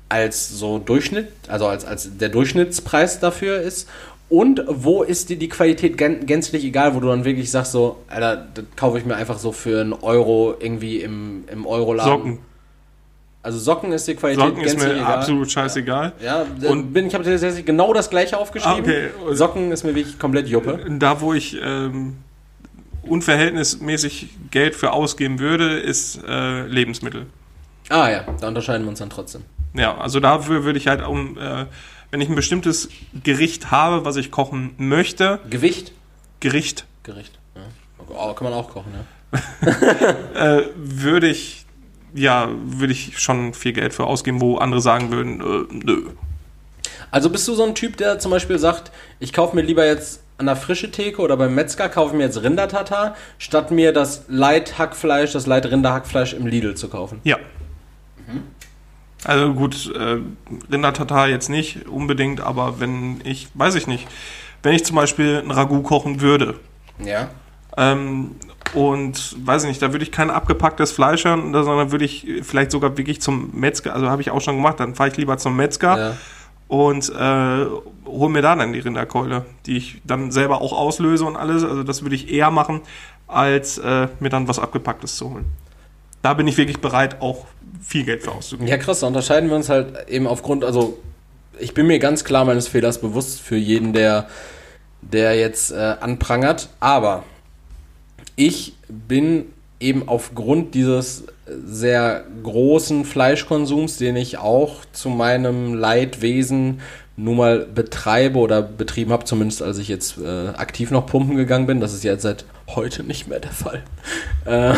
als 0.09 0.50
so 0.50 0.78
Durchschnitt, 0.78 1.28
also 1.48 1.66
als, 1.66 1.84
als 1.84 2.16
der 2.16 2.28
Durchschnittspreis 2.28 3.18
dafür 3.18 3.61
ist? 3.61 3.88
Und 4.28 4.62
wo 4.68 5.02
ist 5.02 5.28
dir 5.28 5.36
die 5.36 5.48
Qualität 5.48 5.98
gän 5.98 6.26
gänzlich 6.26 6.64
egal, 6.64 6.94
wo 6.94 7.00
du 7.00 7.09
dann 7.09 7.24
wirklich 7.24 7.50
sagst, 7.50 7.72
so, 7.72 7.96
Alter, 8.09 8.46
das 8.55 8.64
kaufe 8.76 8.98
ich 8.98 9.05
mir 9.05 9.16
einfach 9.16 9.38
so 9.38 9.52
für 9.52 9.80
einen 9.80 9.92
Euro 9.92 10.55
irgendwie 10.59 11.00
im, 11.00 11.44
im 11.50 11.66
Euroladen. 11.66 12.12
Socken. 12.12 12.38
Also 13.42 13.59
Socken 13.59 13.92
ist 13.92 14.09
die 14.09 14.14
Qualität 14.14 14.42
Socken 14.44 14.62
ist 14.62 14.70
gänzlich 14.72 14.92
mir 14.94 15.00
egal. 15.02 15.14
absolut 15.16 15.50
scheißegal. 15.50 16.12
Ja, 16.24 16.42
Und- 16.42 16.64
und 16.66 16.92
bin, 16.94 17.07
ich 17.07 17.14
habe 17.14 17.24
tatsächlich 17.24 17.66
genau 17.66 17.92
das 17.92 18.09
gleiche 18.09 18.38
aufgeschrieben. 18.38 18.78
Ah, 18.78 18.80
okay. 18.80 19.34
Socken 19.34 19.70
ist 19.70 19.84
mir 19.84 19.94
wirklich 19.94 20.18
komplett 20.18 20.48
Juppe. 20.48 20.80
Da, 20.98 21.20
wo 21.20 21.34
ich 21.34 21.59
ähm, 21.62 22.16
unverhältnismäßig 23.09 24.28
Geld 24.50 24.74
für 24.74 24.92
ausgeben 24.92 25.38
würde, 25.38 25.78
ist 25.78 26.20
äh, 26.26 26.66
Lebensmittel. 26.66 27.26
Ah 27.88 28.09
ja, 28.11 28.24
da 28.40 28.48
unterscheiden 28.48 28.84
wir 28.84 28.90
uns 28.90 28.98
dann 28.98 29.11
trotzdem. 29.11 29.42
Ja, 29.74 29.96
also 29.98 30.20
dafür 30.20 30.64
würde 30.64 30.78
ich 30.78 30.86
halt 30.86 31.07
um, 31.07 31.36
äh, 31.36 31.66
wenn 32.11 32.20
ich 32.20 32.28
ein 32.28 32.34
bestimmtes 32.34 32.88
Gericht 33.22 33.70
habe, 33.70 34.05
was 34.05 34.16
ich 34.16 34.30
kochen 34.30 34.74
möchte, 34.78 35.40
Gewicht? 35.50 35.92
Gericht, 36.40 36.86
Gericht. 37.02 37.38
Ja. 37.55 37.62
Oh, 38.09 38.32
kann 38.34 38.44
man 38.44 38.52
auch 38.52 38.70
kochen, 38.70 38.92
ja. 38.94 39.05
äh, 40.59 40.68
würde 40.76 41.28
ich, 41.28 41.66
ja, 42.14 42.48
würde 42.64 42.92
ich 42.92 43.18
schon 43.18 43.55
viel 43.55 43.72
Geld 43.72 43.92
für 43.92 44.05
ausgeben, 44.05 44.40
wo 44.40 44.59
andere 44.59 44.80
sagen 44.80 45.11
würden, 45.11 45.40
äh, 45.40 45.84
nö. 45.84 46.11
Also 47.11 47.30
bist 47.30 47.46
du 47.46 47.55
so 47.55 47.64
ein 47.64 47.74
Typ, 47.74 47.96
der 47.96 48.18
zum 48.18 48.30
Beispiel 48.30 48.59
sagt, 48.59 48.90
ich 49.20 49.32
kaufe 49.32 49.55
mir 49.55 49.62
lieber 49.62 49.86
jetzt 49.86 50.24
an 50.39 50.47
der 50.47 50.57
frische 50.57 50.91
Theke 50.91 51.22
oder 51.22 51.37
beim 51.37 51.55
Metzger 51.55 51.89
kaufe 51.89 52.11
ich 52.12 52.18
mir 52.18 52.24
jetzt 52.24 52.43
Rindertatar, 52.43 53.14
statt 53.39 53.70
mir 53.70 53.93
das 53.93 54.24
Light 54.28 54.78
Hackfleisch, 54.78 55.32
das 55.32 55.47
Light 55.47 55.66
Rinderhackfleisch 55.66 56.32
im 56.35 56.47
Lidl 56.47 56.74
zu 56.74 56.89
kaufen. 56.89 57.20
Ja. 57.24 57.37
Also 59.24 59.55
gut, 59.55 59.91
äh, 59.95 60.18
Rindertatar 60.70 61.28
jetzt 61.28 61.49
nicht 61.49 61.89
unbedingt, 61.89 62.41
aber 62.41 62.78
wenn 62.78 63.20
ich, 63.24 63.49
weiß 63.55 63.74
ich 63.74 63.87
nicht, 63.87 64.07
wenn 64.62 64.74
ich 64.74 64.85
zum 64.85 64.97
Beispiel 64.97 65.41
ein 65.45 65.51
Ragout 65.51 65.82
kochen 65.82 66.20
würde, 66.20 66.57
Ja. 66.99 67.28
Ähm, 67.76 68.32
und 68.74 69.37
weiß 69.47 69.62
ich 69.64 69.68
nicht, 69.68 69.82
da 69.82 69.93
würde 69.93 70.05
ich 70.05 70.12
kein 70.12 70.30
abgepacktes 70.30 70.93
Fleisch 70.93 71.24
hören, 71.24 71.53
sondern 71.53 71.91
würde 71.93 72.05
ich 72.05 72.26
vielleicht 72.43 72.70
sogar 72.70 72.97
wirklich 72.97 73.20
zum 73.20 73.51
Metzger, 73.55 73.95
also 73.95 74.09
habe 74.09 74.20
ich 74.22 74.30
auch 74.30 74.41
schon 74.41 74.57
gemacht, 74.57 74.78
dann 74.80 74.95
fahre 74.95 75.11
ich 75.11 75.16
lieber 75.16 75.39
zum 75.39 75.57
Metzger 75.57 75.99
Ja. 75.99 76.16
und 76.68 77.09
äh, 77.11 77.66
hole 78.07 78.30
mir 78.30 78.42
da 78.42 78.55
dann 78.57 78.72
die 78.72 78.80
Rinderkeule, 78.80 79.44
die 79.66 79.76
ich 79.76 80.00
dann 80.05 80.30
selber 80.30 80.61
auch 80.61 80.72
auslöse 80.72 81.24
und 81.24 81.36
alles. 81.36 81.64
Also 81.64 81.82
das 81.82 82.02
würde 82.02 82.14
ich 82.14 82.30
eher 82.30 82.50
machen, 82.50 82.80
als 83.26 83.78
äh, 83.78 84.09
mir 84.20 84.28
dann 84.28 84.48
was 84.48 84.59
abgepacktes 84.59 85.16
zu 85.16 85.30
holen. 85.30 85.46
Da 86.22 86.34
bin 86.34 86.48
ich 86.48 86.57
wirklich 86.57 86.80
bereit, 86.80 87.20
auch 87.20 87.46
viel 87.82 88.05
Geld 88.05 88.22
für 88.22 88.32
auszugeben. 88.32 88.68
Ja, 88.68 88.78
krass, 88.78 89.00
da 89.00 89.07
unterscheiden 89.07 89.50
wir 89.50 89.57
uns 89.57 89.68
halt 89.68 90.09
eben 90.09 90.26
aufgrund, 90.26 90.64
also 90.64 90.98
ich 91.59 91.74
bin 91.74 91.86
mir 91.86 91.98
ganz 91.98 92.24
klar 92.24 92.44
meines 92.44 92.68
Fehlers 92.68 93.00
bewusst 93.00 93.40
für 93.40 93.57
jeden, 93.57 93.92
der, 93.92 94.28
der 95.02 95.36
jetzt 95.36 95.70
äh, 95.70 95.96
anprangert, 96.00 96.70
aber 96.80 97.24
ich 98.36 98.74
bin 98.88 99.46
eben 99.80 100.09
aufgrund 100.09 100.74
dieses 100.74 101.24
sehr 101.46 102.24
großen 102.42 103.05
Fleischkonsums, 103.05 103.98
den 103.98 104.16
ich 104.16 104.38
auch 104.38 104.84
zu 104.92 105.11
meinem 105.11 105.74
Leidwesen 105.74 106.80
nun 107.17 107.37
mal 107.37 107.61
betreibe 107.61 108.39
oder 108.39 108.61
betrieben 108.62 109.12
habe, 109.12 109.25
zumindest 109.25 109.62
als 109.62 109.79
ich 109.79 109.89
jetzt 109.89 110.19
äh, 110.19 110.49
aktiv 110.49 110.91
noch 110.91 111.07
pumpen 111.07 111.37
gegangen 111.37 111.67
bin. 111.67 111.81
Das 111.81 111.95
ist 111.95 112.03
jetzt 112.03 112.23
seit 112.23 112.45
heute 112.69 113.05
nicht 113.05 113.29
mehr 113.29 113.41
der 113.41 113.53
Fall. 113.53 113.83
Äh, 114.47 114.75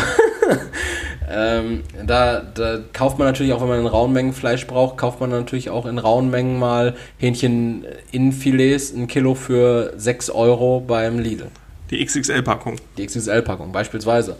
ähm, 1.29 1.83
da, 2.05 2.39
da 2.39 2.79
kauft 2.93 3.19
man 3.19 3.27
natürlich 3.27 3.51
auch, 3.51 3.59
wenn 3.59 3.67
man 3.67 3.81
in 3.81 3.85
rauen 3.85 4.13
Mengen 4.13 4.31
Fleisch 4.31 4.65
braucht, 4.65 4.95
kauft 4.95 5.19
man 5.19 5.29
natürlich 5.29 5.69
auch 5.69 5.85
in 5.85 5.97
rauen 5.97 6.29
Mengen 6.29 6.57
mal 6.57 6.95
Hähnchen 7.17 7.83
in 8.13 8.31
Filets, 8.31 8.93
ein 8.93 9.07
Kilo 9.07 9.35
für 9.35 9.91
6 9.97 10.29
Euro 10.29 10.79
beim 10.79 11.19
Lidl. 11.19 11.47
Die 11.91 12.01
XXL-Packung. 12.05 12.77
Die 12.97 13.05
XXL-Packung 13.05 13.73
beispielsweise. 13.73 14.37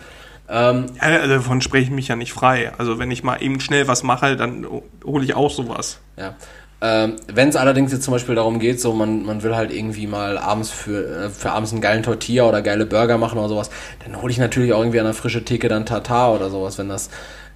Ähm, 0.49 0.85
Ja, 0.95 1.19
also 1.19 1.35
davon 1.35 1.61
spreche 1.61 1.85
ich 1.85 1.91
mich 1.91 2.07
ja 2.07 2.15
nicht 2.15 2.31
frei. 2.31 2.71
Also 2.77 2.99
wenn 2.99 3.11
ich 3.11 3.23
mal 3.23 3.41
eben 3.41 3.59
schnell 3.59 3.87
was 3.87 4.03
mache, 4.03 4.37
dann 4.37 4.65
hole 5.03 5.25
ich 5.25 5.33
auch 5.33 5.51
sowas. 5.51 5.99
Ja. 6.17 6.35
Ähm, 6.79 7.15
Wenn 7.27 7.49
es 7.49 7.55
allerdings 7.55 7.91
jetzt 7.91 8.03
zum 8.03 8.11
Beispiel 8.11 8.35
darum 8.35 8.59
geht, 8.59 8.79
so 8.79 8.93
man, 8.93 9.25
man 9.25 9.41
will 9.41 9.55
halt 9.55 9.73
irgendwie 9.73 10.05
mal 10.05 10.37
abends 10.37 10.69
für, 10.69 11.25
äh, 11.25 11.29
für 11.29 11.51
abends 11.51 11.71
einen 11.71 11.81
geilen 11.81 12.03
Tortilla 12.03 12.47
oder 12.47 12.61
geile 12.61 12.85
Burger 12.85 13.17
machen 13.17 13.39
oder 13.39 13.49
sowas, 13.49 13.71
dann 14.05 14.21
hole 14.21 14.31
ich 14.31 14.37
natürlich 14.37 14.73
auch 14.73 14.79
irgendwie 14.79 14.99
an 14.99 15.05
der 15.05 15.15
frischen 15.15 15.43
Theke 15.43 15.69
dann 15.69 15.87
Tartar 15.87 16.35
oder 16.35 16.51
sowas, 16.51 16.77
wenn 16.77 16.87
das, 16.87 17.09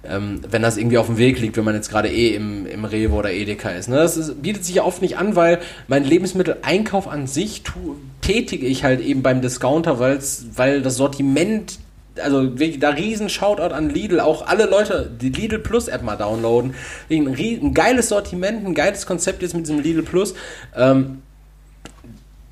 ähm, 0.04 0.40
wenn 0.50 0.62
das 0.62 0.76
irgendwie 0.76 0.98
auf 0.98 1.06
dem 1.06 1.18
Weg 1.18 1.38
liegt, 1.38 1.56
wenn 1.56 1.64
man 1.64 1.76
jetzt 1.76 1.88
gerade 1.88 2.08
eh 2.08 2.34
im, 2.34 2.66
im 2.66 2.84
Rewe 2.84 3.14
oder 3.14 3.30
Edeka 3.30 3.70
ist. 3.70 3.88
Ne? 3.88 3.94
Das 3.94 4.16
ist, 4.16 4.42
bietet 4.42 4.64
sich 4.64 4.74
ja 4.74 4.82
oft 4.82 5.00
nicht 5.02 5.16
an, 5.18 5.36
weil 5.36 5.60
mein 5.86 6.02
Lebensmitteleinkauf 6.02 7.06
an 7.06 7.28
sich 7.28 7.62
tu, 7.62 7.94
tätige 8.22 8.66
ich 8.66 8.82
halt 8.82 9.00
eben 9.00 9.22
beim 9.22 9.40
Discounter, 9.40 10.00
weil's, 10.00 10.46
weil 10.56 10.82
das 10.82 10.96
Sortiment 10.96 11.78
also 12.20 12.46
da 12.46 12.90
riesen 12.90 13.28
Shoutout 13.28 13.74
an 13.74 13.90
Lidl, 13.90 14.20
auch 14.20 14.46
alle 14.46 14.66
Leute, 14.66 15.10
die 15.20 15.30
Lidl 15.30 15.58
Plus 15.58 15.88
App 15.88 16.02
mal 16.02 16.16
downloaden. 16.16 16.74
Ein, 17.10 17.28
ein 17.28 17.74
geiles 17.74 18.08
Sortiment, 18.08 18.66
ein 18.66 18.74
geiles 18.74 19.06
Konzept 19.06 19.42
jetzt 19.42 19.54
mit 19.54 19.66
diesem 19.66 19.80
Lidl 19.80 20.02
Plus. 20.02 20.34
Ähm, 20.76 21.22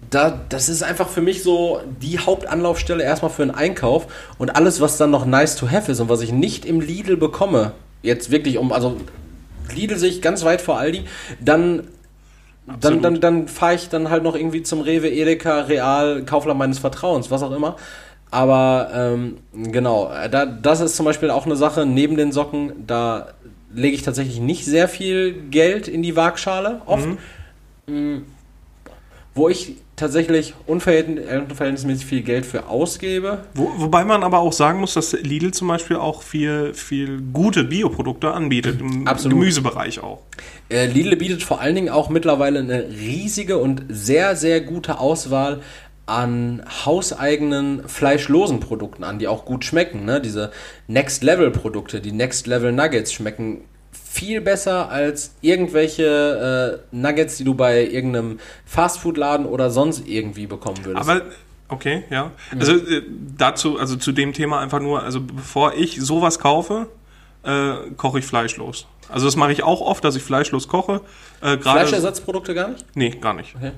da, 0.09 0.41
das 0.49 0.69
ist 0.69 0.83
einfach 0.83 1.09
für 1.09 1.21
mich 1.21 1.43
so 1.43 1.81
die 2.03 2.19
Hauptanlaufstelle 2.19 3.03
erstmal 3.03 3.31
für 3.31 3.43
einen 3.43 3.53
Einkauf 3.53 4.07
und 4.39 4.57
alles, 4.57 4.81
was 4.81 4.97
dann 4.97 5.11
noch 5.11 5.25
nice 5.25 5.57
to 5.57 5.71
have 5.71 5.91
ist 5.91 6.01
und 6.01 6.09
was 6.09 6.21
ich 6.21 6.33
nicht 6.33 6.65
im 6.65 6.81
Lidl 6.81 7.17
bekomme, 7.17 7.73
jetzt 8.03 8.31
wirklich 8.31 8.59
um, 8.59 8.73
also 8.73 8.97
Lidl 9.75 9.97
sehe 9.97 10.11
ich 10.11 10.21
ganz 10.21 10.45
weit 10.45 10.61
vor 10.61 10.79
Aldi, 10.79 11.05
dann 11.41 11.85
dann, 12.67 12.77
Absolut. 12.77 13.05
dann, 13.05 13.21
dann 13.21 13.49
fahre 13.49 13.75
ich 13.75 13.89
dann 13.89 14.11
halt 14.11 14.23
noch 14.23 14.37
irgendwie 14.37 14.63
zum 14.63 14.81
Rewe, 14.81 15.09
Edeka, 15.09 15.63
Real, 15.63 16.23
Kaufland 16.25 16.59
meines 16.59 16.79
Vertrauens, 16.79 17.31
was 17.31 17.43
auch 17.43 17.51
immer. 17.51 17.77
Aber 18.31 18.91
ähm, 18.95 19.39
genau, 19.53 20.13
äh, 20.13 20.29
da, 20.31 20.47
das 20.47 20.81
ist 20.81 20.97
zum 20.97 21.05
Beispiel 21.07 21.31
auch 21.31 21.47
eine 21.47 21.57
Sache 21.57 21.85
neben 21.85 22.17
den 22.17 22.33
Socken, 22.33 22.73
da 22.87 23.29
lege 23.73 23.95
ich 23.95 24.03
tatsächlich 24.03 24.41
nicht 24.41 24.65
sehr 24.65 24.89
viel 24.89 25.33
Geld 25.51 25.89
in 25.89 26.03
die 26.03 26.17
Waagschale 26.17 26.83
oft. 26.87 27.09
Mm, 27.87 28.19
Wo 29.35 29.49
ich 29.49 29.77
tatsächlich 30.01 30.55
äh, 30.67 30.73
unverhältnismäßig 30.73 32.07
viel 32.07 32.23
Geld 32.23 32.47
für 32.47 32.67
ausgebe. 32.67 33.45
Wo, 33.55 33.71
wobei 33.77 34.05
man 34.05 34.23
aber 34.23 34.39
auch 34.39 34.53
sagen 34.53 34.81
muss, 34.81 34.95
dass 34.95 35.13
Lidl 35.13 35.53
zum 35.53 35.69
Beispiel 35.69 35.97
auch 35.97 36.23
viel, 36.23 36.73
viel 36.75 37.21
gute 37.33 37.65
Bioprodukte 37.65 38.33
anbietet, 38.33 38.81
im 38.81 39.07
Absolut. 39.07 39.39
Gemüsebereich 39.39 40.03
auch. 40.03 40.23
Äh, 40.69 40.87
Lidl 40.87 41.17
bietet 41.17 41.43
vor 41.43 41.61
allen 41.61 41.75
Dingen 41.75 41.91
auch 41.91 42.09
mittlerweile 42.09 42.61
eine 42.61 42.89
riesige 42.89 43.59
und 43.59 43.85
sehr, 43.89 44.37
sehr 44.37 44.61
gute 44.63 44.99
Auswahl 44.99 45.61
an 46.11 46.63
hauseigenen 46.85 47.89
fleischlosen 47.89 48.59
Produkten 48.59 49.05
an, 49.05 49.21
die 49.21 49.29
auch 49.29 49.45
gut 49.45 49.65
schmecken. 49.65 50.05
Ne? 50.05 50.21
Diese 50.21 50.51
Next-Level-Produkte, 50.89 52.01
die 52.01 52.13
Next-Level-Nuggets 52.13 53.13
schmecken 53.13 53.63
viel 53.93 54.41
besser 54.41 54.91
als 54.91 55.37
irgendwelche 55.41 56.83
äh, 56.93 56.97
Nuggets, 56.97 57.37
die 57.37 57.45
du 57.45 57.55
bei 57.55 57.87
irgendeinem 57.87 58.41
Fastfood-Laden 58.67 59.47
oder 59.47 59.71
sonst 59.71 60.09
irgendwie 60.09 60.49
bekommen 60.49 60.85
würdest. 60.85 61.09
Aber 61.09 61.23
okay, 61.69 62.03
ja. 62.11 62.33
Also 62.59 62.73
äh, 62.73 63.03
dazu, 63.39 63.79
also 63.79 63.95
zu 63.95 64.11
dem 64.11 64.33
Thema 64.33 64.59
einfach 64.61 64.81
nur, 64.81 65.05
also 65.05 65.21
bevor 65.21 65.75
ich 65.75 66.01
sowas 66.01 66.41
kaufe, 66.41 66.89
äh, 67.45 67.75
koche 67.97 68.19
ich 68.19 68.27
fleischlos. 68.27 68.89
Also 69.09 69.27
das 69.27 69.37
mache 69.37 69.53
ich 69.53 69.63
auch 69.63 69.81
oft, 69.81 70.05
dass 70.05 70.17
ich 70.17 70.25
fleischlos 70.25 70.67
koche. 70.67 71.03
Äh, 71.41 71.59
Fleischersatzprodukte 71.59 72.55
gar 72.55 72.69
nicht? 72.69 72.85
Nee, 72.95 73.11
gar 73.11 73.35
nicht. 73.35 73.55
Okay. 73.55 73.73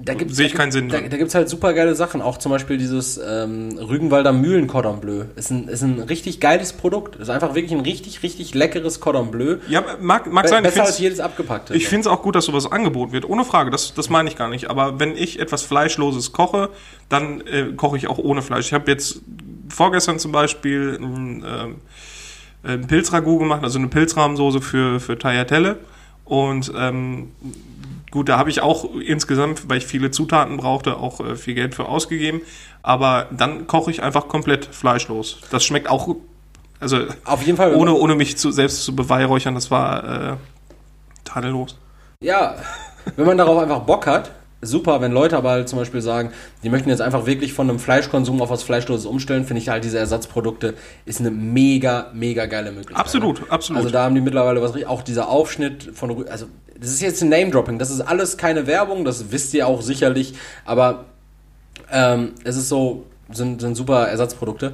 Äh, 0.00 0.04
Da 0.04 0.14
gibt's- 0.14 0.36
Sehe 0.36 0.46
ich 0.46 0.54
keinen 0.54 0.72
Sinn 0.72 0.88
gibt- 0.88 1.04
Da, 1.04 1.08
da 1.08 1.16
gibt 1.16 1.28
es 1.28 1.34
halt 1.34 1.48
super 1.48 1.72
geile 1.74 1.94
Sachen. 1.94 2.22
Auch 2.22 2.38
zum 2.38 2.50
Beispiel 2.50 2.78
dieses 2.78 3.18
ähm, 3.24 3.78
Rügenwalder 3.78 4.32
Mühlen 4.32 4.66
Cordon 4.66 5.00
Bleu. 5.00 5.24
Ist 5.36 5.50
ein, 5.50 5.68
ist 5.68 5.82
ein 5.82 6.00
richtig 6.00 6.40
geiles 6.40 6.72
Produkt. 6.72 7.16
Ist 7.16 7.28
einfach 7.30 7.54
wirklich 7.54 7.72
ein 7.72 7.80
richtig, 7.80 8.22
richtig 8.22 8.54
leckeres 8.54 9.00
Cordon 9.00 9.30
Bleu. 9.30 9.56
Ja, 9.68 9.84
mag, 10.00 10.30
mag 10.32 10.44
Be 10.44 10.48
sein. 10.48 10.64
Ich 10.64 10.70
besser 10.70 10.84
als 10.86 10.98
jedes 10.98 11.20
abgepackte. 11.20 11.74
Ich 11.74 11.86
finde 11.88 12.00
es 12.02 12.06
auch 12.06 12.22
gut, 12.22 12.34
dass 12.34 12.46
sowas 12.46 12.70
angeboten 12.70 13.12
wird. 13.12 13.28
Ohne 13.28 13.44
Frage, 13.44 13.70
das, 13.70 13.94
das 13.94 14.08
meine 14.10 14.28
ich 14.28 14.36
gar 14.36 14.48
nicht. 14.48 14.70
Aber 14.70 14.98
wenn 15.00 15.16
ich 15.16 15.38
etwas 15.38 15.62
Fleischloses 15.62 16.32
koche, 16.32 16.70
dann 17.08 17.40
äh, 17.42 17.72
koche 17.76 17.96
ich 17.96 18.08
auch 18.08 18.18
ohne 18.18 18.42
Fleisch. 18.42 18.66
Ich 18.66 18.72
habe 18.72 18.90
jetzt 18.90 19.20
vorgestern 19.68 20.18
zum 20.18 20.32
Beispiel 20.32 20.98
ein, 21.00 21.44
ähm, 21.46 21.74
ein 22.62 22.86
Pilzragout 22.86 23.38
gemacht, 23.38 23.62
also 23.64 23.78
eine 23.78 23.88
Pilzrahmsoße 23.88 24.60
für, 24.60 24.98
für 25.00 25.18
Tagliatelle. 25.18 25.78
Und 26.24 26.72
ähm, 26.76 27.32
gut, 28.10 28.28
da 28.28 28.38
habe 28.38 28.50
ich 28.50 28.60
auch 28.60 28.94
insgesamt, 28.94 29.68
weil 29.68 29.78
ich 29.78 29.86
viele 29.86 30.10
Zutaten 30.10 30.56
brauchte, 30.56 30.96
auch 30.96 31.20
äh, 31.20 31.36
viel 31.36 31.54
Geld 31.54 31.74
für 31.74 31.86
ausgegeben. 31.86 32.42
Aber 32.82 33.26
dann 33.30 33.66
koche 33.66 33.90
ich 33.90 34.02
einfach 34.02 34.28
komplett 34.28 34.64
fleischlos. 34.64 35.40
Das 35.50 35.64
schmeckt 35.64 35.88
auch, 35.88 36.16
also 36.78 37.04
Auf 37.24 37.42
jeden 37.42 37.56
Fall. 37.56 37.74
ohne, 37.74 37.92
ohne 37.92 38.14
mich 38.14 38.36
zu, 38.38 38.50
selbst 38.50 38.84
zu 38.84 38.96
beweihräuchern, 38.96 39.54
das 39.54 39.70
war 39.70 40.32
äh, 40.32 40.36
tadellos. 41.24 41.76
Ja, 42.22 42.56
wenn 43.16 43.26
man 43.26 43.38
darauf 43.38 43.58
einfach 43.62 43.80
Bock 43.80 44.06
hat, 44.06 44.32
super. 44.62 45.00
Wenn 45.00 45.12
Leute 45.12 45.36
aber 45.36 45.50
halt 45.50 45.68
zum 45.68 45.78
Beispiel 45.78 46.00
sagen, 46.00 46.32
die 46.62 46.68
möchten 46.70 46.88
jetzt 46.90 47.00
einfach 47.00 47.26
wirklich 47.26 47.52
von 47.52 47.68
einem 47.68 47.78
Fleischkonsum 47.78 48.40
auf 48.42 48.50
was 48.50 48.62
Fleischloses 48.62 49.06
umstellen, 49.06 49.44
finde 49.44 49.62
ich 49.62 49.68
halt 49.68 49.84
diese 49.84 49.98
Ersatzprodukte 49.98 50.74
ist 51.06 51.20
eine 51.20 51.30
mega, 51.30 52.10
mega 52.14 52.46
geile 52.46 52.70
Möglichkeit. 52.70 52.96
Absolut, 52.96 53.40
ne? 53.40 53.46
absolut. 53.50 53.78
Also 53.82 53.90
da 53.92 54.04
haben 54.04 54.14
die 54.14 54.20
mittlerweile 54.20 54.60
was, 54.62 54.74
richtig- 54.74 54.88
auch 54.88 55.02
dieser 55.02 55.28
Aufschnitt 55.28 55.90
von, 55.94 56.26
also 56.28 56.46
das 56.78 56.90
ist 56.90 57.00
jetzt 57.00 57.22
ein 57.22 57.28
Name-Dropping, 57.28 57.78
das 57.78 57.90
ist 57.90 58.00
alles 58.00 58.36
keine 58.36 58.66
Werbung, 58.66 59.04
das 59.04 59.30
wisst 59.32 59.52
ihr 59.54 59.66
auch 59.66 59.82
sicherlich, 59.82 60.34
aber 60.64 61.04
ähm, 61.92 62.32
es 62.44 62.56
ist 62.56 62.68
so, 62.68 63.04
sind, 63.30 63.60
sind 63.60 63.74
super 63.76 64.08
Ersatzprodukte. 64.08 64.72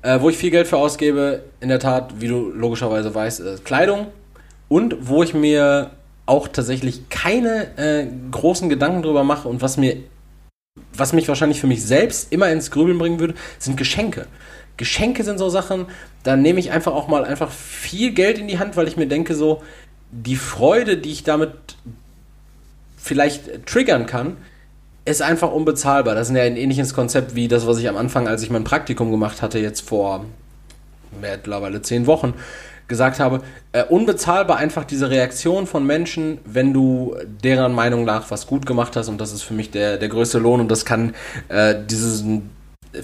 Äh, 0.00 0.20
wo 0.20 0.30
ich 0.30 0.38
viel 0.38 0.52
Geld 0.52 0.68
für 0.68 0.76
ausgebe, 0.76 1.42
in 1.60 1.68
der 1.68 1.80
Tat, 1.80 2.20
wie 2.20 2.28
du 2.28 2.50
logischerweise 2.50 3.12
weißt, 3.12 3.40
äh, 3.40 3.56
Kleidung 3.64 4.06
und 4.68 4.94
wo 5.00 5.24
ich 5.24 5.34
mir 5.34 5.90
auch 6.28 6.48
tatsächlich 6.48 7.08
keine 7.08 7.76
äh, 7.76 8.06
großen 8.30 8.68
Gedanken 8.68 9.02
drüber 9.02 9.24
mache 9.24 9.48
und 9.48 9.62
was 9.62 9.76
mir, 9.76 9.96
was 10.92 11.12
mich 11.12 11.28
wahrscheinlich 11.28 11.60
für 11.60 11.66
mich 11.66 11.84
selbst 11.84 12.32
immer 12.32 12.50
ins 12.50 12.70
Grübeln 12.70 12.98
bringen 12.98 13.20
würde, 13.20 13.34
sind 13.58 13.76
Geschenke. 13.76 14.26
Geschenke 14.76 15.24
sind 15.24 15.38
so 15.38 15.48
Sachen, 15.48 15.86
da 16.22 16.36
nehme 16.36 16.60
ich 16.60 16.70
einfach 16.70 16.92
auch 16.92 17.08
mal 17.08 17.24
einfach 17.24 17.50
viel 17.50 18.12
Geld 18.12 18.38
in 18.38 18.46
die 18.46 18.58
Hand, 18.58 18.76
weil 18.76 18.88
ich 18.88 18.96
mir 18.96 19.08
denke 19.08 19.34
so, 19.34 19.62
die 20.10 20.36
Freude, 20.36 20.96
die 20.96 21.10
ich 21.10 21.24
damit 21.24 21.52
vielleicht 22.96 23.66
triggern 23.66 24.06
kann, 24.06 24.36
ist 25.04 25.22
einfach 25.22 25.50
unbezahlbar. 25.50 26.14
Das 26.14 26.28
ist 26.28 26.36
ja 26.36 26.42
ein 26.42 26.56
ähnliches 26.56 26.94
Konzept 26.94 27.34
wie 27.34 27.48
das, 27.48 27.66
was 27.66 27.78
ich 27.78 27.88
am 27.88 27.96
Anfang, 27.96 28.28
als 28.28 28.42
ich 28.42 28.50
mein 28.50 28.64
Praktikum 28.64 29.10
gemacht 29.10 29.42
hatte, 29.42 29.58
jetzt 29.58 29.80
vor 29.80 30.26
mittlerweile 31.20 31.82
zehn 31.82 32.06
Wochen, 32.06 32.34
gesagt 32.88 33.20
habe. 33.20 33.42
Äh, 33.72 33.84
unbezahlbar 33.84 34.56
einfach 34.56 34.84
diese 34.84 35.10
Reaktion 35.10 35.66
von 35.66 35.86
Menschen, 35.86 36.38
wenn 36.44 36.72
du 36.72 37.16
deren 37.44 37.74
Meinung 37.74 38.04
nach 38.04 38.30
was 38.30 38.46
gut 38.46 38.66
gemacht 38.66 38.96
hast. 38.96 39.08
Und 39.08 39.20
das 39.20 39.32
ist 39.32 39.42
für 39.42 39.54
mich 39.54 39.70
der, 39.70 39.98
der 39.98 40.08
größte 40.08 40.38
Lohn. 40.38 40.60
Und 40.60 40.70
das 40.70 40.84
kann 40.84 41.14
äh, 41.48 41.74
diesen 41.86 42.50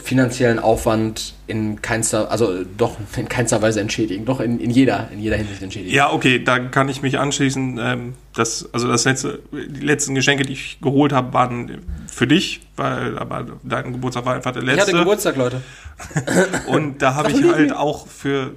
finanziellen 0.02 0.58
Aufwand 0.58 1.34
in 1.46 1.82
keinster, 1.82 2.30
also 2.30 2.64
doch 2.78 2.96
in 3.16 3.28
keinster 3.28 3.60
Weise 3.60 3.80
entschädigen. 3.80 4.24
Doch 4.24 4.40
in, 4.40 4.58
in 4.58 4.70
jeder, 4.70 5.08
in 5.12 5.20
jeder 5.20 5.36
Hinsicht 5.36 5.62
entschädigen. 5.62 5.94
Ja, 5.94 6.10
okay, 6.10 6.42
da 6.42 6.58
kann 6.58 6.88
ich 6.88 7.02
mich 7.02 7.18
anschließen. 7.18 7.78
Ähm, 7.80 8.14
das, 8.34 8.68
also 8.72 8.88
das 8.88 9.04
letzte, 9.04 9.40
die 9.52 9.84
letzten 9.84 10.14
Geschenke, 10.14 10.44
die 10.44 10.54
ich 10.54 10.78
geholt 10.80 11.12
habe, 11.12 11.32
waren 11.34 11.82
für 12.10 12.26
dich, 12.26 12.62
weil 12.76 13.18
aber 13.18 13.46
dein 13.62 13.92
Geburtstag 13.92 14.24
war 14.24 14.34
einfach 14.34 14.52
der 14.52 14.62
Ich 14.62 14.70
hatte 14.70 14.78
letzte. 14.80 14.98
Geburtstag, 14.98 15.36
Leute. 15.36 15.60
Und 16.66 17.02
da 17.02 17.14
habe 17.14 17.30
ich 17.30 17.44
halt 17.44 17.72
auch 17.72 18.06
für 18.06 18.52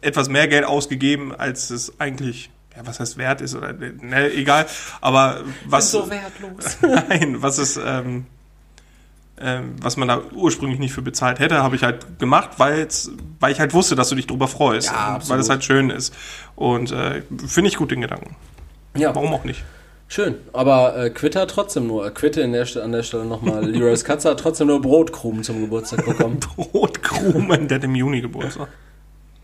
etwas 0.00 0.28
mehr 0.28 0.48
Geld 0.48 0.64
ausgegeben, 0.64 1.34
als 1.34 1.70
es 1.70 1.98
eigentlich, 2.00 2.50
ja, 2.76 2.86
was 2.86 3.00
heißt 3.00 3.16
wert 3.18 3.40
ist 3.40 3.54
oder 3.54 3.72
ne, 3.72 4.32
egal. 4.32 4.66
Aber 5.00 5.40
was 5.66 5.90
so 5.90 6.08
wertlos. 6.10 6.78
Nein, 7.08 7.42
was 7.42 7.58
ist, 7.58 7.78
ähm, 7.84 8.26
ähm, 9.38 9.76
was 9.82 9.96
man 9.98 10.08
da 10.08 10.22
ursprünglich 10.34 10.78
nicht 10.78 10.92
für 10.94 11.02
bezahlt 11.02 11.38
hätte, 11.40 11.62
habe 11.62 11.76
ich 11.76 11.82
halt 11.82 12.18
gemacht, 12.18 12.52
weil's, 12.58 13.10
weil 13.38 13.52
ich 13.52 13.60
halt 13.60 13.74
wusste, 13.74 13.94
dass 13.94 14.08
du 14.08 14.14
dich 14.14 14.26
drüber 14.26 14.48
freust. 14.48 14.88
Ja, 14.88 15.18
weil 15.28 15.38
es 15.40 15.50
halt 15.50 15.62
schön 15.64 15.90
ist. 15.90 16.14
Und 16.54 16.90
äh, 16.92 17.22
finde 17.46 17.68
ich 17.68 17.76
gut 17.76 17.90
den 17.90 18.00
Gedanken. 18.00 18.34
Ja, 18.96 19.14
Warum 19.14 19.34
auch 19.34 19.44
nicht? 19.44 19.62
schön. 20.08 20.36
Aber 20.54 20.96
äh, 20.96 21.10
Quitter 21.10 21.46
trotzdem 21.48 21.86
nur. 21.88 22.06
Äh, 22.06 22.10
Quitte 22.12 22.40
in 22.40 22.52
der, 22.52 22.66
St- 22.66 22.80
an 22.80 22.92
der 22.92 23.02
Stelle 23.02 23.26
nochmal. 23.26 23.62
Leroy's 23.68 24.04
Katze 24.04 24.30
hat 24.30 24.40
trotzdem 24.40 24.68
nur 24.68 24.80
Brotkrumen 24.80 25.42
zum 25.42 25.60
Geburtstag 25.60 26.06
bekommen. 26.06 26.38
Brotkrumen, 26.56 27.68
der 27.68 27.76
hat 27.78 27.84
im 27.84 27.94
Juni 27.94 28.22
Geburtstag. 28.22 28.68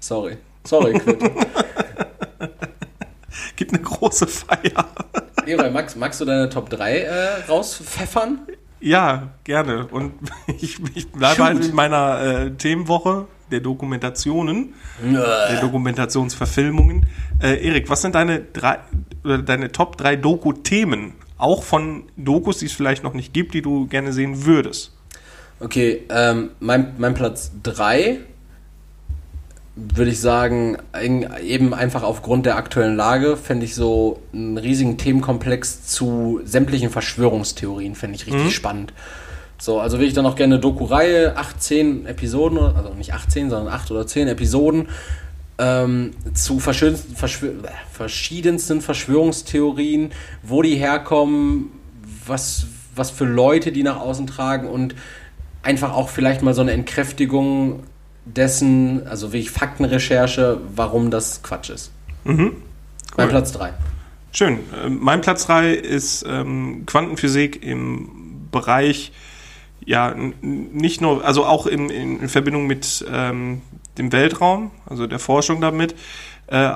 Sorry. 0.02 0.36
Sorry, 0.64 0.98
Quitte. 0.98 1.30
Gibt 3.56 3.72
eine 3.72 3.82
große 3.82 4.26
Feier. 4.26 4.88
Leroy, 5.46 5.70
magst, 5.70 5.96
magst 5.96 6.20
du 6.20 6.24
deine 6.24 6.48
Top 6.48 6.68
3 6.70 6.98
äh, 6.98 7.28
rauspfeffern? 7.48 8.40
Ja, 8.80 9.28
gerne. 9.44 9.86
Und 9.86 10.14
ich, 10.60 10.78
ich 10.96 11.10
bleibe 11.12 11.44
halt 11.44 11.64
in 11.64 11.74
meiner 11.74 12.20
äh, 12.20 12.50
Themenwoche 12.50 13.26
der 13.52 13.60
Dokumentationen, 13.60 14.74
der 15.02 15.60
Dokumentationsverfilmungen. 15.60 17.06
Äh, 17.40 17.64
Erik, 17.64 17.88
was 17.88 18.02
sind 18.02 18.16
deine 18.16 18.40
drei 18.40 18.78
oder 19.22 19.38
deine 19.38 19.70
Top 19.70 19.98
3 19.98 20.16
Doku-Themen? 20.16 21.12
Auch 21.38 21.62
von 21.62 22.04
Dokus, 22.16 22.58
die 22.58 22.66
es 22.66 22.72
vielleicht 22.72 23.04
noch 23.04 23.14
nicht 23.14 23.32
gibt, 23.32 23.54
die 23.54 23.62
du 23.62 23.86
gerne 23.86 24.12
sehen 24.12 24.46
würdest. 24.46 24.96
Okay, 25.60 26.02
ähm, 26.08 26.50
mein, 26.58 26.94
mein 26.98 27.14
Platz 27.14 27.52
3 27.62 28.18
würde 29.74 30.10
ich 30.10 30.20
sagen, 30.20 30.76
eben 31.42 31.72
einfach 31.72 32.02
aufgrund 32.02 32.44
der 32.44 32.56
aktuellen 32.56 32.94
Lage, 32.94 33.36
fände 33.36 33.64
ich 33.64 33.74
so 33.74 34.20
einen 34.32 34.58
riesigen 34.58 34.98
Themenkomplex 34.98 35.86
zu 35.86 36.40
sämtlichen 36.44 36.90
Verschwörungstheorien, 36.90 37.94
fände 37.94 38.16
ich 38.16 38.26
richtig 38.26 38.44
mhm. 38.44 38.50
spannend. 38.50 38.92
So, 39.58 39.80
also 39.80 39.98
will 39.98 40.08
ich 40.08 40.14
dann 40.14 40.26
auch 40.26 40.36
gerne 40.36 40.56
eine 40.56 40.60
Doku-Reihe, 40.60 41.36
18 41.36 42.06
Episoden, 42.06 42.58
also 42.58 42.92
nicht 42.94 43.14
18, 43.14 43.48
sondern 43.48 43.72
8 43.72 43.90
oder 43.92 44.06
10 44.06 44.28
Episoden 44.28 44.88
ähm, 45.58 46.10
zu 46.34 46.58
verschwör 46.58 46.94
verschiedensten 47.92 48.80
Verschwörungstheorien, 48.80 50.10
wo 50.42 50.62
die 50.62 50.74
herkommen, 50.74 51.70
was, 52.26 52.66
was 52.96 53.10
für 53.10 53.24
Leute 53.24 53.72
die 53.72 53.84
nach 53.84 54.00
außen 54.00 54.26
tragen 54.26 54.68
und 54.68 54.94
einfach 55.62 55.92
auch 55.92 56.08
vielleicht 56.08 56.42
mal 56.42 56.54
so 56.54 56.62
eine 56.62 56.72
Entkräftigung 56.72 57.84
dessen, 58.24 59.06
also 59.06 59.32
wirklich 59.32 59.50
Faktenrecherche, 59.50 60.60
warum 60.74 61.10
das 61.10 61.42
Quatsch 61.42 61.70
ist. 61.70 61.90
Mhm. 62.24 62.38
Cool. 62.38 62.54
Mein 63.16 63.28
Platz 63.28 63.52
3. 63.52 63.74
Schön. 64.32 64.60
Ähm, 64.82 64.98
mein 65.00 65.20
Platz 65.20 65.46
3 65.46 65.72
ist 65.72 66.24
ähm, 66.26 66.84
Quantenphysik 66.86 67.62
im 67.62 68.48
Bereich, 68.50 69.12
ja, 69.84 70.14
nicht 70.42 71.00
nur, 71.00 71.24
also 71.24 71.44
auch 71.44 71.66
in, 71.66 71.90
in 71.90 72.28
Verbindung 72.28 72.66
mit 72.66 73.04
ähm, 73.10 73.62
dem 73.98 74.12
Weltraum, 74.12 74.70
also 74.86 75.06
der 75.06 75.18
Forschung 75.18 75.60
damit, 75.60 75.94
äh, 76.46 76.74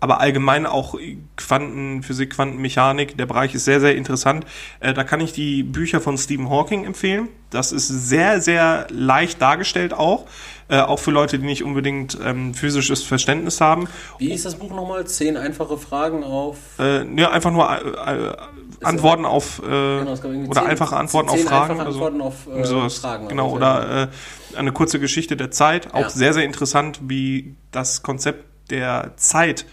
aber 0.00 0.20
allgemein 0.20 0.66
auch 0.66 0.94
Quantenphysik, 1.36 2.30
Quantenmechanik, 2.30 3.16
der 3.16 3.26
Bereich 3.26 3.54
ist 3.54 3.64
sehr, 3.64 3.80
sehr 3.80 3.96
interessant. 3.96 4.46
Äh, 4.80 4.94
da 4.94 5.04
kann 5.04 5.20
ich 5.20 5.32
die 5.32 5.62
Bücher 5.62 6.00
von 6.00 6.16
Stephen 6.16 6.48
Hawking 6.48 6.84
empfehlen. 6.84 7.28
Das 7.50 7.72
ist 7.72 7.88
sehr, 7.88 8.40
sehr 8.40 8.86
leicht 8.90 9.42
dargestellt 9.42 9.94
auch. 9.94 10.26
Äh, 10.70 10.80
auch 10.80 10.98
für 10.98 11.10
Leute, 11.10 11.38
die 11.38 11.46
nicht 11.46 11.64
unbedingt 11.64 12.18
ähm, 12.22 12.52
physisches 12.52 13.02
Verständnis 13.02 13.60
haben. 13.60 13.88
Wie 14.18 14.32
ist 14.32 14.44
das 14.44 14.56
Buch 14.56 14.70
nochmal? 14.70 15.06
Zehn 15.06 15.36
einfache 15.38 15.78
Fragen 15.78 16.22
auf. 16.22 16.58
Äh, 16.78 17.06
ja, 17.18 17.30
einfach 17.30 17.50
nur 17.50 17.68
äh, 17.70 18.84
Antworten 18.84 19.24
auf 19.24 19.60
äh, 19.60 19.62
genau, 19.62 20.12
oder 20.12 20.16
zehn, 20.60 20.70
einfache 20.70 20.96
Antworten 20.96 21.30
auf 21.30 21.40
Fragen. 21.42 21.72
Einfache 21.72 21.88
Antworten 21.88 22.20
auf 22.20 22.46
äh, 22.54 22.64
sowas. 22.64 22.98
Fragen. 22.98 23.28
Genau, 23.28 23.50
oder 23.50 24.10
äh, 24.54 24.58
eine 24.58 24.72
kurze 24.72 25.00
Geschichte 25.00 25.38
der 25.38 25.50
Zeit. 25.50 25.94
Auch 25.94 26.02
ja. 26.02 26.10
sehr, 26.10 26.34
sehr 26.34 26.44
interessant, 26.44 27.00
wie 27.02 27.56
das 27.72 28.02
Konzept 28.02 28.44
der 28.70 29.12
Zeit 29.16 29.64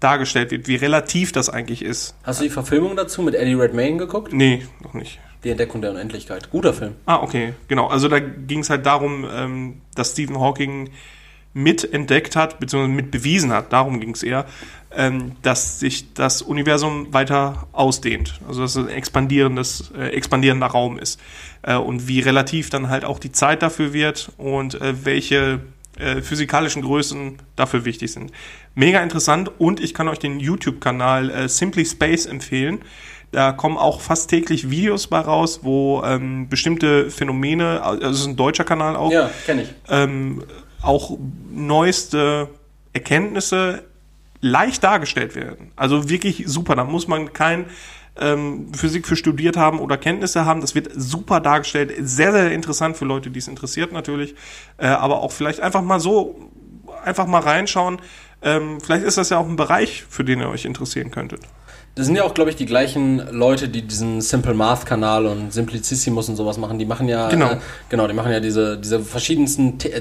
dargestellt 0.00 0.50
wird, 0.50 0.66
wie 0.66 0.76
relativ 0.76 1.32
das 1.32 1.48
eigentlich 1.48 1.82
ist. 1.82 2.14
Hast 2.24 2.40
du 2.40 2.44
die 2.44 2.50
Verfilmung 2.50 2.96
dazu 2.96 3.22
mit 3.22 3.34
Eddie 3.34 3.54
Redmayne 3.54 3.98
geguckt? 3.98 4.32
Nee, 4.32 4.66
noch 4.82 4.94
nicht. 4.94 5.18
Die 5.44 5.50
Entdeckung 5.50 5.80
der 5.80 5.92
Unendlichkeit. 5.92 6.50
Guter 6.50 6.74
Film. 6.74 6.96
Ah, 7.06 7.22
okay, 7.22 7.54
genau. 7.68 7.86
Also 7.86 8.08
da 8.08 8.18
ging 8.18 8.60
es 8.60 8.70
halt 8.70 8.84
darum, 8.84 9.26
ähm, 9.30 9.80
dass 9.94 10.12
Stephen 10.12 10.38
Hawking 10.38 10.90
mitentdeckt 11.52 12.36
hat, 12.36 12.60
beziehungsweise 12.60 12.94
mit 12.94 13.10
bewiesen 13.10 13.52
hat, 13.52 13.72
darum 13.72 14.00
ging 14.00 14.10
es 14.10 14.22
eher, 14.22 14.46
ähm, 14.96 15.32
dass 15.42 15.80
sich 15.80 16.12
das 16.14 16.42
Universum 16.42 17.12
weiter 17.12 17.66
ausdehnt. 17.72 18.40
Also 18.46 18.62
dass 18.62 18.76
es 18.76 18.84
ein 18.84 18.88
expandierendes, 18.88 19.92
äh, 19.96 20.08
expandierender 20.08 20.66
Raum 20.68 20.98
ist. 20.98 21.20
Äh, 21.62 21.76
und 21.76 22.06
wie 22.06 22.20
relativ 22.20 22.70
dann 22.70 22.88
halt 22.88 23.04
auch 23.04 23.18
die 23.18 23.32
Zeit 23.32 23.62
dafür 23.62 23.92
wird 23.92 24.32
und 24.36 24.80
äh, 24.80 25.04
welche 25.04 25.60
äh, 26.00 26.22
physikalischen 26.22 26.82
Größen 26.82 27.38
dafür 27.56 27.84
wichtig 27.84 28.12
sind. 28.12 28.32
Mega 28.74 29.02
interessant 29.02 29.50
und 29.58 29.80
ich 29.80 29.94
kann 29.94 30.08
euch 30.08 30.18
den 30.18 30.40
YouTube-Kanal 30.40 31.30
äh, 31.30 31.48
Simply 31.48 31.84
Space 31.84 32.26
empfehlen. 32.26 32.80
Da 33.32 33.52
kommen 33.52 33.76
auch 33.76 34.00
fast 34.00 34.28
täglich 34.30 34.70
Videos 34.70 35.06
bei 35.06 35.20
raus, 35.20 35.60
wo 35.62 36.02
ähm, 36.04 36.48
bestimmte 36.48 37.10
Phänomene, 37.10 37.82
also 37.82 38.06
es 38.08 38.20
ist 38.20 38.26
ein 38.26 38.36
deutscher 38.36 38.64
Kanal 38.64 38.96
auch, 38.96 39.12
ja, 39.12 39.30
kenne 39.46 39.62
ich. 39.62 39.68
Ähm, 39.88 40.42
auch 40.82 41.16
neueste 41.52 42.48
Erkenntnisse 42.92 43.84
leicht 44.40 44.82
dargestellt 44.82 45.36
werden. 45.36 45.70
Also 45.76 46.08
wirklich 46.08 46.44
super. 46.46 46.74
Da 46.74 46.84
muss 46.84 47.06
man 47.06 47.32
kein 47.32 47.66
ähm, 48.20 48.72
Physik 48.74 49.06
für 49.06 49.16
studiert 49.16 49.56
haben 49.56 49.80
oder 49.80 49.96
Kenntnisse 49.96 50.44
haben. 50.44 50.60
Das 50.60 50.74
wird 50.74 50.90
super 50.94 51.40
dargestellt. 51.40 51.92
Sehr, 52.00 52.32
sehr 52.32 52.52
interessant 52.52 52.96
für 52.96 53.04
Leute, 53.04 53.30
die 53.30 53.38
es 53.38 53.48
interessiert 53.48 53.92
natürlich. 53.92 54.34
Äh, 54.76 54.86
aber 54.86 55.22
auch 55.22 55.32
vielleicht 55.32 55.60
einfach 55.60 55.82
mal 55.82 56.00
so, 56.00 56.50
einfach 57.04 57.26
mal 57.26 57.40
reinschauen. 57.40 58.00
Ähm, 58.42 58.80
vielleicht 58.80 59.04
ist 59.04 59.18
das 59.18 59.30
ja 59.30 59.38
auch 59.38 59.48
ein 59.48 59.56
Bereich, 59.56 60.04
für 60.08 60.24
den 60.24 60.40
ihr 60.40 60.48
euch 60.48 60.64
interessieren 60.64 61.10
könntet. 61.10 61.40
Das 61.96 62.06
sind 62.06 62.14
ja 62.14 62.22
auch, 62.22 62.34
glaube 62.34 62.50
ich, 62.50 62.56
die 62.56 62.66
gleichen 62.66 63.18
Leute, 63.32 63.68
die 63.68 63.82
diesen 63.82 64.20
Simple 64.20 64.54
Math 64.54 64.86
Kanal 64.86 65.26
und 65.26 65.52
Simplicissimus 65.52 66.28
und 66.28 66.36
sowas 66.36 66.56
machen. 66.56 66.78
Die 66.78 66.84
machen 66.84 67.08
ja, 67.08 67.28
genau, 67.28 67.50
äh, 67.50 67.58
genau 67.88 68.06
die 68.06 68.14
machen 68.14 68.30
ja 68.30 68.40
diese, 68.40 68.78
diese 68.78 69.00
verschiedensten, 69.00 69.78
äh, 69.82 70.00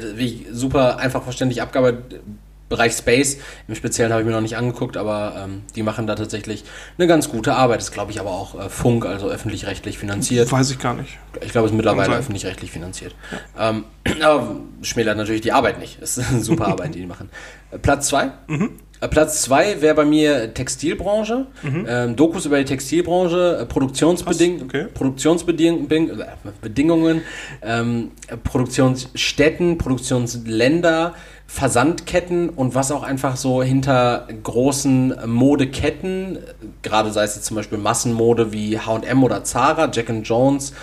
super 0.51 0.99
einfach 0.99 1.23
verständlich 1.23 1.61
abgearbeitet 1.61 2.21
Bereich 2.69 2.93
Space. 2.93 3.37
Im 3.67 3.75
Speziellen 3.75 4.11
habe 4.11 4.21
ich 4.21 4.27
mir 4.27 4.33
noch 4.33 4.41
nicht 4.41 4.57
angeguckt, 4.57 4.95
aber 4.95 5.43
ähm, 5.43 5.63
die 5.75 5.83
machen 5.83 6.07
da 6.07 6.15
tatsächlich 6.15 6.63
eine 6.97 7.07
ganz 7.07 7.29
gute 7.29 7.55
Arbeit. 7.55 7.81
Das 7.81 7.91
glaube 7.91 8.11
ich 8.11 8.19
aber 8.19 8.31
auch 8.31 8.59
äh, 8.59 8.69
Funk, 8.69 9.05
also 9.05 9.27
öffentlich-rechtlich 9.27 9.97
finanziert. 9.97 10.51
Weiß 10.51 10.71
ich 10.71 10.79
gar 10.79 10.93
nicht. 10.93 11.17
Ich 11.41 11.51
glaube, 11.51 11.65
es 11.65 11.71
ist 11.71 11.77
mittlerweile 11.77 12.15
öffentlich-rechtlich 12.15 12.71
finanziert. 12.71 13.15
Ja. 13.57 13.69
Ähm, 13.69 13.85
aber 14.21 14.57
schmälert 14.83 15.17
natürlich 15.17 15.41
die 15.41 15.51
Arbeit 15.51 15.79
nicht. 15.79 15.97
Es 16.01 16.17
ist 16.17 16.29
eine 16.29 16.43
super 16.43 16.67
Arbeit, 16.67 16.95
die 16.95 16.99
die 16.99 17.07
machen. 17.07 17.29
Äh, 17.71 17.79
Platz 17.79 18.07
zwei. 18.07 18.31
Mhm. 18.47 18.71
Äh, 19.01 19.07
Platz 19.07 19.41
zwei 19.41 19.81
wäre 19.81 19.95
bei 19.95 20.05
mir 20.05 20.53
Textilbranche. 20.53 21.47
Mhm. 21.63 21.85
Ähm, 21.87 22.15
Dokus 22.15 22.45
über 22.45 22.59
die 22.59 22.65
Textilbranche, 22.65 23.57
äh, 23.61 23.65
Produktionsbeding 23.65 24.61
okay. 24.63 24.85
Produktionsbedingungen, 24.93 27.21
ähm, 27.61 28.11
Produktionsstätten, 28.43 29.77
Produktionsländer, 29.77 31.15
Versandketten 31.51 32.49
und 32.49 32.75
was 32.75 32.91
auch 32.91 33.01
einfach 33.01 33.35
so 33.35 33.63
hinter 33.63 34.27
großen 34.43 35.15
Modeketten, 35.25 36.37
gerade 36.83 37.11
sei 37.11 37.23
es 37.23 37.35
jetzt 37.35 37.45
zum 37.45 37.55
Beispiel 37.55 37.79
Massenmode 37.79 38.53
wie 38.53 38.77
HM 38.77 39.23
oder 39.23 39.43
Zara, 39.43 39.89
Jack 39.91 40.11
Jones, 40.23 40.73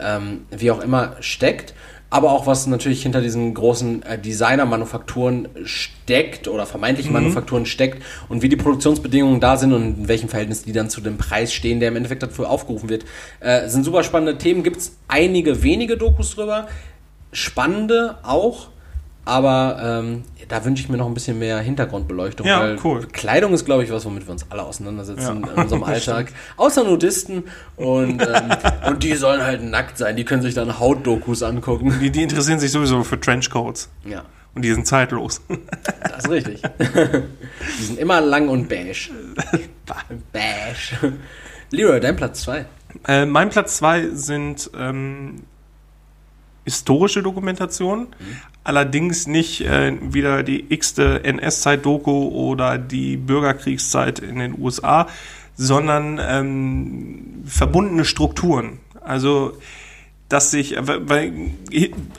ähm, 0.00 0.46
wie 0.50 0.70
auch 0.70 0.80
immer, 0.80 1.12
steckt. 1.20 1.74
Aber 2.08 2.32
auch 2.32 2.46
was 2.46 2.66
natürlich 2.66 3.02
hinter 3.02 3.20
diesen 3.20 3.52
großen 3.52 4.02
äh, 4.02 4.18
Designer-Manufakturen 4.18 5.48
steckt 5.64 6.48
oder 6.48 6.64
vermeintlichen 6.64 7.12
mhm. 7.12 7.20
Manufakturen 7.20 7.66
steckt 7.66 8.02
und 8.30 8.40
wie 8.40 8.48
die 8.48 8.56
Produktionsbedingungen 8.56 9.40
da 9.40 9.58
sind 9.58 9.74
und 9.74 9.82
in 9.82 10.08
welchem 10.08 10.30
Verhältnis 10.30 10.62
die 10.62 10.72
dann 10.72 10.88
zu 10.88 11.02
dem 11.02 11.18
Preis 11.18 11.52
stehen, 11.52 11.80
der 11.80 11.90
im 11.90 11.96
Endeffekt 11.96 12.22
dafür 12.22 12.48
aufgerufen 12.48 12.88
wird. 12.88 13.04
Äh, 13.40 13.68
sind 13.68 13.84
super 13.84 14.02
spannende 14.02 14.38
Themen. 14.38 14.62
Gibt 14.62 14.78
es 14.78 14.96
einige 15.06 15.62
wenige 15.62 15.98
Dokus 15.98 16.34
drüber. 16.34 16.66
Spannende 17.30 18.16
auch 18.22 18.68
aber 19.24 20.02
ähm, 20.02 20.24
da 20.48 20.64
wünsche 20.64 20.82
ich 20.82 20.88
mir 20.88 20.96
noch 20.96 21.06
ein 21.06 21.14
bisschen 21.14 21.38
mehr 21.38 21.58
Hintergrundbeleuchtung. 21.60 22.46
Ja, 22.46 22.60
weil 22.60 22.78
cool. 22.84 23.06
Kleidung 23.12 23.54
ist, 23.54 23.64
glaube 23.64 23.84
ich, 23.84 23.90
was, 23.90 24.04
womit 24.04 24.26
wir 24.26 24.32
uns 24.32 24.46
alle 24.50 24.62
auseinandersetzen 24.62 25.42
ja. 25.44 25.52
in 25.52 25.62
unserem 25.62 25.84
Alltag. 25.84 26.32
Außer 26.56 26.84
Nudisten. 26.84 27.44
Und, 27.76 28.22
ähm, 28.22 28.50
und 28.86 29.02
die 29.02 29.14
sollen 29.14 29.42
halt 29.42 29.62
nackt 29.62 29.98
sein. 29.98 30.16
Die 30.16 30.24
können 30.24 30.42
sich 30.42 30.54
dann 30.54 30.78
Hautdokus 30.78 31.42
angucken. 31.42 31.98
Die, 32.00 32.10
die 32.10 32.22
interessieren 32.22 32.58
sich 32.58 32.70
sowieso 32.70 33.02
für 33.02 33.18
Trenchcoats. 33.18 33.88
Ja. 34.04 34.24
Und 34.54 34.62
die 34.62 34.72
sind 34.72 34.86
zeitlos. 34.86 35.40
Das 36.00 36.24
ist 36.24 36.30
richtig. 36.30 36.62
Die 36.78 37.82
sind 37.82 37.98
immer 37.98 38.20
lang 38.20 38.48
und 38.48 38.68
beige. 38.68 39.10
beige. 40.32 41.12
Leroy, 41.70 41.98
dein 41.98 42.14
Platz 42.14 42.42
2. 42.42 42.64
Äh, 43.08 43.26
mein 43.26 43.50
Platz 43.50 43.78
2 43.78 44.10
sind 44.12 44.70
ähm, 44.78 45.42
historische 46.64 47.22
Dokumentation, 47.22 48.00
mhm. 48.00 48.36
Allerdings 48.64 49.26
nicht 49.26 49.60
äh, 49.60 49.92
wieder 50.00 50.42
die 50.42 50.64
x-te 50.68 51.22
NS-Zeit-Doku 51.24 52.28
oder 52.28 52.78
die 52.78 53.16
Bürgerkriegszeit 53.16 54.18
in 54.18 54.38
den 54.38 54.58
USA, 54.58 55.06
sondern 55.56 56.20
ähm, 56.22 57.42
verbundene 57.44 58.04
Strukturen. 58.04 58.80
Also 59.00 59.56
dass 60.28 60.50
sich, 60.50 60.74
weil, 60.78 61.52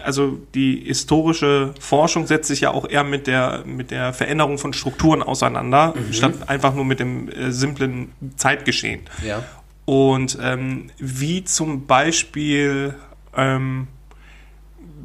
also 0.04 0.40
die 0.54 0.84
historische 0.86 1.74
Forschung 1.80 2.28
setzt 2.28 2.48
sich 2.48 2.62
ja 2.62 2.72
auch 2.72 2.88
eher 2.88 3.04
mit 3.04 3.28
der, 3.28 3.64
mit 3.66 3.92
der 3.92 4.14
Veränderung 4.14 4.58
von 4.58 4.74
Strukturen 4.74 5.24
auseinander, 5.24 5.94
mhm. 5.96 6.14
statt 6.14 6.34
einfach 6.48 6.76
nur 6.76 6.86
mit 6.86 7.00
dem 7.00 7.30
äh, 7.30 7.52
simplen 7.52 8.12
Zeitgeschehen. 8.36 9.02
Ja. 9.26 9.44
Und 9.86 10.38
ähm, 10.42 10.92
wie 10.98 11.44
zum 11.44 11.88
Beispiel 11.88 12.96
ähm, 13.36 13.88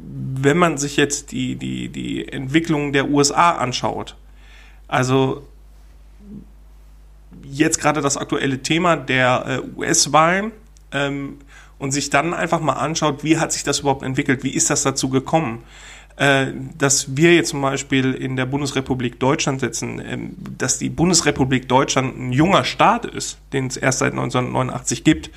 wenn 0.03 0.57
man 0.57 0.77
sich 0.77 0.97
jetzt 0.97 1.31
die, 1.31 1.55
die, 1.55 1.89
die 1.89 2.27
Entwicklung 2.27 2.93
der 2.93 3.09
USA 3.09 3.51
anschaut, 3.51 4.15
also 4.87 5.47
jetzt 7.43 7.79
gerade 7.79 8.01
das 8.01 8.17
aktuelle 8.17 8.61
Thema 8.61 8.95
der 8.95 9.61
äh, 9.63 9.79
US-Wahlen 9.79 10.51
ähm, 10.91 11.37
und 11.79 11.91
sich 11.91 12.09
dann 12.09 12.33
einfach 12.33 12.61
mal 12.61 12.73
anschaut, 12.73 13.23
wie 13.23 13.37
hat 13.37 13.51
sich 13.51 13.63
das 13.63 13.79
überhaupt 13.79 14.03
entwickelt, 14.03 14.43
wie 14.43 14.51
ist 14.51 14.69
das 14.69 14.83
dazu 14.83 15.09
gekommen 15.09 15.63
äh, 16.17 16.47
dass 16.77 17.15
wir 17.15 17.33
jetzt 17.33 17.49
zum 17.49 17.61
Beispiel 17.61 18.13
in 18.13 18.35
der 18.35 18.45
Bundesrepublik 18.45 19.19
Deutschland 19.19 19.59
sitzen, 19.59 19.99
ähm, 20.05 20.35
dass 20.57 20.77
die 20.77 20.89
Bundesrepublik 20.89 21.67
Deutschland 21.67 22.15
ein 22.15 22.31
junger 22.31 22.63
Staat 22.63 23.05
ist, 23.05 23.39
den 23.53 23.67
es 23.67 23.77
erst 23.77 23.99
seit 23.99 24.11
1989 24.11 25.03
gibt, 25.03 25.31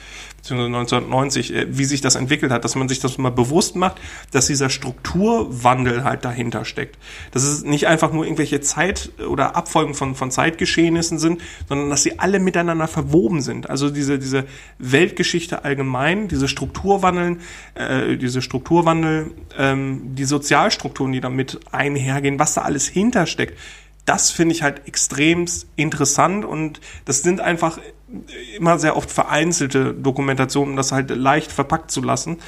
1990, 0.50 1.54
äh, 1.54 1.66
wie 1.70 1.84
sich 1.84 2.00
das 2.00 2.14
entwickelt 2.14 2.52
hat, 2.52 2.64
dass 2.64 2.74
man 2.74 2.88
sich 2.88 3.00
das 3.00 3.18
mal 3.18 3.30
bewusst 3.30 3.76
macht, 3.76 3.96
dass 4.30 4.46
dieser 4.46 4.70
Strukturwandel 4.70 6.04
halt 6.04 6.24
dahinter 6.24 6.64
steckt. 6.64 6.98
Dass 7.32 7.44
es 7.44 7.64
nicht 7.64 7.86
einfach 7.86 8.12
nur 8.12 8.24
irgendwelche 8.24 8.60
Zeit- 8.60 9.10
oder 9.26 9.56
Abfolgen 9.56 9.94
von, 9.94 10.14
von 10.14 10.30
Zeitgeschehnissen 10.30 11.18
sind, 11.18 11.40
sondern 11.68 11.90
dass 11.90 12.02
sie 12.02 12.18
alle 12.18 12.40
miteinander 12.40 12.88
verwoben 12.88 13.40
sind. 13.40 13.70
Also 13.70 13.90
diese, 13.90 14.18
diese 14.18 14.44
Weltgeschichte 14.78 15.64
allgemein, 15.64 16.28
diese 16.28 16.48
Strukturwandeln, 16.48 17.40
äh, 17.74 18.16
diese 18.16 18.42
Strukturwandel, 18.42 19.30
ähm, 19.56 20.14
die 20.14 20.24
Sozialstrukturen, 20.24 21.12
die 21.12 21.20
damit 21.20 21.60
einhergehen, 21.72 22.38
was 22.38 22.54
da 22.54 22.62
alles 22.62 22.86
hintersteckt 22.86 23.58
das 24.04 24.30
finde 24.30 24.54
ich 24.54 24.62
halt 24.62 24.86
extrem 24.86 25.46
interessant 25.76 26.44
und 26.44 26.80
das 27.04 27.22
sind 27.22 27.40
einfach 27.40 27.78
immer 28.56 28.78
sehr 28.78 28.96
oft 28.96 29.10
vereinzelte 29.10 29.94
Dokumentationen, 29.94 30.72
um 30.72 30.76
das 30.76 30.92
halt 30.92 31.10
leicht 31.10 31.50
verpackt 31.50 31.90
zu 31.90 32.02
lassen. 32.02 32.38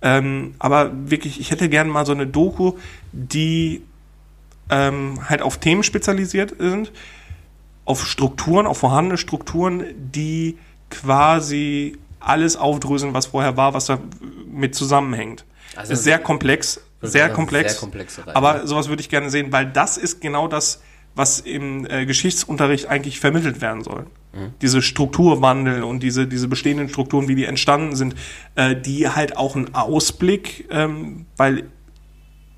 Ähm, 0.00 0.54
aber 0.58 0.90
wirklich, 0.94 1.38
ich 1.38 1.50
hätte 1.50 1.68
gerne 1.68 1.90
mal 1.90 2.06
so 2.06 2.12
eine 2.12 2.26
Doku, 2.26 2.74
die 3.12 3.82
ähm, 4.70 5.28
halt 5.28 5.42
auf 5.42 5.58
Themen 5.58 5.82
spezialisiert 5.82 6.54
sind, 6.58 6.92
auf 7.84 8.06
Strukturen, 8.06 8.66
auf 8.66 8.78
vorhandene 8.78 9.18
Strukturen, 9.18 9.84
die 9.96 10.58
quasi 10.90 11.98
alles 12.20 12.56
aufdröseln, 12.56 13.14
was 13.14 13.26
vorher 13.26 13.56
war, 13.56 13.74
was 13.74 13.86
da 13.86 13.98
mit 14.50 14.74
zusammenhängt. 14.74 15.44
Also 15.76 15.92
ist 15.92 16.04
sehr 16.04 16.18
komplex, 16.18 16.80
sehr 17.00 17.28
komplex. 17.30 17.72
Sehr 17.72 17.80
komplexe 17.80 18.22
aber 18.34 18.66
sowas 18.66 18.88
würde 18.88 19.00
ich 19.00 19.08
gerne 19.08 19.30
sehen, 19.30 19.52
weil 19.52 19.66
das 19.66 19.96
ist 19.96 20.20
genau 20.20 20.48
das, 20.48 20.80
was 21.14 21.40
im 21.40 21.86
äh, 21.86 22.06
Geschichtsunterricht 22.06 22.86
eigentlich 22.86 23.20
vermittelt 23.20 23.60
werden 23.60 23.82
soll. 23.82 24.06
Mhm. 24.32 24.54
Diese 24.62 24.82
Strukturwandel 24.82 25.82
und 25.82 26.02
diese, 26.02 26.26
diese 26.26 26.48
bestehenden 26.48 26.88
Strukturen, 26.88 27.28
wie 27.28 27.34
die 27.34 27.44
entstanden 27.44 27.96
sind, 27.96 28.14
äh, 28.54 28.74
die 28.74 29.08
halt 29.08 29.36
auch 29.36 29.56
einen 29.56 29.74
Ausblick, 29.74 30.68
ähm, 30.70 31.26
weil 31.36 31.64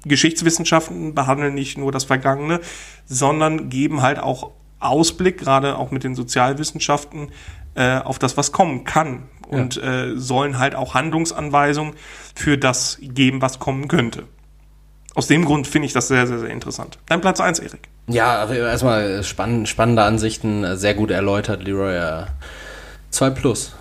Geschichtswissenschaften 0.04 1.14
behandeln 1.14 1.54
nicht 1.54 1.78
nur 1.78 1.90
das 1.90 2.04
Vergangene, 2.04 2.60
sondern 3.06 3.70
geben 3.70 4.02
halt 4.02 4.18
auch 4.18 4.52
Ausblick, 4.78 5.38
gerade 5.38 5.78
auch 5.78 5.90
mit 5.90 6.04
den 6.04 6.14
Sozialwissenschaften, 6.14 7.30
äh, 7.74 7.98
auf 7.98 8.18
das, 8.18 8.36
was 8.36 8.52
kommen 8.52 8.84
kann. 8.84 9.24
Und 9.48 9.76
ja. 9.76 10.04
äh, 10.04 10.18
sollen 10.18 10.58
halt 10.58 10.74
auch 10.74 10.94
Handlungsanweisungen 10.94 11.94
für 12.34 12.56
das 12.56 12.98
geben, 13.00 13.42
was 13.42 13.58
kommen 13.58 13.88
könnte. 13.88 14.24
Aus 15.14 15.26
dem 15.26 15.44
Grund 15.44 15.66
finde 15.66 15.86
ich 15.86 15.92
das 15.92 16.08
sehr, 16.08 16.26
sehr, 16.26 16.38
sehr 16.38 16.50
interessant. 16.50 16.98
Dein 17.06 17.20
Platz 17.20 17.40
1, 17.40 17.58
Erik. 17.60 17.88
Ja, 18.06 18.46
erstmal 18.50 19.22
spann 19.24 19.66
spannende 19.66 20.02
Ansichten, 20.02 20.76
sehr 20.76 20.94
gut 20.94 21.10
erläutert, 21.10 21.64
Leroy. 21.64 22.26
2 23.10 23.30
plus. 23.30 23.72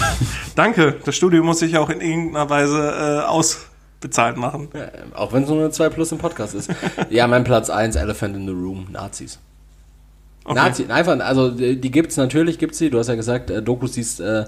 Danke. 0.54 0.96
Das 1.04 1.14
Studio 1.14 1.44
muss 1.44 1.58
sich 1.58 1.76
auch 1.76 1.90
in 1.90 2.00
irgendeiner 2.00 2.48
Weise 2.48 3.22
äh, 3.22 3.26
ausbezahlt 3.26 4.36
machen. 4.36 4.68
Ja, 4.74 4.88
auch 5.14 5.32
wenn 5.32 5.44
es 5.44 5.48
nur 5.48 5.58
eine 5.60 5.70
2 5.70 5.88
plus 5.90 6.12
im 6.12 6.18
Podcast 6.18 6.54
ist. 6.54 6.70
ja, 7.10 7.26
mein 7.26 7.44
Platz 7.44 7.70
1, 7.70 7.96
Elephant 7.96 8.36
in 8.36 8.46
the 8.46 8.52
Room, 8.52 8.88
Nazis. 8.90 9.38
Okay. 10.48 10.54
Nazi, 10.54 10.86
einfach, 10.88 11.18
also 11.20 11.50
die, 11.50 11.90
gibt's 11.90 12.16
natürlich, 12.16 12.58
gibt's 12.58 12.78
sie. 12.78 12.88
Du 12.88 13.00
hast 13.00 13.08
ja 13.08 13.16
gesagt, 13.16 13.50
äh, 13.50 13.62
Dokus, 13.62 13.92
die 13.92 14.22
äh, 14.22 14.44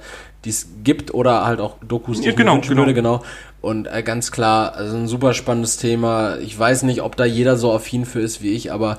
es 0.47 0.69
gibt 0.85 1.13
oder 1.13 1.45
halt 1.45 1.59
auch 1.59 1.77
Dokus, 1.87 2.21
die 2.21 2.29
ja, 2.29 2.35
genau, 2.35 2.59
ich 2.59 2.69
genau. 2.69 2.83
würde, 2.83 2.95
genau. 2.95 3.23
Und 3.61 3.87
äh, 3.87 4.05
ganz 4.05 4.31
klar, 4.31 4.75
also 4.75 4.97
ein 4.97 5.09
super 5.09 5.35
spannendes 5.35 5.77
Thema. 5.77 6.39
Ich 6.39 6.57
weiß 6.57 6.85
nicht, 6.85 7.03
ob 7.03 7.17
da 7.17 7.25
jeder 7.25 7.57
so 7.57 7.73
affin 7.73 8.05
für 8.05 8.21
ist 8.21 8.43
wie 8.43 8.51
ich, 8.51 8.71
aber 8.71 8.99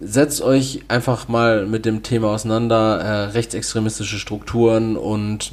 setzt 0.00 0.42
euch 0.42 0.82
einfach 0.88 1.28
mal 1.28 1.66
mit 1.66 1.86
dem 1.86 2.02
Thema 2.02 2.28
auseinander, 2.28 3.00
äh, 3.00 3.24
rechtsextremistische 3.30 4.18
Strukturen 4.18 4.98
und 4.98 5.52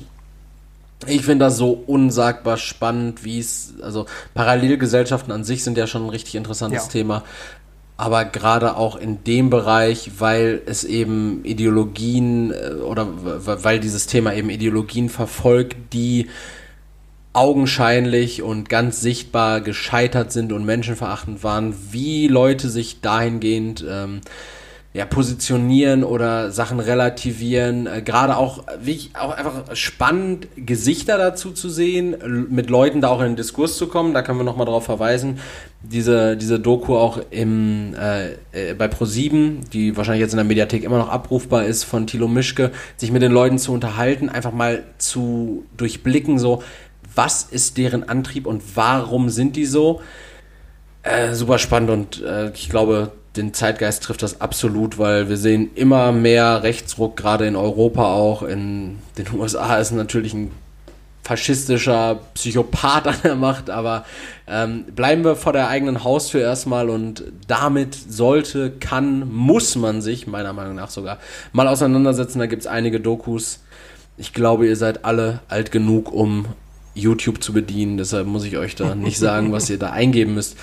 ich 1.07 1.23
finde 1.23 1.45
das 1.45 1.57
so 1.57 1.71
unsagbar 1.87 2.57
spannend, 2.57 3.23
wie 3.23 3.39
es, 3.39 3.73
also 3.81 4.05
Parallelgesellschaften 4.33 5.31
an 5.31 5.43
sich 5.43 5.63
sind 5.63 5.77
ja 5.77 5.87
schon 5.87 6.03
ein 6.05 6.09
richtig 6.09 6.35
interessantes 6.35 6.85
ja. 6.85 6.91
Thema, 6.91 7.23
aber 8.01 8.25
gerade 8.25 8.77
auch 8.77 8.95
in 8.95 9.23
dem 9.25 9.51
Bereich, 9.51 10.13
weil 10.17 10.63
es 10.65 10.83
eben 10.83 11.45
Ideologien 11.45 12.51
äh, 12.51 12.73
oder 12.81 13.07
weil 13.45 13.79
dieses 13.79 14.07
Thema 14.07 14.33
eben 14.33 14.49
Ideologien 14.49 15.07
verfolgt, 15.07 15.93
die 15.93 16.27
augenscheinlich 17.33 18.41
und 18.41 18.69
ganz 18.69 19.01
sichtbar 19.01 19.61
gescheitert 19.61 20.31
sind 20.31 20.51
und 20.51 20.65
menschenverachtend 20.65 21.43
waren, 21.43 21.75
wie 21.91 22.27
Leute 22.27 22.69
sich 22.69 23.01
dahingehend 23.01 23.85
ähm, 23.87 24.21
ja, 24.93 25.05
positionieren 25.05 26.03
oder 26.03 26.51
Sachen 26.51 26.81
relativieren. 26.81 27.87
Äh, 27.87 28.01
Gerade 28.01 28.35
auch, 28.35 28.63
wie 28.81 28.91
ich, 28.91 29.15
auch 29.15 29.31
einfach 29.31 29.73
spannend, 29.73 30.47
Gesichter 30.57 31.17
dazu 31.17 31.51
zu 31.51 31.69
sehen, 31.69 32.47
mit 32.49 32.69
Leuten 32.69 32.99
da 32.99 33.07
auch 33.07 33.21
in 33.21 33.27
den 33.27 33.35
Diskurs 33.37 33.77
zu 33.77 33.87
kommen. 33.87 34.13
Da 34.13 34.21
können 34.21 34.39
wir 34.39 34.43
nochmal 34.43 34.65
drauf 34.65 34.83
verweisen. 34.83 35.39
Diese, 35.81 36.35
diese 36.35 36.59
Doku 36.59 36.97
auch 36.97 37.21
im, 37.29 37.95
äh, 37.95 38.33
äh, 38.51 38.73
bei 38.73 38.87
Pro7, 38.87 39.69
die 39.71 39.95
wahrscheinlich 39.95 40.21
jetzt 40.21 40.33
in 40.33 40.37
der 40.37 40.45
Mediathek 40.45 40.83
immer 40.83 40.97
noch 40.97 41.09
abrufbar 41.09 41.63
ist, 41.63 41.85
von 41.85 42.05
Thilo 42.05 42.27
Mischke, 42.27 42.71
sich 42.97 43.11
mit 43.11 43.21
den 43.21 43.31
Leuten 43.31 43.59
zu 43.59 43.71
unterhalten, 43.71 44.27
einfach 44.27 44.51
mal 44.51 44.83
zu 44.97 45.63
durchblicken, 45.77 46.37
so, 46.37 46.63
was 47.15 47.43
ist 47.43 47.77
deren 47.77 48.07
Antrieb 48.07 48.45
und 48.45 48.61
warum 48.75 49.29
sind 49.29 49.55
die 49.55 49.65
so? 49.65 50.01
Äh, 51.03 51.33
super 51.33 51.57
spannend 51.57 51.89
und 51.89 52.21
äh, 52.21 52.51
ich 52.51 52.69
glaube, 52.69 53.11
den 53.35 53.53
Zeitgeist 53.53 54.03
trifft 54.03 54.23
das 54.23 54.41
absolut, 54.41 54.97
weil 54.97 55.29
wir 55.29 55.37
sehen 55.37 55.71
immer 55.75 56.11
mehr 56.11 56.63
Rechtsruck, 56.63 57.15
gerade 57.15 57.47
in 57.47 57.55
Europa 57.55 58.13
auch. 58.13 58.43
In 58.43 58.99
den 59.17 59.27
USA 59.39 59.77
ist 59.77 59.91
natürlich 59.91 60.33
ein 60.33 60.51
faschistischer 61.23 62.19
Psychopath 62.33 63.07
an 63.07 63.15
der 63.23 63.35
Macht, 63.35 63.69
aber 63.69 64.05
ähm, 64.47 64.85
bleiben 64.95 65.23
wir 65.23 65.35
vor 65.35 65.53
der 65.53 65.69
eigenen 65.69 66.03
Haustür 66.03 66.41
erstmal 66.41 66.89
und 66.89 67.23
damit 67.47 67.95
sollte, 67.95 68.71
kann, 68.71 69.31
muss 69.31 69.75
man 69.75 70.01
sich, 70.01 70.27
meiner 70.27 70.51
Meinung 70.51 70.75
nach 70.75 70.89
sogar, 70.89 71.19
mal 71.53 71.67
auseinandersetzen. 71.67 72.39
Da 72.39 72.47
gibt 72.47 72.63
es 72.63 72.67
einige 72.67 72.99
Dokus. 72.99 73.59
Ich 74.17 74.33
glaube, 74.33 74.67
ihr 74.67 74.75
seid 74.75 75.05
alle 75.05 75.39
alt 75.47 75.71
genug, 75.71 76.11
um 76.11 76.47
YouTube 76.95 77.41
zu 77.41 77.53
bedienen, 77.53 77.97
deshalb 77.97 78.27
muss 78.27 78.43
ich 78.43 78.57
euch 78.57 78.75
da 78.75 78.95
nicht 78.95 79.17
sagen, 79.17 79.53
was 79.53 79.69
ihr 79.69 79.79
da 79.79 79.91
eingeben 79.91 80.33
müsst. 80.33 80.57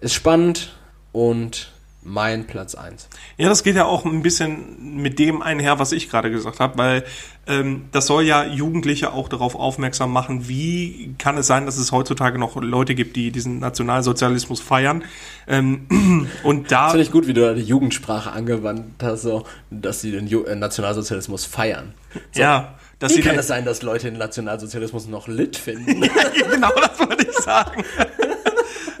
Ist 0.00 0.14
spannend 0.14 0.76
und 1.10 1.71
mein 2.04 2.46
Platz 2.46 2.74
1. 2.74 3.08
Ja, 3.36 3.48
das 3.48 3.62
geht 3.62 3.76
ja 3.76 3.84
auch 3.84 4.04
ein 4.04 4.22
bisschen 4.22 4.96
mit 4.96 5.18
dem 5.18 5.40
einher, 5.40 5.78
was 5.78 5.92
ich 5.92 6.10
gerade 6.10 6.30
gesagt 6.30 6.60
habe, 6.60 6.76
weil 6.78 7.04
ähm, 7.46 7.84
das 7.92 8.06
soll 8.06 8.24
ja 8.24 8.44
Jugendliche 8.44 9.12
auch 9.12 9.28
darauf 9.28 9.54
aufmerksam 9.54 10.12
machen, 10.12 10.48
wie 10.48 11.14
kann 11.18 11.36
es 11.38 11.46
sein, 11.46 11.66
dass 11.66 11.78
es 11.78 11.92
heutzutage 11.92 12.38
noch 12.38 12.60
Leute 12.60 12.94
gibt, 12.94 13.16
die 13.16 13.30
diesen 13.30 13.58
Nationalsozialismus 13.58 14.60
feiern. 14.60 15.04
Ähm, 15.46 16.28
und 16.42 16.70
da. 16.72 16.90
Finde 16.90 17.04
ich 17.04 17.12
gut, 17.12 17.26
wie 17.26 17.34
du 17.34 17.40
da 17.40 17.54
die 17.54 17.62
Jugendsprache 17.62 18.32
angewandt 18.32 19.02
hast, 19.02 19.22
so, 19.22 19.44
dass 19.70 20.00
sie 20.00 20.12
den 20.12 20.26
Ju 20.26 20.44
äh, 20.44 20.56
Nationalsozialismus 20.56 21.44
feiern. 21.44 21.94
So. 22.32 22.40
Ja. 22.40 22.74
Wie 23.00 23.20
kann 23.20 23.36
es 23.36 23.48
sein, 23.48 23.64
dass 23.64 23.82
Leute 23.82 24.10
den 24.10 24.18
Nationalsozialismus 24.18 25.08
noch 25.08 25.26
lit 25.26 25.56
finden? 25.56 26.02
ja, 26.04 26.48
genau, 26.48 26.70
das 26.80 26.98
wollte 27.00 27.26
ich 27.28 27.36
sagen. 27.36 27.84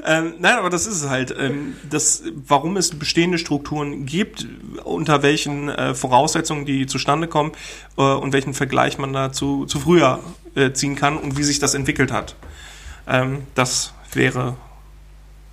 ähm, 0.04 0.34
nein, 0.38 0.56
aber 0.56 0.70
das 0.70 0.86
ist 0.86 1.02
es 1.02 1.08
halt. 1.08 1.34
Ähm, 1.38 1.74
das, 1.88 2.24
warum 2.34 2.76
es 2.76 2.98
bestehende 2.98 3.38
Strukturen 3.38 4.06
gibt, 4.06 4.46
unter 4.84 5.22
welchen 5.22 5.68
äh, 5.68 5.94
Voraussetzungen 5.94 6.64
die 6.64 6.86
zustande 6.86 7.28
kommen 7.28 7.52
äh, 7.96 8.02
und 8.02 8.32
welchen 8.32 8.54
Vergleich 8.54 8.98
man 8.98 9.12
dazu 9.12 9.66
zu 9.66 9.80
früher 9.80 10.20
äh, 10.54 10.72
ziehen 10.72 10.96
kann 10.96 11.16
und 11.16 11.36
wie 11.36 11.42
sich 11.42 11.58
das 11.58 11.74
entwickelt 11.74 12.12
hat. 12.12 12.36
Ähm, 13.06 13.42
das 13.54 13.94
wäre 14.12 14.56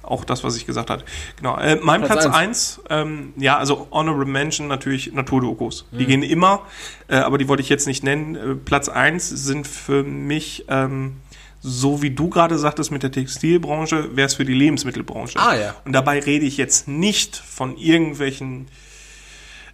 auch 0.09 0.25
das, 0.25 0.43
was 0.43 0.55
ich 0.55 0.65
gesagt 0.65 0.89
habe. 0.89 1.03
Genau. 1.37 1.57
Äh, 1.57 1.77
mein 1.81 2.01
Platz 2.01 2.25
1, 2.25 2.81
ähm, 2.89 3.33
ja, 3.37 3.57
also 3.57 3.87
Honorable 3.91 4.25
Mention 4.25 4.67
natürlich 4.67 5.13
Naturdokus. 5.13 5.85
Mhm. 5.91 5.97
Die 5.97 6.05
gehen 6.05 6.23
immer, 6.23 6.63
äh, 7.07 7.17
aber 7.17 7.37
die 7.37 7.47
wollte 7.47 7.61
ich 7.61 7.69
jetzt 7.69 7.87
nicht 7.87 8.03
nennen. 8.03 8.35
Äh, 8.35 8.55
Platz 8.55 8.89
1 8.89 9.29
sind 9.29 9.67
für 9.67 10.03
mich 10.03 10.65
ähm, 10.67 11.17
so 11.61 12.01
wie 12.01 12.11
du 12.11 12.29
gerade 12.29 12.57
sagtest 12.57 12.91
mit 12.91 13.03
der 13.03 13.11
Textilbranche, 13.11 14.15
wäre 14.15 14.27
es 14.27 14.35
für 14.35 14.45
die 14.45 14.53
Lebensmittelbranche. 14.53 15.39
Ah 15.39 15.55
ja. 15.55 15.75
Und 15.85 15.93
dabei 15.93 16.19
rede 16.19 16.45
ich 16.45 16.57
jetzt 16.57 16.87
nicht 16.87 17.35
von 17.35 17.77
irgendwelchen 17.77 18.67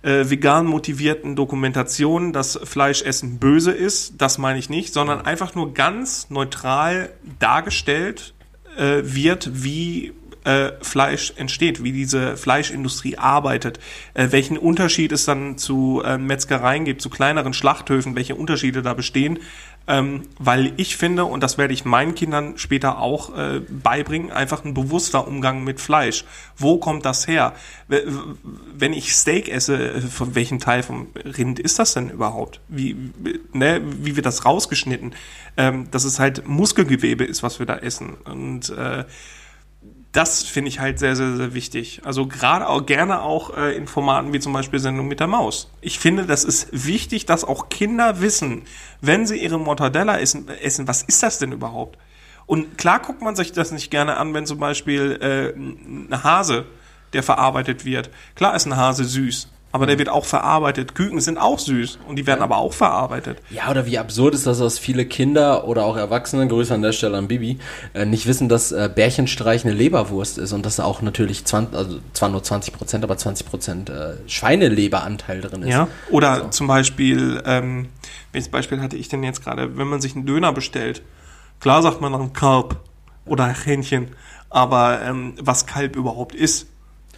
äh, 0.02 0.30
vegan 0.30 0.66
motivierten 0.66 1.36
Dokumentationen, 1.36 2.34
dass 2.34 2.60
Fleischessen 2.64 3.40
böse 3.40 3.72
ist. 3.72 4.14
Das 4.20 4.38
meine 4.38 4.60
ich 4.60 4.70
nicht, 4.70 4.94
sondern 4.94 5.22
einfach 5.22 5.56
nur 5.56 5.74
ganz 5.74 6.30
neutral 6.30 7.10
dargestellt 7.40 8.34
äh, 8.78 9.02
wird, 9.04 9.64
wie 9.64 10.14
äh, 10.46 10.74
Fleisch 10.82 11.34
entsteht, 11.38 11.84
wie 11.84 11.92
diese 11.92 12.38
Fleischindustrie 12.38 13.18
arbeitet, 13.18 13.80
äh, 14.14 14.28
welchen 14.30 14.58
Unterschied 14.58 15.12
es 15.12 15.26
dann 15.26 15.58
zu 15.58 16.04
äh, 16.06 16.18
Metzgereien 16.18 16.86
gibt, 16.86 17.02
zu 17.02 17.10
kleineren 17.10 17.54
Schlachthöfen, 17.54 18.16
welche 18.16 18.36
Unterschiede 18.36 18.82
da 18.84 18.94
bestehen. 18.94 19.40
Ähm, 19.88 20.24
weil 20.40 20.74
ich 20.78 20.98
finde, 20.98 21.26
und 21.26 21.42
das 21.42 21.58
werde 21.58 21.74
ich 21.74 21.86
meinen 21.86 22.16
Kindern 22.16 22.58
später 22.58 22.98
auch 22.98 23.38
äh, 23.38 23.62
beibringen, 23.70 24.32
einfach 24.32 24.66
ein 24.66 24.74
bewusster 24.74 25.28
Umgang 25.28 25.64
mit 25.64 25.80
Fleisch. 25.80 26.26
Wo 26.58 26.78
kommt 26.78 27.06
das 27.06 27.28
her? 27.28 27.54
Wenn 27.88 28.94
ich 28.94 29.14
Steak 29.16 29.48
esse, 29.48 29.96
äh, 29.96 30.02
von 30.02 30.34
welchem 30.34 30.60
Teil 30.60 30.82
vom 30.82 31.08
Rind 31.16 31.60
ist 31.60 31.78
das 31.78 31.94
denn 31.94 32.10
überhaupt? 32.10 32.62
Wie, 32.68 32.96
ne, 33.54 33.82
wie 33.84 34.16
wird 34.16 34.26
das 34.26 34.46
rausgeschnitten? 34.46 35.14
Ähm, 35.56 35.90
dass 35.92 36.04
es 36.04 36.20
halt 36.20 36.48
Muskelgewebe 36.48 37.24
ist, 37.24 37.44
was 37.44 37.60
wir 37.60 37.68
da 37.68 37.78
essen. 37.78 38.16
Und 38.26 38.70
äh, 38.70 39.06
das 40.16 40.44
finde 40.44 40.70
ich 40.70 40.80
halt 40.80 40.98
sehr, 40.98 41.16
sehr, 41.16 41.36
sehr 41.36 41.54
wichtig. 41.54 42.02
Also 42.06 42.26
gerade 42.26 42.70
auch 42.70 42.86
gerne 42.86 43.22
auch 43.22 43.58
äh, 43.58 43.76
in 43.76 43.86
Formaten 43.86 44.32
wie 44.32 44.40
zum 44.40 44.54
Beispiel 44.54 44.80
Sendung 44.80 45.10
mit 45.10 45.20
der 45.20 45.28
Maus. 45.28 45.70
Ich 45.82 46.00
finde, 46.00 46.26
das 46.26 46.46
ist 46.46 46.70
wichtig, 46.72 47.26
dass 47.26 47.44
auch 47.44 47.68
Kinder 47.68 48.22
wissen, 48.22 48.64
wenn 49.02 49.28
sie 49.28 49.36
ihre 49.38 49.60
Mortadella 49.60 50.18
essen, 50.18 50.48
essen 50.48 50.88
was 50.88 51.04
ist 51.04 51.22
das 51.22 51.40
denn 51.40 51.52
überhaupt? 51.52 51.98
Und 52.46 52.78
klar 52.78 53.00
guckt 53.00 53.22
man 53.22 53.36
sich 53.36 53.52
das 53.52 53.72
nicht 53.72 53.92
gerne 53.92 54.16
an, 54.16 54.34
wenn 54.34 54.46
zum 54.46 54.58
Beispiel 54.58 55.18
äh, 55.22 55.60
ein 55.60 56.24
Hase, 56.24 56.66
der 57.12 57.22
verarbeitet 57.22 57.84
wird. 57.84 58.10
Klar 58.36 58.56
ist 58.56 58.66
ein 58.68 58.78
Hase 58.78 59.04
süß, 59.04 59.52
aber 59.76 59.88
der 59.88 60.00
wird 60.00 60.08
auch 60.08 60.24
verarbeitet. 60.24 60.96
Küken 60.96 61.20
sind 61.20 61.38
auch 61.38 61.60
süß 61.60 62.00
und 62.08 62.16
die 62.16 62.26
werden 62.26 62.42
aber 62.42 62.60
auch 62.60 62.72
verarbeitet. 62.72 63.40
Ja, 63.50 63.70
oder 63.70 63.86
wie 63.86 64.00
absurd 64.00 64.34
ist 64.34 64.48
das, 64.48 64.60
dass 64.60 64.80
viele 64.80 65.06
Kinder 65.06 65.68
oder 65.68 65.84
auch 65.84 65.98
Erwachsene, 65.98 66.48
Grüße 66.48 66.74
an 66.74 66.82
der 66.82 66.94
Stelle 66.94 67.18
an 67.18 67.28
Bibi, 67.28 67.60
äh, 67.94 68.06
nicht 68.06 68.26
wissen, 68.26 68.48
dass 68.48 68.72
äh, 68.72 68.90
Bärchenstreich 68.96 69.66
eine 69.66 69.74
Leberwurst 69.74 70.38
ist 70.38 70.54
und 70.54 70.66
dass 70.66 70.78
da 70.78 70.86
auch 70.86 71.02
natürlich 71.02 71.44
20, 71.44 71.76
also 71.76 72.00
zwar 72.14 72.30
nur 72.30 72.42
20 72.42 72.74
Prozent, 72.74 73.04
aber 73.04 73.18
20 73.18 73.46
Prozent 73.46 73.90
äh, 73.90 74.14
Schweineleberanteil 74.28 75.42
drin 75.42 75.64
ist. 75.64 75.72
Ja. 75.72 75.90
Oder 76.10 76.52
zum 76.52 76.68
Beispiel, 76.68 77.44
ähm, 77.46 77.90
welches 78.32 78.48
Beispiel 78.48 78.80
hatte 78.80 78.96
ich 78.96 79.10
denn 79.10 79.24
jetzt 79.24 79.44
gerade? 79.44 79.78
Wenn 79.78 79.90
man 79.90 80.00
sich 80.00 80.16
einen 80.16 80.26
Döner 80.26 80.54
bestellt, 80.54 81.02
klar 81.60 81.82
sagt 81.82 82.00
man 82.00 82.14
dann 82.14 82.32
Kalb 82.32 82.78
oder 83.26 83.48
Hähnchen, 83.48 84.12
aber 84.50 85.02
ähm, 85.02 85.34
was 85.42 85.66
Kalb 85.66 85.98
überhaupt 85.98 86.34
ist, 86.34 86.68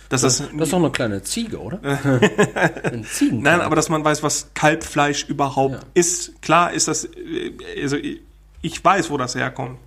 das, 0.10 0.22
Das, 0.22 0.40
ist, 0.40 0.50
das 0.54 0.68
ist 0.68 0.74
doch 0.74 0.80
eine 0.80 0.92
kleine 0.92 1.22
Ziege, 1.24 1.60
oder? 1.60 1.80
Ein 2.84 3.04
Ziegen. 3.06 3.42
nein, 3.42 3.62
aber 3.62 3.76
dass 3.76 3.90
man 3.90 4.04
weiß, 4.04 4.24
was 4.24 4.52
Kalbfleisch 4.54 5.26
überhaupt 5.26 5.76
Ja. 5.76 5.80
ist. 5.94 6.42
Klar 6.42 6.72
ist 6.74 6.88
das, 6.88 7.06
äh, 7.06 7.52
also 7.82 7.98
ich, 7.98 8.22
ich 8.62 8.84
weiß, 8.84 9.10
wo 9.10 9.18
das 9.18 9.36
herkommt. 9.36 9.78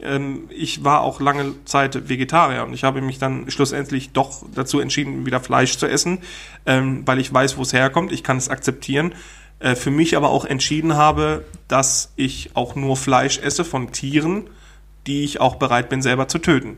Ähm, 0.00 0.48
ich 0.50 0.82
war 0.84 1.02
auch 1.02 1.20
lange 1.20 1.54
Zeit 1.64 2.08
Vegetarier 2.08 2.64
und 2.64 2.74
ich 2.74 2.84
habe 2.84 3.00
mich 3.00 3.18
dann 3.18 3.50
schlussendlich 3.50 4.10
doch 4.12 4.42
dazu 4.54 4.80
entschieden, 4.80 5.24
wieder 5.26 5.40
Fleisch 5.40 5.76
zu 5.78 5.86
essen, 5.86 6.18
ähm, 6.66 7.02
weil 7.06 7.18
ich 7.20 7.32
weiß, 7.32 7.56
wo 7.56 7.62
es 7.62 7.72
herkommt. 7.72 8.12
Ich 8.12 8.22
kann 8.22 8.36
es 8.36 8.48
akzeptieren. 8.48 9.14
Äh, 9.60 9.76
für 9.76 9.90
mich 9.90 10.16
aber 10.16 10.30
auch 10.30 10.44
entschieden 10.44 10.94
habe, 10.96 11.44
dass 11.68 12.12
ich 12.16 12.50
auch 12.54 12.74
nur 12.74 12.96
Fleisch 12.96 13.38
esse 13.38 13.64
von 13.64 13.92
Tieren, 13.92 14.50
die 15.06 15.22
ich 15.24 15.40
auch 15.40 15.56
bereit 15.56 15.88
bin, 15.88 16.02
selber 16.02 16.26
zu 16.28 16.38
töten. 16.38 16.76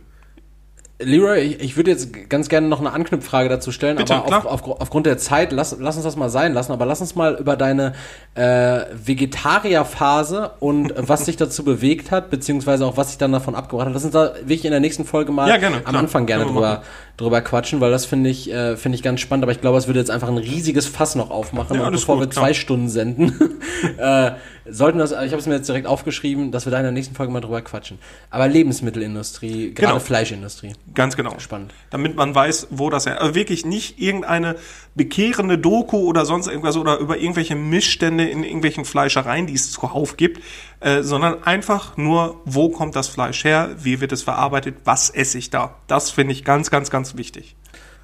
Leroy, 0.98 1.40
ich, 1.40 1.60
ich 1.60 1.76
würde 1.76 1.90
jetzt 1.90 2.30
ganz 2.30 2.48
gerne 2.48 2.68
noch 2.68 2.80
eine 2.80 2.92
Anknüpffrage 2.92 3.50
dazu 3.50 3.70
stellen, 3.70 3.98
Bitte, 3.98 4.14
aber 4.14 4.46
auf, 4.46 4.46
auf, 4.46 4.80
aufgrund 4.80 5.04
der 5.04 5.18
Zeit, 5.18 5.52
lass, 5.52 5.76
lass 5.78 5.96
uns 5.96 6.04
das 6.04 6.16
mal 6.16 6.30
sein 6.30 6.54
lassen, 6.54 6.72
aber 6.72 6.86
lass 6.86 7.02
uns 7.02 7.14
mal 7.14 7.34
über 7.34 7.56
deine 7.56 7.92
äh, 8.34 8.80
Vegetarierphase 8.94 10.52
und 10.58 10.94
was 10.96 11.24
dich 11.24 11.36
dazu 11.36 11.64
bewegt 11.64 12.10
hat, 12.10 12.30
beziehungsweise 12.30 12.86
auch 12.86 12.96
was 12.96 13.08
dich 13.08 13.18
dann 13.18 13.32
davon 13.32 13.54
abgebracht 13.54 13.88
hat, 13.88 13.94
lass 13.94 14.04
uns 14.04 14.14
da 14.14 14.34
wirklich 14.36 14.64
in 14.64 14.70
der 14.70 14.80
nächsten 14.80 15.04
Folge 15.04 15.32
mal 15.32 15.48
Ja, 15.48 15.58
gerne, 15.58 15.76
am 15.78 15.82
klar. 15.82 15.96
Anfang 15.96 16.24
gerne 16.24 16.46
wir 16.46 16.82
drüber, 17.16 17.40
quatschen, 17.40 17.80
weil 17.80 17.90
das 17.90 18.04
finde 18.06 18.28
ich, 18.30 18.50
äh, 18.52 18.76
finde 18.76 18.96
ich 18.96 19.02
ganz 19.02 19.20
spannend, 19.20 19.44
aber 19.44 19.52
ich 19.52 19.60
glaube, 19.60 19.78
es 19.78 19.86
würde 19.86 19.98
jetzt 20.00 20.10
einfach 20.10 20.28
ein 20.28 20.36
riesiges 20.36 20.86
Fass 20.86 21.14
noch 21.14 21.30
aufmachen, 21.30 21.76
Ja, 21.78 21.86
und 21.86 21.92
bevor 21.92 22.16
gut, 22.16 22.24
wir 22.24 22.28
klar. 22.30 22.44
zwei 22.44 22.54
Stunden 22.54 22.88
senden, 22.88 23.32
äh, 23.98 24.32
sollten 24.68 24.98
das, 24.98 25.12
ich 25.12 25.16
habe 25.16 25.36
es 25.36 25.46
mir 25.46 25.54
jetzt 25.54 25.68
direkt 25.68 25.86
aufgeschrieben, 25.86 26.50
dass 26.52 26.66
wir 26.66 26.70
da 26.72 26.78
in 26.78 26.82
der 26.82 26.92
nächsten 26.92 27.14
Folge 27.14 27.32
mal 27.32 27.40
drüber 27.40 27.62
quatschen. 27.62 27.98
Aber 28.30 28.48
Lebensmittelindustrie, 28.48 29.72
gerade 29.74 29.92
Genau. 29.92 29.98
Fleischindustrie. 30.00 30.72
Ganz 30.94 31.16
genau. 31.16 31.38
Spannend. 31.38 31.72
Damit 31.90 32.16
man 32.16 32.34
weiß, 32.34 32.68
wo 32.70 32.90
das. 32.90 33.06
Also 33.06 33.34
wirklich 33.34 33.64
nicht 33.64 34.00
irgendeine 34.00 34.56
bekehrende 34.94 35.56
Doku 35.58 35.98
oder 35.98 36.24
sonst 36.26 36.48
irgendwas 36.48 36.76
oder 36.76 36.98
über 36.98 37.18
irgendwelche 37.18 37.54
Missstände 37.54 38.24
in 38.24 38.42
irgendwelchen 38.42 38.84
Fleischereien, 38.84 39.46
die 39.46 39.54
es 39.54 39.70
zuhauf 39.70 40.16
gibt, 40.16 40.42
äh, 40.80 41.02
sondern 41.02 41.42
einfach 41.44 41.96
nur, 41.96 42.40
wo 42.44 42.68
kommt 42.68 42.96
das 42.96 43.08
Fleisch 43.08 43.44
her, 43.44 43.70
wie 43.78 44.00
wird 44.00 44.12
es 44.12 44.22
verarbeitet, 44.22 44.76
was 44.84 45.10
esse 45.10 45.38
ich 45.38 45.50
da. 45.50 45.74
Das 45.86 46.10
finde 46.10 46.32
ich 46.32 46.44
ganz, 46.44 46.70
ganz, 46.70 46.90
ganz 46.90 47.16
wichtig. 47.16 47.56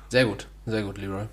Sehr 0.09 0.25
gut, 0.27 0.47
sehr 0.67 0.83
gut, 0.83 0.99
Leroy. 0.99 1.25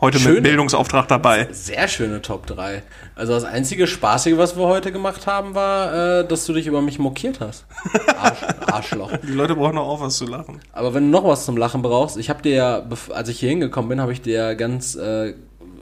Heute 0.00 0.20
Schöne- 0.20 0.34
mit 0.34 0.44
Bildungsauftrag 0.44 1.08
dabei. 1.08 1.48
Sehr 1.50 1.88
schöne 1.88 2.22
Top 2.22 2.46
3. 2.46 2.84
Also 3.16 3.32
das 3.32 3.42
einzige 3.42 3.88
Spaßige, 3.88 4.36
was 4.36 4.56
wir 4.56 4.64
heute 4.66 4.92
gemacht 4.92 5.26
haben, 5.26 5.56
war, 5.56 6.20
äh, 6.20 6.28
dass 6.28 6.46
du 6.46 6.52
dich 6.52 6.68
über 6.68 6.80
mich 6.82 7.00
mokiert 7.00 7.40
hast. 7.40 7.66
Arsch, 8.16 8.38
Arschloch. 8.66 9.10
Die 9.26 9.32
Leute 9.32 9.56
brauchen 9.56 9.76
auch 9.76 10.00
was 10.00 10.16
zu 10.18 10.26
lachen. 10.26 10.60
Aber 10.72 10.94
wenn 10.94 11.04
du 11.04 11.10
noch 11.10 11.24
was 11.24 11.44
zum 11.44 11.56
Lachen 11.56 11.82
brauchst, 11.82 12.16
ich 12.16 12.30
habe 12.30 12.42
dir 12.42 12.54
ja, 12.54 12.82
als 13.12 13.28
ich 13.28 13.40
hier 13.40 13.48
hingekommen 13.48 13.88
bin, 13.88 14.00
habe 14.00 14.12
ich 14.12 14.22
dir 14.22 14.34
ja 14.34 14.54
ganz 14.54 14.94
äh, 14.94 15.34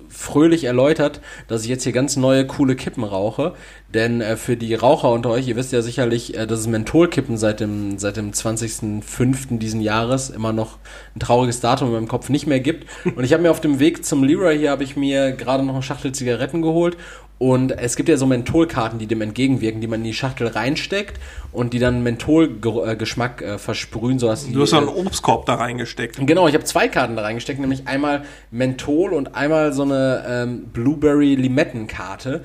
fröhlich 0.08 0.64
erläutert, 0.64 1.20
dass 1.48 1.62
ich 1.62 1.68
jetzt 1.68 1.84
hier 1.84 1.92
ganz 1.92 2.16
neue 2.16 2.46
coole 2.46 2.76
Kippen 2.76 3.04
rauche. 3.04 3.54
Denn 3.94 4.20
äh, 4.20 4.36
für 4.36 4.56
die 4.56 4.74
Raucher 4.74 5.10
unter 5.10 5.30
euch, 5.30 5.46
ihr 5.48 5.56
wisst 5.56 5.72
ja 5.72 5.80
sicherlich, 5.80 6.36
äh, 6.36 6.46
dass 6.46 6.60
es 6.60 6.66
Mentholkippen 6.66 7.36
seit 7.36 7.60
dem, 7.60 7.98
seit 7.98 8.16
dem 8.16 8.32
20.05. 8.32 9.58
diesen 9.58 9.80
Jahres 9.80 10.30
immer 10.30 10.52
noch 10.52 10.78
ein 11.14 11.20
trauriges 11.20 11.60
Datum 11.60 11.88
in 11.88 11.94
meinem 11.94 12.08
Kopf 12.08 12.28
nicht 12.28 12.46
mehr 12.46 12.60
gibt. 12.60 12.86
Und 13.16 13.24
ich 13.24 13.32
habe 13.32 13.42
mir 13.42 13.50
auf 13.50 13.60
dem 13.60 13.78
Weg 13.78 14.04
zum 14.04 14.24
Leroy 14.24 14.58
hier, 14.58 14.70
habe 14.70 14.84
ich 14.84 14.96
mir 14.96 15.32
gerade 15.32 15.64
noch 15.64 15.74
eine 15.74 15.82
Schachtel 15.82 16.12
Zigaretten 16.12 16.62
geholt. 16.62 16.96
Und 17.38 17.72
es 17.72 17.96
gibt 17.96 18.08
ja 18.08 18.16
so 18.16 18.24
Mentholkarten, 18.24 18.98
die 18.98 19.06
dem 19.06 19.20
entgegenwirken, 19.20 19.80
die 19.82 19.86
man 19.86 20.00
in 20.00 20.04
die 20.04 20.14
Schachtel 20.14 20.46
reinsteckt 20.46 21.20
und 21.52 21.74
die 21.74 21.78
dann 21.78 22.02
Mentholgeschmack 22.02 23.42
äh, 23.42 23.58
versprühen, 23.58 24.18
so 24.18 24.26
dass 24.28 24.46
die, 24.46 24.52
Du 24.52 24.62
hast 24.62 24.70
so 24.70 24.78
einen 24.78 24.88
äh, 24.88 24.92
Obstkorb 24.92 25.44
da 25.44 25.56
reingesteckt. 25.56 26.18
Genau, 26.26 26.48
ich 26.48 26.54
habe 26.54 26.64
zwei 26.64 26.88
Karten 26.88 27.14
da 27.14 27.22
reingesteckt, 27.22 27.60
nämlich 27.60 27.86
einmal 27.86 28.24
Menthol 28.50 29.12
und 29.12 29.34
einmal 29.34 29.74
so 29.74 29.82
eine 29.82 30.24
ähm, 30.26 30.64
Blueberry-Limettenkarte. 30.72 32.44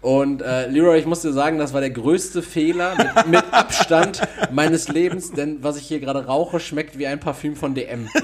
Und 0.00 0.42
äh, 0.42 0.66
Leroy, 0.66 0.98
ich 0.98 1.06
muss 1.06 1.22
dir 1.22 1.32
sagen, 1.32 1.58
das 1.58 1.72
war 1.72 1.80
der 1.80 1.90
größte 1.90 2.42
Fehler 2.42 2.94
mit, 2.98 3.26
mit 3.28 3.44
Abstand 3.52 4.20
meines 4.52 4.88
Lebens, 4.88 5.30
denn 5.30 5.62
was 5.62 5.78
ich 5.78 5.86
hier 5.86 6.00
gerade 6.00 6.26
rauche, 6.26 6.60
schmeckt 6.60 6.98
wie 6.98 7.06
ein 7.06 7.20
Parfüm 7.20 7.56
von 7.56 7.74
DM. 7.74 8.08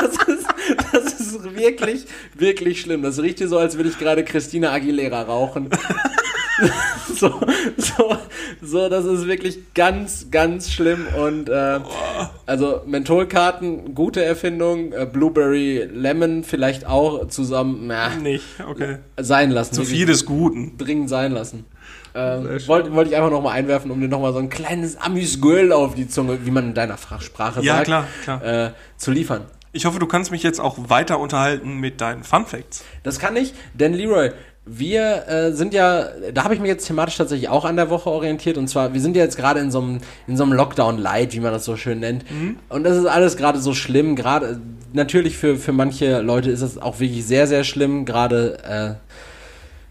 Das 0.00 0.28
ist, 0.28 0.37
das 0.92 1.20
ist 1.20 1.56
wirklich, 1.56 2.06
wirklich 2.34 2.80
schlimm. 2.80 3.02
Das 3.02 3.20
riecht 3.20 3.38
hier 3.38 3.48
so, 3.48 3.58
als 3.58 3.76
würde 3.76 3.90
ich 3.90 3.98
gerade 3.98 4.24
Christina 4.24 4.72
Aguilera 4.72 5.22
rauchen. 5.22 5.70
so, 7.14 7.40
so, 7.76 8.16
so, 8.62 8.88
das 8.88 9.04
ist 9.04 9.26
wirklich 9.26 9.74
ganz, 9.74 10.30
ganz 10.30 10.70
schlimm. 10.70 11.06
Und 11.16 11.48
äh, 11.48 11.80
also 12.46 12.82
Mentholkarten, 12.86 13.94
gute 13.94 14.24
Erfindung, 14.24 14.92
äh, 14.92 15.06
Blueberry 15.10 15.88
Lemon 15.92 16.44
vielleicht 16.44 16.86
auch 16.86 17.28
zusammen 17.28 17.86
na, 17.86 18.14
Nicht, 18.16 18.44
okay. 18.68 18.98
sein 19.16 19.50
lassen. 19.50 19.74
Zu 19.74 19.84
viel 19.84 20.06
des 20.06 20.26
Guten. 20.26 20.76
dringend 20.78 21.08
sein 21.08 21.32
lassen. 21.32 21.64
Ähm. 22.14 22.48
Wollte 22.66 22.92
wollt 22.94 23.08
ich 23.08 23.16
einfach 23.16 23.30
nochmal 23.30 23.56
einwerfen, 23.56 23.90
um 23.90 24.00
dir 24.00 24.08
nochmal 24.08 24.32
so 24.32 24.38
ein 24.38 24.48
kleines 24.48 24.96
Amüsgöl 24.96 25.72
auf 25.72 25.94
die 25.94 26.08
Zunge, 26.08 26.38
wie 26.44 26.50
man 26.50 26.68
in 26.68 26.74
deiner 26.74 26.96
Fachsprache 26.96 27.60
Ja, 27.62 27.76
sagt, 27.76 27.86
klar, 27.86 28.06
klar. 28.24 28.44
Äh, 28.44 28.70
zu 28.96 29.10
liefern. 29.10 29.42
Ich 29.72 29.84
hoffe, 29.84 29.98
du 29.98 30.06
kannst 30.06 30.30
mich 30.30 30.42
jetzt 30.42 30.60
auch 30.60 30.76
weiter 30.88 31.18
unterhalten 31.18 31.78
mit 31.78 32.00
deinen 32.00 32.24
Fun 32.24 32.46
Facts. 32.46 32.84
Das 33.02 33.18
kann 33.18 33.36
ich, 33.36 33.52
denn 33.74 33.92
Leroy, 33.92 34.30
wir 34.64 35.28
äh, 35.28 35.52
sind 35.52 35.72
ja, 35.72 36.08
da 36.32 36.44
habe 36.44 36.54
ich 36.54 36.60
mich 36.60 36.68
jetzt 36.68 36.86
thematisch 36.86 37.16
tatsächlich 37.16 37.48
auch 37.48 37.64
an 37.64 37.76
der 37.76 37.90
Woche 37.90 38.10
orientiert 38.10 38.58
und 38.58 38.68
zwar, 38.68 38.92
wir 38.92 39.00
sind 39.00 39.16
ja 39.16 39.22
jetzt 39.22 39.36
gerade 39.36 39.60
in 39.60 39.70
so 39.70 39.80
einem 39.80 39.98
in 40.26 40.36
so 40.36 40.44
einem 40.44 40.52
Lockdown 40.52 40.98
Light, 40.98 41.32
wie 41.34 41.40
man 41.40 41.52
das 41.52 41.64
so 41.64 41.76
schön 41.76 42.00
nennt. 42.00 42.24
Und 42.68 42.84
das 42.84 42.96
ist 42.96 43.06
alles 43.06 43.36
gerade 43.36 43.60
so 43.60 43.74
schlimm, 43.74 44.14
gerade 44.14 44.60
natürlich 44.92 45.36
für 45.36 45.56
für 45.56 45.72
manche 45.72 46.20
Leute 46.20 46.50
ist 46.50 46.60
es 46.60 46.78
auch 46.78 47.00
wirklich 47.00 47.24
sehr 47.26 47.46
sehr 47.46 47.64
schlimm, 47.64 48.04
gerade 48.04 48.98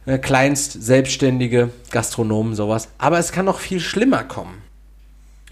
äh, 0.06 0.14
äh, 0.14 0.18
Kleinst 0.20 0.84
selbstständige 0.84 1.70
Gastronomen 1.92 2.56
sowas, 2.56 2.90
aber 2.98 3.18
es 3.18 3.32
kann 3.32 3.46
noch 3.46 3.60
viel 3.60 3.80
schlimmer 3.80 4.24
kommen. 4.24 4.62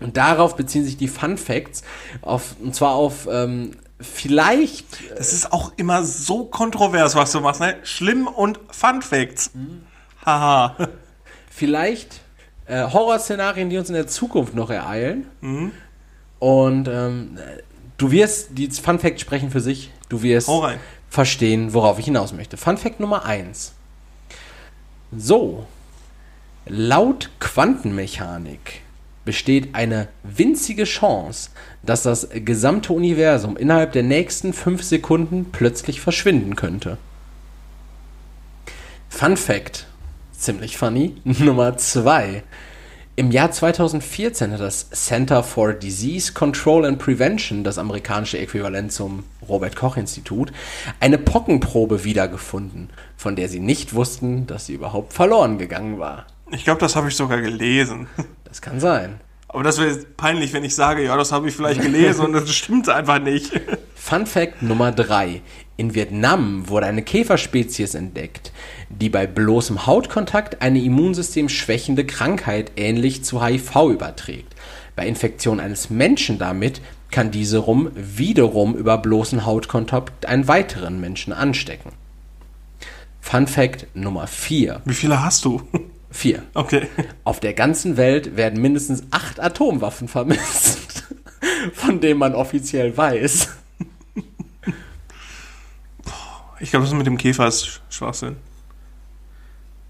Und 0.01 0.17
darauf 0.17 0.55
beziehen 0.57 0.83
sich 0.83 0.97
die 0.97 1.07
Fun 1.07 1.37
Facts 1.37 1.83
auf 2.21 2.55
und 2.61 2.75
zwar 2.75 2.91
auf 2.91 3.27
ähm, 3.31 3.71
vielleicht 3.99 5.09
Das 5.17 5.33
ist 5.33 5.51
auch 5.51 5.73
immer 5.77 6.03
so 6.03 6.45
kontrovers, 6.45 7.15
was 7.15 7.31
du 7.31 7.39
machst, 7.41 7.61
ne? 7.61 7.77
Schlimm 7.83 8.27
und 8.27 8.59
Fun 8.71 9.01
Facts. 9.01 9.51
Haha. 10.25 10.75
vielleicht 11.49 12.21
äh, 12.67 12.83
Horrorszenarien, 12.83 13.69
die 13.69 13.77
uns 13.77 13.89
in 13.89 13.95
der 13.95 14.07
Zukunft 14.07 14.55
noch 14.55 14.69
ereilen. 14.69 15.27
Und 16.39 16.87
ähm, 16.87 17.37
du 17.97 18.11
wirst, 18.11 18.49
die 18.51 18.69
Fun 18.69 18.99
Fact 18.99 19.19
sprechen 19.19 19.51
für 19.51 19.61
sich, 19.61 19.91
du 20.09 20.21
wirst 20.21 20.49
verstehen, 21.09 21.73
worauf 21.73 21.99
ich 21.99 22.05
hinaus 22.05 22.33
möchte. 22.33 22.57
Fun 22.57 22.77
Fact 22.77 22.99
Nummer 22.99 23.25
1. 23.25 23.73
So, 25.15 25.65
laut 26.65 27.29
Quantenmechanik 27.39 28.81
besteht 29.25 29.73
eine 29.73 30.07
winzige 30.23 30.85
Chance, 30.85 31.49
dass 31.83 32.03
das 32.03 32.29
gesamte 32.33 32.93
Universum 32.93 33.57
innerhalb 33.57 33.91
der 33.91 34.03
nächsten 34.03 34.53
fünf 34.53 34.83
Sekunden 34.83 35.47
plötzlich 35.51 35.99
verschwinden 35.99 36.55
könnte. 36.55 36.97
Fun 39.09 39.37
Fact, 39.37 39.87
ziemlich 40.31 40.77
funny, 40.77 41.15
Nummer 41.23 41.77
2. 41.77 42.43
Im 43.17 43.31
Jahr 43.31 43.49
2014 43.49 44.51
hat 44.51 44.59
das 44.59 44.89
Center 44.89 45.41
for 45.41 45.71
Disease 45.71 46.33
Control 46.33 46.85
and 46.85 46.99
Prevention, 46.99 47.63
das 47.63 47.77
amerikanische 47.77 48.37
Äquivalent 48.37 48.91
zum 48.91 49.23
Robert 49.47 49.77
Koch 49.77 49.95
Institut, 49.95 50.51
eine 50.99 51.17
Pockenprobe 51.17 52.03
wiedergefunden, 52.03 52.89
von 53.15 53.37
der 53.37 53.47
sie 53.47 53.61
nicht 53.61 53.93
wussten, 53.93 54.47
dass 54.47 54.65
sie 54.65 54.73
überhaupt 54.73 55.13
verloren 55.13 55.57
gegangen 55.57 55.97
war. 55.97 56.25
Ich 56.51 56.65
glaube, 56.65 56.81
das 56.81 56.97
habe 56.97 57.07
ich 57.07 57.15
sogar 57.15 57.39
gelesen. 57.39 58.07
Das 58.55 58.61
kann 58.61 58.79
sein. 58.79 59.19
Aber 59.49 59.63
das 59.63 59.79
wäre 59.79 59.97
peinlich, 60.15 60.53
wenn 60.53 60.63
ich 60.63 60.75
sage, 60.75 61.03
ja, 61.03 61.17
das 61.17 61.33
habe 61.33 61.49
ich 61.49 61.53
vielleicht 61.53 61.81
gelesen 61.81 62.27
und 62.27 62.31
das 62.31 62.49
stimmt 62.55 62.87
einfach 62.87 63.19
nicht. 63.19 63.51
Fun 63.95 64.25
Fact 64.25 64.61
Nummer 64.61 64.93
3. 64.93 65.41
In 65.75 65.93
Vietnam 65.93 66.69
wurde 66.69 66.85
eine 66.85 67.01
Käferspezies 67.01 67.95
entdeckt, 67.95 68.53
die 68.87 69.09
bei 69.09 69.27
bloßem 69.27 69.85
Hautkontakt 69.85 70.61
eine 70.61 70.79
Immunsystem 70.79 71.49
schwächende 71.49 72.05
Krankheit 72.05 72.71
ähnlich 72.77 73.25
zu 73.25 73.45
HIV 73.45 73.75
überträgt. 73.91 74.55
Bei 74.95 75.05
Infektion 75.05 75.59
eines 75.59 75.89
Menschen 75.89 76.39
damit 76.39 76.79
kann 77.11 77.31
diese 77.31 77.57
rum 77.57 77.91
wiederum 77.93 78.73
über 78.73 78.97
bloßen 78.97 79.45
Hautkontakt 79.45 80.27
einen 80.27 80.47
weiteren 80.47 81.01
Menschen 81.01 81.33
anstecken. 81.33 81.91
Fun 83.19 83.47
Fact 83.47 83.87
Nummer 83.95 84.27
4. 84.27 84.81
Wie 84.85 84.93
viele 84.93 85.21
hast 85.21 85.43
du? 85.43 85.61
4. 86.15 86.41
Okay. 86.53 86.87
Auf 87.23 87.39
der 87.39 87.53
ganzen 87.53 87.97
Welt 87.97 88.35
werden 88.37 88.61
mindestens 88.61 89.03
acht 89.11 89.39
Atomwaffen 89.39 90.07
vermisst, 90.07 91.03
von 91.73 91.99
denen 91.99 92.19
man 92.19 92.33
offiziell 92.33 92.95
weiß. 92.95 93.49
Ich 96.61 96.69
glaube, 96.71 96.85
das 96.85 96.93
mit 96.95 97.05
dem 97.05 97.17
Käfer 97.17 97.47
ist 97.47 97.81
Schwachsinn. 97.89 98.37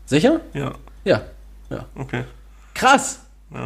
Sicher? 0.06 0.42
Ja, 0.54 0.74
Ja. 1.04 1.22
Ja. 1.70 1.86
okay. 1.96 2.24
Krass! 2.74 3.20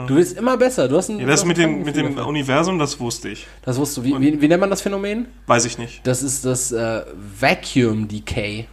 Du 0.08 0.16
wirst 0.16 0.38
immer 0.38 0.56
besser. 0.58 0.88
Du 0.88 0.98
hast 0.98 1.10
ein, 1.10 1.20
Ja, 1.20 1.26
das 1.26 1.46
mit 1.46 1.58
dem, 1.58 1.84
mit 1.84 1.96
dem. 1.96 2.18
Universum, 2.18 2.78
das 2.78 3.00
wusste 3.00 3.30
ich. 3.30 3.48
Das 3.64 3.78
wusstest 3.78 3.98
du. 4.00 4.04
Wie, 4.04 4.20
wie, 4.22 4.42
wie 4.42 4.48
nennt 4.48 4.60
man 4.62 4.70
das 4.70 4.82
Phänomen? 4.82 5.28
Weiß 5.48 5.66
ich 5.66 5.78
nicht. 5.78 6.06
Das 6.06 6.22
ist 6.22 6.46
das 6.46 6.72
äh, 6.72 7.04
Vacuum 7.40 8.08
Decay, 8.08 8.68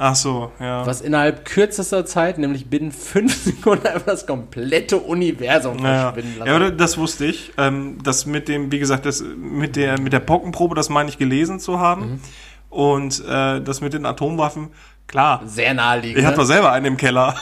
Ach 0.00 0.14
so, 0.14 0.52
ja. 0.60 0.86
was 0.86 1.00
innerhalb 1.00 1.44
kürzester 1.44 2.06
Zeit, 2.06 2.38
nämlich 2.38 2.70
binnen 2.70 2.92
fünf 2.92 3.34
Sekunden, 3.44 3.84
einfach 3.84 4.06
das 4.06 4.26
komplette 4.26 4.96
Universum 4.96 5.76
Naja. 5.76 6.12
verschwinden 6.12 6.46
Ja, 6.46 6.54
aber 6.54 6.70
das 6.70 6.96
wusste 6.96 7.26
ich. 7.26 7.52
Ähm, 7.58 7.98
das 8.04 8.24
mit 8.24 8.46
dem, 8.46 8.70
wie 8.70 8.78
gesagt, 8.78 9.06
das 9.06 9.22
mit 9.22 9.74
der 9.74 10.00
mit 10.00 10.12
der 10.12 10.20
Pockenprobe, 10.20 10.76
das 10.76 10.88
meine 10.88 11.08
ich 11.08 11.18
gelesen 11.18 11.58
zu 11.58 11.80
haben. 11.80 12.02
Mhm. 12.02 12.20
Und 12.70 13.24
äh, 13.26 13.60
das 13.60 13.80
mit 13.80 13.92
den 13.92 14.06
Atomwaffen, 14.06 14.68
klar. 15.08 15.42
Sehr 15.46 15.74
naheliegend. 15.74 16.18
Ich 16.18 16.26
habe 16.26 16.36
ne? 16.36 16.46
selber 16.46 16.70
einen 16.70 16.86
im 16.86 16.96
Keller. 16.96 17.34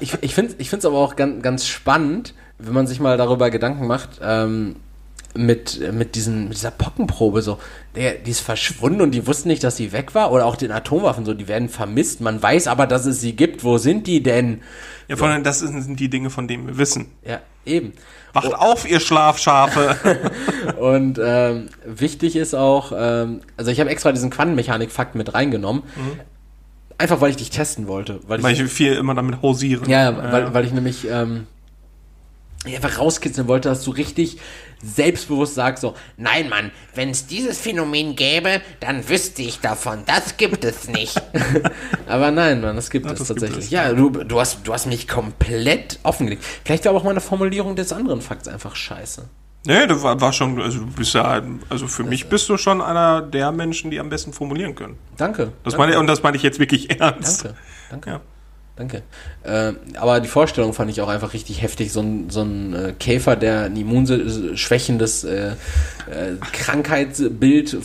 Ich, 0.00 0.14
ich 0.22 0.34
finde 0.34 0.56
es 0.58 0.84
aber 0.84 0.98
auch 0.98 1.14
ganz, 1.14 1.42
ganz 1.42 1.68
spannend, 1.68 2.34
wenn 2.58 2.72
man 2.72 2.88
sich 2.88 2.98
mal 2.98 3.16
darüber 3.16 3.50
Gedanken 3.50 3.86
macht, 3.86 4.20
ähm, 4.22 4.76
mit, 5.34 5.92
mit, 5.92 6.14
diesen, 6.14 6.44
mit 6.44 6.58
dieser 6.58 6.70
Pockenprobe 6.70 7.42
so, 7.42 7.58
der, 7.94 8.14
die 8.14 8.30
ist 8.30 8.40
verschwunden 8.40 9.00
und 9.00 9.12
die 9.12 9.26
wussten 9.26 9.48
nicht, 9.48 9.64
dass 9.64 9.76
sie 9.76 9.92
weg 9.92 10.14
war. 10.14 10.32
Oder 10.32 10.46
auch 10.46 10.56
den 10.56 10.70
Atomwaffen 10.70 11.24
so, 11.24 11.34
die 11.34 11.48
werden 11.48 11.68
vermisst. 11.68 12.20
Man 12.20 12.42
weiß 12.42 12.66
aber, 12.66 12.86
dass 12.86 13.06
es 13.06 13.20
sie 13.20 13.34
gibt. 13.34 13.64
Wo 13.64 13.78
sind 13.78 14.06
die 14.06 14.22
denn? 14.22 14.62
ja, 15.08 15.16
vor 15.16 15.28
allem, 15.28 15.42
das 15.42 15.60
sind 15.60 15.98
die 15.98 16.08
Dinge, 16.08 16.30
von 16.30 16.48
denen 16.48 16.66
wir 16.66 16.78
wissen. 16.78 17.06
Ja, 17.26 17.40
eben. 17.64 17.92
Wacht 18.32 18.54
auf, 18.54 18.88
ihr 18.88 19.00
Schlafschafe. 19.00 19.96
Und 20.78 21.20
ähm, 21.22 21.68
wichtig 21.84 22.36
ist 22.36 22.54
auch, 22.54 22.92
ähm, 22.96 23.40
also 23.56 23.70
ich 23.70 23.80
habe 23.80 23.90
extra 23.90 24.12
diesen 24.12 24.30
Quantenmechanik-Fakt 24.30 25.14
mit 25.14 25.34
reingenommen. 25.34 25.82
Einfach 26.98 27.20
weil 27.20 27.30
ich 27.30 27.36
dich 27.36 27.50
testen 27.50 27.88
wollte. 27.88 28.20
Weil 28.26 28.38
ich, 28.38 28.44
Weil 28.44 28.54
ich 28.54 28.62
viel 28.72 28.94
immer 28.94 29.14
damit 29.14 29.42
hausiere. 29.42 29.88
Ja, 29.88 30.32
weil, 30.32 30.54
weil 30.54 30.64
ich 30.64 30.72
nämlich 30.72 31.06
ähm, 31.10 31.46
einfach 32.66 32.98
rauskitzeln 32.98 33.48
wollte, 33.48 33.68
dass 33.68 33.82
du 33.84 33.90
richtig 33.90 34.38
selbstbewusst 34.82 35.54
sagst 35.54 35.80
so, 35.82 35.94
Nein, 36.16 36.48
Mann, 36.48 36.70
wenn 36.94 37.10
es 37.10 37.26
dieses 37.26 37.58
Phänomen 37.60 38.16
gäbe, 38.16 38.60
dann 38.80 39.08
wüsste 39.08 39.42
ich 39.42 39.60
davon. 39.60 40.02
Das 40.06 40.36
gibt 40.36 40.64
es 40.64 40.88
nicht. 40.88 41.20
aber 42.06 42.30
nein, 42.30 42.60
Mann, 42.60 42.76
das 42.76 42.90
gibt 42.90 43.06
Ja, 43.06 43.12
es 43.12 43.18
das 43.18 43.28
gibt 43.28 43.40
tatsächlich. 43.40 43.66
es. 43.66 43.70
Ja, 43.70 43.92
du, 43.92 44.10
du, 44.10 44.40
hast, 44.40 44.58
du 44.64 44.72
hast 44.72 44.86
mich 44.86 45.06
komplett 45.08 45.98
offengelegt. 46.02 46.44
Vielleicht 46.64 46.84
war 46.84 46.90
aber 46.90 47.00
auch 47.00 47.04
meine 47.04 47.20
Formulierung 47.20 47.76
des 47.76 47.92
anderen 47.92 48.20
Fakts 48.22 48.48
einfach 48.48 48.74
scheiße. 48.76 49.28
Nee, 49.64 49.86
du 49.86 50.02
war, 50.02 50.20
war 50.20 50.32
schon, 50.32 50.60
also 50.60 50.80
du 50.80 50.86
bist 50.86 51.14
ja, 51.14 51.40
also 51.68 51.86
für 51.86 52.02
mich 52.02 52.28
bist 52.28 52.48
du 52.48 52.56
schon 52.56 52.80
einer 52.82 53.22
der 53.22 53.52
Menschen, 53.52 53.92
die 53.92 54.00
am 54.00 54.08
besten 54.08 54.32
formulieren 54.32 54.74
können. 54.74 54.98
Danke. 55.16 55.52
Das 55.62 55.74
danke, 55.74 55.78
meine, 55.86 56.00
und 56.00 56.08
das 56.08 56.24
meine 56.24 56.36
ich 56.36 56.42
jetzt 56.42 56.58
wirklich 56.58 56.90
ernst. 57.00 57.44
danke, 57.44 57.58
danke. 57.90 58.10
Ja. 58.10 58.20
Danke. 58.76 59.02
Äh, 59.42 59.74
aber 59.98 60.20
die 60.20 60.28
Vorstellung 60.28 60.72
fand 60.72 60.90
ich 60.90 61.02
auch 61.02 61.08
einfach 61.08 61.34
richtig 61.34 61.60
heftig. 61.60 61.92
So 61.92 62.00
ein, 62.00 62.30
so 62.30 62.40
ein 62.40 62.74
äh, 62.74 62.94
Käfer, 62.98 63.36
der 63.36 63.64
ein 63.64 63.76
immunschwächendes 63.76 65.24
äh, 65.24 65.50
äh, 65.50 65.54
Krankheitsbild 66.52 67.76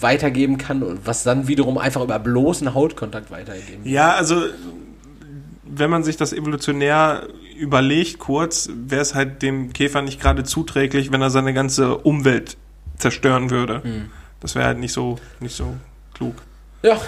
weitergeben 0.00 0.58
kann, 0.58 0.82
und 0.82 1.06
was 1.06 1.24
dann 1.24 1.48
wiederum 1.48 1.76
einfach 1.76 2.02
über 2.02 2.18
bloßen 2.18 2.72
Hautkontakt 2.72 3.30
weitergeben 3.30 3.82
Ja, 3.84 4.14
also 4.14 4.42
wenn 5.64 5.90
man 5.90 6.04
sich 6.04 6.16
das 6.16 6.32
evolutionär 6.32 7.26
überlegt, 7.58 8.18
kurz, 8.18 8.68
wäre 8.72 9.00
es 9.00 9.14
halt 9.14 9.42
dem 9.42 9.72
Käfer 9.72 10.02
nicht 10.02 10.20
gerade 10.20 10.44
zuträglich, 10.44 11.10
wenn 11.12 11.22
er 11.22 11.30
seine 11.30 11.54
ganze 11.54 11.96
Umwelt 11.96 12.56
zerstören 12.96 13.50
würde. 13.50 13.82
Das 14.40 14.54
wäre 14.54 14.66
halt 14.66 14.78
nicht 14.78 14.92
so, 14.92 15.18
nicht 15.40 15.56
so 15.56 15.74
klug. 16.14 16.34
Ja, 16.82 17.00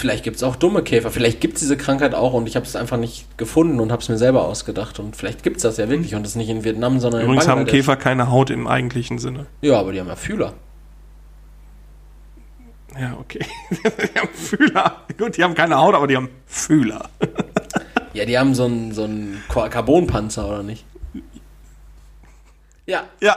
vielleicht 0.00 0.24
gibt 0.24 0.36
es 0.36 0.42
auch 0.42 0.56
dumme 0.56 0.82
Käfer. 0.82 1.10
Vielleicht 1.10 1.40
gibt 1.40 1.54
es 1.54 1.60
diese 1.60 1.76
Krankheit 1.76 2.14
auch 2.14 2.32
und 2.32 2.46
ich 2.48 2.56
habe 2.56 2.66
es 2.66 2.74
einfach 2.74 2.96
nicht 2.96 3.38
gefunden 3.38 3.78
und 3.78 3.92
habe 3.92 4.02
es 4.02 4.08
mir 4.08 4.18
selber 4.18 4.44
ausgedacht. 4.46 4.98
Und 4.98 5.14
vielleicht 5.14 5.42
gibt 5.42 5.58
es 5.58 5.62
das 5.62 5.76
ja 5.76 5.88
wirklich 5.88 6.14
und 6.14 6.24
das 6.24 6.34
nicht 6.34 6.48
in 6.48 6.64
Vietnam, 6.64 6.98
sondern 7.00 7.22
Übrigens 7.22 7.44
in 7.44 7.50
haben 7.50 7.58
Bangladesch. 7.60 7.86
Käfer 7.86 7.96
keine 7.96 8.30
Haut 8.30 8.50
im 8.50 8.66
eigentlichen 8.66 9.18
Sinne. 9.18 9.46
Ja, 9.60 9.78
aber 9.78 9.92
die 9.92 10.00
haben 10.00 10.08
ja 10.08 10.16
Fühler. 10.16 10.54
Ja, 12.98 13.16
okay. 13.20 13.44
die 13.70 14.18
haben 14.18 14.34
Fühler. 14.34 14.96
Gut, 15.16 15.36
die 15.36 15.44
haben 15.44 15.54
keine 15.54 15.76
Haut, 15.76 15.94
aber 15.94 16.06
die 16.06 16.16
haben 16.16 16.30
Fühler. 16.46 17.08
Ja, 18.12 18.24
die 18.24 18.36
haben 18.36 18.56
so 18.56 18.64
einen 18.64 18.92
so 18.92 19.04
einen 19.04 19.40
Carbonpanzer, 19.48 20.48
oder 20.48 20.64
nicht? 20.64 20.84
Ja. 22.84 23.04
Ja, 23.20 23.36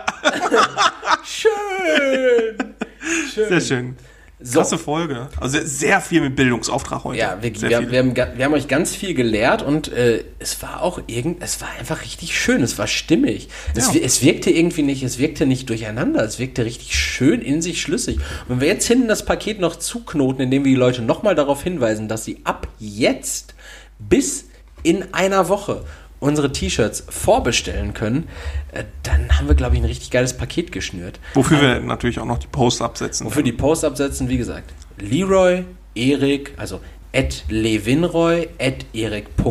Schön. 1.23 2.73
Schön. 3.33 3.49
sehr 3.49 3.61
schön. 3.61 3.97
So. 4.45 4.59
Krasse 4.59 4.77
Folge. 4.77 5.29
Also 5.39 5.57
sehr, 5.63 6.01
viel 6.01 6.19
mit 6.19 6.35
Bildungsauftrag 6.35 7.05
heute. 7.05 7.17
Ja, 7.17 7.37
wir, 7.41 7.53
wir, 7.61 7.89
wir, 7.91 7.99
haben, 7.99 8.13
wir 8.15 8.45
haben 8.45 8.53
euch 8.53 8.67
ganz 8.67 8.93
viel 8.93 9.13
gelehrt 9.13 9.61
und 9.61 9.87
äh, 9.93 10.25
es 10.39 10.61
war 10.61 10.81
auch 10.81 10.99
irgend, 11.07 11.41
es 11.41 11.61
war 11.61 11.69
einfach 11.79 12.01
richtig 12.01 12.37
schön, 12.37 12.61
es 12.61 12.77
war 12.77 12.87
stimmig. 12.87 13.47
Es, 13.73 13.87
Ja. 13.87 13.93
wir- 13.93 14.03
es 14.03 14.21
wirkte 14.21 14.49
irgendwie 14.51 14.83
nicht, 14.83 15.01
es 15.01 15.17
wirkte 15.17 15.45
nicht 15.45 15.69
durcheinander, 15.69 16.23
es 16.25 16.39
wirkte 16.39 16.65
richtig 16.65 16.93
schön 16.99 17.41
in 17.41 17.61
sich 17.61 17.81
schlüssig. 17.81 18.17
Und 18.17 18.49
wenn 18.49 18.59
wir 18.61 18.67
jetzt 18.67 18.85
hinten 18.85 19.07
das 19.07 19.23
Paket 19.23 19.61
noch 19.61 19.77
zuknoten, 19.77 20.43
indem 20.43 20.65
wir 20.65 20.71
die 20.73 20.77
Leute 20.77 21.01
nochmal 21.03 21.35
darauf 21.35 21.63
hinweisen, 21.63 22.09
dass 22.09 22.25
sie 22.25 22.39
ab 22.43 22.67
jetzt 22.79 23.53
bis 23.97 24.49
in 24.83 25.13
einer 25.13 25.47
Woche 25.47 25.85
unsere 26.23 26.51
T-Shirts 26.51 27.03
vorbestellen 27.09 27.93
können, 27.93 28.27
äh, 28.71 28.85
dann 29.03 29.37
haben 29.37 29.47
wir, 29.47 29.53
glaube 29.55 29.75
ich, 29.75 29.81
ein 29.81 29.85
richtig 29.85 30.09
geiles 30.09 30.35
Paket 30.35 30.71
geschnürt. 30.71 31.19
Wofür 31.33 31.61
wir 31.61 31.79
natürlich 31.81 32.19
auch 32.19 32.25
noch 32.25 32.39
die 32.39 32.47
Posts 32.47 32.81
absetzen. 32.81 33.27
Wofür 33.27 33.43
die 33.43 33.51
Post 33.51 33.85
absetzen, 33.85 34.29
wie 34.29 34.37
gesagt, 34.37 34.73
Leroy, 34.97 35.65
Erik, 35.95 36.53
also 36.57 36.79
at 37.13 37.43
Levinroy, 37.49 38.47
at 38.59 38.85
erik.smmr 38.93 39.41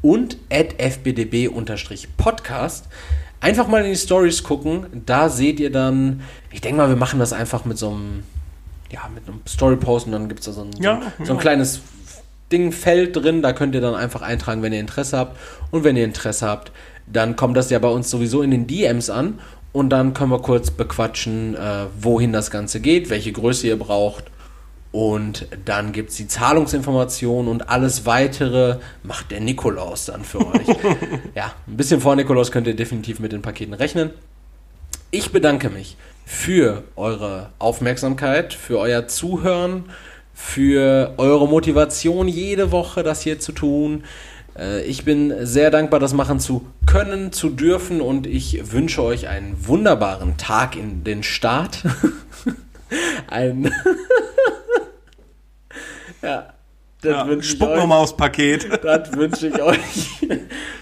und 0.00 0.38
at 0.50 0.80
fbdb-podcast. 0.80 2.86
Einfach 3.40 3.68
mal 3.68 3.84
in 3.84 3.90
die 3.90 3.98
Stories 3.98 4.42
gucken, 4.42 4.86
da 5.04 5.28
seht 5.28 5.60
ihr 5.60 5.70
dann, 5.70 6.22
ich 6.50 6.62
denke 6.62 6.78
mal, 6.78 6.88
wir 6.88 6.96
machen 6.96 7.18
das 7.18 7.34
einfach 7.34 7.66
mit 7.66 7.76
so 7.76 7.90
einem, 7.90 8.22
ja, 8.90 9.00
mit 9.14 9.28
einem 9.28 9.40
Story-Post 9.46 10.06
und 10.06 10.12
dann 10.12 10.28
gibt 10.28 10.40
es 10.40 10.46
da 10.46 10.52
so 10.52 10.62
ein, 10.62 10.70
Ja, 10.80 11.12
so, 11.18 11.26
so 11.26 11.32
ein 11.32 11.36
ja. 11.36 11.42
kleines 11.42 11.82
Ding, 12.54 12.70
Feld 12.70 13.16
drin, 13.16 13.42
da 13.42 13.52
könnt 13.52 13.74
ihr 13.74 13.80
dann 13.80 13.96
einfach 13.96 14.22
eintragen, 14.22 14.62
wenn 14.62 14.72
ihr 14.72 14.78
Interesse 14.78 15.18
habt. 15.18 15.36
Und 15.72 15.82
wenn 15.82 15.96
ihr 15.96 16.04
Interesse 16.04 16.46
habt, 16.46 16.70
dann 17.06 17.34
kommt 17.34 17.56
das 17.56 17.68
ja 17.70 17.80
bei 17.80 17.88
uns 17.88 18.08
sowieso 18.10 18.42
in 18.42 18.52
den 18.52 18.68
DMs 18.68 19.10
an 19.10 19.40
und 19.72 19.90
dann 19.90 20.14
können 20.14 20.30
wir 20.30 20.40
kurz 20.40 20.70
bequatschen, 20.70 21.56
äh, 21.56 21.86
wohin 22.00 22.32
das 22.32 22.52
Ganze 22.52 22.80
geht, 22.80 23.10
welche 23.10 23.32
Größe 23.32 23.66
ihr 23.66 23.76
braucht. 23.76 24.24
Und 24.92 25.48
dann 25.64 25.90
gibt 25.90 26.10
es 26.10 26.16
die 26.16 26.28
Zahlungsinformationen 26.28 27.50
und 27.50 27.68
alles 27.68 28.06
weitere 28.06 28.76
macht 29.02 29.32
der 29.32 29.40
Nikolaus 29.40 30.04
dann 30.04 30.22
für 30.22 30.46
euch. 30.46 30.68
ja, 31.34 31.52
ein 31.66 31.76
bisschen 31.76 32.00
vor 32.00 32.14
Nikolaus 32.14 32.52
könnt 32.52 32.68
ihr 32.68 32.76
definitiv 32.76 33.18
mit 33.18 33.32
den 33.32 33.42
Paketen 33.42 33.74
rechnen. 33.74 34.10
Ich 35.10 35.32
bedanke 35.32 35.68
mich 35.70 35.96
für 36.24 36.84
eure 36.94 37.50
Aufmerksamkeit, 37.58 38.54
für 38.54 38.78
euer 38.78 39.08
Zuhören, 39.08 39.86
für 40.34 41.14
eure 41.16 41.48
Motivation, 41.48 42.28
jede 42.28 42.72
Woche 42.72 43.02
das 43.02 43.22
hier 43.22 43.38
zu 43.38 43.52
tun. 43.52 44.04
Äh, 44.58 44.82
ich 44.84 45.04
bin 45.04 45.32
sehr 45.46 45.70
dankbar, 45.70 46.00
das 46.00 46.12
machen 46.12 46.40
zu 46.40 46.66
können, 46.86 47.32
zu 47.32 47.48
dürfen 47.50 48.00
und 48.00 48.26
ich 48.26 48.72
wünsche 48.72 49.02
euch 49.02 49.28
einen 49.28 49.56
wunderbaren 49.66 50.36
Tag 50.36 50.76
in 50.76 51.04
den 51.04 51.22
Start. 51.22 51.82
Ein 53.28 53.72
ja, 56.22 56.52
das 57.02 57.12
Ja, 57.12 57.26
wünsche 57.26 57.46
ich 57.46 57.52
spuck 57.56 57.70
euch. 57.70 57.76
nochmal 57.78 57.98
aufs 57.98 58.16
Paket. 58.16 58.68
Das 58.82 59.12
wünsche 59.16 59.48
ich 59.48 59.62
euch. 59.62 60.26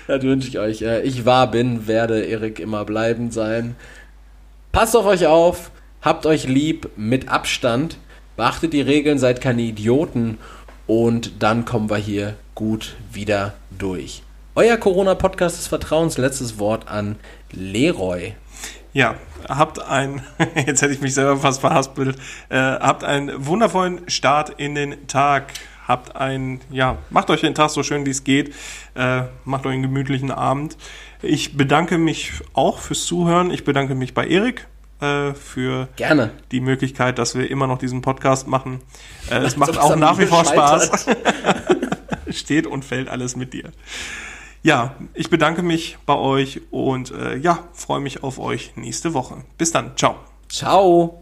Das 0.06 0.22
wünsche 0.22 0.48
ich 0.48 0.58
euch. 0.58 0.82
Äh, 0.82 1.02
Ich 1.02 1.24
war, 1.24 1.50
bin, 1.50 1.86
werde 1.86 2.24
Erik 2.24 2.60
immer 2.60 2.84
bleiben 2.84 3.30
sein. 3.30 3.76
Passt 4.72 4.96
auf 4.96 5.06
euch 5.06 5.26
auf, 5.26 5.70
habt 6.00 6.26
euch 6.26 6.46
lieb 6.46 6.90
mit 6.96 7.28
Abstand, 7.28 7.98
beachtet 8.36 8.72
die 8.72 8.80
Regeln, 8.80 9.18
seid 9.18 9.40
keine 9.40 9.62
Idioten 9.62 10.38
und 10.86 11.42
dann 11.42 11.64
kommen 11.64 11.90
wir 11.90 11.96
hier 11.96 12.34
gut 12.54 12.96
wieder 13.12 13.54
durch. 13.70 14.22
Euer 14.54 14.76
Corona-Podcast 14.76 15.56
des 15.58 15.66
Vertrauens, 15.66 16.18
letztes 16.18 16.58
Wort 16.58 16.88
an 16.88 17.16
Leroy. 17.52 18.34
Ja, 18.92 19.14
habt 19.48 19.80
ein, 19.82 20.22
jetzt 20.66 20.82
hätte 20.82 20.92
ich 20.92 21.00
mich 21.00 21.14
selber 21.14 21.38
fast 21.38 21.60
verhaspelt, 21.60 22.16
äh, 22.50 22.58
habt 22.58 23.04
einen 23.04 23.46
wundervollen 23.46 24.08
Start 24.10 24.50
in 24.58 24.74
den 24.74 25.06
Tag. 25.06 25.52
Habt 25.88 26.14
ein, 26.14 26.60
ja, 26.70 26.98
macht 27.10 27.28
euch 27.30 27.40
den 27.40 27.54
Tag 27.54 27.70
so 27.70 27.82
schön 27.82 28.06
wie 28.06 28.10
es 28.10 28.22
geht. 28.22 28.54
Äh, 28.94 29.22
macht 29.44 29.66
euch 29.66 29.72
einen 29.72 29.82
gemütlichen 29.82 30.30
Abend. 30.30 30.76
Ich 31.22 31.56
bedanke 31.56 31.98
mich 31.98 32.32
auch 32.52 32.78
fürs 32.78 33.04
Zuhören. 33.04 33.50
Ich 33.50 33.64
bedanke 33.64 33.94
mich 33.94 34.14
bei 34.14 34.26
Erik 34.26 34.68
äh, 35.02 35.34
für 35.34 35.88
Gerne. 35.96 36.30
die 36.50 36.60
Möglichkeit, 36.60 37.18
dass 37.18 37.34
wir 37.34 37.50
immer 37.50 37.66
noch 37.66 37.78
diesen 37.78 38.00
Podcast 38.00 38.46
machen. 38.46 38.80
Äh, 39.30 39.38
es 39.38 39.56
macht 39.56 39.78
auch 39.78 39.96
nach 39.96 40.18
wie 40.18 40.26
vor 40.26 40.44
Spaß. 40.44 41.06
Steht 42.30 42.66
und 42.66 42.84
fällt 42.84 43.08
alles 43.08 43.36
mit 43.36 43.52
dir. 43.52 43.70
Ja, 44.62 44.94
ich 45.12 45.28
bedanke 45.28 45.62
mich 45.62 45.98
bei 46.06 46.14
euch 46.14 46.60
und 46.70 47.10
äh, 47.10 47.36
ja, 47.36 47.58
freue 47.72 48.00
mich 48.00 48.22
auf 48.22 48.38
euch 48.38 48.72
nächste 48.76 49.12
Woche. 49.12 49.44
Bis 49.58 49.72
dann. 49.72 49.96
Ciao. 49.96 50.16
Ciao. 50.48 51.21